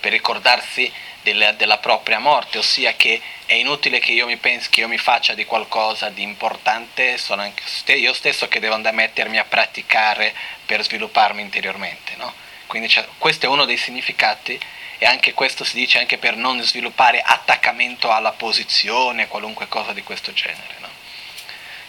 per 0.00 0.10
ricordarsi 0.10 0.92
della, 1.22 1.52
della, 1.52 1.78
propria 1.78 2.18
morte, 2.18 2.58
ossia 2.58 2.94
che 2.94 3.20
è 3.46 3.54
inutile 3.54 4.00
che 4.00 4.10
io 4.10 4.26
mi 4.26 4.36
pensi, 4.36 4.68
che 4.68 4.80
io 4.80 4.88
mi 4.88 4.98
faccia 4.98 5.34
di 5.34 5.44
qualcosa 5.44 6.08
di 6.08 6.22
importante, 6.22 7.16
sono 7.18 7.42
anche 7.42 7.62
io 7.94 8.14
stesso 8.14 8.48
che 8.48 8.58
devo 8.58 8.74
andare 8.74 8.96
a 8.96 8.98
mettermi 8.98 9.38
a 9.38 9.44
praticare 9.44 10.34
per 10.66 10.82
svilupparmi 10.82 11.40
interiormente. 11.40 12.16
No? 12.16 12.34
Quindi 12.66 12.92
questo 13.16 13.46
è 13.46 13.48
uno 13.48 13.64
dei 13.64 13.76
significati 13.76 14.58
e 14.98 15.06
anche 15.06 15.34
questo 15.34 15.62
si 15.62 15.76
dice 15.76 16.00
anche 16.00 16.18
per 16.18 16.34
non 16.34 16.60
sviluppare 16.62 17.22
attaccamento 17.22 18.10
alla 18.10 18.32
posizione, 18.32 19.28
qualunque 19.28 19.68
cosa 19.68 19.92
di 19.92 20.02
questo 20.02 20.32
genere. 20.32 20.79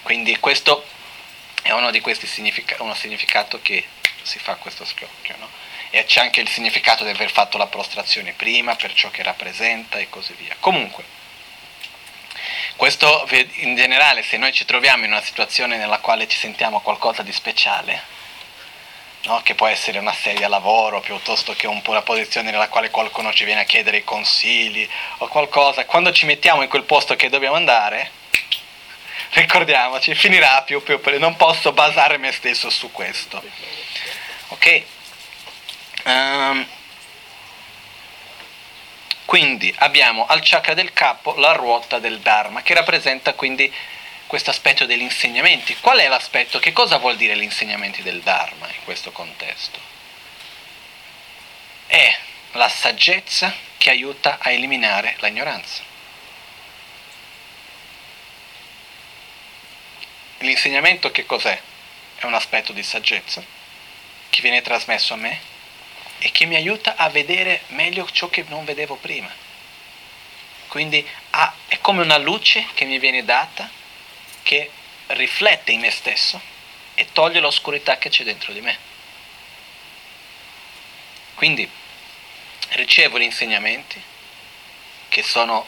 Quindi 0.04 0.38
questo 0.38 0.86
è 1.62 1.72
uno 1.72 1.92
di 1.92 2.02
questi 2.02 2.28
significati, 2.28 2.82
uno 2.82 2.96
significato 2.96 3.60
che 3.62 3.86
si 4.22 4.40
fa 4.40 4.56
questo 4.56 4.86
schiocchio. 4.86 5.36
No? 5.38 5.62
e 5.92 6.06
c'è 6.06 6.22
anche 6.22 6.40
il 6.40 6.48
significato 6.48 7.04
di 7.04 7.10
aver 7.10 7.30
fatto 7.30 7.58
la 7.58 7.68
prostrazione 7.68 8.32
prima 8.32 8.76
per 8.76 8.94
ciò 8.94 9.12
che 9.12 9.24
rappresenta 9.24 10.00
e 10.00 10.10
così 10.10 10.34
via. 10.38 10.56
Comunque, 10.60 11.04
questo 12.78 13.28
in 13.56 13.76
generale, 13.76 14.24
se 14.24 14.38
noi 14.38 14.54
ci 14.54 14.64
troviamo 14.64 15.04
in 15.04 15.12
una 15.12 15.22
situazione 15.22 15.78
nella 15.78 16.00
quale 16.00 16.30
ci 16.30 16.38
sentiamo 16.38 16.80
qualcosa 16.80 17.24
di 17.24 17.34
speciale, 17.34 18.02
no? 19.24 19.42
che 19.44 19.54
può 19.54 19.68
essere 19.68 20.00
una 20.00 20.14
sedia 20.14 20.46
a 20.46 20.50
lavoro 20.50 21.02
piuttosto 21.02 21.54
che 21.54 21.68
un 21.68 21.82
una 21.86 22.02
posizione 22.02 22.52
nella 22.52 22.70
quale 22.70 22.90
qualcuno 22.90 23.34
ci 23.34 23.44
viene 23.44 23.62
a 23.62 23.66
chiedere 23.66 23.98
i 23.98 24.04
consigli 24.06 24.88
o 25.18 25.28
qualcosa, 25.28 25.86
quando 25.86 26.14
ci 26.14 26.26
mettiamo 26.26 26.62
in 26.62 26.70
quel 26.70 26.84
posto 26.84 27.18
che 27.18 27.28
dobbiamo 27.28 27.58
andare, 27.58 28.20
ricordiamoci, 29.32 30.16
finirà 30.16 30.62
più, 30.64 30.82
più, 30.84 31.00
non 31.20 31.36
posso 31.36 31.72
basare 31.72 32.18
me 32.18 32.32
stesso 32.32 32.70
su 32.70 32.92
questo. 32.92 33.42
Ok? 34.50 34.84
Um, 36.04 36.68
quindi 39.26 39.74
abbiamo 39.78 40.26
al 40.26 40.42
chakra 40.44 40.74
del 40.74 40.92
capo 40.94 41.36
la 41.36 41.54
ruota 41.54 42.00
del 42.00 42.20
Dharma, 42.20 42.62
che 42.64 42.74
rappresenta 42.74 43.34
quindi 43.34 43.74
questo 44.28 44.50
aspetto 44.50 44.86
degli 44.86 45.02
insegnamenti. 45.02 45.78
Qual 45.80 46.00
è 46.00 46.08
l'aspetto? 46.08 46.60
Che 46.60 46.74
cosa 46.74 46.98
vuol 46.98 47.16
dire 47.16 47.38
gli 47.38 47.44
insegnamenti 47.44 48.02
del 48.02 48.22
Dharma 48.22 48.68
in 48.68 48.84
questo 48.84 49.12
contesto? 49.12 49.80
È 51.86 52.18
la 52.54 52.70
saggezza 52.70 53.54
che 53.78 53.90
aiuta 53.90 54.38
a 54.42 54.52
eliminare 54.52 55.16
l'ignoranza. 55.20 55.91
L'insegnamento 60.42 61.12
che 61.12 61.26
cos'è? 61.26 61.60
È 62.16 62.26
un 62.26 62.34
aspetto 62.34 62.74
di 62.74 62.84
saggezza 62.84 63.44
che 64.30 64.42
viene 64.42 64.62
trasmesso 64.62 65.14
a 65.14 65.18
me 65.18 65.40
e 66.20 66.32
che 66.32 66.46
mi 66.46 66.56
aiuta 66.56 66.96
a 66.96 67.10
vedere 67.10 67.64
meglio 67.68 68.10
ciò 68.10 68.30
che 68.30 68.46
non 68.48 68.66
vedevo 68.66 68.96
prima. 68.96 69.30
Quindi 70.68 71.06
ah, 71.32 71.54
è 71.68 71.80
come 71.80 72.02
una 72.02 72.18
luce 72.18 72.66
che 72.74 72.86
mi 72.86 72.98
viene 72.98 73.24
data 73.26 73.70
che 74.44 74.72
riflette 75.08 75.72
in 75.72 75.82
me 75.82 75.92
stesso 75.92 76.40
e 76.96 77.08
toglie 77.12 77.40
l'oscurità 77.40 77.98
che 77.98 78.10
c'è 78.10 78.24
dentro 78.24 78.54
di 78.54 78.62
me. 78.62 78.78
Quindi 81.36 81.70
ricevo 82.70 83.20
gli 83.20 83.24
insegnamenti 83.24 84.02
che 85.10 85.24
sono 85.24 85.68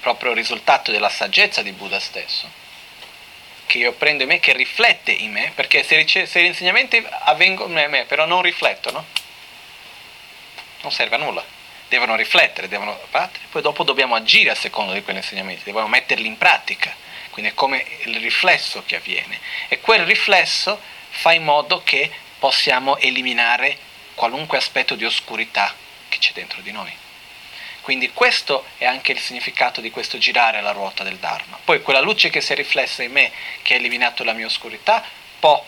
proprio 0.00 0.30
il 0.30 0.36
risultato 0.36 0.90
della 0.90 1.10
saggezza 1.10 1.62
di 1.62 1.72
Buddha 1.72 2.00
stesso, 2.00 2.50
che 3.66 3.78
io 3.78 3.92
prendo 3.92 4.22
in 4.22 4.28
me, 4.28 4.40
che 4.40 4.52
riflette 4.52 5.10
in 5.10 5.32
me, 5.32 5.52
perché 5.54 5.82
se, 5.82 5.96
rice- 5.96 6.26
se 6.26 6.42
gli 6.42 6.46
insegnamenti 6.46 7.04
avvengono 7.24 7.80
in 7.80 7.90
me, 7.90 8.04
però 8.04 8.26
non 8.26 8.42
riflettono, 8.42 9.04
non 10.82 10.92
serve 10.92 11.16
a 11.16 11.18
nulla. 11.18 11.44
Devono 11.88 12.16
riflettere, 12.16 12.68
devono 12.68 12.98
battere, 13.10 13.44
poi 13.50 13.60
dopo 13.60 13.84
dobbiamo 13.84 14.14
agire 14.14 14.50
a 14.50 14.54
seconda 14.54 14.92
di 14.92 15.02
quegli 15.02 15.16
insegnamenti, 15.16 15.64
dobbiamo 15.64 15.88
metterli 15.88 16.26
in 16.26 16.38
pratica. 16.38 16.94
Quindi 17.30 17.50
è 17.50 17.54
come 17.54 17.84
il 18.04 18.18
riflesso 18.18 18.82
che 18.84 18.96
avviene. 18.96 19.38
E 19.68 19.80
quel 19.80 20.04
riflesso 20.04 20.80
fa 21.08 21.32
in 21.32 21.44
modo 21.44 21.82
che 21.82 22.10
possiamo 22.38 22.98
eliminare 22.98 23.76
qualunque 24.14 24.58
aspetto 24.58 24.94
di 24.94 25.04
oscurità 25.04 25.74
che 26.08 26.18
c'è 26.18 26.32
dentro 26.32 26.60
di 26.60 26.72
noi. 26.72 27.01
Quindi 27.82 28.12
questo 28.12 28.64
è 28.78 28.84
anche 28.84 29.10
il 29.10 29.18
significato 29.18 29.80
di 29.80 29.90
questo 29.90 30.16
girare 30.16 30.60
la 30.62 30.70
ruota 30.70 31.02
del 31.02 31.16
Dharma. 31.16 31.58
Poi 31.62 31.82
quella 31.82 32.00
luce 32.00 32.30
che 32.30 32.40
si 32.40 32.52
è 32.52 32.54
riflessa 32.54 33.02
in 33.02 33.10
me, 33.10 33.32
che 33.62 33.74
ha 33.74 33.76
eliminato 33.76 34.22
la 34.22 34.32
mia 34.32 34.46
oscurità, 34.46 35.04
può 35.40 35.62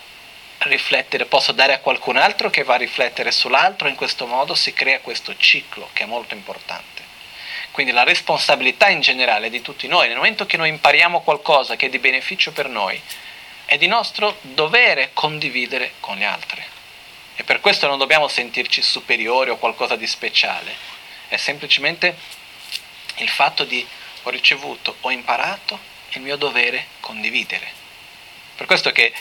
riflettere, 0.59 1.27
posso 1.27 1.51
dare 1.51 1.73
a 1.74 1.81
qualcun 1.81 2.16
altro 2.16 2.51
che 2.51 2.62
va 2.62 2.74
a 2.74 2.78
riflettere 2.78 3.32
sull'altro, 3.32 3.89
in 3.89 3.97
questo 3.97 4.27
modo 4.27 4.55
si 4.55 4.73
crea 4.73 5.01
questo 5.01 5.36
ciclo 5.36 5.91
che 5.93 6.05
è 6.05 6.07
molto 6.07 6.35
importante. 6.35 7.03
Quindi 7.73 7.93
la 7.93 8.05
responsabilità 8.05 8.89
in 8.89 9.01
generale 9.01 9.51
di 9.51 9.61
tutti 9.61 9.89
noi, 9.89 10.07
nel 10.07 10.16
momento 10.16 10.47
che 10.47 10.57
noi 10.57 10.69
impariamo 10.69 11.20
qualcosa 11.23 11.74
che 11.74 11.86
è 11.86 11.91
di 11.91 11.99
beneficio 11.99 12.53
per 12.53 12.69
noi, 12.69 13.01
è 13.65 13.77
di 13.77 13.89
nostro 13.89 14.39
dovere 14.43 15.11
condividere 15.12 15.95
con 15.99 16.16
gli 16.16 16.23
altri. 16.23 16.62
E 17.35 17.43
per 17.43 17.59
questo 17.59 17.89
non 17.89 17.99
dobbiamo 17.99 18.28
sentirci 18.28 18.81
superiori 18.81 19.51
o 19.51 19.57
qualcosa 19.57 19.97
di 19.97 20.07
speciale, 20.07 20.94
è 21.35 21.39
semplicemente 21.39 22.16
il 23.16 23.28
fatto 23.28 23.65
di 23.65 23.86
ho 24.23 24.31
ricevuto, 24.31 24.97
ho 25.01 25.11
imparato, 25.11 25.78
è 26.09 26.16
il 26.16 26.23
mio 26.23 26.36
dovere 26.36 26.86
condividere. 27.01 27.82
Per 28.56 28.66
questo 28.66 28.93
che 28.93 29.12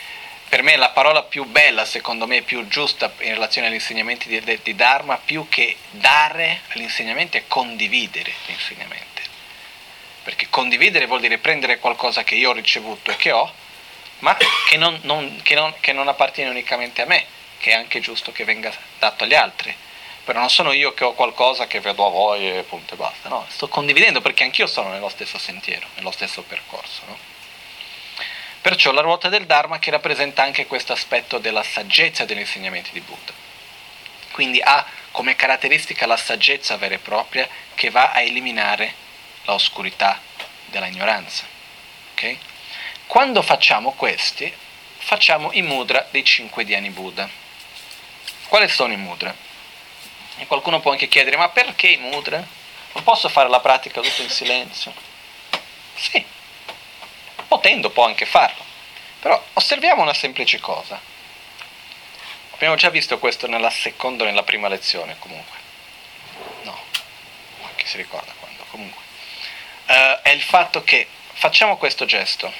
per 0.47 0.61
me 0.61 0.75
la 0.75 0.89
parola 0.89 1.23
più 1.23 1.45
bella, 1.45 1.83
secondo 1.83 2.27
me, 2.27 2.43
più 2.43 2.67
giusta 2.67 3.11
in 3.21 3.33
relazione 3.33 3.67
agli 3.67 3.73
insegnamenti 3.73 4.27
di, 4.29 4.59
di 4.61 4.75
Dharma, 4.75 5.17
più 5.17 5.49
che 5.49 5.77
dare 5.89 6.61
gli 6.73 6.81
insegnamenti, 6.81 7.37
è 7.37 7.43
condividere 7.47 8.31
gli 8.45 8.51
insegnamenti. 8.51 9.21
Perché 10.23 10.47
condividere 10.49 11.07
vuol 11.07 11.21
dire 11.21 11.39
prendere 11.39 11.79
qualcosa 11.79 12.23
che 12.23 12.35
io 12.35 12.51
ho 12.51 12.53
ricevuto 12.53 13.09
e 13.09 13.15
che 13.15 13.31
ho, 13.31 13.51
ma 14.19 14.37
che 14.69 14.77
non, 14.77 14.99
non, 15.03 15.41
che 15.41 15.55
non, 15.55 15.73
che 15.79 15.91
non 15.91 16.07
appartiene 16.07 16.51
unicamente 16.51 17.01
a 17.01 17.05
me, 17.05 17.25
che 17.57 17.71
è 17.71 17.73
anche 17.73 17.99
giusto 17.99 18.31
che 18.31 18.43
venga 18.43 18.71
dato 18.99 19.23
agli 19.23 19.33
altri. 19.33 19.75
Però 20.23 20.39
non 20.39 20.49
sono 20.49 20.71
io 20.71 20.93
che 20.93 21.03
ho 21.03 21.13
qualcosa 21.13 21.67
che 21.67 21.81
vedo 21.81 22.05
a 22.05 22.09
voi 22.09 22.49
e 22.49 22.63
punto 22.63 22.93
e 22.93 22.97
basta, 22.97 23.27
no, 23.27 23.45
sto 23.49 23.67
condividendo 23.67 24.21
perché 24.21 24.43
anch'io 24.43 24.67
sono 24.67 24.89
nello 24.89 25.09
stesso 25.09 25.37
sentiero, 25.37 25.85
nello 25.95 26.11
stesso 26.11 26.43
percorso. 26.43 27.01
No? 27.07 27.17
Perciò 28.61 28.93
la 28.93 29.01
ruota 29.01 29.27
del 29.27 29.45
Dharma 29.45 29.79
che 29.79 29.91
rappresenta 29.91 30.41
anche 30.41 30.65
questo 30.65 30.93
aspetto 30.93 31.39
della 31.39 31.63
saggezza 31.63 32.23
degli 32.23 32.39
insegnamenti 32.39 32.91
di 32.93 33.01
Buddha. 33.01 33.33
Quindi 34.31 34.61
ha 34.61 34.85
come 35.11 35.35
caratteristica 35.35 36.05
la 36.05 36.15
saggezza 36.15 36.77
vera 36.77 36.95
e 36.95 36.99
propria 36.99 37.47
che 37.75 37.89
va 37.89 38.11
a 38.11 38.21
eliminare 38.21 38.93
l'oscurità 39.43 40.21
della 40.67 40.87
ignoranza. 40.87 41.43
Okay? 42.13 42.39
Quando 43.05 43.41
facciamo 43.41 43.91
questi, 43.91 44.51
facciamo 44.97 45.51
i 45.51 45.61
mudra 45.61 46.07
dei 46.09 46.23
cinque 46.23 46.63
Dhyani 46.63 46.89
Buddha. 46.89 47.29
Quali 48.47 48.69
sono 48.69 48.93
i 48.93 48.97
mudra? 48.97 49.35
E 50.37 50.47
qualcuno 50.47 50.79
può 50.79 50.91
anche 50.91 51.07
chiedere, 51.07 51.37
ma 51.37 51.49
perché 51.49 51.97
mudra? 51.97 52.37
Non 52.93 53.03
posso 53.03 53.29
fare 53.29 53.49
la 53.49 53.59
pratica 53.59 54.01
tutto 54.01 54.21
in 54.21 54.29
silenzio? 54.29 54.93
Sì, 55.95 56.23
potendo 57.47 57.89
può 57.89 58.05
anche 58.05 58.25
farlo. 58.25 58.63
Però 59.19 59.41
osserviamo 59.53 60.01
una 60.01 60.13
semplice 60.13 60.59
cosa. 60.59 60.99
Abbiamo 62.51 62.75
già 62.75 62.89
visto 62.89 63.19
questo 63.19 63.47
nella 63.47 63.69
seconda 63.69 64.23
o 64.23 64.25
nella 64.25 64.43
prima 64.43 64.67
lezione 64.67 65.17
comunque. 65.19 65.57
No, 66.63 66.77
chi 67.75 67.85
si 67.85 67.97
ricorda 67.97 68.31
quando 68.39 68.63
comunque. 68.69 69.01
Uh, 69.87 70.21
è 70.21 70.29
il 70.29 70.41
fatto 70.41 70.83
che 70.83 71.07
facciamo 71.33 71.77
questo 71.77 72.05
gesto. 72.05 72.51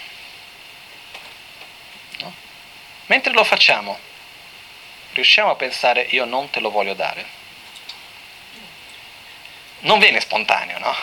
No? 2.20 2.34
Mentre 3.08 3.34
lo 3.34 3.44
facciamo, 3.44 3.98
riusciamo 5.14 5.52
a 5.52 5.56
pensare 5.56 6.08
io 6.10 6.26
non 6.26 6.50
te 6.50 6.60
lo 6.60 6.70
voglio 6.70 6.94
dare. 6.94 7.42
Non 9.84 10.00
viene 10.00 10.20
spontaneo, 10.20 10.80
no? 10.80 10.96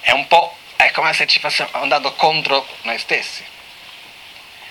È 0.00 0.10
un 0.10 0.26
po' 0.26 0.56
È 0.80 0.92
come 0.92 1.12
se 1.12 1.26
ci 1.26 1.38
fossimo 1.40 1.68
andando 1.72 2.14
contro 2.14 2.66
noi 2.82 2.98
stessi. 2.98 3.44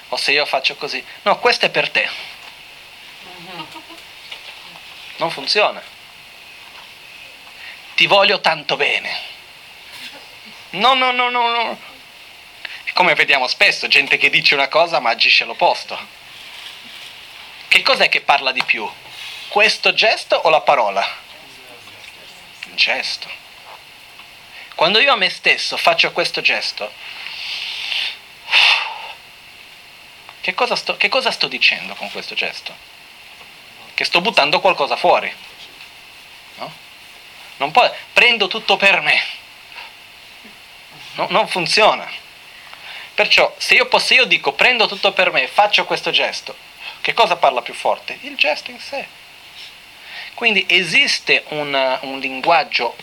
O 0.08 0.18
se 0.18 0.32
io 0.32 0.44
faccio 0.48 0.76
così, 0.76 1.06
no, 1.22 1.38
questo 1.38 1.68
è 1.68 1.70
per 1.70 1.92
te. 1.92 2.10
Non 5.18 5.30
funziona. 5.30 5.80
Ti 7.94 8.08
voglio 8.08 8.42
tanto 8.42 8.76
bene. 8.76 9.16
No, 10.72 10.96
no, 10.96 11.12
no, 11.12 11.30
no, 11.30 11.50
no. 11.50 11.80
Come 12.94 13.14
vediamo 13.14 13.48
spesso, 13.48 13.88
gente 13.88 14.18
che 14.18 14.32
dice 14.32 14.56
una 14.56 14.68
cosa 14.68 15.00
ma 15.00 15.12
agisce 15.12 15.44
all'opposto. 15.44 15.96
Che 17.68 17.82
cos'è 17.84 18.10
che 18.10 18.22
parla 18.22 18.52
di 18.52 18.64
più? 18.64 18.92
Questo 19.48 19.94
gesto 19.94 20.36
o 20.38 20.50
la 20.50 20.62
parola? 20.62 21.08
Gesto. 22.80 23.30
Quando 24.74 25.00
io 25.02 25.12
a 25.12 25.18
me 25.18 25.30
stesso 25.30 25.76
faccio 25.76 26.14
questo 26.14 26.40
gesto, 26.40 26.90
che 30.40 30.54
cosa 30.54 30.78
sto, 30.78 30.96
che 30.96 31.10
cosa 31.10 31.30
sto 31.30 31.50
dicendo 31.50 31.94
con 31.96 32.10
questo 32.10 32.36
gesto? 32.36 32.74
Che 33.94 34.06
sto 34.06 34.22
buttando 34.22 34.62
qualcosa 34.62 34.96
fuori. 34.96 35.30
No? 36.56 36.74
Non 37.58 37.72
può, 37.72 37.94
prendo 38.14 38.48
tutto 38.48 38.78
per 38.78 39.02
me. 39.02 39.22
No, 41.16 41.28
non 41.32 41.50
funziona. 41.50 42.10
Perciò 43.14 43.54
se 43.58 43.74
io, 43.74 43.88
posso, 43.88 44.14
io 44.14 44.24
dico 44.24 44.54
prendo 44.54 44.88
tutto 44.88 45.12
per 45.12 45.34
me, 45.34 45.50
faccio 45.50 45.84
questo 45.84 46.12
gesto, 46.12 46.56
che 47.02 47.14
cosa 47.14 47.36
parla 47.36 47.62
più 47.62 47.74
forte? 47.74 48.20
Il 48.22 48.38
gesto 48.38 48.72
in 48.72 48.80
sé. 48.80 49.06
Quindi 50.40 50.66
esiste 50.70 51.44
una, 51.50 52.00
un 52.04 52.18
linguaggio 52.20 52.96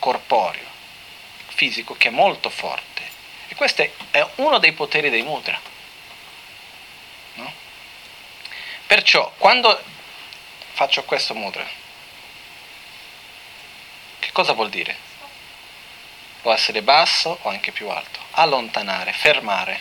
corporeo 0.00 0.66
fisico 1.46 1.94
che 1.94 2.08
è 2.08 2.10
molto 2.10 2.50
forte. 2.50 3.08
E 3.46 3.54
questo 3.54 3.88
è 4.10 4.28
uno 4.34 4.58
dei 4.58 4.72
poteri 4.72 5.10
dei 5.10 5.22
mudra. 5.22 5.60
No? 7.34 7.52
Perciò, 8.84 9.32
quando 9.38 9.80
faccio 10.72 11.04
questo 11.04 11.36
mudra, 11.36 11.64
che 14.18 14.32
cosa 14.32 14.52
vuol 14.52 14.70
dire? 14.70 14.96
Può 16.42 16.52
essere 16.52 16.82
basso 16.82 17.38
o 17.42 17.48
anche 17.48 17.70
più 17.70 17.88
alto. 17.90 18.18
Allontanare, 18.32 19.12
fermare. 19.12 19.80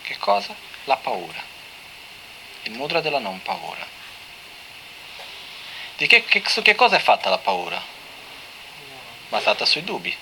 Che 0.00 0.16
cosa? 0.16 0.54
La 0.84 0.96
paura. 0.96 1.42
Il 2.62 2.72
mudra 2.72 3.02
della 3.02 3.18
non 3.18 3.42
paura. 3.42 3.95
Di 5.96 6.06
che, 6.06 6.24
che, 6.24 6.42
su 6.46 6.62
che 6.62 6.74
cosa 6.74 6.96
è 6.96 7.00
fatta 7.00 7.30
la 7.30 7.38
paura? 7.38 7.82
Basata 9.28 9.64
sui 9.64 9.82
dubbi 9.82 10.16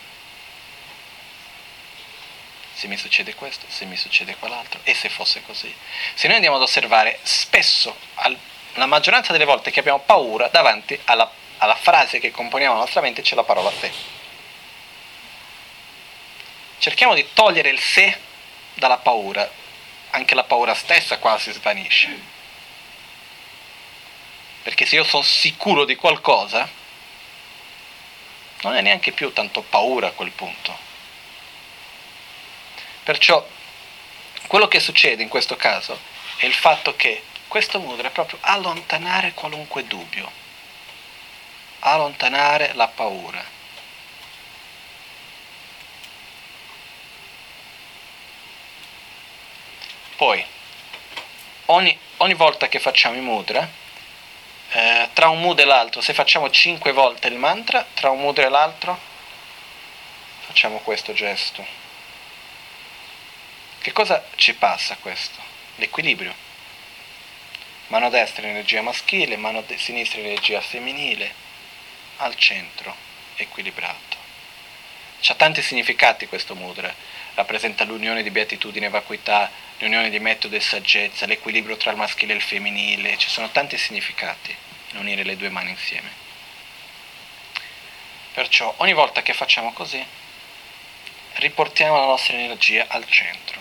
se 2.74 2.88
mi 2.88 2.96
succede 2.96 3.34
questo, 3.34 3.66
se 3.68 3.84
mi 3.84 3.96
succede 3.96 4.36
quell'altro, 4.36 4.80
e 4.82 4.94
se 4.94 5.08
fosse 5.08 5.42
così. 5.42 5.74
Se 6.14 6.26
noi 6.26 6.36
andiamo 6.36 6.56
ad 6.56 6.62
osservare 6.62 7.18
spesso, 7.22 7.96
la 8.74 8.86
maggioranza 8.86 9.32
delle 9.32 9.44
volte 9.44 9.70
che 9.70 9.80
abbiamo 9.80 10.00
paura, 10.00 10.48
davanti 10.48 10.98
alla, 11.04 11.30
alla 11.58 11.76
frase 11.76 12.18
che 12.18 12.32
componiamo 12.32 12.74
la 12.74 12.80
nostra 12.80 13.00
mente 13.00 13.22
c'è 13.22 13.36
la 13.36 13.44
parola 13.44 13.70
se. 13.70 13.90
Cerchiamo 16.78 17.14
di 17.14 17.26
togliere 17.32 17.70
il 17.70 17.80
se 17.80 18.18
dalla 18.74 18.98
paura, 18.98 19.48
anche 20.10 20.34
la 20.34 20.44
paura 20.44 20.74
stessa 20.74 21.18
quasi 21.18 21.52
svanisce. 21.52 22.32
Perché 24.64 24.86
se 24.86 24.96
io 24.96 25.04
sono 25.04 25.22
sicuro 25.22 25.84
di 25.84 25.94
qualcosa, 25.94 26.68
non 28.62 28.74
è 28.74 28.80
neanche 28.80 29.12
più 29.12 29.32
tanto 29.32 29.62
paura 29.62 30.08
a 30.08 30.12
quel 30.12 30.30
punto 30.30 30.84
Perciò 33.04 33.46
quello 34.46 34.66
che 34.66 34.80
succede 34.80 35.22
in 35.22 35.28
questo 35.28 35.56
caso 35.56 36.00
è 36.38 36.46
il 36.46 36.54
fatto 36.54 36.96
che 36.96 37.22
questo 37.48 37.78
mudra 37.78 38.08
è 38.08 38.10
proprio 38.10 38.38
allontanare 38.40 39.34
qualunque 39.34 39.86
dubbio, 39.86 40.32
allontanare 41.80 42.72
la 42.72 42.88
paura. 42.88 43.44
Poi, 50.16 50.42
ogni, 51.66 51.98
ogni 52.18 52.34
volta 52.34 52.68
che 52.68 52.80
facciamo 52.80 53.16
i 53.16 53.20
mudra, 53.20 53.68
eh, 54.74 55.08
tra 55.12 55.28
un 55.28 55.40
mudra 55.40 55.62
e 55.62 55.66
l'altro, 55.66 56.00
se 56.00 56.14
facciamo 56.14 56.50
5 56.50 56.90
volte 56.90 57.28
il 57.28 57.36
mantra, 57.36 57.86
tra 57.94 58.10
un 58.10 58.18
mudra 58.18 58.46
e 58.46 58.48
l'altro, 58.48 58.98
facciamo 60.40 60.78
questo 60.78 61.12
gesto. 61.12 61.64
Che 63.78 63.92
cosa 63.92 64.24
ci 64.34 64.52
passa 64.54 64.96
questo? 65.00 65.40
L'equilibrio. 65.76 66.34
Mano 67.88 68.10
destra 68.10 68.48
energia 68.48 68.82
maschile, 68.82 69.36
mano 69.36 69.62
de- 69.62 69.78
sinistra 69.78 70.18
energia 70.18 70.60
femminile, 70.60 71.32
al 72.16 72.34
centro, 72.34 72.96
equilibrato. 73.36 74.16
C'ha 75.20 75.36
tanti 75.36 75.62
significati 75.62 76.26
questo 76.26 76.56
mudra. 76.56 76.92
Rappresenta 77.34 77.84
l'unione 77.84 78.24
di 78.24 78.30
beatitudine 78.30 78.86
e 78.86 78.90
vacuità, 78.90 79.48
l'unione 79.78 80.10
di 80.10 80.18
metodo 80.18 80.56
e 80.56 80.60
saggezza, 80.60 81.26
l'equilibrio 81.26 81.76
tra 81.76 81.90
il 81.90 81.96
maschile 81.96 82.32
e 82.32 82.36
il 82.36 82.42
femminile. 82.42 83.18
Ci 83.18 83.28
sono 83.28 83.50
tanti 83.50 83.76
significati 83.76 84.56
in 84.90 84.98
unire 84.98 85.24
le 85.24 85.36
due 85.36 85.50
mani 85.50 85.70
insieme. 85.70 86.22
Perciò 88.32 88.72
ogni 88.78 88.92
volta 88.92 89.22
che 89.22 89.32
facciamo 89.32 89.72
così, 89.72 90.04
riportiamo 91.34 91.98
la 91.98 92.06
nostra 92.06 92.34
energia 92.34 92.86
al 92.88 93.08
centro. 93.08 93.60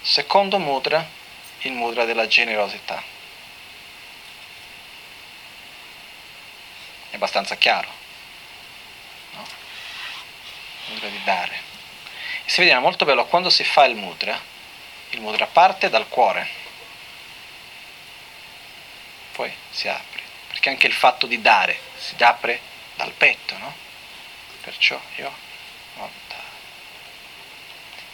Secondo 0.00 0.58
mudra, 0.58 1.06
il 1.60 1.72
mudra 1.72 2.04
della 2.04 2.26
generosità. 2.26 3.02
È 7.10 7.14
abbastanza 7.14 7.56
chiaro, 7.56 7.88
no? 9.32 9.46
Mudra 10.88 11.08
di 11.08 11.22
dare. 11.24 11.67
Si 12.48 12.60
vediamo 12.60 12.80
molto 12.80 13.04
bello 13.04 13.26
quando 13.26 13.50
si 13.50 13.62
fa 13.62 13.84
il 13.84 13.94
mudra, 13.94 14.40
il 15.10 15.20
mudra 15.20 15.46
parte 15.46 15.90
dal 15.90 16.08
cuore, 16.08 16.48
poi 19.32 19.52
si 19.70 19.86
apre, 19.86 20.22
perché 20.48 20.70
anche 20.70 20.86
il 20.86 20.94
fatto 20.94 21.26
di 21.26 21.42
dare 21.42 21.78
si 21.98 22.14
apre 22.18 22.58
dal 22.96 23.12
petto, 23.12 23.56
no? 23.58 23.74
Perciò 24.62 24.98
io 25.16 25.46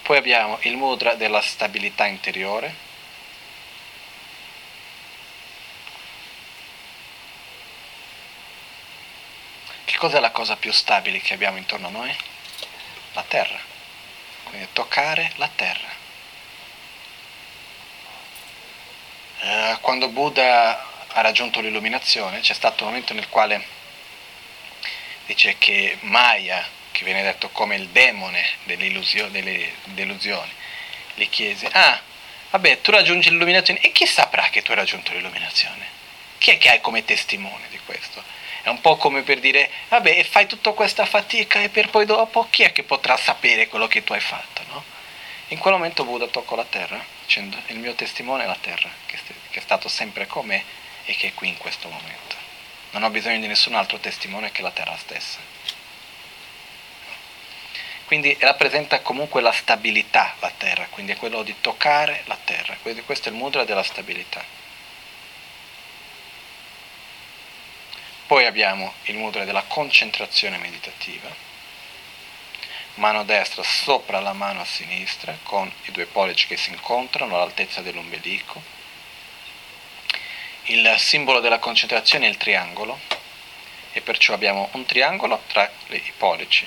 poi 0.05 0.19
abbiamo 0.19 0.59
il 0.65 0.77
mudra 0.77 1.15
della 1.15 1.41
stabilità 1.41 2.05
interiore. 2.05 2.75
Che 9.87 9.97
cos'è 9.97 10.21
la 10.21 10.31
cosa 10.31 10.57
più 10.57 10.71
stabile 10.73 11.21
che 11.21 11.33
abbiamo 11.33 11.57
intorno 11.57 11.87
a 11.87 11.91
noi? 11.91 12.15
La 13.15 13.23
terra. 13.23 13.74
Quindi 14.45 14.69
toccare 14.73 15.33
la 15.37 15.51
terra. 15.55 15.89
Eh, 19.41 19.79
quando 19.81 20.09
Buddha 20.09 20.93
ha 21.09 21.21
raggiunto 21.21 21.61
l'illuminazione 21.61 22.41
c'è 22.41 22.55
stato 22.55 22.85
un 22.85 22.91
momento 22.91 23.13
nel 23.13 23.29
quale 23.29 23.65
dice 25.27 25.57
che 25.59 25.99
Maya 26.01 26.67
che 26.95 27.05
viene 27.05 27.23
detto 27.23 27.49
come 27.51 27.75
il 27.75 27.89
demone 27.89 28.43
delle, 28.65 28.89
delle 29.31 29.73
delusioni, 29.85 30.51
gli 31.15 31.29
chiese, 31.29 31.69
ah, 31.73 32.01
vabbè, 32.51 32.81
tu 32.81 32.93
raggiungi 32.93 33.31
l'illuminazione 33.31 33.81
e 33.81 33.91
chi 33.91 34.07
saprà 34.07 34.49
che 34.49 34.63
tu 34.63 34.71
hai 34.71 34.77
raggiunto 34.77 35.13
l'illuminazione? 35.13 36.03
Chi 36.39 36.53
è 36.53 36.59
che 36.59 36.71
hai 36.71 36.81
come 36.81 37.05
testimone 37.05 37.67
di 37.69 37.81
questo? 37.85 38.23
È 38.65 38.71
un 38.71 38.81
po' 38.81 38.97
come 38.97 39.21
per 39.21 39.41
dire, 39.41 39.71
vabbè, 39.89 40.25
fai 40.25 40.47
tutta 40.47 40.73
questa 40.73 41.05
fatica 41.05 41.61
e 41.61 41.69
per 41.69 41.91
poi 41.91 42.07
dopo 42.07 42.47
chi 42.49 42.63
è 42.63 42.73
che 42.73 42.83
potrà 42.83 43.15
sapere 43.19 43.69
quello 43.69 43.87
che 43.87 44.03
tu 44.03 44.15
hai 44.15 44.21
fatto, 44.21 44.63
no? 44.71 44.83
In 45.49 45.59
quel 45.59 45.75
momento 45.75 46.03
Buddha 46.05 46.27
toccò 46.29 46.57
la 46.57 46.65
terra, 46.65 47.05
dicendo, 47.21 47.59
il 47.67 47.79
mio 47.79 47.93
testimone 47.95 48.45
è 48.45 48.47
la 48.47 48.57
terra, 48.59 48.89
che 49.05 49.19
è 49.51 49.61
stato 49.61 49.89
sempre 49.89 50.27
con 50.27 50.47
me 50.47 50.65
e 51.05 51.15
che 51.15 51.29
è 51.29 51.35
qui 51.35 51.49
in 51.49 51.59
questo 51.59 51.89
momento. 51.91 52.37
Non 52.93 53.03
ho 53.03 53.11
bisogno 53.11 53.39
di 53.39 53.47
nessun 53.47 53.75
altro 53.75 53.99
testimone 53.99 54.51
che 54.51 54.63
la 54.63 54.71
terra 54.71 54.97
stessa. 54.97 55.39
Quindi 58.07 58.35
rappresenta 58.41 59.01
comunque 59.01 59.43
la 59.43 59.53
stabilità 59.53 60.37
la 60.41 60.53
terra, 60.57 60.87
quindi 60.89 61.13
è 61.13 61.17
quello 61.17 61.43
di 61.43 61.55
toccare 61.61 62.23
la 62.25 62.39
terra. 62.43 62.79
Questo 62.81 63.29
è 63.29 63.33
il 63.33 63.37
mudra 63.37 63.65
della 63.65 63.83
stabilità. 63.83 64.63
Poi 68.27 68.47
abbiamo 68.47 68.95
il 69.05 69.17
mudra 69.17 69.45
della 69.45 69.65
concentrazione 69.67 70.57
meditativa. 70.57 71.29
Mano 72.95 73.25
destra 73.25 73.63
sopra 73.63 74.21
la 74.21 74.33
mano 74.33 74.65
sinistra 74.65 75.37
con 75.43 75.71
i 75.85 75.91
due 75.91 76.07
pollici 76.07 76.47
che 76.47 76.57
si 76.57 76.71
incontrano 76.71 77.35
all'altezza 77.35 77.81
dell'ombelico. 77.81 78.63
Il 80.65 80.95
simbolo 80.99 81.41
della 81.41 81.59
concentrazione 81.59 82.27
è 82.27 82.31
il 82.31 82.37
triangolo 82.37 82.99
e 83.93 84.01
perciò 84.01 84.33
abbiamo 84.33 84.69
un 84.73 84.85
triangolo 84.87 85.43
tra 85.47 85.71
i 85.89 86.13
pollici 86.17 86.67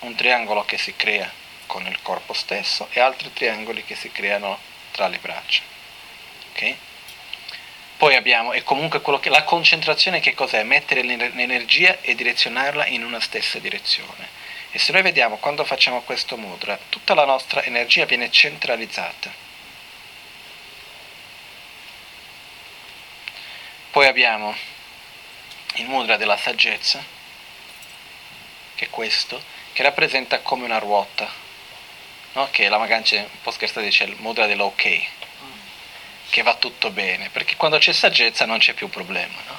un 0.00 0.14
triangolo 0.14 0.64
che 0.64 0.78
si 0.78 0.94
crea 0.96 1.30
con 1.66 1.86
il 1.86 2.00
corpo 2.02 2.32
stesso 2.32 2.88
e 2.90 3.00
altri 3.00 3.32
triangoli 3.32 3.84
che 3.84 3.94
si 3.94 4.10
creano 4.10 4.58
tra 4.92 5.08
le 5.08 5.18
braccia. 5.18 5.62
Okay? 6.52 6.76
Poi 8.00 8.14
abbiamo, 8.16 8.54
e 8.54 8.62
comunque 8.62 9.02
che, 9.20 9.28
la 9.28 9.44
concentrazione 9.44 10.20
che 10.20 10.32
cos'è? 10.32 10.62
Mettere 10.62 11.02
l'energia 11.02 11.98
e 12.00 12.14
direzionarla 12.14 12.86
in 12.86 13.04
una 13.04 13.20
stessa 13.20 13.58
direzione. 13.58 14.26
E 14.70 14.78
se 14.78 14.92
noi 14.92 15.02
vediamo 15.02 15.36
quando 15.36 15.66
facciamo 15.66 16.00
questo 16.00 16.38
mudra, 16.38 16.78
tutta 16.88 17.12
la 17.12 17.26
nostra 17.26 17.62
energia 17.62 18.06
viene 18.06 18.30
centralizzata. 18.30 19.30
Poi 23.90 24.06
abbiamo 24.06 24.56
il 25.74 25.84
mudra 25.84 26.16
della 26.16 26.38
saggezza, 26.38 27.04
che 28.76 28.86
è 28.86 28.88
questo, 28.88 29.42
che 29.74 29.82
rappresenta 29.82 30.38
come 30.38 30.64
una 30.64 30.78
ruota, 30.78 31.30
no? 32.32 32.48
che 32.50 32.66
la 32.70 32.78
Magancia 32.78 33.16
un 33.16 33.42
po' 33.42 33.50
scherzata 33.50 33.82
dice 33.82 34.04
il 34.04 34.16
mudra 34.20 34.46
dell'ok, 34.46 35.28
che 36.30 36.42
va 36.42 36.54
tutto 36.54 36.90
bene, 36.90 37.28
perché 37.30 37.56
quando 37.56 37.78
c'è 37.78 37.92
saggezza 37.92 38.46
non 38.46 38.58
c'è 38.58 38.72
più 38.72 38.88
problema. 38.88 39.36
No? 39.46 39.58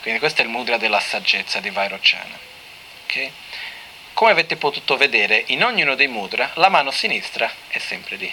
Quindi 0.00 0.18
questo 0.18 0.40
è 0.40 0.44
il 0.44 0.50
mudra 0.50 0.76
della 0.76 1.00
saggezza 1.00 1.60
di 1.60 1.70
Vairocana. 1.70 2.38
Okay? 3.04 3.32
Come 4.14 4.30
avete 4.32 4.56
potuto 4.56 4.96
vedere, 4.96 5.44
in 5.48 5.62
ognuno 5.62 5.94
dei 5.94 6.08
mudra 6.08 6.50
la 6.54 6.68
mano 6.68 6.90
sinistra 6.90 7.52
è 7.68 7.78
sempre 7.78 8.16
lì, 8.16 8.32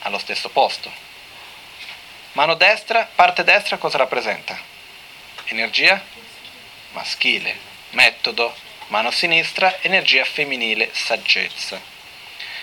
allo 0.00 0.18
stesso 0.18 0.48
posto. 0.48 0.90
Mano 2.32 2.54
destra, 2.54 3.08
parte 3.14 3.44
destra 3.44 3.78
cosa 3.78 3.98
rappresenta? 3.98 4.58
Energia 5.46 6.02
maschile, 6.92 7.58
metodo 7.90 8.54
mano 8.88 9.10
sinistra, 9.10 9.80
energia 9.82 10.24
femminile, 10.24 10.90
saggezza. 10.92 11.80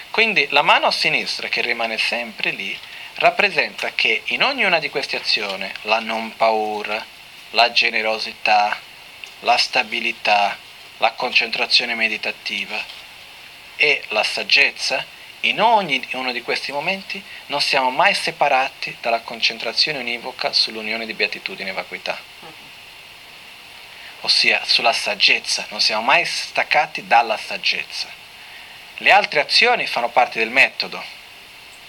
Quindi 0.10 0.48
la 0.52 0.62
mano 0.62 0.92
sinistra 0.92 1.48
che 1.48 1.62
rimane 1.62 1.98
sempre 1.98 2.52
lì 2.52 2.78
rappresenta 3.24 3.94
che 3.96 4.24
in 4.26 4.44
ognuna 4.44 4.80
di 4.80 4.90
queste 4.90 5.16
azioni 5.16 5.72
la 5.84 6.02
non 6.02 6.36
paura, 6.36 7.02
la 7.52 7.72
generosità, 7.72 8.78
la 9.40 9.56
stabilità, 9.58 10.58
la 10.98 11.12
concentrazione 11.14 11.96
meditativa 11.96 12.78
e 13.78 14.04
la 14.10 14.24
saggezza, 14.24 15.06
in 15.42 15.62
ognuno 15.62 16.34
di 16.34 16.42
questi 16.42 16.74
momenti 16.74 17.24
non 17.46 17.62
siamo 17.62 17.92
mai 17.92 18.14
separati 18.14 18.98
dalla 19.00 19.22
concentrazione 19.22 20.00
univoca 20.00 20.52
sull'unione 20.52 21.06
di 21.06 21.14
beatitudine 21.14 21.70
e 21.70 21.74
vacuità. 21.74 22.20
Ossia 24.20 24.66
sulla 24.66 24.94
saggezza, 24.94 25.66
non 25.70 25.80
siamo 25.80 26.02
mai 26.02 26.26
staccati 26.26 27.08
dalla 27.08 27.38
saggezza. 27.38 28.10
Le 28.98 29.12
altre 29.12 29.40
azioni 29.40 29.88
fanno 29.88 30.10
parte 30.10 30.40
del 30.40 30.50
metodo, 30.50 31.22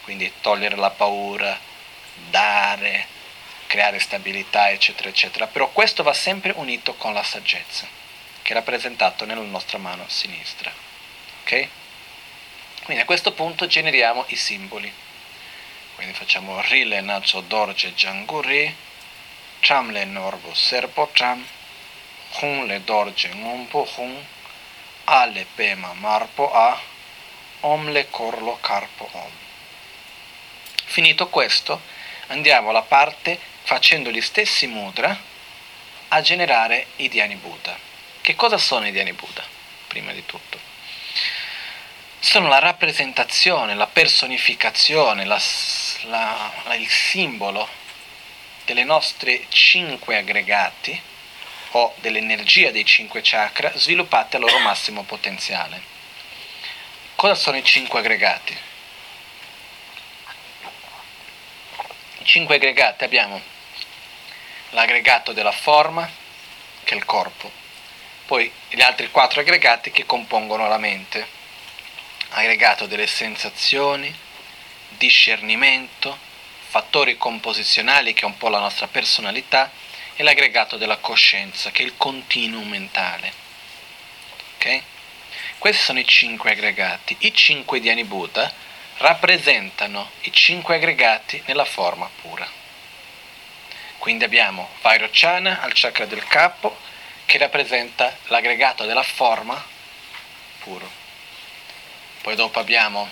quindi 0.05 0.31
togliere 0.41 0.77
la 0.77 0.91
paura, 0.91 1.59
dare, 2.31 3.07
creare 3.67 3.99
stabilità, 3.99 4.71
eccetera, 4.71 5.09
eccetera, 5.09 5.47
però 5.47 5.69
questo 5.71 6.03
va 6.03 6.13
sempre 6.13 6.53
unito 6.57 6.95
con 6.95 7.13
la 7.13 7.23
saggezza, 7.23 7.87
che 8.43 8.53
è 8.53 8.55
rappresentato 8.55 9.25
nella 9.25 9.41
nostra 9.41 9.79
mano 9.79 10.05
sinistra. 10.07 10.71
Ok? 11.43 11.69
Quindi 12.85 13.03
a 13.03 13.07
questo 13.07 13.33
punto 13.33 13.67
generiamo 13.67 14.25
i 14.29 14.37
simboli. 14.37 14.93
Quindi 15.95 16.13
facciamo 16.13 16.61
Rile 16.61 17.01
Nacho 17.01 17.41
Dorje 17.41 17.95
Janguri, 17.95 18.75
Chamle 19.61 20.05
Norvo 20.05 20.53
Serpo 20.55 21.09
Cham, 21.13 21.45
Hung 22.41 22.67
le 22.67 22.83
dorje 22.85 23.33
ngompo 23.33 23.89
hung, 23.97 24.17
a 25.05 25.25
le 25.27 25.47
pema 25.55 25.93
marpo 25.95 26.53
a, 26.53 26.79
om 27.61 27.89
le 27.91 28.11
corlo 28.11 28.59
carpo 28.61 29.09
om. 29.13 29.44
Finito 30.95 31.27
questo, 31.27 31.81
andiamo 32.29 32.69
alla 32.69 32.83
parte 32.83 33.37
facendo 33.65 34.13
gli 34.13 34.21
stessi 34.21 34.69
mudra 34.69 35.21
a 36.07 36.21
generare 36.21 36.87
i 36.99 37.09
Dhyani 37.09 37.35
Buddha. 37.35 37.77
Che 38.21 38.37
cosa 38.37 38.59
sono 38.59 38.87
i 38.87 38.93
Dhyani 38.93 39.13
Buddha? 39.13 39.43
Prima 39.89 40.13
di 40.13 40.25
tutto. 40.25 40.57
Sono 42.21 42.47
la 42.47 42.61
rappresentazione, 42.61 43.75
la 43.75 43.89
personificazione, 43.89 45.25
la, 45.25 45.43
la, 46.03 46.53
il 46.77 46.89
simbolo 46.89 47.69
delle 48.65 48.85
nostre 48.85 49.47
cinque 49.49 50.19
aggregati 50.19 51.03
o 51.73 51.93
dell'energia 51.97 52.71
dei 52.71 52.85
cinque 52.85 53.21
chakra 53.21 53.77
sviluppate 53.77 54.37
al 54.37 54.43
loro 54.43 54.61
massimo 54.61 55.03
potenziale. 55.03 55.83
Cosa 57.17 57.35
sono 57.35 57.57
i 57.57 57.65
cinque 57.65 57.99
aggregati? 57.99 58.57
Cinque 62.25 62.57
aggregati 62.57 63.05
abbiamo 63.05 63.41
l'aggregato 64.71 65.33
della 65.33 65.53
forma, 65.53 66.11
che 66.83 66.95
è 66.95 66.97
il 66.97 67.05
corpo, 67.05 67.51
poi 68.27 68.51
gli 68.71 68.81
altri 68.81 69.11
quattro 69.11 69.41
aggregati 69.41 69.91
che 69.91 70.07
compongono 70.07 70.67
la 70.67 70.79
mente, 70.79 71.27
aggregato 72.31 72.87
delle 72.87 73.07
sensazioni, 73.07 74.13
discernimento, 74.89 76.19
fattori 76.69 77.17
composizionali 77.17 78.15
che 78.15 78.23
è 78.23 78.27
un 78.27 78.37
po' 78.37 78.49
la 78.49 78.59
nostra 78.59 78.89
personalità, 78.89 79.71
e 80.17 80.23
l'aggregato 80.23 80.77
della 80.77 80.99
coscienza, 80.99 81.71
che 81.71 81.83
è 81.83 81.87
il 81.87 81.97
continuum 81.97 82.69
mentale. 82.69 83.33
Ok? 84.55 84.83
Questi 85.59 85.83
sono 85.83 85.99
i 85.99 86.07
cinque 86.07 86.53
aggregati. 86.53 87.17
I 87.21 87.35
cinque 87.35 87.81
Dhyani 87.81 88.05
Buddha 88.05 88.53
rappresentano 89.05 90.13
i 90.23 90.33
cinque 90.33 90.77
aggregati 90.77 91.43
nella 91.45 91.67
forma 91.67 92.09
pura. 92.23 92.49
Quindi 93.99 94.25
abbiamo 94.25 94.71
Vairocana 94.81 95.61
al 95.61 95.73
chakra 95.75 96.07
del 96.07 96.25
capo 96.25 96.75
che 97.27 97.37
rappresenta 97.37 98.17
l'aggregato 98.29 98.87
della 98.87 99.03
forma 99.03 99.63
puro. 100.61 100.91
Poi 102.23 102.35
dopo 102.35 102.59
abbiamo 102.59 103.11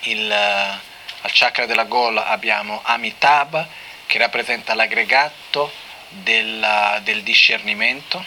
il, 0.00 0.30
al 0.30 1.30
chakra 1.32 1.64
della 1.64 1.84
gola 1.84 2.26
abbiamo 2.26 2.82
Amitabha 2.84 3.66
che 4.04 4.18
rappresenta 4.18 4.74
l'aggregato 4.74 5.72
della, 6.10 7.00
del 7.02 7.22
discernimento. 7.22 8.22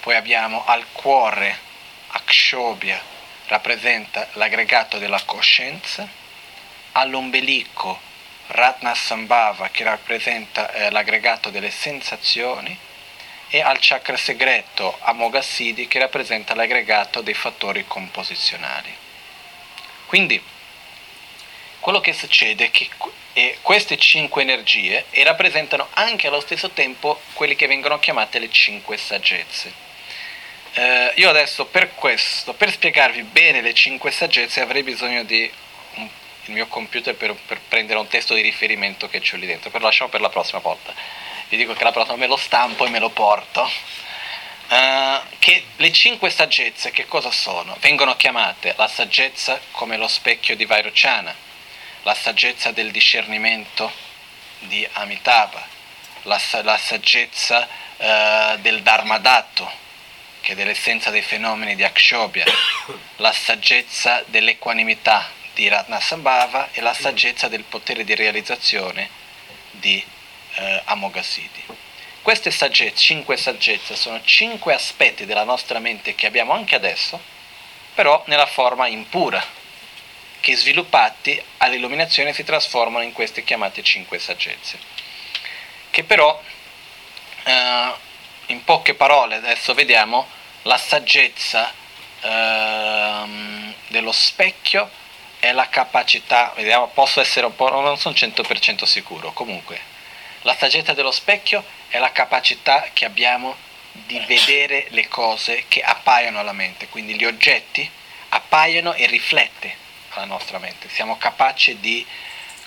Poi 0.00 0.16
abbiamo 0.16 0.64
al 0.66 0.84
cuore 0.90 1.56
Akshobhya 2.08 3.09
rappresenta 3.50 4.28
l'aggregato 4.34 4.98
della 4.98 5.22
coscienza, 5.24 6.08
all'ombelico 6.92 8.08
Ratnasambhava 8.46 9.68
che 9.68 9.84
rappresenta 9.84 10.72
eh, 10.72 10.90
l'aggregato 10.90 11.50
delle 11.50 11.70
sensazioni 11.70 12.76
e 13.48 13.60
al 13.60 13.78
chakra 13.80 14.16
segreto 14.16 14.96
Amoghasiddhi 15.00 15.88
che 15.88 15.98
rappresenta 15.98 16.54
l'aggregato 16.54 17.20
dei 17.20 17.34
fattori 17.34 17.84
composizionali. 17.86 18.92
Quindi 20.06 20.42
quello 21.80 22.00
che 22.00 22.12
succede 22.12 22.66
è 22.66 22.70
che 22.70 22.88
queste 23.62 23.96
cinque 23.98 24.42
energie 24.42 25.06
rappresentano 25.24 25.88
anche 25.94 26.26
allo 26.26 26.40
stesso 26.40 26.70
tempo 26.70 27.20
quelli 27.32 27.56
che 27.56 27.66
vengono 27.66 27.98
chiamate 27.98 28.38
le 28.38 28.50
cinque 28.50 28.96
saggezze. 28.96 29.89
Eh, 30.72 31.12
io 31.16 31.28
adesso 31.28 31.66
per 31.66 31.94
questo, 31.94 32.54
per 32.54 32.70
spiegarvi 32.70 33.22
bene 33.22 33.60
le 33.60 33.74
cinque 33.74 34.12
saggezze, 34.12 34.60
avrei 34.60 34.84
bisogno 34.84 35.24
di 35.24 35.50
un, 35.94 36.08
il 36.44 36.52
mio 36.52 36.68
computer 36.68 37.14
per, 37.16 37.34
per, 37.34 37.60
prendere 37.68 37.98
un 37.98 38.06
testo 38.06 38.34
di 38.34 38.40
riferimento 38.40 39.08
che 39.08 39.20
c'ho 39.20 39.36
lì 39.36 39.46
dentro, 39.46 39.70
però 39.70 39.84
lasciamo 39.84 40.10
per 40.10 40.20
la 40.20 40.28
prossima 40.28 40.60
volta. 40.60 40.94
Vi 41.48 41.56
dico 41.56 41.72
che 41.72 41.82
la 41.82 41.90
prossima 41.90 42.16
me 42.16 42.28
lo 42.28 42.36
stampo 42.36 42.86
e 42.86 42.88
me 42.88 43.00
lo 43.00 43.10
porto. 43.10 43.68
Uh, 44.68 45.20
che 45.40 45.64
le 45.76 45.90
cinque 45.90 46.30
saggezze 46.30 46.92
che 46.92 47.06
cosa 47.06 47.32
sono? 47.32 47.76
Vengono 47.80 48.14
chiamate 48.14 48.74
la 48.76 48.86
saggezza 48.86 49.60
come 49.72 49.96
lo 49.96 50.06
specchio 50.06 50.54
di 50.54 50.64
Vairocana, 50.64 51.34
la 52.04 52.14
saggezza 52.14 52.70
del 52.70 52.92
discernimento 52.92 53.90
di 54.60 54.86
Amitabha, 54.92 55.66
la, 56.22 56.40
la 56.62 56.78
saggezza 56.78 57.66
uh, 57.96 58.58
del 58.58 58.82
Dharmadatta, 58.82 59.88
che 60.50 60.56
è 60.56 60.58
dell'essenza 60.58 61.10
dei 61.10 61.22
fenomeni 61.22 61.76
di 61.76 61.84
Akshobhya, 61.84 62.44
la 63.18 63.32
saggezza 63.32 64.24
dell'equanimità 64.26 65.30
di 65.54 65.68
Ratnasambhava 65.68 66.70
e 66.72 66.80
la 66.80 66.92
saggezza 66.92 67.46
del 67.46 67.62
potere 67.62 68.02
di 68.02 68.16
realizzazione 68.16 69.08
di 69.70 70.04
eh, 70.54 70.82
Amoghasiddhi. 70.86 71.66
Queste 72.20 72.50
saggezze, 72.50 72.96
cinque 72.96 73.36
saggezze, 73.36 73.94
sono 73.94 74.20
cinque 74.24 74.74
aspetti 74.74 75.24
della 75.24 75.44
nostra 75.44 75.78
mente 75.78 76.16
che 76.16 76.26
abbiamo 76.26 76.52
anche 76.52 76.74
adesso, 76.74 77.20
però 77.94 78.24
nella 78.26 78.46
forma 78.46 78.88
impura, 78.88 79.44
che 80.40 80.56
sviluppati 80.56 81.40
all'illuminazione 81.58 82.32
si 82.32 82.42
trasformano 82.42 83.04
in 83.04 83.12
queste 83.12 83.44
chiamate 83.44 83.84
cinque 83.84 84.18
saggezze, 84.18 84.80
che 85.90 86.02
però 86.02 86.42
eh, 87.44 87.92
in 88.46 88.64
poche 88.64 88.94
parole 88.94 89.36
adesso 89.36 89.74
vediamo 89.74 90.38
la 90.62 90.76
saggezza 90.76 91.72
ehm, 92.20 93.74
dello 93.88 94.12
specchio 94.12 94.90
è 95.38 95.52
la 95.52 95.68
capacità, 95.68 96.52
vediamo, 96.54 96.88
posso 96.88 97.20
essere 97.20 97.46
un 97.46 97.54
po', 97.54 97.68
non 97.70 97.96
sono 97.96 98.14
100% 98.14 98.84
sicuro, 98.84 99.32
comunque, 99.32 99.80
la 100.42 100.54
saggezza 100.54 100.92
dello 100.92 101.10
specchio 101.10 101.64
è 101.88 101.98
la 101.98 102.12
capacità 102.12 102.88
che 102.92 103.04
abbiamo 103.06 103.56
di 103.92 104.18
vedere 104.26 104.86
le 104.90 105.08
cose 105.08 105.64
che 105.66 105.80
appaiono 105.80 106.38
alla 106.38 106.52
mente, 106.52 106.88
quindi 106.88 107.14
gli 107.14 107.24
oggetti 107.24 107.88
appaiono 108.28 108.92
e 108.92 109.06
riflette 109.06 109.76
alla 110.10 110.26
nostra 110.26 110.58
mente, 110.58 110.88
siamo 110.90 111.16
capaci 111.16 111.80
di, 111.80 112.06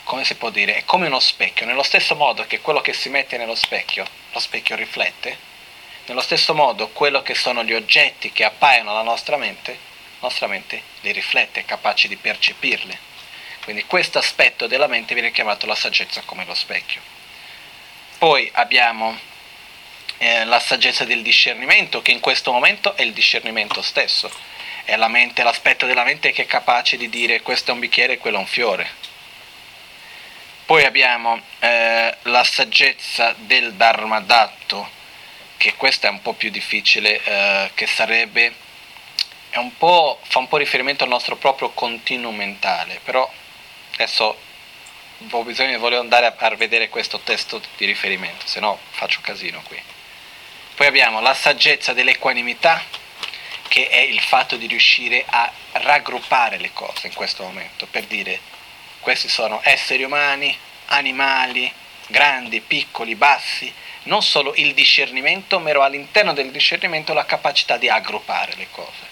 come 0.04 0.26
si 0.26 0.36
può 0.36 0.50
dire, 0.50 0.78
è 0.78 0.86
come 0.86 1.08
uno 1.08 1.20
specchio, 1.20 1.68
nello 1.68 1.84
stesso 1.84 2.16
modo 2.16 2.46
che 2.48 2.60
quello 2.60 2.82
che 2.82 2.94
si 2.94 3.10
mette 3.10 3.38
nello 3.38 3.56
specchio, 3.56 4.06
lo 4.32 4.40
specchio 4.40 4.76
riflette, 4.76 5.52
nello 6.06 6.22
stesso 6.22 6.54
modo, 6.54 6.90
quello 6.90 7.22
che 7.22 7.36
sono 7.36 7.64
gli 7.64 7.74
oggetti 7.74 8.32
che 8.32 8.44
appaiono 8.44 8.92
alla 8.92 9.04
nostra 9.04 9.38
mente, 9.38 9.72
la 9.72 10.28
nostra 10.28 10.48
mente 10.48 10.82
li 11.02 11.12
riflette, 11.12 11.62
è 11.62 11.66
capace 11.66 12.08
di 12.08 12.18
percepirli. 12.18 12.98
Quindi 13.64 13.86
questo 13.86 14.20
aspetto 14.20 14.68
della 14.68 14.88
mente 14.88 15.14
viene 15.14 15.32
chiamato 15.32 15.66
la 15.66 15.76
saggezza 15.76 16.22
come 16.26 16.44
lo 16.46 16.54
specchio. 16.54 17.02
Poi 18.18 18.50
abbiamo 18.54 19.18
eh, 20.18 20.44
la 20.46 20.60
saggezza 20.60 21.06
del 21.06 21.22
discernimento, 21.22 22.02
che 22.02 22.12
in 22.12 22.20
questo 22.20 22.52
momento 22.52 22.96
è 22.96 23.02
il 23.02 23.14
discernimento 23.14 23.82
stesso. 23.82 24.32
È 24.84 24.96
la 24.98 25.08
mente, 25.08 25.44
l'aspetto 25.44 25.86
della 25.86 26.04
mente 26.04 26.34
che 26.34 26.44
è 26.44 26.46
capace 26.46 26.98
di 26.98 27.08
dire 27.10 27.42
questo 27.42 27.72
è 27.72 27.74
un 27.74 27.80
bicchiere 27.80 28.14
e 28.14 28.18
quello 28.18 28.38
è 28.38 28.40
un 28.42 28.46
fiore. 28.46 28.90
Poi 30.66 30.84
abbiamo 30.84 31.42
eh, 31.60 32.18
la 32.24 32.44
saggezza 32.44 33.34
del 33.38 33.74
Dharmadatto, 33.74 35.02
che 35.58 35.76
questa 35.76 36.08
è 36.08 36.12
un 36.12 36.22
po' 36.22 36.34
più 36.34 36.50
difficile, 36.50 37.24
eh, 37.24 37.72
che 37.74 37.88
sarebbe, 37.88 38.54
un 39.56 39.72
fa 40.22 40.40
un 40.40 40.48
po' 40.48 40.58
riferimento 40.58 41.04
al 41.04 41.10
nostro 41.10 41.36
proprio 41.36 41.70
continuum 41.70 42.36
mentale, 42.36 43.00
però 43.04 43.30
adesso 43.94 44.38
ho 45.30 45.44
bisogno, 45.44 45.78
voglio 45.80 46.00
andare 46.00 46.26
a 46.26 46.56
vedere 46.56 46.90
questo 46.90 47.20
testo 47.20 47.62
di 47.78 47.86
riferimento, 47.86 48.48
se 48.48 48.60
no 48.60 48.80
faccio 48.92 49.22
casino 49.22 49.62
qui. 49.64 49.82
Poi 50.76 50.88
abbiamo 50.88 51.22
la 51.22 51.34
saggezza 51.34 51.94
dell'equanimità, 51.94 52.84
che 53.68 53.88
è 53.88 54.00
il 54.00 54.20
fatto 54.20 54.56
di 54.56 54.68
riuscire 54.68 55.24
a 55.28 55.52
raggruppare 55.74 56.58
le 56.58 56.72
cose 56.74 57.08
in 57.08 57.14
questo 57.14 57.44
momento, 57.44 57.88
per 57.88 58.04
dire 58.06 58.40
questi 59.00 59.30
sono 59.30 59.62
esseri 59.64 60.04
umani, 60.04 60.56
animali, 60.88 61.72
grandi, 62.08 62.62
piccoli, 62.62 63.16
bassi, 63.16 63.74
non 64.04 64.22
solo 64.22 64.54
il 64.56 64.74
discernimento, 64.74 65.60
ma 65.60 65.72
all'interno 65.84 66.34
del 66.34 66.52
discernimento 66.52 67.14
la 67.14 67.26
capacità 67.26 67.78
di 67.78 67.90
aggruppare 67.90 68.56
le 68.56 68.68
cose. 68.72 69.12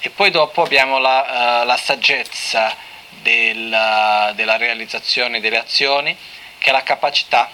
E 0.00 0.10
poi 0.10 0.30
dopo 0.30 0.62
abbiamo 0.62 0.98
la, 0.98 1.62
uh, 1.62 1.66
la 1.66 1.76
saggezza 1.76 2.76
della, 3.20 4.32
della 4.34 4.56
realizzazione 4.56 5.40
delle 5.40 5.58
azioni, 5.58 6.16
che 6.58 6.68
è 6.68 6.72
la 6.72 6.82
capacità 6.82 7.50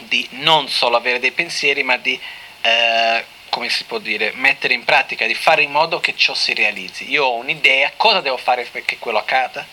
di 0.00 0.26
non 0.32 0.68
solo 0.68 0.96
avere 0.96 1.18
dei 1.18 1.32
pensieri, 1.32 1.82
ma 1.82 1.96
di, 1.96 2.18
eh, 2.62 3.24
come 3.48 3.68
si 3.68 3.84
può 3.84 3.98
dire, 3.98 4.32
mettere 4.34 4.74
in 4.74 4.84
pratica, 4.84 5.26
di 5.26 5.34
fare 5.34 5.62
in 5.62 5.70
modo 5.70 6.00
che 6.00 6.16
ciò 6.16 6.34
si 6.34 6.54
realizzi. 6.54 7.10
Io 7.10 7.24
ho 7.24 7.34
un'idea, 7.34 7.92
cosa 7.96 8.20
devo 8.20 8.36
fare 8.38 8.64
perché 8.64 8.98
quello 8.98 9.18
accada? 9.18 9.64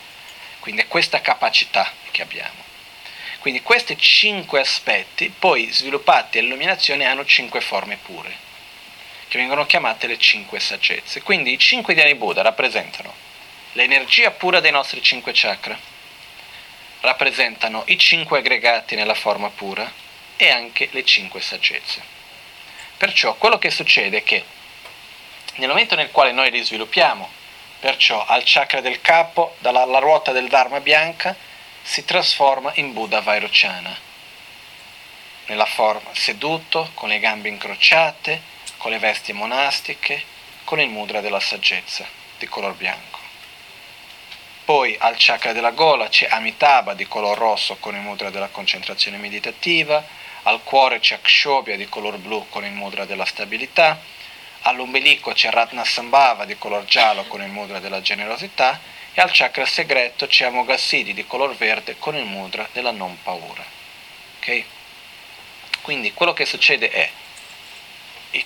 Quindi 0.60 0.82
è 0.82 0.86
questa 0.86 1.20
capacità 1.20 1.90
che 2.10 2.22
abbiamo. 2.22 2.68
Quindi 3.40 3.62
questi 3.62 3.98
cinque 3.98 4.60
aspetti, 4.60 5.30
poi 5.36 5.70
sviluppati 5.72 6.38
all'illuminazione, 6.38 7.06
hanno 7.06 7.24
cinque 7.24 7.62
forme 7.62 7.96
pure, 7.96 8.30
che 9.28 9.38
vengono 9.38 9.64
chiamate 9.64 10.06
le 10.06 10.18
cinque 10.18 10.60
saggezze. 10.60 11.22
Quindi 11.22 11.52
i 11.52 11.58
cinque 11.58 11.94
Dhyani 11.94 12.14
Buddha 12.16 12.42
rappresentano 12.42 13.12
l'energia 13.72 14.30
pura 14.30 14.60
dei 14.60 14.70
nostri 14.70 15.02
cinque 15.02 15.32
chakra, 15.34 15.78
rappresentano 17.00 17.84
i 17.86 17.96
cinque 17.96 18.40
aggregati 18.40 18.94
nella 18.94 19.14
forma 19.14 19.48
pura 19.48 19.90
e 20.36 20.50
anche 20.50 20.88
le 20.92 21.04
cinque 21.04 21.40
saggezze. 21.40 22.02
Perciò 22.98 23.34
quello 23.36 23.56
che 23.56 23.70
succede 23.70 24.18
è 24.18 24.22
che 24.22 24.44
nel 25.54 25.68
momento 25.68 25.94
nel 25.94 26.10
quale 26.10 26.32
noi 26.32 26.50
li 26.50 26.62
sviluppiamo, 26.62 27.28
perciò 27.80 28.22
al 28.26 28.42
chakra 28.44 28.82
del 28.82 29.00
capo, 29.00 29.56
dalla 29.60 29.98
ruota 29.98 30.30
del 30.32 30.48
Dharma 30.48 30.80
bianca, 30.80 31.48
si 31.82 32.04
trasforma 32.04 32.72
in 32.76 32.92
Buddha 32.92 33.20
Vairocana, 33.20 33.96
nella 35.46 35.66
forma 35.66 36.10
seduto, 36.12 36.90
con 36.94 37.08
le 37.08 37.18
gambe 37.18 37.48
incrociate, 37.48 38.40
con 38.76 38.90
le 38.90 38.98
vesti 38.98 39.32
monastiche, 39.32 40.24
con 40.64 40.80
il 40.80 40.88
mudra 40.88 41.20
della 41.20 41.40
saggezza 41.40 42.06
di 42.38 42.46
color 42.46 42.74
bianco. 42.74 43.18
Poi 44.64 44.96
al 45.00 45.16
chakra 45.18 45.52
della 45.52 45.72
gola 45.72 46.08
c'è 46.08 46.28
Amitabha 46.30 46.94
di 46.94 47.08
color 47.08 47.36
rosso 47.36 47.76
con 47.80 47.96
il 47.96 48.00
mudra 48.00 48.30
della 48.30 48.48
concentrazione 48.48 49.16
meditativa, 49.16 50.02
al 50.44 50.62
cuore 50.62 51.00
c'è 51.00 51.16
Akshobhya 51.16 51.76
di 51.76 51.88
color 51.88 52.18
blu 52.18 52.46
con 52.48 52.64
il 52.64 52.72
mudra 52.72 53.04
della 53.04 53.24
stabilità, 53.24 54.00
all'ombelico 54.62 55.32
c'è 55.32 55.50
Ratnasambhava 55.50 56.44
di 56.44 56.56
color 56.56 56.84
giallo 56.84 57.24
con 57.24 57.42
il 57.42 57.48
mudra 57.48 57.80
della 57.80 58.00
generosità 58.00 58.78
e 59.12 59.20
al 59.20 59.30
chakra 59.32 59.66
segreto 59.66 60.26
c'è 60.26 60.46
Amoghasiddhi 60.46 61.14
di 61.14 61.26
color 61.26 61.56
verde 61.56 61.96
con 61.98 62.16
il 62.16 62.24
mudra 62.24 62.68
della 62.72 62.90
non 62.92 63.20
paura. 63.22 63.64
Okay? 64.38 64.64
Quindi 65.82 66.12
quello 66.12 66.32
che 66.32 66.44
succede 66.44 66.90
è, 66.90 67.10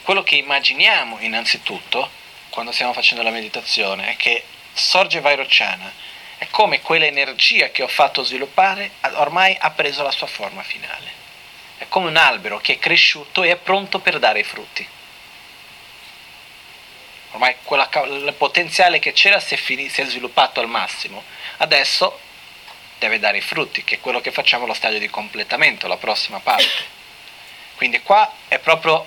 quello 0.02 0.22
che 0.22 0.36
immaginiamo 0.36 1.18
innanzitutto 1.20 2.10
quando 2.48 2.72
stiamo 2.72 2.92
facendo 2.92 3.22
la 3.22 3.30
meditazione 3.30 4.12
è 4.12 4.16
che 4.16 4.44
sorge 4.72 5.20
Vairocciana, 5.20 5.92
è 6.38 6.46
come 6.50 6.80
quell'energia 6.80 7.70
che 7.70 7.82
ho 7.82 7.88
fatto 7.88 8.22
sviluppare 8.22 8.92
ormai 9.14 9.56
ha 9.58 9.70
preso 9.70 10.02
la 10.02 10.10
sua 10.10 10.26
forma 10.26 10.62
finale. 10.62 11.22
È 11.78 11.86
come 11.88 12.08
un 12.08 12.16
albero 12.16 12.58
che 12.58 12.74
è 12.74 12.78
cresciuto 12.78 13.42
e 13.42 13.50
è 13.50 13.56
pronto 13.56 13.98
per 13.98 14.18
dare 14.18 14.40
i 14.40 14.44
frutti. 14.44 14.86
Ormai 17.34 17.56
quella, 17.64 17.88
il 18.06 18.32
potenziale 18.38 19.00
che 19.00 19.12
c'era 19.12 19.40
si 19.40 19.54
è, 19.54 19.56
finito, 19.56 19.92
si 19.92 20.00
è 20.00 20.04
sviluppato 20.06 20.60
al 20.60 20.68
massimo. 20.68 21.22
Adesso 21.56 22.20
deve 22.98 23.18
dare 23.18 23.38
i 23.38 23.40
frutti, 23.40 23.82
che 23.82 23.96
è 23.96 24.00
quello 24.00 24.20
che 24.20 24.30
facciamo 24.30 24.64
allo 24.64 24.72
stadio 24.72 25.00
di 25.00 25.10
completamento, 25.10 25.88
la 25.88 25.96
prossima 25.96 26.38
parte. 26.38 26.92
Quindi 27.74 28.00
qua 28.02 28.32
è 28.46 28.60
proprio, 28.60 29.04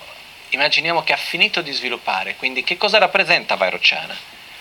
immaginiamo 0.50 1.04
che 1.04 1.14
ha 1.14 1.18
finito 1.18 1.62
di 1.62 1.72
sviluppare, 1.72 2.36
quindi 2.36 2.66
che 2.66 2.76
cosa 2.76 2.98
rappresenta 2.98 3.56
Vairocciana? 3.56 4.16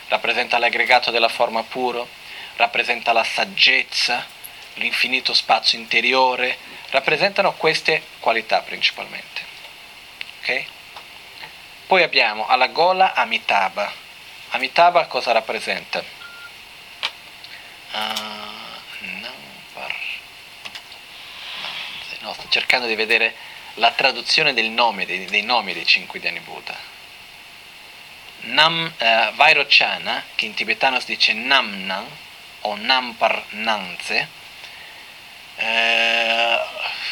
Rappresenta 0.09 0.59
l'aggregato 0.59 1.11
della 1.11 1.29
forma 1.29 1.65
puro, 1.65 2.09
rappresenta 2.55 3.13
la 3.13 3.25
saggezza, 3.25 4.25
l'infinito 4.75 5.35
spazio 5.35 5.77
interiore, 5.77 6.57
rappresentano 6.91 7.53
queste 7.55 8.01
qualità 8.21 8.61
principalmente. 8.61 9.43
Okay? 10.41 10.67
Poi 11.87 12.03
abbiamo 12.03 12.49
alla 12.49 12.67
gola 12.67 13.15
Amitabha. 13.15 13.93
Amitabha 14.51 15.07
cosa 15.07 15.31
rappresenta? 15.31 16.03
Uh, 17.93 17.99
no, 22.23 22.33
sto 22.33 22.49
cercando 22.49 22.89
di 22.89 22.97
vedere 22.97 23.37
la 23.75 23.93
traduzione 23.93 24.53
nome, 24.69 25.07
dei, 25.07 25.27
dei 25.27 25.43
nomi 25.43 25.75
dei 25.75 25.87
cinque 25.87 26.19
Dhyani 26.19 26.41
Buddha. 26.41 26.77
Nam, 28.41 28.93
eh, 28.97 29.31
Vairochana, 29.35 30.25
che 30.35 30.47
in 30.47 30.55
tibetano 30.55 30.99
si 30.99 31.07
dice 31.07 31.35
Namnan 31.35 32.05
o 32.63 32.75
Nampar 32.75 33.45
Nanze, 33.51 34.29
eh, 35.55 36.59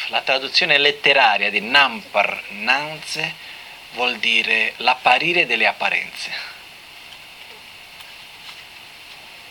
la 0.07 0.21
traduzione 0.21 0.77
letteraria 0.77 1.49
di 1.49 1.61
Nampar 1.61 2.43
Nanze 2.49 3.53
vuol 3.95 4.17
dire 4.17 4.73
l'apparire 4.77 5.45
delle 5.45 5.65
apparenze. 5.65 6.31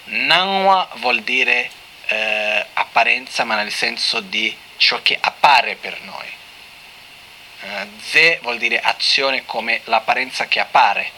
Nanwa 0.05 0.89
vuol 0.97 1.23
dire 1.23 1.71
eh, 2.07 2.67
apparenza 2.75 3.45
ma 3.45 3.57
nel 3.57 3.73
senso 3.73 4.21
di 4.21 4.57
ciò 4.77 5.01
che 5.03 5.19
appare 5.21 5.77
per 5.77 6.01
noi. 6.03 6.29
Eh, 7.61 7.89
ze 8.01 8.39
vuol 8.43 8.59
dire 8.59 8.79
azione 8.81 9.45
come 9.47 9.81
l'apparenza 9.85 10.47
che 10.47 10.61
appare. 10.61 11.11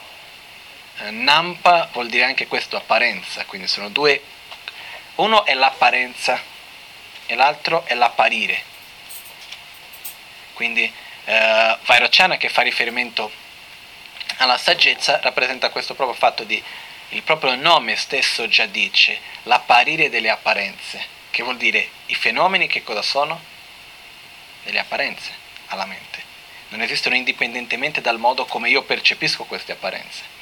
Eh, 0.98 1.11
nampa 1.11 1.89
vuol 1.93 2.09
dire 2.09 2.24
anche 2.24 2.47
questo 2.47 2.77
apparenza, 2.77 3.44
quindi 3.44 3.66
sono 3.66 3.89
due. 3.90 4.23
Uno 5.16 5.44
è 5.44 5.55
l'apparenza 5.55 6.40
e 7.27 7.35
l'altro 7.35 7.85
è 7.86 7.94
l'apparire. 7.94 8.74
Quindi 10.55 10.90
eh, 11.27 11.77
Vairocciana 11.85 12.36
che 12.36 12.48
fa 12.48 12.62
riferimento 12.62 13.31
alla 14.39 14.59
saggezza 14.59 15.20
rappresenta 15.23 15.70
questo 15.70 15.94
proprio 15.94 16.16
fatto 16.16 16.44
di 16.44 16.62
il 17.11 17.23
proprio 17.23 17.55
nome 17.55 17.94
stesso 17.94 18.48
già 18.48 18.66
dice 18.66 19.19
l'apparire 19.44 20.11
delle 20.11 20.28
apparenze, 20.28 21.05
che 21.31 21.44
vuol 21.44 21.57
dire 21.57 21.89
i 22.07 22.15
fenomeni 22.15 22.66
che 22.66 22.82
cosa 22.82 23.03
sono? 23.03 23.40
Delle 24.65 24.81
apparenze 24.81 25.31
alla 25.66 25.86
mente. 25.86 26.24
Non 26.69 26.82
esistono 26.82 27.15
indipendentemente 27.15 28.01
dal 28.01 28.19
modo 28.19 28.44
come 28.47 28.69
io 28.69 28.82
percepisco 28.82 29.44
queste 29.44 29.73
apparenze. 29.73 30.35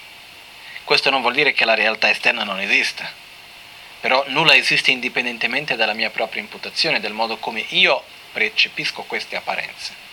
Questo 0.84 1.10
non 1.10 1.20
vuol 1.20 1.34
dire 1.34 1.52
che 1.52 1.66
la 1.66 1.74
realtà 1.74 2.08
esterna 2.08 2.44
non 2.44 2.60
esista, 2.60 3.10
però 4.00 4.24
nulla 4.28 4.54
esiste 4.54 4.90
indipendentemente 4.90 5.76
dalla 5.76 5.92
mia 5.92 6.10
propria 6.10 6.42
imputazione, 6.42 7.00
del 7.00 7.12
modo 7.12 7.36
come 7.36 7.64
io 7.68 8.02
percepisco 8.32 9.02
queste 9.02 9.36
apparenze. 9.36 10.03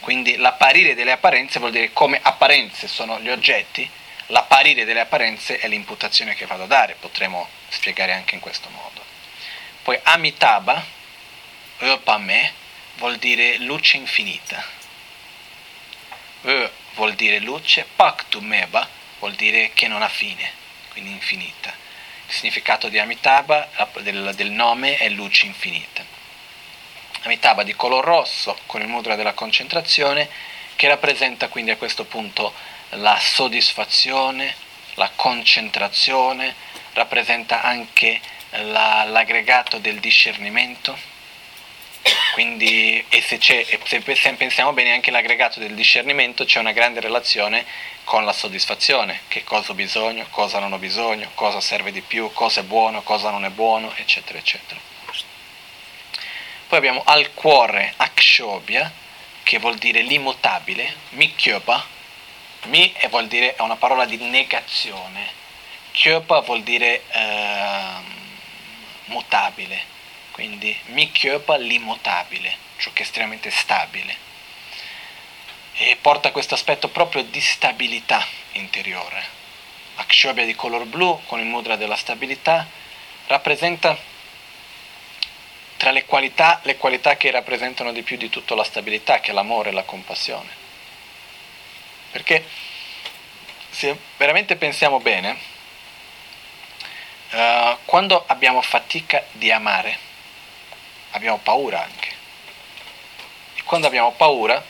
Quindi 0.00 0.36
l'apparire 0.36 0.94
delle 0.94 1.12
apparenze 1.12 1.58
vuol 1.58 1.72
dire 1.72 1.92
come 1.92 2.18
apparenze 2.22 2.88
sono 2.88 3.20
gli 3.20 3.28
oggetti, 3.28 3.88
l'apparire 4.26 4.84
delle 4.84 5.00
apparenze 5.00 5.58
è 5.58 5.68
l'imputazione 5.68 6.34
che 6.34 6.46
vado 6.46 6.64
a 6.64 6.66
dare, 6.66 6.96
potremmo 6.98 7.48
spiegare 7.68 8.12
anche 8.12 8.34
in 8.34 8.40
questo 8.40 8.68
modo. 8.70 9.04
Poi 9.82 9.98
Amitabha, 10.02 10.84
Öpame, 11.78 12.52
vuol 12.96 13.16
dire 13.16 13.58
luce 13.58 13.96
infinita. 13.96 14.64
Ö 16.42 16.70
vuol 16.94 17.14
dire 17.14 17.38
luce, 17.38 17.86
Paktumeba 17.96 18.88
vuol 19.18 19.34
dire 19.34 19.70
che 19.74 19.88
non 19.88 20.02
ha 20.02 20.08
fine, 20.08 20.50
quindi 20.90 21.10
infinita. 21.10 21.72
Il 22.26 22.34
significato 22.34 22.88
di 22.88 22.98
Amitabha, 22.98 23.68
del, 24.00 24.32
del 24.34 24.50
nome, 24.50 24.96
è 24.96 25.08
luce 25.08 25.46
infinita. 25.46 26.04
Amitabha 27.22 27.62
di 27.62 27.74
color 27.74 28.04
rosso 28.04 28.56
con 28.66 28.80
il 28.80 28.88
mudra 28.88 29.14
della 29.14 29.34
concentrazione 29.34 30.28
che 30.76 30.88
rappresenta 30.88 31.48
quindi 31.48 31.70
a 31.70 31.76
questo 31.76 32.04
punto 32.04 32.54
la 32.90 33.18
soddisfazione, 33.20 34.54
la 34.94 35.10
concentrazione, 35.14 36.54
rappresenta 36.94 37.62
anche 37.62 38.20
la, 38.50 39.04
l'aggregato 39.04 39.78
del 39.78 40.00
discernimento. 40.00 40.96
Quindi, 42.32 43.04
e 43.08 43.20
se, 43.20 43.38
se 43.40 44.00
pensiamo 44.36 44.72
bene, 44.72 44.92
anche 44.92 45.10
l'aggregato 45.10 45.60
del 45.60 45.74
discernimento 45.74 46.44
c'è 46.44 46.58
una 46.58 46.72
grande 46.72 47.00
relazione 47.00 47.66
con 48.04 48.24
la 48.24 48.32
soddisfazione, 48.32 49.20
che 49.28 49.44
cosa 49.44 49.72
ho 49.72 49.74
bisogno, 49.74 50.26
cosa 50.30 50.58
non 50.58 50.72
ho 50.72 50.78
bisogno, 50.78 51.30
cosa 51.34 51.60
serve 51.60 51.92
di 51.92 52.00
più, 52.00 52.32
cosa 52.32 52.60
è 52.60 52.64
buono, 52.64 53.02
cosa 53.02 53.30
non 53.30 53.44
è 53.44 53.50
buono, 53.50 53.92
eccetera, 53.96 54.38
eccetera. 54.38 54.89
Poi 56.70 56.78
abbiamo 56.78 57.02
al 57.04 57.34
cuore 57.34 57.94
akshobhya, 57.96 58.92
che 59.42 59.58
vuol 59.58 59.74
dire 59.74 60.02
l'immutabile, 60.02 60.94
mikyopa, 61.08 61.84
mi 62.66 62.94
vuol 63.08 63.26
dire, 63.26 63.56
è 63.56 63.60
una 63.60 63.74
parola 63.74 64.04
di 64.04 64.16
negazione, 64.18 65.26
kyopa 65.90 66.42
vuol 66.42 66.62
dire 66.62 67.02
eh, 67.10 67.94
mutabile, 69.06 69.82
quindi 70.30 70.78
mikyopa 70.90 71.56
l'immutabile, 71.56 72.56
ciò 72.76 72.92
che 72.92 73.02
è 73.02 73.04
estremamente 73.04 73.50
stabile. 73.50 74.16
E 75.72 75.98
porta 76.00 76.30
questo 76.30 76.54
aspetto 76.54 76.86
proprio 76.86 77.24
di 77.24 77.40
stabilità 77.40 78.24
interiore. 78.52 79.24
Akshobhya 79.96 80.44
di 80.44 80.54
color 80.54 80.84
blu 80.84 81.20
con 81.26 81.40
il 81.40 81.46
mudra 81.46 81.74
della 81.74 81.96
stabilità 81.96 82.64
rappresenta 83.26 84.09
tra 85.80 85.92
le 85.92 86.04
qualità, 86.04 86.60
le 86.64 86.76
qualità 86.76 87.16
che 87.16 87.30
rappresentano 87.30 87.90
di 87.90 88.02
più 88.02 88.18
di 88.18 88.28
tutto 88.28 88.54
la 88.54 88.64
stabilità, 88.64 89.20
che 89.20 89.30
è 89.30 89.32
l'amore 89.32 89.70
e 89.70 89.72
la 89.72 89.82
compassione. 89.82 90.50
Perché 92.10 92.44
se 93.70 93.98
veramente 94.18 94.56
pensiamo 94.56 95.00
bene, 95.00 95.38
uh, 97.30 97.78
quando 97.86 98.22
abbiamo 98.26 98.60
fatica 98.60 99.24
di 99.32 99.50
amare, 99.50 99.96
abbiamo 101.12 101.38
paura 101.38 101.82
anche. 101.82 102.08
E 103.54 103.62
quando 103.62 103.86
abbiamo 103.86 104.12
paura, 104.12 104.62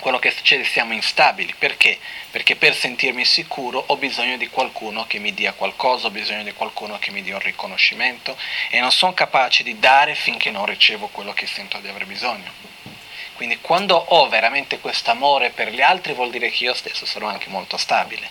quello 0.00 0.18
che 0.18 0.30
succede 0.30 0.64
siamo 0.64 0.92
instabili. 0.92 1.54
Perché? 1.58 1.98
Perché 2.30 2.56
per 2.56 2.74
sentirmi 2.74 3.24
sicuro 3.24 3.82
ho 3.86 3.96
bisogno 3.96 4.36
di 4.36 4.48
qualcuno 4.48 5.06
che 5.06 5.18
mi 5.18 5.34
dia 5.34 5.52
qualcosa, 5.52 6.06
ho 6.06 6.10
bisogno 6.10 6.42
di 6.42 6.52
qualcuno 6.52 6.98
che 6.98 7.10
mi 7.10 7.22
dia 7.22 7.34
un 7.34 7.40
riconoscimento 7.40 8.36
e 8.70 8.80
non 8.80 8.92
sono 8.92 9.14
capace 9.14 9.62
di 9.62 9.78
dare 9.78 10.14
finché 10.14 10.50
non 10.50 10.66
ricevo 10.66 11.08
quello 11.08 11.32
che 11.32 11.46
sento 11.46 11.78
di 11.78 11.88
aver 11.88 12.06
bisogno. 12.06 12.50
Quindi 13.34 13.60
quando 13.60 13.94
ho 13.96 14.28
veramente 14.28 14.80
questo 14.80 15.12
amore 15.12 15.50
per 15.50 15.70
gli 15.70 15.80
altri 15.80 16.12
vuol 16.12 16.30
dire 16.30 16.50
che 16.50 16.64
io 16.64 16.74
stesso 16.74 17.06
sono 17.06 17.28
anche 17.28 17.48
molto 17.48 17.76
stabile. 17.76 18.28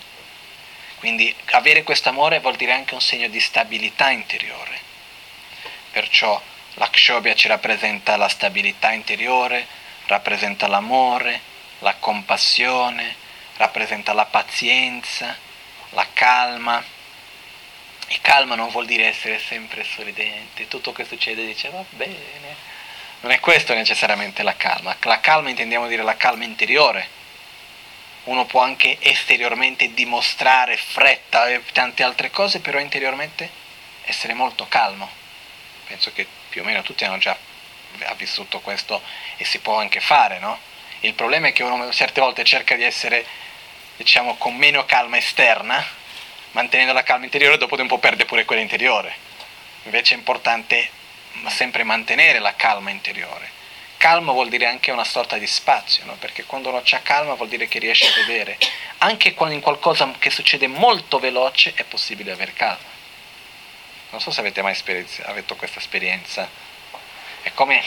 Quindi 0.99 1.33
avere 1.51 1.83
questo 1.83 2.09
amore 2.09 2.39
vuol 2.39 2.55
dire 2.55 2.73
anche 2.73 2.93
un 2.93 3.01
segno 3.01 3.27
di 3.29 3.39
stabilità 3.39 4.09
interiore. 4.09 4.77
Perciò 5.91 6.41
l'Akshobhya 6.73 7.35
ci 7.35 7.47
rappresenta 7.47 8.17
la 8.17 8.27
stabilità 8.27 8.91
interiore, 8.91 9.65
rappresenta 10.07 10.67
l'amore, 10.67 11.46
la 11.79 11.95
compassione, 11.95 13.15
rappresenta 13.57 14.13
la 14.13 14.25
pazienza, 14.25 15.35
la 15.91 16.07
calma. 16.13 16.83
E 18.09 18.19
calma 18.21 18.55
non 18.55 18.69
vuol 18.69 18.85
dire 18.85 19.07
essere 19.07 19.37
sempre 19.39 19.83
sorridente, 19.83 20.67
tutto 20.67 20.93
che 20.93 21.03
succede 21.03 21.45
dice 21.45 21.69
va 21.69 21.83
bene. 21.89 22.55
Non 23.19 23.31
è 23.31 23.39
questo 23.39 23.73
necessariamente 23.73 24.43
la 24.43 24.55
calma. 24.55 24.95
La 25.01 25.19
calma 25.19 25.49
intendiamo 25.49 25.87
dire 25.87 26.03
la 26.03 26.15
calma 26.15 26.43
interiore. 26.43 27.15
Uno 28.25 28.45
può 28.45 28.61
anche 28.61 28.97
esteriormente 28.99 29.93
dimostrare 29.93 30.77
fretta 30.77 31.47
e 31.47 31.63
tante 31.71 32.03
altre 32.03 32.29
cose, 32.29 32.59
però 32.59 32.79
interiormente 32.79 33.49
essere 34.03 34.33
molto 34.33 34.67
calmo. 34.67 35.09
Penso 35.87 36.11
che 36.13 36.27
più 36.49 36.61
o 36.61 36.65
meno 36.65 36.81
tutti 36.81 37.05
hanno 37.05 37.17
già 37.17 37.37
vissuto 38.15 38.59
questo 38.59 39.01
e 39.37 39.45
si 39.45 39.59
può 39.59 39.79
anche 39.79 39.99
fare, 39.99 40.39
no? 40.39 40.59
Il 41.01 41.13
problema 41.13 41.47
è 41.47 41.53
che 41.53 41.63
uno 41.63 41.91
certe 41.91 42.21
volte 42.21 42.43
cerca 42.43 42.75
di 42.75 42.83
essere, 42.83 43.25
diciamo, 43.97 44.35
con 44.37 44.55
meno 44.55 44.85
calma 44.85 45.17
esterna, 45.17 45.85
mantenendo 46.51 46.93
la 46.93 47.03
calma 47.03 47.25
interiore 47.25 47.57
dopo 47.57 47.75
di 47.75 47.83
un 47.83 47.87
po' 47.87 47.99
perde 47.99 48.25
pure 48.25 48.45
quella 48.45 48.61
interiore. 48.61 49.15
Invece 49.83 50.15
è 50.15 50.17
importante 50.17 50.89
sempre 51.47 51.83
mantenere 51.83 52.39
la 52.39 52.55
calma 52.55 52.89
interiore. 52.89 53.55
Calma 53.97 54.31
vuol 54.31 54.49
dire 54.49 54.65
anche 54.65 54.91
una 54.91 55.03
sorta 55.03 55.37
di 55.37 55.47
spazio, 55.47 56.03
no? 56.05 56.13
perché 56.13 56.45
quando 56.45 56.69
uno 56.69 56.81
ha 56.83 56.99
calma 56.99 57.33
vuol 57.35 57.47
dire 57.47 57.67
che 57.67 57.79
riesce 57.79 58.07
a 58.07 58.25
vedere. 58.25 58.57
Anche 58.99 59.33
quando 59.33 59.55
in 59.55 59.61
qualcosa 59.61 60.11
che 60.17 60.29
succede 60.29 60.67
molto 60.67 61.19
veloce 61.19 61.73
è 61.75 61.83
possibile 61.83 62.31
avere 62.31 62.53
calma. 62.53 62.95
Non 64.09 64.21
so 64.21 64.31
se 64.31 64.39
avete 64.39 64.61
mai 64.61 64.75
avuto 65.25 65.55
questa 65.55 65.79
esperienza. 65.79 66.49
È 67.41 67.51
come 67.53 67.83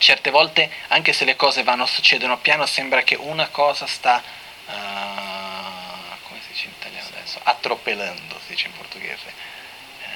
certe 0.00 0.30
volte, 0.30 0.70
anche 0.88 1.12
se 1.12 1.24
le 1.24 1.36
cose 1.36 1.62
vanno, 1.62 1.86
succedono 1.86 2.38
piano, 2.38 2.66
sembra 2.66 3.02
che 3.02 3.14
una 3.14 3.48
cosa 3.48 3.86
sta, 3.86 4.22
uh, 4.66 4.72
come 6.26 6.40
si 6.40 6.48
dice 6.52 6.66
in 6.66 6.72
italiano 6.72 7.06
adesso, 7.14 7.38
attropellando, 7.42 8.40
si 8.44 8.52
dice 8.52 8.66
in 8.66 8.72
portoghese, 8.72 9.32
uh, 10.02 10.08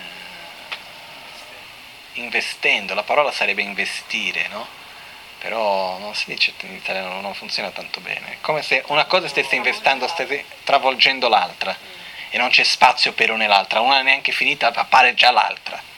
investendo, 2.15 2.94
la 2.94 3.02
parola 3.02 3.31
sarebbe 3.31 3.62
investire, 3.62 4.48
no? 4.48 4.66
Però 5.39 5.98
non 5.98 6.15
si 6.15 6.24
dice 6.27 6.55
in 6.61 6.73
italiano, 6.73 7.20
non 7.20 7.35
funziona 7.35 7.70
tanto 7.70 8.01
bene, 8.01 8.39
come 8.40 8.62
se 8.62 8.82
una 8.86 9.05
cosa 9.05 9.28
stesse 9.28 9.55
investendo, 9.55 10.09
stesse 10.09 10.44
travolgendo 10.65 11.28
l'altra. 11.28 11.77
E 12.31 12.39
non 12.39 12.48
c'è 12.48 12.65
spazio 12.65 13.12
per 13.12 13.31
una 13.31 13.44
e 13.44 13.47
l'altra, 13.47 13.81
una 13.81 14.02
neanche 14.02 14.32
finita, 14.32 14.73
appare 14.74 15.15
già 15.15 15.31
l'altra 15.31 15.93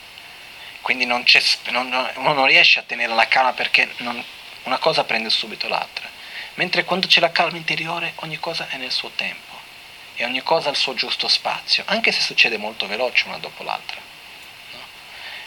quindi 0.86 1.04
non 1.04 1.24
non, 1.70 2.10
uno 2.14 2.32
non 2.32 2.46
riesce 2.46 2.78
a 2.78 2.84
tenere 2.84 3.12
la 3.12 3.26
calma 3.26 3.54
perché 3.54 3.92
non, 3.96 4.24
una 4.62 4.78
cosa 4.78 5.02
prende 5.02 5.30
subito 5.30 5.66
l'altra. 5.66 6.08
Mentre 6.54 6.84
quando 6.84 7.08
c'è 7.08 7.18
la 7.18 7.32
calma 7.32 7.56
interiore 7.56 8.12
ogni 8.18 8.38
cosa 8.38 8.68
è 8.68 8.76
nel 8.76 8.92
suo 8.92 9.10
tempo 9.16 9.58
e 10.14 10.24
ogni 10.24 10.44
cosa 10.44 10.68
ha 10.68 10.70
il 10.70 10.76
suo 10.76 10.94
giusto 10.94 11.26
spazio, 11.26 11.82
anche 11.86 12.12
se 12.12 12.20
succede 12.20 12.56
molto 12.56 12.86
veloce 12.86 13.26
una 13.26 13.38
dopo 13.38 13.64
l'altra. 13.64 14.00
No? 14.70 14.78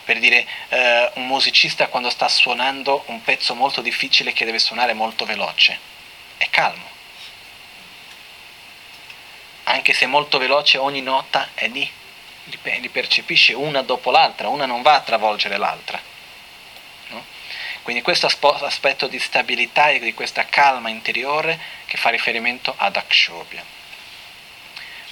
Per 0.03 0.19
dire, 0.19 0.45
eh, 0.67 1.11
un 1.13 1.27
musicista 1.27 1.87
quando 1.87 2.09
sta 2.09 2.27
suonando 2.27 3.03
un 3.05 3.23
pezzo 3.23 3.55
molto 3.55 3.79
difficile 3.79 4.33
che 4.33 4.43
deve 4.43 4.59
suonare 4.59 4.91
molto 4.91 5.23
veloce, 5.23 5.79
è 6.35 6.49
calmo. 6.49 6.89
Anche 9.63 9.93
se 9.93 10.05
molto 10.05 10.37
veloce 10.37 10.77
ogni 10.77 11.01
nota 11.01 11.51
è 11.53 11.69
lì 11.69 11.89
li 12.45 12.89
percepisce 12.89 13.53
una 13.53 13.81
dopo 13.81 14.11
l'altra, 14.11 14.47
una 14.47 14.65
non 14.65 14.81
va 14.81 14.95
a 14.95 15.01
travolgere 15.01 15.57
l'altra. 15.57 16.01
No? 17.09 17.25
Quindi 17.83 18.01
questo 18.01 18.27
aspetto 18.27 19.07
di 19.07 19.19
stabilità 19.19 19.89
e 19.89 19.99
di 19.99 20.13
questa 20.13 20.45
calma 20.45 20.89
interiore 20.89 21.59
che 21.85 21.97
fa 21.97 22.09
riferimento 22.09 22.73
ad 22.75 22.95
Akshobhya. 22.95 23.63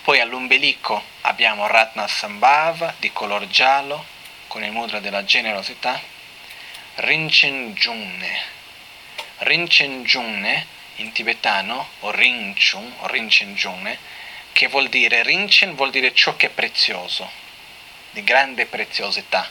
Poi 0.01 0.19
all'ombelico 0.21 1.03
abbiamo 1.21 1.67
Ratna 1.67 2.07
Sambhava 2.07 2.93
di 2.97 3.11
color 3.11 3.47
giallo 3.47 4.05
con 4.47 4.63
il 4.63 4.71
mudra 4.71 4.99
della 4.99 5.25
generosità, 5.25 6.01
Rinchen 6.95 7.75
Rinchen 9.39 10.65
in 10.95 11.11
tibetano, 11.11 11.89
o 11.99 12.11
Rinchun, 12.11 12.93
o 12.99 13.07
Rinchen 13.07 13.55
che 14.57 14.69
vuol 14.69 14.89
dire 14.89 15.21
Rinchen 15.21 15.75
vuol 15.75 15.91
dire 15.91 16.15
ciò 16.15 16.35
che 16.35 16.47
è 16.47 16.49
prezioso, 16.49 17.29
di 18.09 18.23
grande 18.23 18.65
preziosità. 18.65 19.47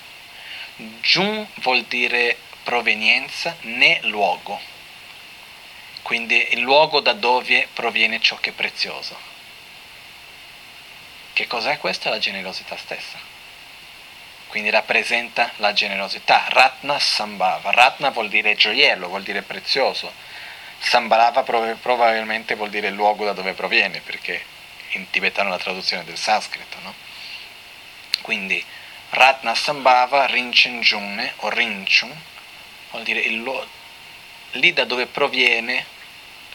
Jun 1.01 1.47
vuol 1.61 1.85
dire 1.85 2.37
provenienza, 2.65 3.57
né 3.61 4.01
luogo. 4.03 4.61
Quindi 6.03 6.49
il 6.51 6.59
luogo 6.59 6.99
da 6.99 7.12
dove 7.12 7.69
proviene 7.73 8.20
ciò 8.20 8.37
che 8.39 8.51
è 8.51 8.53
prezioso. 8.53 9.16
Che 11.35 11.47
cos'è 11.47 11.78
questa? 11.78 12.11
La 12.11 12.19
generosità 12.19 12.77
stessa. 12.77 13.16
Quindi 14.49 14.70
rappresenta 14.70 15.53
la 15.59 15.73
generosità. 15.73 16.47
Ratna 16.49 16.99
Sambhava. 16.99 17.70
Ratna 17.70 18.11
vuol 18.11 18.28
dire 18.28 18.57
gioiello, 18.57 19.07
vuol 19.07 19.23
dire 19.23 19.43
prezioso. 19.43 20.12
Sambhava 20.81 21.45
probabilmente 21.45 22.57
vuol 22.57 22.70
dire 22.70 22.91
luogo 22.91 23.24
da 23.24 23.33
dove 23.35 23.53
proviene, 23.53 24.01
perché 24.01 24.55
in 24.91 25.11
tibetano 25.11 25.51
la 25.51 25.59
traduzione 25.59 26.05
del 26.05 26.19
sanscrito, 26.19 26.79
no? 26.83 26.95
Quindi 28.23 28.65
Ratna 29.11 29.55
Sambhava 29.55 30.27
Rinchen 30.27 31.33
o 31.37 31.49
Rinchun 31.49 32.23
vuol 32.91 33.03
dire 33.03 33.21
il 33.21 33.43
lo, 33.43 33.67
lì 34.53 34.73
da 34.73 34.85
dove 34.85 35.07
proviene 35.07 35.85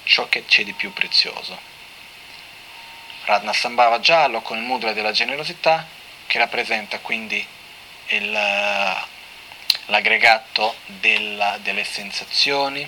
ciò 0.04 0.28
che 0.28 0.46
c'è 0.46 0.64
di 0.64 0.74
più 0.74 0.92
prezioso. 0.94 1.60
Ratna 3.26 3.54
Sambhava 3.54 4.00
giallo 4.00 4.42
con 4.42 4.58
il 4.58 4.64
mudra 4.64 4.94
della 4.94 5.12
generosità 5.12 5.88
che 6.26 6.38
rappresenta 6.38 7.00
quindi 7.00 7.46
il, 8.08 8.32
l'aggregato 9.86 10.76
della, 10.86 11.58
delle 11.62 11.84
sensazioni, 11.84 12.88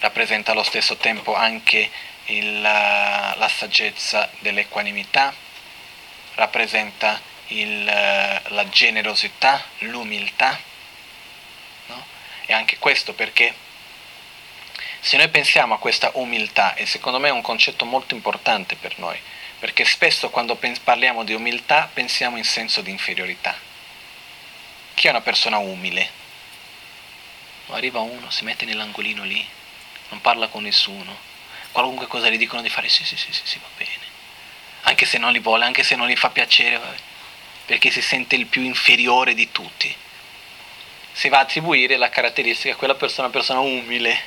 rappresenta 0.00 0.52
allo 0.52 0.62
stesso 0.62 0.96
tempo 0.96 1.34
anche 1.34 1.90
il, 2.36 2.60
la 2.60 3.50
saggezza 3.54 4.30
dell'equanimità, 4.40 5.34
rappresenta 6.34 7.20
il, 7.48 7.84
la 7.84 8.68
generosità, 8.68 9.62
l'umiltà. 9.80 10.58
No? 11.86 12.04
E 12.46 12.52
anche 12.52 12.78
questo 12.78 13.12
perché 13.12 13.54
se 15.00 15.16
noi 15.16 15.28
pensiamo 15.28 15.74
a 15.74 15.78
questa 15.78 16.12
umiltà, 16.14 16.74
e 16.74 16.86
secondo 16.86 17.18
me 17.18 17.28
è 17.28 17.32
un 17.32 17.42
concetto 17.42 17.84
molto 17.84 18.14
importante 18.14 18.76
per 18.76 18.98
noi, 18.98 19.18
perché 19.58 19.84
spesso 19.84 20.30
quando 20.30 20.58
parliamo 20.82 21.24
di 21.24 21.34
umiltà 21.34 21.90
pensiamo 21.92 22.36
in 22.36 22.44
senso 22.44 22.82
di 22.82 22.90
inferiorità. 22.90 23.54
Chi 24.94 25.06
è 25.06 25.10
una 25.10 25.20
persona 25.20 25.58
umile? 25.58 26.20
Arriva 27.68 28.00
uno, 28.00 28.30
si 28.30 28.44
mette 28.44 28.64
nell'angolino 28.64 29.24
lì, 29.24 29.44
non 30.10 30.20
parla 30.20 30.46
con 30.48 30.62
nessuno, 30.62 31.30
qualunque 31.72 32.06
cosa 32.06 32.28
gli 32.28 32.36
dicono 32.36 32.62
di 32.62 32.68
fare, 32.68 32.88
sì, 32.88 33.04
sì, 33.04 33.16
sì, 33.16 33.32
sì, 33.32 33.58
va 33.58 33.68
bene. 33.76 34.10
Anche 34.82 35.06
se 35.06 35.18
non 35.18 35.32
li 35.32 35.40
vuole, 35.40 35.64
anche 35.64 35.82
se 35.82 35.96
non 35.96 36.06
gli 36.06 36.16
fa 36.16 36.30
piacere, 36.30 36.80
perché 37.66 37.90
si 37.90 38.02
sente 38.02 38.36
il 38.36 38.46
più 38.46 38.62
inferiore 38.62 39.34
di 39.34 39.50
tutti. 39.50 39.94
Si 41.12 41.28
va 41.28 41.38
a 41.38 41.42
attribuire 41.42 41.96
la 41.96 42.10
caratteristica 42.10 42.74
a 42.74 42.76
quella 42.76 42.94
persona, 42.94 43.28
una 43.28 43.36
persona 43.36 43.60
umile. 43.60 44.20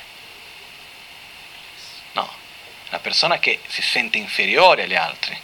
No, 2.12 2.30
una 2.88 2.98
persona 2.98 3.38
che 3.38 3.60
si 3.66 3.82
sente 3.82 4.18
inferiore 4.18 4.82
agli 4.84 4.94
altri. 4.94 5.38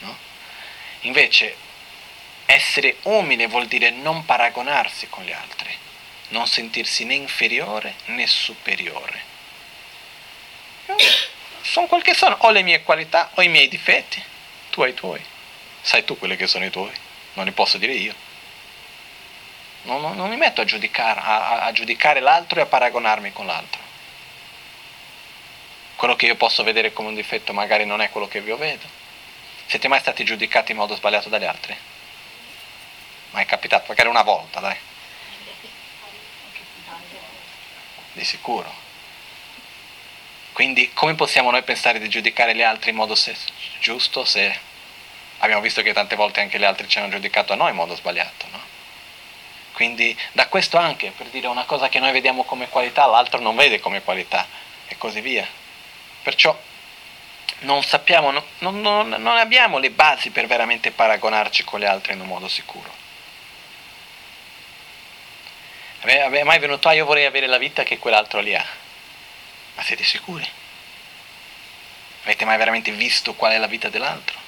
No? 0.00 0.16
Invece, 1.02 1.56
essere 2.46 2.98
umile 3.02 3.46
vuol 3.46 3.66
dire 3.66 3.90
non 3.90 4.24
paragonarsi 4.24 5.08
con 5.08 5.24
gli 5.24 5.32
altri, 5.32 5.76
non 6.28 6.46
sentirsi 6.46 7.04
né 7.04 7.14
inferiore 7.14 7.94
né 8.06 8.26
superiore 8.26 9.32
sono 11.62 11.86
quel 11.86 12.02
che 12.02 12.14
sono, 12.14 12.36
ho 12.38 12.50
le 12.50 12.62
mie 12.62 12.82
qualità, 12.82 13.30
ho 13.34 13.42
i 13.42 13.48
miei 13.48 13.68
difetti, 13.68 14.22
tu 14.70 14.82
hai 14.82 14.90
i 14.90 14.94
tuoi, 14.94 15.24
sai 15.80 16.04
tu 16.04 16.18
quelli 16.18 16.36
che 16.36 16.46
sono 16.46 16.64
i 16.64 16.70
tuoi, 16.70 16.92
non 17.34 17.44
li 17.44 17.52
posso 17.52 17.78
dire 17.78 17.92
io. 17.92 18.14
Non, 19.82 20.00
non, 20.00 20.16
non 20.16 20.28
mi 20.28 20.36
metto 20.36 20.60
a 20.60 20.64
giudicare, 20.64 21.20
a, 21.20 21.60
a 21.60 21.72
giudicare 21.72 22.20
l'altro 22.20 22.58
e 22.58 22.62
a 22.62 22.66
paragonarmi 22.66 23.32
con 23.32 23.46
l'altro. 23.46 23.82
Quello 25.96 26.16
che 26.16 26.26
io 26.26 26.36
posso 26.36 26.62
vedere 26.62 26.92
come 26.92 27.08
un 27.08 27.14
difetto 27.14 27.52
magari 27.52 27.84
non 27.84 28.00
è 28.00 28.10
quello 28.10 28.28
che 28.28 28.38
io 28.38 28.56
vedo. 28.56 28.86
Siete 29.66 29.88
mai 29.88 30.00
stati 30.00 30.24
giudicati 30.24 30.72
in 30.72 30.78
modo 30.78 30.94
sbagliato 30.94 31.28
dagli 31.28 31.44
altri? 31.44 31.76
Mai 33.30 33.46
capitato? 33.46 33.86
Magari 33.88 34.08
una 34.08 34.22
volta, 34.22 34.60
dai. 34.60 34.76
Di 38.12 38.24
sicuro. 38.24 38.83
Quindi 40.54 40.92
come 40.92 41.16
possiamo 41.16 41.50
noi 41.50 41.64
pensare 41.64 41.98
di 41.98 42.08
giudicare 42.08 42.54
gli 42.54 42.62
altri 42.62 42.90
in 42.90 42.96
modo 42.96 43.16
se- 43.16 43.36
giusto 43.80 44.24
se 44.24 44.56
abbiamo 45.38 45.60
visto 45.60 45.82
che 45.82 45.92
tante 45.92 46.14
volte 46.14 46.40
anche 46.40 46.60
gli 46.60 46.64
altri 46.64 46.88
ci 46.88 46.96
hanno 46.96 47.08
giudicato 47.08 47.52
a 47.52 47.56
noi 47.56 47.70
in 47.70 47.74
modo 47.74 47.96
sbagliato? 47.96 48.46
No? 48.52 48.60
Quindi 49.72 50.16
da 50.30 50.46
questo 50.46 50.76
anche, 50.76 51.10
per 51.10 51.26
dire 51.26 51.48
una 51.48 51.64
cosa 51.64 51.88
che 51.88 51.98
noi 51.98 52.12
vediamo 52.12 52.44
come 52.44 52.68
qualità, 52.68 53.04
l'altro 53.06 53.40
non 53.40 53.56
vede 53.56 53.80
come 53.80 54.00
qualità 54.02 54.46
e 54.86 54.96
così 54.96 55.20
via. 55.20 55.44
Perciò 56.22 56.56
non 57.62 57.82
sappiamo, 57.82 58.30
non, 58.30 58.80
non, 58.80 59.08
non 59.08 59.36
abbiamo 59.36 59.78
le 59.78 59.90
basi 59.90 60.30
per 60.30 60.46
veramente 60.46 60.92
paragonarci 60.92 61.64
con 61.64 61.80
gli 61.80 61.84
altri 61.84 62.12
in 62.12 62.20
un 62.20 62.28
modo 62.28 62.46
sicuro. 62.46 62.92
È 66.02 66.44
mai 66.44 66.60
venuto, 66.60 66.86
ah 66.86 66.92
io 66.92 67.06
vorrei 67.06 67.24
avere 67.24 67.48
la 67.48 67.58
vita 67.58 67.82
che 67.82 67.98
quell'altro 67.98 68.38
lì 68.38 68.54
ha. 68.54 68.82
Ma 69.74 69.82
siete 69.82 70.04
sicuri? 70.04 70.48
Avete 72.22 72.44
mai 72.44 72.56
veramente 72.56 72.90
visto 72.92 73.34
qual 73.34 73.52
è 73.52 73.58
la 73.58 73.66
vita 73.66 73.88
dell'altro? 73.88 74.38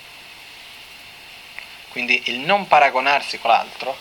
Quindi 1.90 2.22
il 2.26 2.40
non 2.40 2.66
paragonarsi 2.66 3.38
con 3.38 3.50
l'altro 3.50 3.96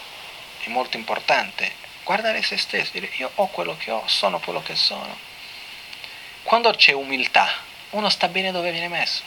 è 0.63 0.69
molto 0.69 0.97
importante. 0.97 1.83
Guardare 2.03 2.41
se 2.41 2.57
stesso, 2.57 2.91
dire 2.91 3.09
io 3.15 3.31
ho 3.35 3.47
quello 3.47 3.75
che 3.77 3.91
ho, 3.91 4.07
sono 4.07 4.39
quello 4.39 4.61
che 4.61 4.75
sono. 4.75 5.17
Quando 6.43 6.71
c'è 6.71 6.91
umiltà, 6.91 7.49
uno 7.91 8.09
sta 8.09 8.27
bene 8.27 8.51
dove 8.51 8.71
viene 8.71 8.87
messo. 8.87 9.23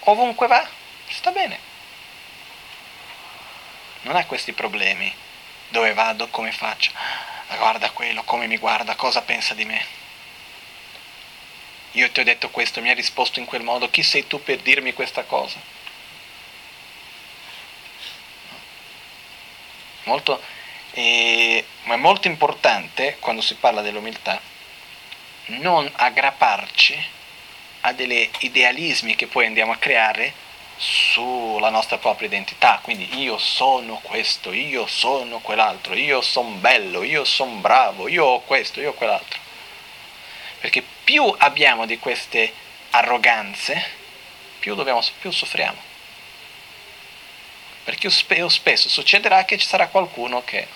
ovunque 0.00 0.46
va, 0.46 0.66
sta 1.08 1.30
bene. 1.30 1.58
Non 4.02 4.16
ha 4.16 4.24
questi 4.26 4.52
problemi. 4.52 5.12
Dove 5.68 5.94
vado, 5.94 6.28
come 6.28 6.52
faccio? 6.52 6.92
Ah, 6.94 7.56
guarda 7.56 7.90
quello, 7.90 8.22
come 8.24 8.46
mi 8.46 8.58
guarda, 8.58 8.94
cosa 8.94 9.22
pensa 9.22 9.54
di 9.54 9.64
me. 9.64 10.01
Io 11.92 12.10
ti 12.10 12.20
ho 12.20 12.24
detto 12.24 12.50
questo, 12.50 12.80
mi 12.80 12.88
hai 12.88 12.94
risposto 12.94 13.38
in 13.38 13.44
quel 13.44 13.62
modo, 13.62 13.90
chi 13.90 14.02
sei 14.02 14.26
tu 14.26 14.42
per 14.42 14.58
dirmi 14.58 14.92
questa 14.92 15.24
cosa? 15.24 15.60
Molto, 20.04 20.40
eh, 20.92 21.64
ma 21.84 21.94
è 21.94 21.98
molto 21.98 22.28
importante 22.28 23.16
quando 23.20 23.40
si 23.42 23.54
parla 23.54 23.82
dell'umiltà 23.82 24.40
non 25.46 25.90
aggrapparci 25.92 27.06
a 27.82 27.92
degli 27.92 28.28
idealismi 28.40 29.16
che 29.16 29.26
poi 29.26 29.46
andiamo 29.46 29.72
a 29.72 29.76
creare 29.76 30.32
sulla 30.76 31.68
nostra 31.68 31.98
propria 31.98 32.28
identità, 32.28 32.80
quindi 32.82 33.20
io 33.20 33.38
sono 33.38 34.00
questo, 34.02 34.52
io 34.52 34.86
sono 34.86 35.38
quell'altro, 35.40 35.94
io 35.94 36.20
sono 36.22 36.50
bello, 36.50 37.02
io 37.02 37.24
sono 37.24 37.56
bravo, 37.56 38.08
io 38.08 38.24
ho 38.24 38.40
questo, 38.40 38.80
io 38.80 38.90
ho 38.90 38.94
quell'altro. 38.94 39.38
Perché 40.60 40.84
più 41.12 41.34
abbiamo 41.36 41.84
di 41.84 41.98
queste 41.98 42.50
arroganze, 42.88 43.84
più, 44.58 44.74
dobbiamo, 44.74 45.02
più 45.20 45.30
soffriamo. 45.30 45.78
Perché 47.84 48.08
spesso 48.08 48.88
succederà 48.88 49.44
che 49.44 49.58
ci 49.58 49.66
sarà 49.66 49.88
qualcuno 49.88 50.42
che... 50.42 50.68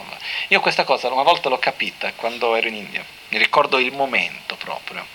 Io 0.49 0.61
questa 0.61 0.85
cosa 0.85 1.09
una 1.09 1.23
volta 1.23 1.49
l'ho 1.49 1.59
capita 1.59 2.13
quando 2.13 2.55
ero 2.55 2.69
in 2.69 2.75
India, 2.75 3.03
mi 3.29 3.39
ricordo 3.39 3.79
il 3.79 3.93
momento 3.93 4.57
proprio 4.57 5.07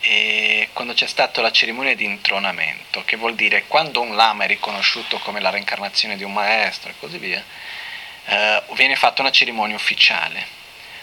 e 0.00 0.68
quando 0.72 0.94
c'è 0.94 1.08
stata 1.08 1.40
la 1.40 1.50
cerimonia 1.50 1.96
di 1.96 2.04
intronamento, 2.04 3.02
che 3.04 3.16
vuol 3.16 3.34
dire 3.34 3.64
quando 3.66 4.00
un 4.00 4.14
lama 4.14 4.44
è 4.44 4.46
riconosciuto 4.46 5.18
come 5.18 5.40
la 5.40 5.50
reincarnazione 5.50 6.16
di 6.16 6.22
un 6.22 6.32
maestro 6.32 6.90
e 6.90 6.94
così 7.00 7.18
via, 7.18 7.42
eh, 8.26 8.62
viene 8.74 8.94
fatta 8.94 9.20
una 9.20 9.32
cerimonia 9.32 9.74
ufficiale, 9.74 10.57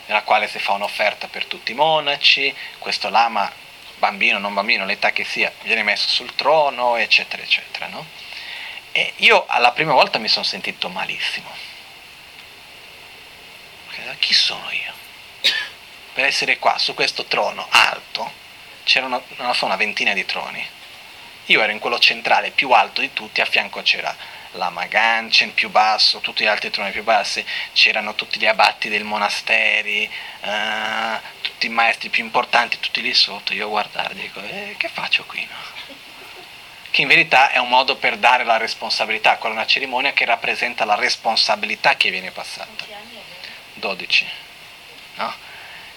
nella 0.06 0.23
quale 0.23 0.48
si 0.48 0.60
fa 0.60 0.73
un'offerta 0.73 1.27
per 1.27 1.45
tutti 1.45 1.72
i 1.72 1.76
monaci, 1.76 2.53
questo 2.77 3.10
lama, 3.10 3.52
bambino, 3.98 4.38
non 4.38 4.53
bambino, 4.53 4.86
l'età 4.86 5.11
che 5.11 5.23
sia, 5.23 5.52
viene 5.64 5.84
messo 5.84 6.07
sul 6.10 6.36
trono, 6.36 6.95
eccetera, 6.98 7.41
eccetera. 7.41 7.88
No? 7.88 8.06
E 8.91 9.14
io 9.18 9.45
alla 9.48 9.72
prima 9.72 9.94
volta 9.94 10.19
mi 10.19 10.27
sono 10.27 10.45
sentito 10.45 10.90
malissimo. 10.90 11.73
Chi 14.19 14.34
sono 14.34 14.69
io? 14.72 14.94
Per 16.14 16.23
essere 16.23 16.57
qua, 16.57 16.77
su 16.77 16.94
questo 16.94 17.26
trono 17.26 17.65
alto, 17.69 18.32
c'erano, 18.84 19.23
non 19.38 19.53
so, 19.53 19.65
una 19.65 19.76
ventina 19.76 20.14
di 20.14 20.26
troni. 20.26 20.65
Io 21.48 21.61
ero 21.61 21.72
in 21.72 21.80
quello 21.80 21.99
centrale 21.99 22.52
più 22.52 22.72
alto 22.72 23.02
di 23.02 23.11
tutti, 23.14 23.41
a 23.41 23.45
fianco 23.45 23.82
c'era 23.82 24.15
la 24.56 24.69
Maganchen 24.69 25.53
più 25.53 25.69
basso, 25.69 26.19
tutti 26.19 26.44
gli 26.44 26.48
altri 26.48 26.69
troni 26.69 26.91
più 26.91 27.03
bassi, 27.03 27.45
c'erano 27.73 28.15
tutti 28.15 28.40
gli 28.40 28.45
abatti 28.45 28.90
dei 28.90 29.03
monasteri, 29.03 30.10
uh, 30.41 31.19
tutti 31.41 31.68
i 31.68 31.69
maestri 31.69 32.10
più 32.10 32.23
importanti, 32.23 32.80
tutti 32.80 33.02
lì 33.02 33.14
sotto. 33.14 33.53
Io 33.53 33.65
a 33.65 33.69
guardare 33.69 34.14
dico, 34.15 34.40
eh, 34.41 34.76
che 34.77 34.90
faccio 34.90 35.23
qui? 35.26 35.48
No? 35.49 35.95
Che 36.90 37.02
in 37.02 37.07
verità 37.07 37.52
è 37.52 37.57
un 37.57 37.68
modo 37.68 37.98
per 37.98 38.18
dare 38.18 38.44
la 38.44 38.57
responsabilità, 38.57 39.38
quella 39.38 39.56
è 39.56 39.57
una 39.57 39.68
cerimonia 39.68 40.14
che 40.14 40.26
rappresenta 40.26 40.86
la 40.86 40.95
responsabilità 40.95 41.95
che 41.95 42.10
viene 42.10 42.32
passata. 42.32 42.86
12. 43.73 44.26
No? 45.15 45.44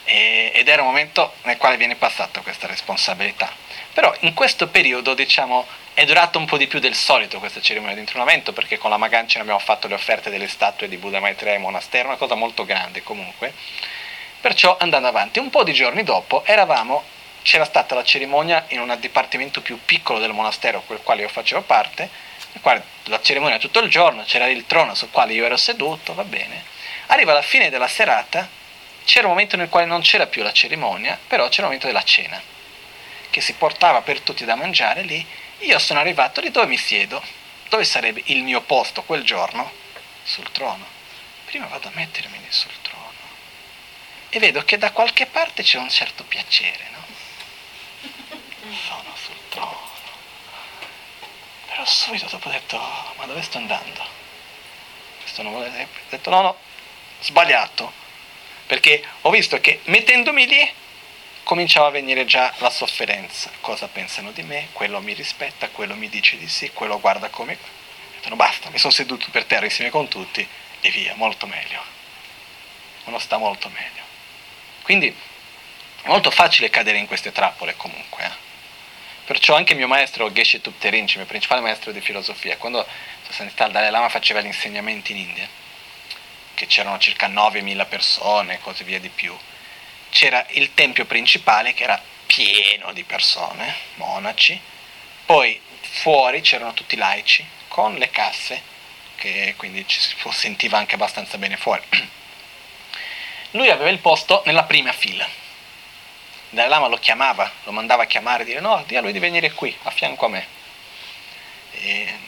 Ed 0.08 0.66
era 0.68 0.80
un 0.80 0.88
momento 0.88 1.34
nel 1.42 1.58
quale 1.58 1.76
viene 1.76 1.94
passata 1.94 2.40
questa 2.40 2.66
responsabilità. 2.66 3.52
Però 3.92 4.14
in 4.20 4.32
questo 4.32 4.68
periodo, 4.68 5.12
diciamo, 5.14 5.66
è 5.92 6.04
durata 6.04 6.38
un 6.38 6.46
po' 6.46 6.56
di 6.56 6.66
più 6.66 6.78
del 6.78 6.94
solito 6.94 7.38
questa 7.40 7.60
cerimonia 7.60 7.94
di 7.94 8.00
intronamento, 8.00 8.52
perché 8.52 8.78
con 8.78 8.90
la 8.90 8.96
Magancia 8.96 9.40
abbiamo 9.40 9.58
fatto 9.58 9.88
le 9.88 9.94
offerte 9.94 10.30
delle 10.30 10.48
statue 10.48 10.88
di 10.88 10.96
Buddha 10.96 11.20
Maitreya 11.20 11.56
e 11.56 11.58
monastero, 11.58 12.08
una 12.08 12.16
cosa 12.16 12.36
molto 12.36 12.64
grande 12.64 13.02
comunque. 13.02 13.52
Perciò 14.40 14.76
andando 14.78 15.08
avanti, 15.08 15.40
un 15.40 15.50
po' 15.50 15.64
di 15.64 15.72
giorni 15.72 16.04
dopo, 16.04 16.44
eravamo, 16.44 17.02
c'era 17.42 17.64
stata 17.64 17.94
la 17.94 18.04
cerimonia 18.04 18.64
in 18.68 18.80
un 18.80 18.96
dipartimento 19.00 19.60
più 19.60 19.80
piccolo 19.84 20.20
del 20.20 20.32
monastero, 20.32 20.82
quel 20.86 21.00
quale 21.02 21.22
io 21.22 21.28
facevo 21.28 21.62
parte, 21.62 22.08
la 23.04 23.20
cerimonia 23.20 23.58
tutto 23.58 23.80
il 23.80 23.90
giorno, 23.90 24.22
c'era 24.24 24.46
il 24.46 24.64
trono 24.66 24.94
sul 24.94 25.10
quale 25.10 25.32
io 25.32 25.44
ero 25.44 25.56
seduto, 25.56 26.14
va 26.14 26.24
bene. 26.24 26.62
Arriva 27.06 27.32
la 27.32 27.42
fine 27.42 27.70
della 27.70 27.88
serata 27.88 28.48
c'era 29.08 29.26
un 29.26 29.32
momento 29.32 29.56
nel 29.56 29.70
quale 29.70 29.86
non 29.86 30.02
c'era 30.02 30.26
più 30.26 30.42
la 30.42 30.52
cerimonia, 30.52 31.18
però 31.26 31.48
c'era 31.48 31.62
il 31.62 31.68
momento 31.68 31.86
della 31.86 32.02
cena, 32.02 32.38
che 33.30 33.40
si 33.40 33.54
portava 33.54 34.02
per 34.02 34.20
tutti 34.20 34.44
da 34.44 34.54
mangiare 34.54 35.00
lì. 35.00 35.26
Io 35.60 35.78
sono 35.78 35.98
arrivato 35.98 36.42
lì 36.42 36.50
dove 36.50 36.66
mi 36.66 36.76
siedo, 36.76 37.22
dove 37.70 37.84
sarebbe 37.84 38.20
il 38.26 38.42
mio 38.42 38.60
posto 38.60 39.02
quel 39.04 39.22
giorno? 39.22 39.72
Sul 40.24 40.52
trono. 40.52 40.84
Prima 41.46 41.64
vado 41.68 41.88
a 41.88 41.92
mettermi 41.94 42.38
lì 42.38 42.46
sul 42.50 42.70
trono 42.82 43.16
e 44.28 44.38
vedo 44.40 44.62
che 44.64 44.76
da 44.76 44.92
qualche 44.92 45.24
parte 45.24 45.62
c'è 45.62 45.78
un 45.78 45.88
certo 45.88 46.22
piacere, 46.24 46.90
no? 46.92 47.06
Sono 48.86 49.16
sul 49.16 49.40
trono. 49.48 49.88
Però 51.66 51.82
subito 51.86 52.26
dopo 52.26 52.48
ho 52.48 52.52
detto, 52.52 52.78
ma 53.16 53.24
dove 53.24 53.40
sto 53.40 53.56
andando? 53.56 54.06
Questo 55.22 55.40
non 55.40 55.52
vuole... 55.52 55.68
Ho 55.68 55.86
detto, 56.10 56.28
no, 56.28 56.42
no, 56.42 56.58
sbagliato 57.20 58.06
perché 58.68 59.02
ho 59.22 59.30
visto 59.30 59.58
che 59.60 59.80
mettendomi 59.84 60.46
lì 60.46 60.72
cominciava 61.42 61.86
a 61.86 61.90
venire 61.90 62.26
già 62.26 62.52
la 62.58 62.68
sofferenza. 62.68 63.50
Cosa 63.62 63.88
pensano 63.88 64.30
di 64.32 64.42
me? 64.42 64.68
Quello 64.72 65.00
mi 65.00 65.14
rispetta, 65.14 65.70
quello 65.70 65.94
mi 65.94 66.10
dice 66.10 66.36
di 66.36 66.46
sì, 66.46 66.70
quello 66.74 67.00
guarda 67.00 67.30
come... 67.30 67.56
Detto, 68.20 68.36
basta, 68.36 68.68
mi 68.68 68.76
sono 68.76 68.92
seduto 68.92 69.28
per 69.30 69.44
terra 69.46 69.64
insieme 69.64 69.90
con 69.90 70.06
tutti 70.08 70.46
e 70.82 70.90
via, 70.90 71.14
molto 71.14 71.46
meglio. 71.46 71.82
Uno 73.04 73.18
sta 73.18 73.38
molto 73.38 73.70
meglio. 73.70 74.02
Quindi 74.82 75.08
è 76.02 76.08
molto 76.08 76.30
facile 76.30 76.68
cadere 76.68 76.98
in 76.98 77.06
queste 77.06 77.32
trappole 77.32 77.74
comunque. 77.74 78.22
Eh? 78.22 78.30
Perciò 79.24 79.56
anche 79.56 79.72
mio 79.72 79.88
maestro 79.88 80.30
Geshe 80.30 80.60
Tupterinci, 80.60 81.12
il 81.12 81.20
mio 81.20 81.26
principale 81.28 81.62
maestro 81.62 81.90
di 81.92 82.02
filosofia, 82.02 82.58
quando 82.58 82.86
sono 83.30 83.48
stato 83.48 83.64
al 83.64 83.72
Dalai 83.72 83.90
Lama 83.90 84.10
faceva 84.10 84.42
gli 84.42 84.46
insegnamenti 84.46 85.12
in 85.12 85.18
India, 85.18 85.48
che 86.58 86.66
c'erano 86.66 86.98
circa 86.98 87.28
9.000 87.28 87.86
persone 87.86 88.54
e 88.54 88.58
così 88.58 88.82
via 88.82 88.98
di 88.98 89.10
più. 89.10 89.36
C'era 90.10 90.44
il 90.50 90.74
tempio 90.74 91.04
principale 91.04 91.72
che 91.72 91.84
era 91.84 92.02
pieno 92.26 92.92
di 92.92 93.04
persone, 93.04 93.72
monaci, 93.94 94.60
poi 95.24 95.60
fuori 95.80 96.40
c'erano 96.40 96.74
tutti 96.74 96.96
i 96.96 96.98
laici 96.98 97.46
con 97.68 97.94
le 97.94 98.10
casse, 98.10 98.60
che 99.14 99.54
quindi 99.56 99.86
ci 99.86 100.00
si 100.00 100.16
sentiva 100.30 100.78
anche 100.78 100.96
abbastanza 100.96 101.38
bene 101.38 101.56
fuori. 101.56 101.82
Lui 103.52 103.70
aveva 103.70 103.90
il 103.90 104.00
posto 104.00 104.42
nella 104.44 104.64
prima 104.64 104.90
fila. 104.92 105.24
Il 105.24 106.56
Dalai 106.56 106.70
Lama 106.70 106.88
lo 106.88 106.96
chiamava, 106.96 107.48
lo 107.62 107.70
mandava 107.70 108.02
a 108.02 108.06
chiamare 108.06 108.42
e 108.42 108.46
dire 108.46 108.58
no, 108.58 108.82
di 108.84 108.96
a 108.96 109.00
lui 109.00 109.12
di 109.12 109.20
venire 109.20 109.52
qui, 109.52 109.76
a 109.84 109.90
fianco 109.92 110.26
a 110.26 110.28
me. 110.28 110.46
E 111.70 112.18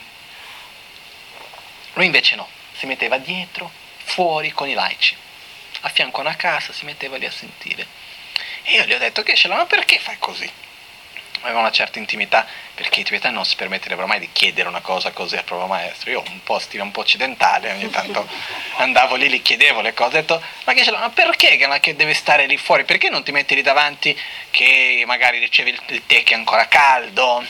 lui 1.94 2.06
invece 2.06 2.36
no, 2.36 2.48
si 2.74 2.86
metteva 2.86 3.18
dietro, 3.18 3.79
fuori 4.10 4.50
con 4.50 4.68
i 4.68 4.74
laici, 4.74 5.14
a 5.82 5.88
fianco 5.88 6.18
a 6.18 6.22
una 6.22 6.36
casa, 6.36 6.72
si 6.72 6.84
metteva 6.84 7.16
lì 7.16 7.26
a 7.26 7.30
sentire. 7.30 7.86
E 8.64 8.72
io 8.72 8.84
gli 8.84 8.92
ho 8.92 8.98
detto 8.98 9.22
che 9.22 9.36
ce 9.36 9.46
l'ha, 9.46 9.56
ma 9.56 9.66
perché 9.66 9.98
fai 9.98 10.16
così? 10.18 10.50
Aveva 11.42 11.60
una 11.60 11.70
certa 11.70 11.98
intimità, 11.98 12.46
perché 12.74 13.00
i 13.00 13.04
tibetani 13.04 13.34
non 13.34 13.46
si 13.46 13.54
permetterebbero 13.54 14.06
mai 14.06 14.18
di 14.18 14.28
chiedere 14.32 14.68
una 14.68 14.80
cosa 14.80 15.12
così 15.12 15.36
al 15.36 15.44
proprio 15.44 15.68
maestro. 15.68 16.10
Io 16.10 16.22
un 16.26 16.42
po' 16.42 16.58
stile 16.58 16.82
un 16.82 16.90
po' 16.90 17.00
occidentale, 17.00 17.70
ogni 17.70 17.88
tanto 17.88 18.28
andavo 18.78 19.14
lì, 19.14 19.30
gli 19.30 19.40
chiedevo 19.40 19.80
le 19.80 19.94
cose, 19.94 20.18
ho 20.18 20.20
detto, 20.20 20.42
ma 20.64 20.72
che 20.74 20.82
ce 20.82 20.90
l'ha? 20.90 20.98
Ma 20.98 21.10
perché 21.10 21.56
che 21.80 21.96
deve 21.96 22.12
stare 22.12 22.46
lì 22.46 22.56
fuori? 22.56 22.84
Perché 22.84 23.08
non 23.08 23.22
ti 23.22 23.30
metti 23.30 23.54
lì 23.54 23.62
davanti 23.62 24.18
che 24.50 25.04
magari 25.06 25.38
ricevi 25.38 25.70
il 25.70 26.02
tè 26.04 26.24
che 26.24 26.34
è 26.34 26.36
ancora 26.36 26.66
caldo, 26.66 27.46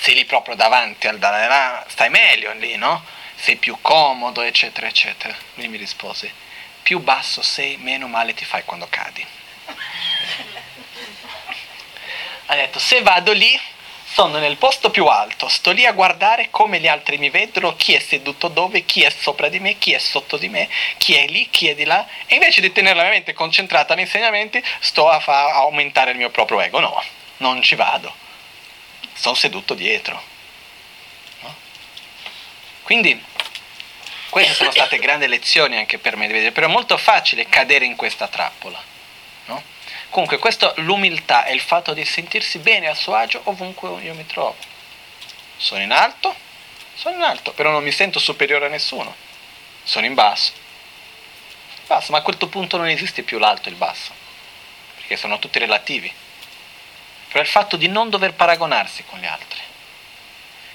sei 0.00 0.14
lì 0.14 0.24
proprio 0.24 0.56
davanti 0.56 1.06
al 1.06 1.18
Dalai 1.18 1.48
Lama, 1.48 1.84
stai 1.88 2.10
meglio 2.10 2.52
lì, 2.54 2.76
no? 2.76 3.18
Sei 3.40 3.56
più 3.56 3.78
comodo, 3.80 4.42
eccetera, 4.42 4.86
eccetera. 4.86 5.34
Lui 5.54 5.68
mi 5.68 5.78
rispose, 5.78 6.30
più 6.82 7.00
basso 7.00 7.40
sei, 7.42 7.76
meno 7.78 8.06
male 8.06 8.34
ti 8.34 8.44
fai 8.44 8.64
quando 8.64 8.86
cadi. 8.88 9.26
Ha 12.46 12.54
detto, 12.54 12.78
se 12.78 13.00
vado 13.00 13.32
lì, 13.32 13.58
sono 14.12 14.38
nel 14.38 14.56
posto 14.56 14.90
più 14.90 15.06
alto, 15.06 15.48
sto 15.48 15.70
lì 15.70 15.86
a 15.86 15.92
guardare 15.92 16.50
come 16.50 16.80
gli 16.80 16.88
altri 16.88 17.16
mi 17.16 17.30
vedono, 17.30 17.76
chi 17.76 17.94
è 17.94 18.00
seduto 18.00 18.48
dove, 18.48 18.84
chi 18.84 19.02
è 19.02 19.10
sopra 19.10 19.48
di 19.48 19.60
me, 19.60 19.78
chi 19.78 19.92
è 19.92 19.98
sotto 19.98 20.36
di 20.36 20.48
me, 20.48 20.68
chi 20.98 21.14
è 21.14 21.26
lì, 21.26 21.48
chi 21.48 21.68
è 21.68 21.74
di 21.74 21.84
là, 21.84 22.06
e 22.26 22.34
invece 22.34 22.60
di 22.60 22.72
tenere 22.72 22.96
la 22.96 23.02
mia 23.02 23.12
mente 23.12 23.32
concentrata 23.32 23.94
agli 23.94 24.00
insegnamenti, 24.00 24.62
sto 24.80 25.08
a, 25.08 25.20
fa- 25.20 25.46
a 25.46 25.54
aumentare 25.58 26.10
il 26.10 26.16
mio 26.16 26.30
proprio 26.30 26.60
ego. 26.60 26.80
No, 26.80 27.02
non 27.38 27.62
ci 27.62 27.76
vado, 27.76 28.12
sono 29.14 29.36
seduto 29.36 29.74
dietro. 29.74 30.29
Quindi 32.90 33.24
queste 34.30 34.52
sono 34.52 34.72
state 34.72 34.98
grandi 34.98 35.28
lezioni 35.28 35.76
anche 35.76 35.98
per 35.98 36.16
me, 36.16 36.50
però 36.50 36.66
è 36.66 36.70
molto 36.70 36.96
facile 36.96 37.48
cadere 37.48 37.84
in 37.84 37.94
questa 37.94 38.26
trappola. 38.26 38.82
No? 39.44 39.62
Comunque, 40.08 40.38
questo, 40.38 40.72
l'umiltà 40.78 41.44
è 41.44 41.52
il 41.52 41.60
fatto 41.60 41.94
di 41.94 42.04
sentirsi 42.04 42.58
bene 42.58 42.88
a 42.88 42.94
suo 42.96 43.14
agio 43.14 43.42
ovunque 43.44 44.02
io 44.02 44.12
mi 44.14 44.26
trovo. 44.26 44.56
Sono 45.56 45.82
in 45.82 45.92
alto, 45.92 46.34
sono 46.94 47.14
in 47.14 47.22
alto, 47.22 47.52
però 47.52 47.70
non 47.70 47.84
mi 47.84 47.92
sento 47.92 48.18
superiore 48.18 48.66
a 48.66 48.70
nessuno. 48.70 49.14
Sono 49.84 50.06
in 50.06 50.14
basso. 50.14 50.50
Basso, 51.86 52.10
ma 52.10 52.18
a 52.18 52.22
quel 52.22 52.38
punto 52.48 52.76
non 52.76 52.88
esiste 52.88 53.22
più 53.22 53.38
l'alto 53.38 53.68
e 53.68 53.70
il 53.70 53.78
basso, 53.78 54.12
perché 54.96 55.16
sono 55.16 55.38
tutti 55.38 55.60
relativi. 55.60 56.12
Però 57.28 57.40
il 57.40 57.46
fatto 57.48 57.76
di 57.76 57.86
non 57.86 58.10
dover 58.10 58.34
paragonarsi 58.34 59.04
con 59.04 59.20
gli 59.20 59.26
altri. 59.26 59.68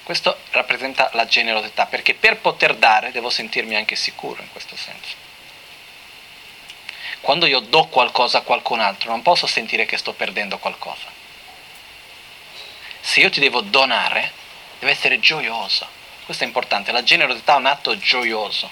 Questo 0.06 0.38
rappresenta 0.52 1.10
la 1.14 1.26
generosità, 1.26 1.86
perché 1.86 2.14
per 2.14 2.36
poter 2.36 2.76
dare 2.76 3.10
devo 3.10 3.28
sentirmi 3.28 3.74
anche 3.74 3.96
sicuro 3.96 4.40
in 4.40 4.48
questo 4.52 4.76
senso. 4.76 5.16
Quando 7.20 7.44
io 7.46 7.58
do 7.58 7.86
qualcosa 7.86 8.38
a 8.38 8.42
qualcun 8.42 8.78
altro, 8.78 9.10
non 9.10 9.22
posso 9.22 9.48
sentire 9.48 9.84
che 9.84 9.96
sto 9.96 10.12
perdendo 10.12 10.58
qualcosa. 10.58 11.06
Se 13.00 13.18
io 13.18 13.30
ti 13.30 13.40
devo 13.40 13.62
donare, 13.62 14.30
deve 14.78 14.92
essere 14.92 15.18
gioioso. 15.18 15.88
Questo 16.24 16.44
è 16.44 16.46
importante, 16.46 16.92
la 16.92 17.02
generosità 17.02 17.54
è 17.54 17.58
un 17.58 17.66
atto 17.66 17.98
gioioso, 17.98 18.70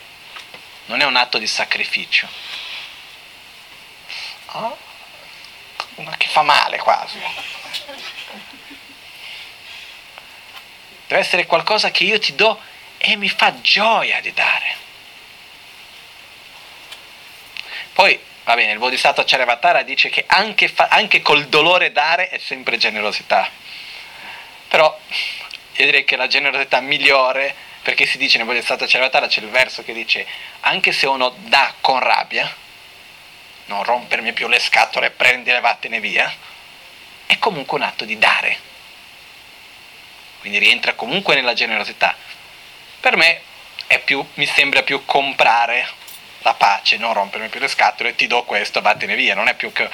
non 0.84 1.00
è 1.00 1.04
un 1.04 1.16
atto 1.16 1.38
di 1.38 1.48
sacrificio. 1.48 2.28
Oh, 4.52 4.78
che 6.16 6.28
fa 6.28 6.42
male 6.42 6.78
quasi. 6.78 7.18
Deve 11.06 11.20
essere 11.20 11.46
qualcosa 11.46 11.90
che 11.90 12.04
io 12.04 12.18
ti 12.18 12.34
do 12.34 12.58
e 12.98 13.16
mi 13.16 13.28
fa 13.28 13.60
gioia 13.60 14.20
di 14.20 14.32
dare. 14.32 14.76
Poi, 17.92 18.18
va 18.44 18.54
bene, 18.54 18.72
il 18.72 18.78
Bodhisattva 18.78 19.24
Charavatara 19.24 19.82
dice 19.82 20.08
che 20.08 20.24
anche, 20.26 20.68
fa, 20.68 20.88
anche 20.90 21.20
col 21.20 21.46
dolore 21.46 21.92
dare 21.92 22.28
è 22.28 22.38
sempre 22.38 22.78
generosità. 22.78 23.48
Però 24.68 24.98
io 25.76 25.84
direi 25.84 26.04
che 26.04 26.16
la 26.16 26.26
generosità 26.26 26.80
migliore, 26.80 27.54
perché 27.82 28.06
si 28.06 28.16
dice 28.16 28.38
nel 28.38 28.46
Bodhisattva 28.46 28.86
Charavatara, 28.86 29.26
c'è 29.26 29.40
il 29.40 29.50
verso 29.50 29.84
che 29.84 29.92
dice, 29.92 30.26
anche 30.60 30.92
se 30.92 31.06
uno 31.06 31.34
dà 31.36 31.74
con 31.80 32.00
rabbia, 32.00 32.52
non 33.66 33.84
rompermi 33.84 34.32
più 34.32 34.48
le 34.48 34.58
scatole, 34.58 35.10
prendile 35.10 35.58
e 35.58 35.60
vattene 35.60 36.00
via, 36.00 36.32
è 37.26 37.38
comunque 37.38 37.76
un 37.76 37.84
atto 37.84 38.04
di 38.04 38.18
dare 38.18 38.72
quindi 40.44 40.58
rientra 40.58 40.92
comunque 40.92 41.34
nella 41.34 41.54
generosità. 41.54 42.14
Per 43.00 43.16
me 43.16 43.40
più, 44.04 44.22
mi 44.34 44.44
sembra 44.44 44.82
più 44.82 45.06
comprare 45.06 45.88
la 46.42 46.52
pace, 46.52 46.98
non 46.98 47.14
rompermi 47.14 47.48
più 47.48 47.60
le 47.60 47.68
scatole, 47.68 48.14
ti 48.14 48.26
do 48.26 48.42
questo, 48.44 48.82
vattene 48.82 49.14
via, 49.14 49.34
non 49.34 49.48
è 49.48 49.54
più 49.54 49.72
che... 49.72 49.88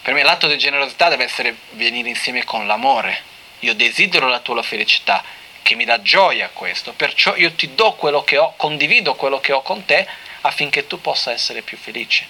Per 0.00 0.14
me 0.14 0.22
l'atto 0.22 0.46
di 0.46 0.56
generosità 0.56 1.10
deve 1.10 1.24
essere 1.24 1.54
venire 1.72 2.08
insieme 2.08 2.42
con 2.42 2.66
l'amore. 2.66 3.22
Io 3.60 3.74
desidero 3.74 4.28
la 4.28 4.38
tua 4.38 4.62
felicità, 4.62 5.22
che 5.60 5.74
mi 5.74 5.84
dà 5.84 6.00
gioia 6.00 6.48
questo, 6.48 6.94
perciò 6.94 7.36
io 7.36 7.52
ti 7.52 7.74
do 7.74 7.92
quello 7.92 8.24
che 8.24 8.38
ho, 8.38 8.54
condivido 8.56 9.14
quello 9.14 9.40
che 9.40 9.52
ho 9.52 9.60
con 9.60 9.84
te 9.84 10.08
affinché 10.40 10.86
tu 10.86 11.02
possa 11.02 11.32
essere 11.32 11.60
più 11.60 11.76
felice. 11.76 12.26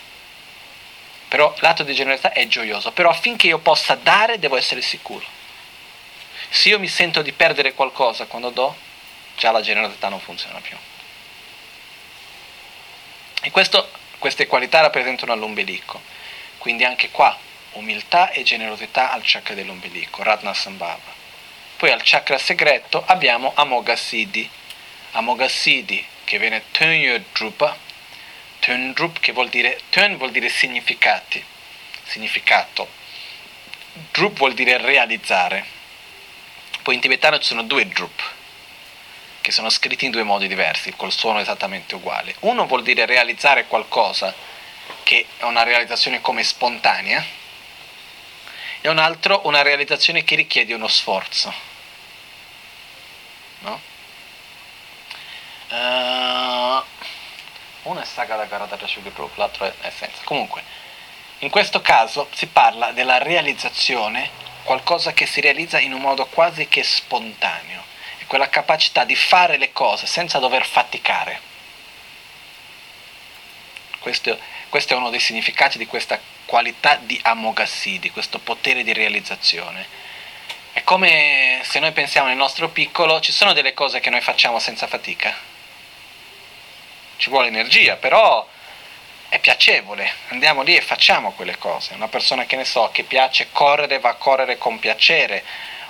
Però 1.29 1.55
l'atto 1.61 1.85
di 1.85 1.95
generosità 1.95 2.33
è 2.33 2.49
gioioso, 2.49 2.91
però 2.91 3.11
affinché 3.11 3.47
io 3.47 3.59
possa 3.59 3.95
dare 3.95 4.41
devo 4.41 4.57
essere 4.57 4.83
sicuro. 4.83 5.25
Se 6.53 6.69
io 6.69 6.79
mi 6.79 6.87
sento 6.87 7.23
di 7.23 7.33
perdere 7.33 7.73
qualcosa 7.73 8.27
quando 8.27 8.51
do, 8.51 8.77
già 9.37 9.51
la 9.53 9.63
generosità 9.63 10.11
non 10.11 10.21
funziona 10.21 10.61
più. 10.61 10.77
E 13.41 13.51
questo, 13.51 13.91
queste 14.19 14.47
qualità 14.47 14.83
rappresentano 14.83 15.35
l'ombelico. 15.35 16.03
Quindi 16.59 16.85
anche 16.85 17.11
qua 17.11 17.35
umiltà 17.73 18.31
e 18.33 18.43
generosità 18.43 19.13
al 19.13 19.23
chakra 19.25 19.55
dell'ombelico, 19.55 20.23
Ratna 20.23 20.53
Sambhava. 20.53 21.21
Poi 21.79 21.91
al 21.91 22.03
chakra 22.05 22.37
segreto 22.37 23.03
abbiamo 23.07 23.53
Amoghasiddhi. 23.55 24.49
Amoghasiddhi 25.13 26.07
che 26.25 26.39
viene 26.39 26.65
Tunyodrupa, 26.71 27.75
Tundrup 28.59 29.21
che 29.21 29.33
vuol 29.33 29.49
dire, 29.49 29.81
Tun 29.89 30.19
vuol 30.19 30.33
dire 30.33 30.51
significati, 30.51 31.43
significato. 32.05 32.87
Drup 34.11 34.37
vuol 34.37 34.53
dire 34.53 34.77
realizzare. 34.77 35.81
Poi 36.83 36.95
in 36.95 37.01
tibetano 37.01 37.39
ci 37.39 37.47
sono 37.47 37.63
due 37.63 37.87
drup, 37.87 38.21
che 39.41 39.53
sono 39.53 39.71
scritti 39.71 40.05
in 40.05 40.11
due 40.11 40.25
modi 40.25 40.49
diversi, 40.49 40.93
col 40.97 41.13
suono 41.13 41.41
esattamente 41.41 41.95
uguale. 41.95 42.35
Uno 42.41 42.67
vuol 42.67 42.83
dire 42.83 43.07
realizzare 43.07 43.67
qualcosa 43.67 44.35
che 45.03 45.27
è 45.37 45.45
una 45.45 45.63
realizzazione 45.63 46.21
come 46.21 46.43
spontanea, 46.43 47.25
e 48.81 48.89
un 48.89 48.99
altro 48.99 49.43
una 49.45 49.63
realizzazione 49.63 50.25
che 50.25 50.35
richiede 50.35 50.75
uno 50.75 50.89
sforzo. 50.89 51.55
No? 53.61 53.81
Uh, 55.69 56.83
uno 57.85 58.01
è 58.01 58.05
Sagara 58.05 58.45
Garadara 58.45 58.87
Shugrup, 58.87 59.37
l'altro 59.37 59.73
è 59.81 59.91
senza. 59.97 60.21
Comunque, 60.25 60.63
in 61.39 61.51
questo 61.51 61.81
caso 61.81 62.29
si 62.35 62.47
parla 62.47 62.91
della 62.91 63.19
realizzazione 63.19 64.51
qualcosa 64.63 65.13
che 65.13 65.27
si 65.27 65.41
realizza 65.41 65.79
in 65.79 65.93
un 65.93 66.01
modo 66.01 66.27
quasi 66.27 66.69
che 66.69 66.83
spontaneo, 66.83 67.85
è 68.19 68.25
quella 68.27 68.49
capacità 68.49 69.05
di 69.05 69.15
fare 69.15 69.57
le 69.57 69.73
cose 69.73 70.07
senza 70.07 70.39
dover 70.39 70.67
faticare. 70.67 71.41
Questo, 73.99 74.39
questo 74.69 74.95
è 74.95 74.97
uno 74.97 75.11
dei 75.11 75.21
significati 75.21 75.79
di 75.79 75.87
questa 75.87 76.19
qualità 76.45 76.97
di 76.97 77.19
amogassi, 77.23 77.99
di 77.99 78.11
questo 78.11 78.39
potere 78.39 78.83
di 78.83 78.93
realizzazione. 78.93 79.87
È 80.73 80.83
come 80.85 81.61
se 81.65 81.79
noi 81.79 81.93
pensiamo 81.93 82.29
nel 82.29 82.37
nostro 82.37 82.69
piccolo, 82.69 83.21
ci 83.21 83.33
sono 83.33 83.53
delle 83.53 83.75
cose 83.75 84.01
che 84.01 84.11
noi 84.11 84.21
facciamo 84.21 84.59
senza 84.59 84.87
fatica. 84.87 85.35
Ci 87.17 87.29
vuole 87.31 87.49
energia, 87.49 87.97
però 87.97 88.49
è 89.33 89.39
piacevole, 89.39 90.13
andiamo 90.29 90.61
lì 90.61 90.77
e 90.77 90.83
facciamo 90.83 91.33
quelle 91.33 91.57
cose. 91.57 91.95
Una 91.95 92.09
persona 92.09 92.45
che 92.45 92.55
ne 92.55 92.67
so, 92.67 92.91
che 92.93 93.03
piace 93.03 93.49
correre, 93.51 93.99
va 93.99 94.11
a 94.11 94.15
correre 94.17 94.59
con 94.59 94.79
piacere. 94.79 95.43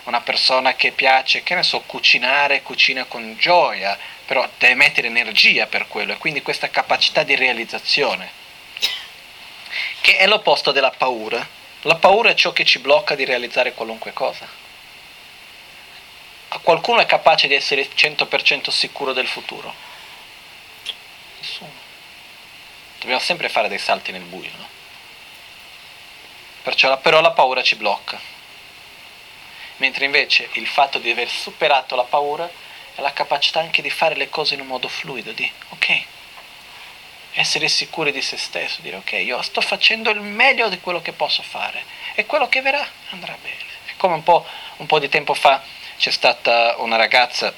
Una 0.04 0.20
persona 0.20 0.76
che 0.76 0.92
piace, 0.92 1.42
che 1.42 1.56
ne 1.56 1.64
so, 1.64 1.80
cucinare, 1.80 2.62
cucina 2.62 3.02
con 3.06 3.34
gioia, 3.36 3.98
però 4.26 4.48
deve 4.58 4.76
mettere 4.76 5.08
energia 5.08 5.66
per 5.66 5.88
quello 5.88 6.12
e 6.12 6.18
quindi 6.18 6.40
questa 6.40 6.70
capacità 6.70 7.24
di 7.24 7.34
realizzazione, 7.34 8.30
che 10.02 10.18
è 10.18 10.28
l'opposto 10.28 10.70
della 10.70 10.92
paura. 10.92 11.44
La 11.80 11.96
paura 11.96 12.30
è 12.30 12.34
ciò 12.34 12.52
che 12.52 12.64
ci 12.64 12.78
blocca 12.78 13.16
di 13.16 13.24
realizzare 13.24 13.74
qualunque 13.74 14.12
cosa. 14.12 14.46
Qualcuno 16.62 17.00
è 17.00 17.06
capace 17.06 17.48
di 17.48 17.54
essere 17.54 17.88
100% 17.92 18.70
sicuro 18.70 19.12
del 19.12 19.26
futuro? 19.26 19.74
Nessuno 21.40 21.81
dobbiamo 23.02 23.20
sempre 23.20 23.48
fare 23.48 23.68
dei 23.68 23.78
salti 23.78 24.12
nel 24.12 24.22
buio, 24.22 24.50
no? 24.56 24.68
Perciò, 26.62 26.96
però 27.00 27.20
la 27.20 27.32
paura 27.32 27.62
ci 27.62 27.74
blocca. 27.74 28.18
Mentre 29.76 30.04
invece 30.04 30.48
il 30.52 30.68
fatto 30.68 30.98
di 30.98 31.10
aver 31.10 31.28
superato 31.28 31.96
la 31.96 32.04
paura 32.04 32.48
è 32.94 33.00
la 33.00 33.12
capacità 33.12 33.58
anche 33.58 33.82
di 33.82 33.90
fare 33.90 34.14
le 34.14 34.28
cose 34.28 34.54
in 34.54 34.60
un 34.60 34.68
modo 34.68 34.86
fluido, 34.86 35.32
di 35.32 35.50
ok, 35.70 36.04
essere 37.32 37.66
sicuri 37.68 38.12
di 38.12 38.22
se 38.22 38.36
stesso, 38.36 38.80
dire 38.80 38.96
ok, 38.96 39.12
io 39.12 39.42
sto 39.42 39.60
facendo 39.60 40.10
il 40.10 40.20
meglio 40.20 40.68
di 40.68 40.78
quello 40.78 41.02
che 41.02 41.12
posso 41.12 41.42
fare 41.42 41.84
e 42.14 42.24
quello 42.24 42.48
che 42.48 42.60
verrà 42.60 42.86
andrà 43.10 43.36
bene. 43.42 43.70
È 43.86 43.92
come 43.96 44.14
un 44.14 44.22
po', 44.22 44.46
un 44.76 44.86
po' 44.86 45.00
di 45.00 45.08
tempo 45.08 45.34
fa 45.34 45.60
c'è 45.96 46.12
stata 46.12 46.76
una 46.78 46.96
ragazza 46.96 47.52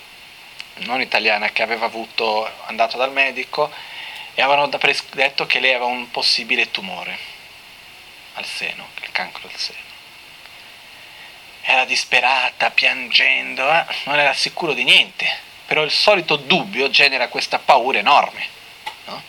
non 0.76 1.02
italiana 1.02 1.50
che 1.50 1.62
aveva 1.62 1.84
avuto, 1.84 2.50
andato 2.66 2.96
dal 2.96 3.12
medico 3.12 3.70
e 4.34 4.42
avevano 4.42 4.68
detto 5.12 5.46
che 5.46 5.60
lei 5.60 5.70
aveva 5.70 5.86
un 5.86 6.10
possibile 6.10 6.70
tumore 6.70 7.16
al 8.34 8.44
seno, 8.44 8.88
il 9.00 9.12
cancro 9.12 9.48
al 9.48 9.56
seno. 9.56 9.92
Era 11.62 11.84
disperata, 11.84 12.70
piangendo, 12.70 13.70
eh? 13.70 13.84
non 14.04 14.18
era 14.18 14.34
sicuro 14.34 14.72
di 14.74 14.84
niente, 14.84 15.26
però 15.66 15.82
il 15.82 15.90
solito 15.90 16.36
dubbio 16.36 16.90
genera 16.90 17.28
questa 17.28 17.58
paura 17.58 17.98
enorme. 17.98 18.46
No? 19.06 19.22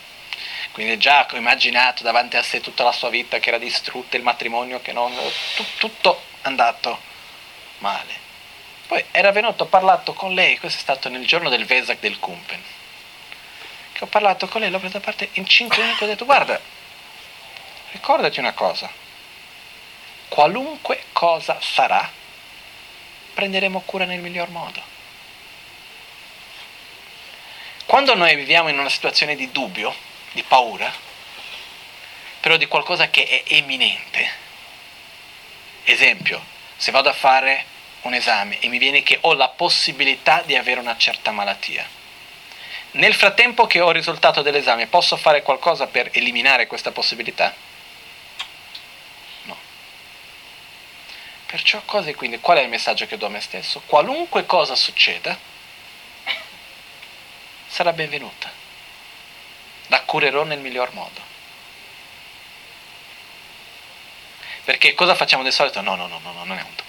Quindi 0.72 0.98
già 0.98 1.26
ho 1.30 1.36
immaginato 1.36 2.02
davanti 2.02 2.36
a 2.36 2.42
sé 2.42 2.60
tutta 2.60 2.82
la 2.82 2.92
sua 2.92 3.08
vita 3.08 3.38
che 3.38 3.48
era 3.48 3.58
distrutta, 3.58 4.16
il 4.16 4.22
matrimonio 4.22 4.82
che 4.82 4.92
non... 4.92 5.14
tutto 5.78 6.20
andato 6.42 7.00
male. 7.78 8.24
Poi 8.88 9.04
era 9.12 9.30
venuto, 9.30 9.64
ho 9.64 9.66
parlato 9.66 10.12
con 10.12 10.34
lei, 10.34 10.58
questo 10.58 10.78
è 10.78 10.82
stato 10.82 11.08
nel 11.08 11.26
giorno 11.26 11.48
del 11.48 11.64
Vesak 11.64 12.00
del 12.00 12.18
Kumpen 12.18 12.74
che 13.96 14.04
ho 14.04 14.08
parlato 14.08 14.46
con 14.46 14.60
lei, 14.60 14.70
l'ho 14.70 14.78
presa 14.78 14.98
a 14.98 15.00
parte 15.00 15.30
in 15.32 15.46
5 15.46 15.82
minuti 15.82 16.04
ho 16.04 16.06
detto 16.06 16.26
guarda, 16.26 16.60
ricordati 17.92 18.38
una 18.38 18.52
cosa, 18.52 18.90
qualunque 20.28 21.04
cosa 21.12 21.58
sarà, 21.62 22.10
prenderemo 23.32 23.80
cura 23.86 24.04
nel 24.04 24.20
miglior 24.20 24.50
modo. 24.50 24.82
Quando 27.86 28.14
noi 28.14 28.36
viviamo 28.36 28.68
in 28.68 28.78
una 28.78 28.90
situazione 28.90 29.34
di 29.34 29.50
dubbio, 29.50 29.94
di 30.32 30.42
paura, 30.42 30.92
però 32.40 32.58
di 32.58 32.66
qualcosa 32.66 33.08
che 33.08 33.24
è 33.24 33.54
eminente, 33.54 34.30
esempio, 35.84 36.44
se 36.76 36.90
vado 36.90 37.08
a 37.08 37.14
fare 37.14 37.64
un 38.02 38.12
esame 38.12 38.58
e 38.60 38.68
mi 38.68 38.76
viene 38.76 39.02
che 39.02 39.16
ho 39.22 39.32
la 39.32 39.48
possibilità 39.48 40.42
di 40.42 40.54
avere 40.54 40.80
una 40.80 40.98
certa 40.98 41.30
malattia. 41.30 41.95
Nel 42.96 43.14
frattempo 43.14 43.66
che 43.66 43.80
ho 43.80 43.88
il 43.90 43.94
risultato 43.94 44.40
dell'esame, 44.40 44.86
posso 44.86 45.18
fare 45.18 45.42
qualcosa 45.42 45.86
per 45.86 46.08
eliminare 46.12 46.66
questa 46.66 46.92
possibilità? 46.92 47.54
No. 49.42 49.56
Perciò 51.44 51.82
cosa 51.84 52.10
quindi 52.14 52.40
qual 52.40 52.56
è 52.56 52.62
il 52.62 52.70
messaggio 52.70 53.06
che 53.06 53.18
do 53.18 53.26
a 53.26 53.28
me 53.28 53.40
stesso? 53.40 53.82
Qualunque 53.84 54.46
cosa 54.46 54.74
succeda 54.74 55.38
sarà 57.66 57.92
benvenuta. 57.92 58.50
La 59.88 60.00
curerò 60.00 60.44
nel 60.44 60.60
miglior 60.60 60.94
modo. 60.94 61.20
Perché 64.64 64.94
cosa 64.94 65.14
facciamo 65.14 65.42
di 65.42 65.52
solito? 65.52 65.82
No, 65.82 65.96
no, 65.96 66.06
no, 66.06 66.18
no, 66.22 66.32
non 66.32 66.56
è 66.56 66.62
un 66.62 66.74
tumore. 66.74 66.85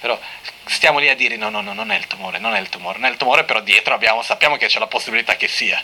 Però 0.00 0.18
stiamo 0.66 0.98
lì 0.98 1.08
a 1.08 1.14
dire 1.14 1.36
no, 1.36 1.48
no, 1.48 1.60
no, 1.60 1.72
non 1.72 1.90
è 1.90 1.96
il 1.96 2.06
tumore, 2.06 2.38
non 2.38 2.54
è 2.54 2.60
il 2.60 2.68
tumore, 2.68 2.98
non 2.98 3.08
è 3.08 3.12
il 3.12 3.16
tumore, 3.16 3.44
però 3.44 3.60
dietro 3.60 3.94
abbiamo, 3.94 4.22
sappiamo 4.22 4.56
che 4.56 4.66
c'è 4.66 4.78
la 4.78 4.86
possibilità 4.86 5.36
che 5.36 5.48
sia. 5.48 5.82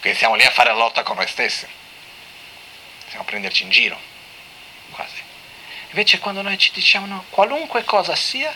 Quindi 0.00 0.18
siamo 0.18 0.34
lì 0.34 0.44
a 0.44 0.50
fare 0.50 0.70
la 0.70 0.76
lotta 0.76 1.02
con 1.02 1.16
noi 1.16 1.28
stessi. 1.28 1.66
Stiamo 3.06 3.22
a 3.22 3.26
prenderci 3.26 3.62
in 3.62 3.70
giro, 3.70 3.98
quasi. 4.90 5.22
Invece 5.88 6.18
quando 6.18 6.42
noi 6.42 6.58
ci 6.58 6.72
diciamo 6.72 7.06
no, 7.06 7.24
qualunque 7.30 7.84
cosa 7.84 8.16
sia, 8.16 8.54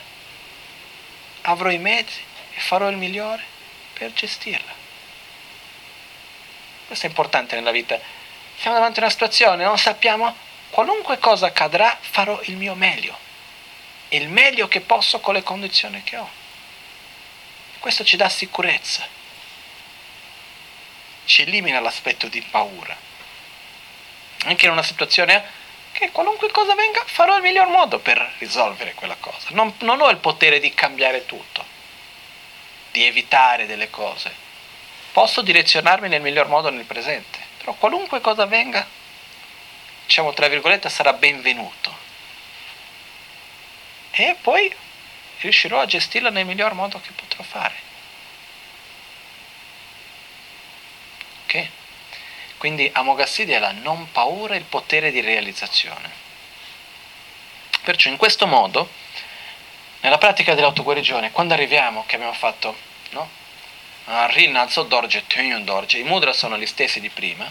avrò 1.42 1.70
i 1.70 1.78
mezzi 1.78 2.20
e 2.54 2.60
farò 2.60 2.88
il 2.88 2.96
migliore 2.96 3.44
per 3.92 4.12
gestirla. 4.12 4.74
Questo 6.86 7.06
è 7.06 7.08
importante 7.08 7.54
nella 7.54 7.70
vita. 7.70 7.98
Siamo 8.58 8.76
davanti 8.76 8.98
a 8.98 9.02
una 9.02 9.12
situazione, 9.12 9.64
non 9.64 9.78
sappiamo, 9.78 10.34
qualunque 10.70 11.18
cosa 11.18 11.46
accadrà, 11.46 11.96
farò 12.00 12.40
il 12.44 12.56
mio 12.56 12.74
meglio 12.74 13.26
il 14.10 14.28
meglio 14.28 14.68
che 14.68 14.80
posso 14.80 15.20
con 15.20 15.34
le 15.34 15.42
condizioni 15.42 16.02
che 16.02 16.16
ho. 16.16 16.30
Questo 17.78 18.04
ci 18.04 18.16
dà 18.16 18.28
sicurezza, 18.28 19.06
ci 21.24 21.42
elimina 21.42 21.80
l'aspetto 21.80 22.28
di 22.28 22.40
paura. 22.42 22.96
Anche 24.44 24.66
in 24.66 24.72
una 24.72 24.82
situazione 24.82 25.56
che 25.92 26.10
qualunque 26.10 26.50
cosa 26.50 26.74
venga 26.74 27.02
farò 27.06 27.36
il 27.36 27.42
miglior 27.42 27.68
modo 27.68 27.98
per 27.98 28.34
risolvere 28.38 28.94
quella 28.94 29.16
cosa. 29.18 29.48
Non, 29.50 29.74
non 29.80 30.00
ho 30.00 30.08
il 30.10 30.18
potere 30.18 30.58
di 30.60 30.72
cambiare 30.72 31.26
tutto, 31.26 31.64
di 32.92 33.04
evitare 33.04 33.66
delle 33.66 33.90
cose. 33.90 34.46
Posso 35.12 35.42
direzionarmi 35.42 36.08
nel 36.08 36.20
miglior 36.20 36.48
modo 36.48 36.70
nel 36.70 36.84
presente, 36.84 37.38
però 37.58 37.74
qualunque 37.74 38.20
cosa 38.20 38.46
venga, 38.46 38.86
diciamo 40.04 40.32
tra 40.32 40.48
virgolette, 40.48 40.88
sarà 40.88 41.12
benvenuto 41.12 41.97
e 44.10 44.36
poi 44.40 44.74
riuscirò 45.40 45.80
a 45.80 45.86
gestirla 45.86 46.30
nel 46.30 46.46
miglior 46.46 46.74
modo 46.74 47.00
che 47.00 47.12
potrò 47.12 47.42
fare. 47.42 47.74
Ok? 51.44 51.68
Quindi 52.58 52.90
Amogassidia 52.92 53.56
è 53.56 53.60
la 53.60 53.72
non 53.72 54.10
paura 54.10 54.54
e 54.54 54.58
il 54.58 54.64
potere 54.64 55.10
di 55.10 55.20
realizzazione. 55.20 56.10
Perciò 57.82 58.10
in 58.10 58.16
questo 58.16 58.46
modo, 58.46 58.90
nella 60.00 60.18
pratica 60.18 60.54
dell'autoguarigione, 60.54 61.30
quando 61.30 61.54
arriviamo, 61.54 62.04
che 62.06 62.16
abbiamo 62.16 62.34
fatto, 62.34 62.76
no? 63.10 63.30
Rinalzo 64.04 64.82
Dorje, 64.82 65.26
Tunyun 65.26 65.64
Dorje, 65.64 65.98
i 65.98 66.02
mudra 66.02 66.32
sono 66.32 66.58
gli 66.58 66.66
stessi 66.66 67.00
di 67.00 67.10
prima, 67.10 67.50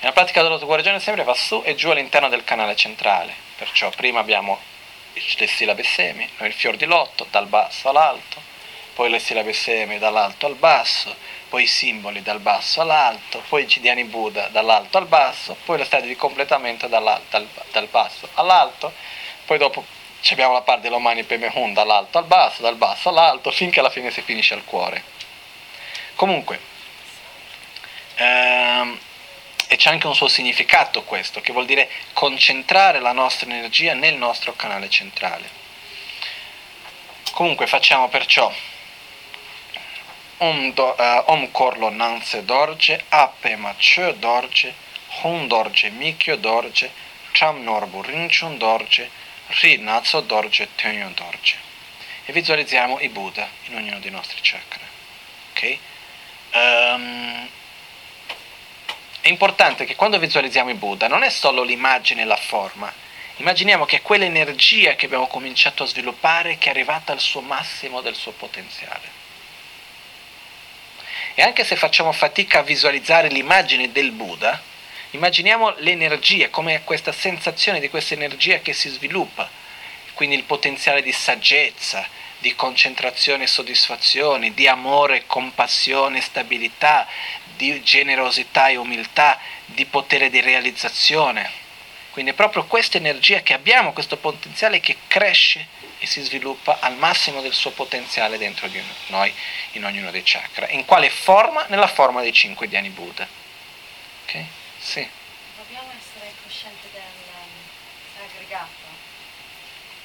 nella 0.00 0.12
pratica 0.12 0.42
dell'autoguarigione 0.42 0.98
sempre 0.98 1.24
va 1.24 1.34
su 1.34 1.62
e 1.64 1.74
giù 1.74 1.90
all'interno 1.90 2.28
del 2.28 2.42
canale 2.42 2.74
centrale, 2.74 3.34
perciò 3.56 3.90
prima 3.90 4.20
abbiamo 4.20 4.58
le 5.12 5.46
sillabe 5.46 5.82
semi, 5.82 6.28
il 6.40 6.52
fior 6.52 6.76
di 6.76 6.84
lotto 6.84 7.26
dal 7.30 7.46
basso 7.46 7.88
all'alto, 7.88 8.40
poi 8.94 9.10
le 9.10 9.18
sillabe 9.18 9.52
semi 9.52 9.98
dall'alto 9.98 10.46
al 10.46 10.54
basso, 10.54 11.14
poi 11.48 11.64
i 11.64 11.66
simboli 11.66 12.22
dal 12.22 12.40
basso 12.40 12.80
all'alto, 12.80 13.42
poi 13.48 13.64
i 13.64 13.68
Cidiani 13.68 14.04
Buddha 14.04 14.48
dall'alto 14.48 14.98
al 14.98 15.06
basso, 15.06 15.56
poi 15.64 15.78
lo 15.78 15.84
stadio 15.84 16.08
di 16.08 16.16
completamento 16.16 16.86
dal, 16.86 17.20
dal, 17.30 17.88
basso 17.90 18.28
all'alto, 18.34 18.92
poi 19.44 19.58
dopo 19.58 19.84
abbiamo 20.30 20.52
la 20.52 20.60
parte 20.60 20.82
dell'Omani 20.82 21.24
Pemehun 21.24 21.72
dall'alto 21.72 22.18
al 22.18 22.24
basso, 22.24 22.62
dal 22.62 22.76
basso 22.76 23.08
all'alto, 23.08 23.50
finché 23.50 23.80
alla 23.80 23.90
fine 23.90 24.10
si 24.10 24.20
finisce 24.22 24.54
al 24.54 24.64
cuore. 24.64 25.02
Comunque, 26.14 26.60
ehm, 28.16 28.98
e 29.72 29.76
c'è 29.76 29.88
anche 29.88 30.08
un 30.08 30.16
suo 30.16 30.26
significato 30.26 31.04
questo, 31.04 31.40
che 31.40 31.52
vuol 31.52 31.64
dire 31.64 31.88
concentrare 32.12 32.98
la 32.98 33.12
nostra 33.12 33.48
energia 33.48 33.94
nel 33.94 34.16
nostro 34.16 34.52
canale 34.56 34.90
centrale. 34.90 35.48
Comunque 37.30 37.68
facciamo 37.68 38.08
perciò 38.08 38.52
Om, 40.38 40.72
do, 40.72 40.96
uh, 40.98 41.30
om 41.30 41.52
Korlo 41.52 41.88
Nanse 41.88 42.44
Dorje, 42.44 43.04
Ape 43.10 43.54
Macho 43.54 44.10
Dorje, 44.10 44.74
Hun 45.22 45.46
Dorje 45.46 45.90
Mikyo 45.90 46.34
Dorje, 46.34 46.90
Cham 47.30 47.62
Norbu 47.62 48.02
Rinchun 48.02 48.58
Dorje, 48.58 49.08
Ri 49.60 49.76
Nazo 49.76 50.20
Dorje, 50.20 50.68
Tenyo 50.74 51.10
Dorje. 51.14 51.56
E 52.24 52.32
visualizziamo 52.32 52.98
i 52.98 53.08
Buddha 53.08 53.48
in 53.66 53.76
ognuno 53.76 54.00
dei 54.00 54.10
nostri 54.10 54.40
chakra. 54.42 54.84
Ok? 55.52 55.78
Um, 56.54 57.48
è 59.20 59.28
importante 59.28 59.84
che 59.84 59.96
quando 59.96 60.18
visualizziamo 60.18 60.70
il 60.70 60.76
Buddha 60.76 61.06
non 61.06 61.22
è 61.22 61.30
solo 61.30 61.62
l'immagine 61.62 62.22
e 62.22 62.24
la 62.24 62.36
forma, 62.36 62.92
immaginiamo 63.36 63.84
che 63.84 63.96
è 63.96 64.02
quell'energia 64.02 64.94
che 64.94 65.06
abbiamo 65.06 65.26
cominciato 65.26 65.82
a 65.82 65.86
sviluppare 65.86 66.56
che 66.56 66.68
è 66.68 66.70
arrivata 66.70 67.12
al 67.12 67.20
suo 67.20 67.42
massimo 67.42 68.00
del 68.00 68.14
suo 68.14 68.32
potenziale. 68.32 69.18
E 71.34 71.42
anche 71.42 71.64
se 71.64 71.76
facciamo 71.76 72.12
fatica 72.12 72.60
a 72.60 72.62
visualizzare 72.62 73.28
l'immagine 73.28 73.92
del 73.92 74.10
Buddha, 74.12 74.60
immaginiamo 75.10 75.74
l'energia, 75.78 76.48
come 76.48 76.82
questa 76.84 77.12
sensazione 77.12 77.80
di 77.80 77.90
questa 77.90 78.14
energia 78.14 78.60
che 78.60 78.72
si 78.72 78.88
sviluppa, 78.88 79.48
quindi 80.14 80.36
il 80.36 80.44
potenziale 80.44 81.02
di 81.02 81.12
saggezza, 81.12 82.06
di 82.40 82.54
concentrazione 82.54 83.44
e 83.44 83.46
soddisfazione, 83.46 84.54
di 84.54 84.66
amore, 84.66 85.26
compassione, 85.26 86.22
stabilità, 86.22 87.06
di 87.60 87.82
generosità 87.82 88.68
e 88.68 88.76
umiltà, 88.76 89.38
di 89.66 89.84
potere 89.84 90.30
di 90.30 90.40
realizzazione. 90.40 91.58
Quindi 92.10 92.30
è 92.30 92.34
proprio 92.34 92.64
questa 92.64 92.96
energia 92.96 93.42
che 93.42 93.52
abbiamo, 93.52 93.92
questo 93.92 94.16
potenziale 94.16 94.80
che 94.80 94.96
cresce 95.06 95.66
e 95.98 96.06
si 96.06 96.22
sviluppa 96.22 96.78
al 96.80 96.96
massimo 96.96 97.42
del 97.42 97.52
suo 97.52 97.72
potenziale 97.72 98.38
dentro 98.38 98.66
di 98.68 98.82
noi, 99.08 99.30
in 99.72 99.84
ognuno 99.84 100.10
dei 100.10 100.22
chakra. 100.24 100.70
In 100.70 100.86
quale 100.86 101.10
forma? 101.10 101.66
Nella 101.68 101.86
forma 101.86 102.22
dei 102.22 102.32
cinque 102.32 102.66
Dhyani 102.66 102.88
Buddha. 102.88 103.28
Ok? 104.24 104.44
Sì. 104.78 105.06
Dobbiamo 105.58 105.90
essere 106.00 106.32
coscienti 106.42 106.86
dell'aggregato? 106.90 108.68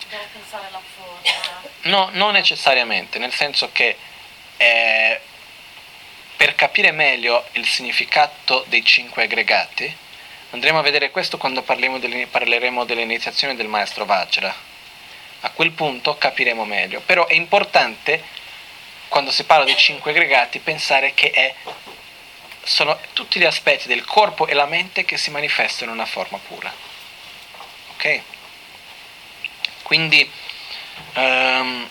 Dobbiamo 0.02 0.26
pensare 0.34 0.68
alla 0.68 0.82
forma? 0.94 1.70
No, 1.84 2.10
non 2.12 2.34
necessariamente, 2.34 3.18
nel 3.18 3.34
senso 3.34 3.70
che 3.72 3.98
eh, 4.58 5.22
per 6.36 6.56
capire 6.56 6.92
meglio 6.92 7.48
il 7.54 7.66
significato 7.66 8.66
dei 8.68 8.84
cinque 8.84 9.24
aggregati, 9.24 9.96
andremo 10.52 10.80
a 10.80 10.82
vedere 10.82 11.12
questo 11.12 11.38
quando 11.38 11.62
parleremo 11.62 12.86
dell'iniziazione 12.86 13.56
del 13.56 13.68
maestro 13.68 14.06
Vajra. 14.06 14.54
A 15.42 15.50
quel 15.52 15.72
punto 15.72 16.18
capiremo 16.18 16.66
meglio. 16.66 17.02
Però 17.02 17.28
è 17.28 17.34
importante, 17.34 18.24
quando 19.08 19.32
si 19.32 19.44
parla 19.44 19.66
dei 19.66 19.78
cinque 19.78 20.12
aggregati, 20.12 20.60
pensare 20.60 21.14
che 21.14 21.32
è, 21.32 21.54
sono 22.64 23.00
tutti 23.14 23.40
gli 23.40 23.46
aspetti 23.46 23.88
del 23.88 24.04
corpo 24.06 24.48
e 24.48 24.54
la 24.54 24.66
mente 24.66 25.06
che 25.06 25.18
si 25.18 25.30
manifestano 25.32 25.92
in 25.92 25.98
una 25.98 26.08
forma 26.08 26.38
pura. 26.38 26.74
Ok? 27.96 28.22
Quindi... 29.84 30.30
Um, 31.16 31.90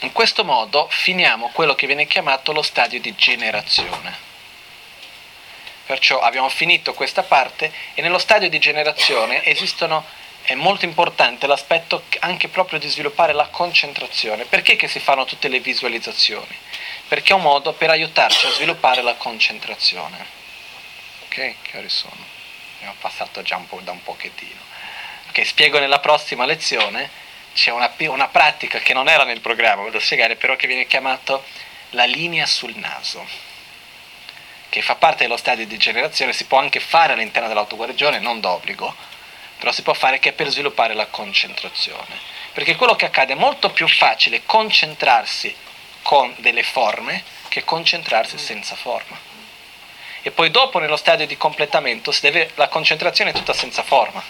in 0.00 0.12
questo 0.12 0.44
modo 0.44 0.88
finiamo 0.90 1.50
quello 1.52 1.74
che 1.74 1.86
viene 1.86 2.06
chiamato 2.06 2.52
lo 2.52 2.62
stadio 2.62 3.00
di 3.00 3.14
generazione. 3.14 4.24
Perciò 5.86 6.20
abbiamo 6.20 6.48
finito 6.48 6.92
questa 6.92 7.22
parte 7.22 7.72
e 7.94 8.02
nello 8.02 8.18
stadio 8.18 8.48
di 8.48 8.58
generazione 8.58 9.44
esistono, 9.44 10.04
è 10.42 10.54
molto 10.54 10.84
importante 10.84 11.46
l'aspetto 11.46 12.04
anche 12.20 12.48
proprio 12.48 12.78
di 12.78 12.88
sviluppare 12.88 13.32
la 13.32 13.46
concentrazione. 13.46 14.44
Perché 14.44 14.76
che 14.76 14.88
si 14.88 15.00
fanno 15.00 15.24
tutte 15.24 15.48
le 15.48 15.60
visualizzazioni? 15.60 16.56
Perché 17.08 17.32
è 17.32 17.36
un 17.36 17.42
modo 17.42 17.72
per 17.72 17.90
aiutarci 17.90 18.46
a 18.46 18.50
sviluppare 18.50 19.00
la 19.00 19.14
concentrazione. 19.14 20.26
Ok? 21.24 21.54
Che 21.62 21.78
ore 21.78 21.88
sono? 21.88 22.24
Abbiamo 22.76 22.96
passato 23.00 23.42
già 23.42 23.56
un 23.56 23.66
po' 23.66 23.80
da 23.80 23.92
un 23.92 24.02
pochettino. 24.02 24.60
Ok, 25.28 25.46
spiego 25.46 25.78
nella 25.78 26.00
prossima 26.00 26.44
lezione 26.44 27.24
c'è 27.56 27.72
una, 27.72 27.90
una 27.96 28.28
pratica 28.28 28.78
che 28.78 28.92
non 28.92 29.08
era 29.08 29.24
nel 29.24 29.40
programma, 29.40 29.82
voglio 29.82 29.98
spiegare, 29.98 30.36
però 30.36 30.56
che 30.56 30.66
viene 30.66 30.86
chiamata 30.86 31.40
la 31.90 32.04
linea 32.04 32.44
sul 32.44 32.76
naso, 32.76 33.26
che 34.68 34.82
fa 34.82 34.94
parte 34.94 35.24
dello 35.24 35.38
stadio 35.38 35.66
di 35.66 35.78
generazione, 35.78 36.34
si 36.34 36.44
può 36.44 36.58
anche 36.58 36.80
fare 36.80 37.14
all'interno 37.14 37.48
dell'autoguarigione, 37.48 38.18
non 38.18 38.40
d'obbligo, 38.40 38.94
però 39.58 39.72
si 39.72 39.80
può 39.80 39.94
fare 39.94 40.18
che 40.18 40.28
è 40.28 40.32
per 40.32 40.50
sviluppare 40.50 40.92
la 40.92 41.06
concentrazione. 41.06 42.34
Perché 42.52 42.76
quello 42.76 42.94
che 42.94 43.06
accade 43.06 43.32
è 43.32 43.36
molto 43.36 43.70
più 43.70 43.88
facile 43.88 44.42
concentrarsi 44.44 45.54
con 46.02 46.34
delle 46.38 46.62
forme 46.62 47.24
che 47.48 47.64
concentrarsi 47.64 48.36
senza 48.36 48.76
forma. 48.76 49.18
E 50.20 50.30
poi 50.30 50.50
dopo 50.50 50.78
nello 50.78 50.96
stadio 50.96 51.26
di 51.26 51.38
completamento 51.38 52.14
deve, 52.20 52.50
la 52.56 52.68
concentrazione 52.68 53.30
è 53.30 53.34
tutta 53.34 53.54
senza 53.54 53.82
forma. 53.82 54.22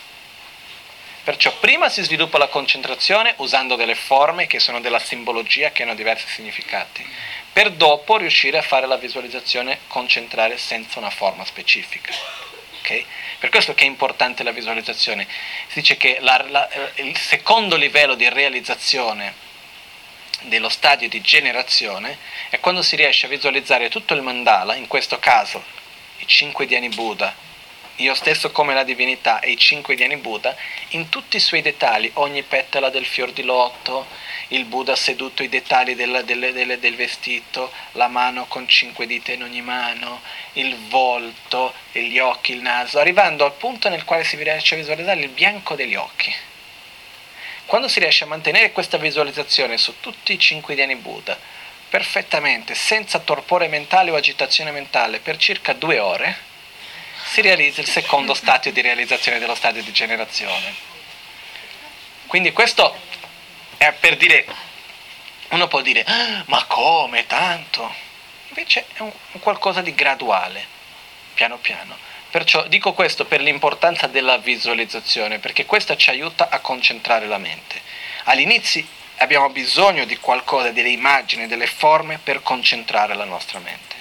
Perciò 1.26 1.52
prima 1.58 1.88
si 1.88 2.04
sviluppa 2.04 2.38
la 2.38 2.46
concentrazione 2.46 3.34
usando 3.38 3.74
delle 3.74 3.96
forme 3.96 4.46
che 4.46 4.60
sono 4.60 4.78
della 4.78 5.00
simbologia, 5.00 5.72
che 5.72 5.82
hanno 5.82 5.96
diversi 5.96 6.28
significati, 6.28 7.04
per 7.52 7.72
dopo 7.72 8.16
riuscire 8.16 8.58
a 8.58 8.62
fare 8.62 8.86
la 8.86 8.96
visualizzazione 8.96 9.80
concentrare 9.88 10.56
senza 10.56 11.00
una 11.00 11.10
forma 11.10 11.44
specifica. 11.44 12.14
Okay? 12.78 13.04
Per 13.40 13.50
questo 13.50 13.74
che 13.74 13.82
è 13.82 13.88
importante 13.88 14.44
la 14.44 14.52
visualizzazione. 14.52 15.26
Si 15.66 15.80
dice 15.80 15.96
che 15.96 16.18
la, 16.20 16.44
la, 16.48 16.68
il 16.94 17.18
secondo 17.18 17.74
livello 17.74 18.14
di 18.14 18.28
realizzazione 18.28 19.34
dello 20.42 20.68
stadio 20.68 21.08
di 21.08 21.20
generazione 21.22 22.18
è 22.50 22.60
quando 22.60 22.82
si 22.82 22.94
riesce 22.94 23.26
a 23.26 23.30
visualizzare 23.30 23.88
tutto 23.88 24.14
il 24.14 24.22
mandala, 24.22 24.76
in 24.76 24.86
questo 24.86 25.18
caso 25.18 25.60
i 26.18 26.26
cinque 26.28 26.66
Dhyani 26.66 26.90
Buddha, 26.90 27.34
io 27.96 28.14
stesso 28.14 28.50
come 28.50 28.74
la 28.74 28.82
divinità 28.82 29.40
e 29.40 29.52
i 29.52 29.56
cinque 29.56 29.94
Dhyani 29.94 30.16
Buddha, 30.16 30.54
in 30.90 31.08
tutti 31.08 31.36
i 31.36 31.40
suoi 31.40 31.62
dettagli, 31.62 32.10
ogni 32.14 32.42
petala 32.42 32.90
del 32.90 33.06
fior 33.06 33.32
di 33.32 33.42
lotto, 33.42 34.06
il 34.48 34.64
Buddha 34.64 34.94
seduto, 34.94 35.42
i 35.42 35.48
dettagli 35.48 35.94
del, 35.94 36.22
del, 36.24 36.52
del, 36.52 36.78
del 36.78 36.94
vestito, 36.94 37.72
la 37.92 38.08
mano 38.08 38.46
con 38.46 38.68
cinque 38.68 39.06
dita 39.06 39.32
in 39.32 39.42
ogni 39.42 39.62
mano, 39.62 40.20
il 40.54 40.76
volto, 40.88 41.72
gli 41.92 42.18
occhi, 42.18 42.52
il 42.52 42.60
naso, 42.60 42.98
arrivando 42.98 43.44
al 43.44 43.54
punto 43.54 43.88
nel 43.88 44.04
quale 44.04 44.24
si 44.24 44.36
riesce 44.36 44.74
a 44.74 44.78
visualizzare 44.78 45.20
il 45.20 45.30
bianco 45.30 45.74
degli 45.74 45.94
occhi. 45.94 46.34
Quando 47.64 47.88
si 47.88 47.98
riesce 47.98 48.24
a 48.24 48.28
mantenere 48.28 48.70
questa 48.72 48.98
visualizzazione 48.98 49.78
su 49.78 49.94
tutti 49.98 50.32
i 50.32 50.38
cinque 50.38 50.74
Dhyani 50.74 50.96
Buddha, 50.96 51.36
perfettamente, 51.88 52.74
senza 52.74 53.18
torpore 53.20 53.68
mentale 53.68 54.10
o 54.10 54.16
agitazione 54.16 54.70
mentale, 54.70 55.18
per 55.18 55.36
circa 55.38 55.72
due 55.72 55.98
ore, 55.98 56.45
si 57.28 57.40
realizza 57.40 57.80
il 57.80 57.88
secondo 57.88 58.34
stadio 58.34 58.72
di 58.72 58.80
realizzazione 58.80 59.38
dello 59.38 59.54
stadio 59.54 59.82
di 59.82 59.92
generazione. 59.92 60.74
Quindi 62.26 62.52
questo 62.52 62.98
è 63.76 63.92
per 63.92 64.16
dire, 64.16 64.46
uno 65.50 65.68
può 65.68 65.80
dire, 65.80 66.02
ah, 66.04 66.42
ma 66.46 66.64
come 66.64 67.26
tanto? 67.26 67.94
Invece 68.48 68.86
è 68.94 69.00
un, 69.00 69.12
un 69.32 69.40
qualcosa 69.40 69.82
di 69.82 69.94
graduale, 69.94 70.64
piano 71.34 71.58
piano. 71.58 71.96
Perciò 72.30 72.66
dico 72.68 72.92
questo 72.92 73.24
per 73.24 73.40
l'importanza 73.40 74.06
della 74.06 74.38
visualizzazione, 74.38 75.38
perché 75.38 75.66
questa 75.66 75.96
ci 75.96 76.10
aiuta 76.10 76.48
a 76.50 76.60
concentrare 76.60 77.26
la 77.26 77.38
mente. 77.38 77.80
All'inizio 78.24 78.84
abbiamo 79.18 79.48
bisogno 79.50 80.04
di 80.04 80.16
qualcosa, 80.18 80.70
delle 80.70 80.90
immagini, 80.90 81.46
delle 81.46 81.66
forme 81.66 82.18
per 82.18 82.42
concentrare 82.42 83.14
la 83.14 83.24
nostra 83.24 83.58
mente. 83.58 83.95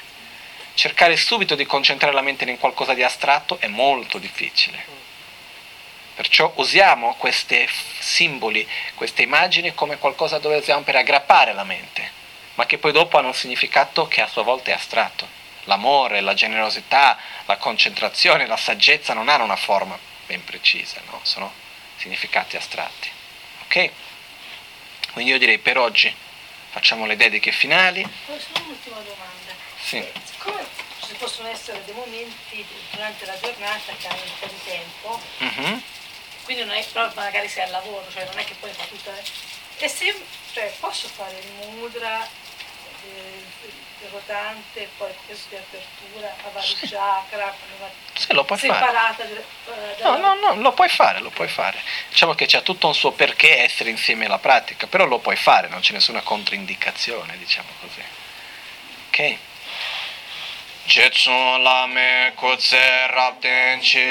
Cercare 0.76 1.18
subito 1.18 1.56
di 1.56 1.66
concentrare 1.66 2.14
la 2.14 2.22
mente 2.22 2.44
in 2.50 2.60
qualcosa 2.60 2.94
di 2.94 3.02
astratto 3.02 3.60
è 3.60 3.68
molto 3.68 4.18
difficile. 4.20 5.04
Perciò 6.16 6.54
usiamo 6.56 7.16
questi 7.16 7.68
simboli, 8.00 8.68
queste 8.94 9.24
immagini 9.24 9.74
come 9.74 9.98
qualcosa 9.98 10.38
dove 10.38 10.58
usiamo 10.58 10.84
per 10.84 10.96
aggrappare 10.96 11.54
la 11.54 11.64
mente, 11.64 12.12
ma 12.54 12.66
che 12.66 12.78
poi 12.78 12.92
dopo 12.92 13.18
hanno 13.18 13.28
un 13.28 13.34
significato 13.34 14.08
che 14.08 14.22
a 14.22 14.28
sua 14.28 14.44
volta 14.44 14.70
è 14.70 14.74
astratto 14.74 15.44
l'amore, 15.66 16.22
la 16.22 16.34
generosità, 16.34 17.18
la 17.46 17.58
concentrazione, 17.58 18.48
la 18.48 18.58
saggezza 18.58 19.14
non 19.14 19.30
hanno 19.30 19.44
una 19.44 19.56
forma 19.56 19.98
ben 20.26 20.44
precisa, 20.44 21.02
no? 21.10 21.20
sono 21.24 21.52
significati 21.98 22.58
astratti. 22.58 23.10
Ok? 23.66 23.92
Quindi 25.14 25.32
io 25.32 25.38
direi 25.38 25.60
per 25.60 25.78
oggi 25.78 26.14
facciamo 26.70 27.06
le 27.06 27.16
dediche 27.16 27.52
finali. 27.52 28.08
Solo 28.26 28.66
un'ultima 28.66 28.98
domanda. 28.98 29.54
Sì. 29.80 30.04
Siccome 30.46 30.68
ci 31.08 31.14
possono 31.16 31.48
essere 31.48 31.84
dei 31.86 31.96
momenti 31.96 32.64
durante 32.92 33.26
la 33.26 33.40
giornata 33.40 33.94
che 33.98 34.08
hanno 34.08 34.22
un 34.22 34.40
po' 34.40 34.46
di 34.46 34.64
tempo, 34.64 35.22
mm-hmm. 35.44 35.80
quindi 36.44 36.64
non 36.64 36.76
è, 36.76 36.86
però 36.86 37.12
magari 37.16 37.48
sei 37.48 37.64
al 37.64 37.72
lavoro, 37.72 38.06
cioè 38.12 38.26
non 38.26 38.38
è 38.38 38.44
che 38.44 38.54
poi 38.60 38.70
fa 38.72 38.84
tutta... 38.84 39.12
E 39.78 39.88
se 39.88 40.24
cioè, 40.54 40.72
posso 40.80 41.08
fare 41.08 41.40
il 41.40 41.48
mudra, 41.70 42.24
eh, 42.24 43.44
rotante, 44.12 44.88
poi 44.98 45.12
questo 45.26 45.48
di 45.50 45.56
apertura 45.56 46.28
a 46.28 46.50
vari 46.54 46.68
sì. 46.68 46.88
chakra, 46.90 47.56
sì, 48.14 48.34
lo 48.34 48.44
puoi 48.44 48.60
separata. 48.60 49.26
Fare. 49.26 49.98
No, 50.04 50.18
no, 50.18 50.34
no, 50.36 50.56
lo 50.62 50.74
puoi 50.74 50.90
fare, 50.90 51.20
lo 51.22 51.32
puoi 51.32 51.48
fare. 51.48 51.82
Diciamo 52.10 52.36
che 52.36 52.46
c'è 52.46 52.62
tutto 52.62 52.86
un 52.86 52.94
suo 52.94 53.14
perché 53.14 53.64
essere 53.64 53.90
insieme 53.90 54.26
alla 54.26 54.38
pratica, 54.38 54.86
però 54.86 55.06
lo 55.06 55.18
puoi 55.18 55.38
fare, 55.38 55.70
non 55.70 55.80
c'è 55.80 55.94
nessuna 55.94 56.22
controindicazione, 56.22 57.36
diciamo 57.40 57.70
così. 57.82 58.04
Ok? 59.08 59.38
Chetsun 60.88 61.64
lame 61.64 62.32
kutse 62.38 63.10
rabden 63.16 63.82
chi 63.82 64.06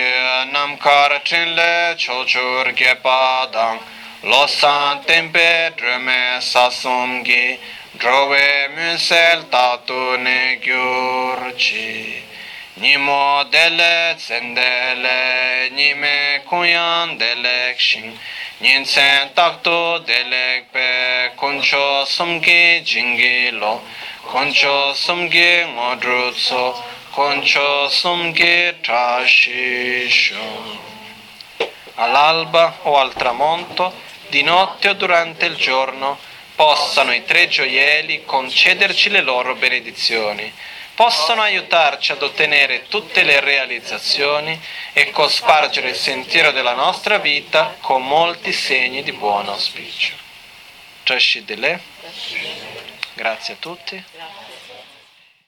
namkar 0.52 1.22
trinle 1.24 1.94
cholchur 1.96 2.74
gepa 2.74 3.46
dang 3.52 3.78
losan 4.24 5.04
tempe 5.06 5.70
drume 5.76 6.40
sasum 6.40 7.22
gi 7.24 7.58
drove 7.96 8.68
munsel 8.74 9.44
tatu 9.52 10.18
ne 10.18 10.58
gyur 10.64 11.54
chi. 11.56 12.33
Nimo 12.74 13.44
dele 13.50 14.14
tsendele 14.16 15.68
nime 15.70 16.42
kunyan 16.44 17.16
delek 17.16 17.78
shin 17.78 18.18
nyinsen 18.60 19.32
takto 19.34 19.98
delek 19.98 20.70
pe 20.72 21.30
kuncho 21.36 22.04
sumge 22.04 22.82
jingi 22.82 23.50
lo. 23.52 23.82
Kuncho 24.30 24.94
sumge 24.94 25.66
ngodrutso 25.66 26.82
kuncho 27.10 27.88
sumge 27.88 28.80
trashisho 28.80 30.42
all'alba 31.96 32.78
o 32.82 32.98
al 32.98 33.12
tramonto 33.12 33.92
di 34.28 34.42
notte 34.42 34.88
o 34.88 34.92
durante 34.94 35.46
il 35.46 35.54
giorno 35.54 36.18
possano 36.56 37.12
i 37.12 37.24
tre 37.24 37.46
gioielli 37.48 38.24
concederci 38.24 39.10
le 39.10 39.20
loro 39.20 39.54
benedizioni, 39.54 40.52
possano 40.94 41.42
aiutarci 41.42 42.12
ad 42.12 42.22
ottenere 42.22 42.86
tutte 42.88 43.24
le 43.24 43.40
realizzazioni 43.40 44.60
e 44.92 45.10
cospargere 45.10 45.90
il 45.90 45.96
sentiero 45.96 46.52
della 46.52 46.74
nostra 46.74 47.18
vita 47.18 47.76
con 47.80 48.06
molti 48.06 48.52
segni 48.52 49.02
di 49.02 49.12
buon 49.12 49.48
auspicio. 49.48 50.14
Grazie 53.14 53.54
a 53.54 53.56
tutti. 53.58 54.04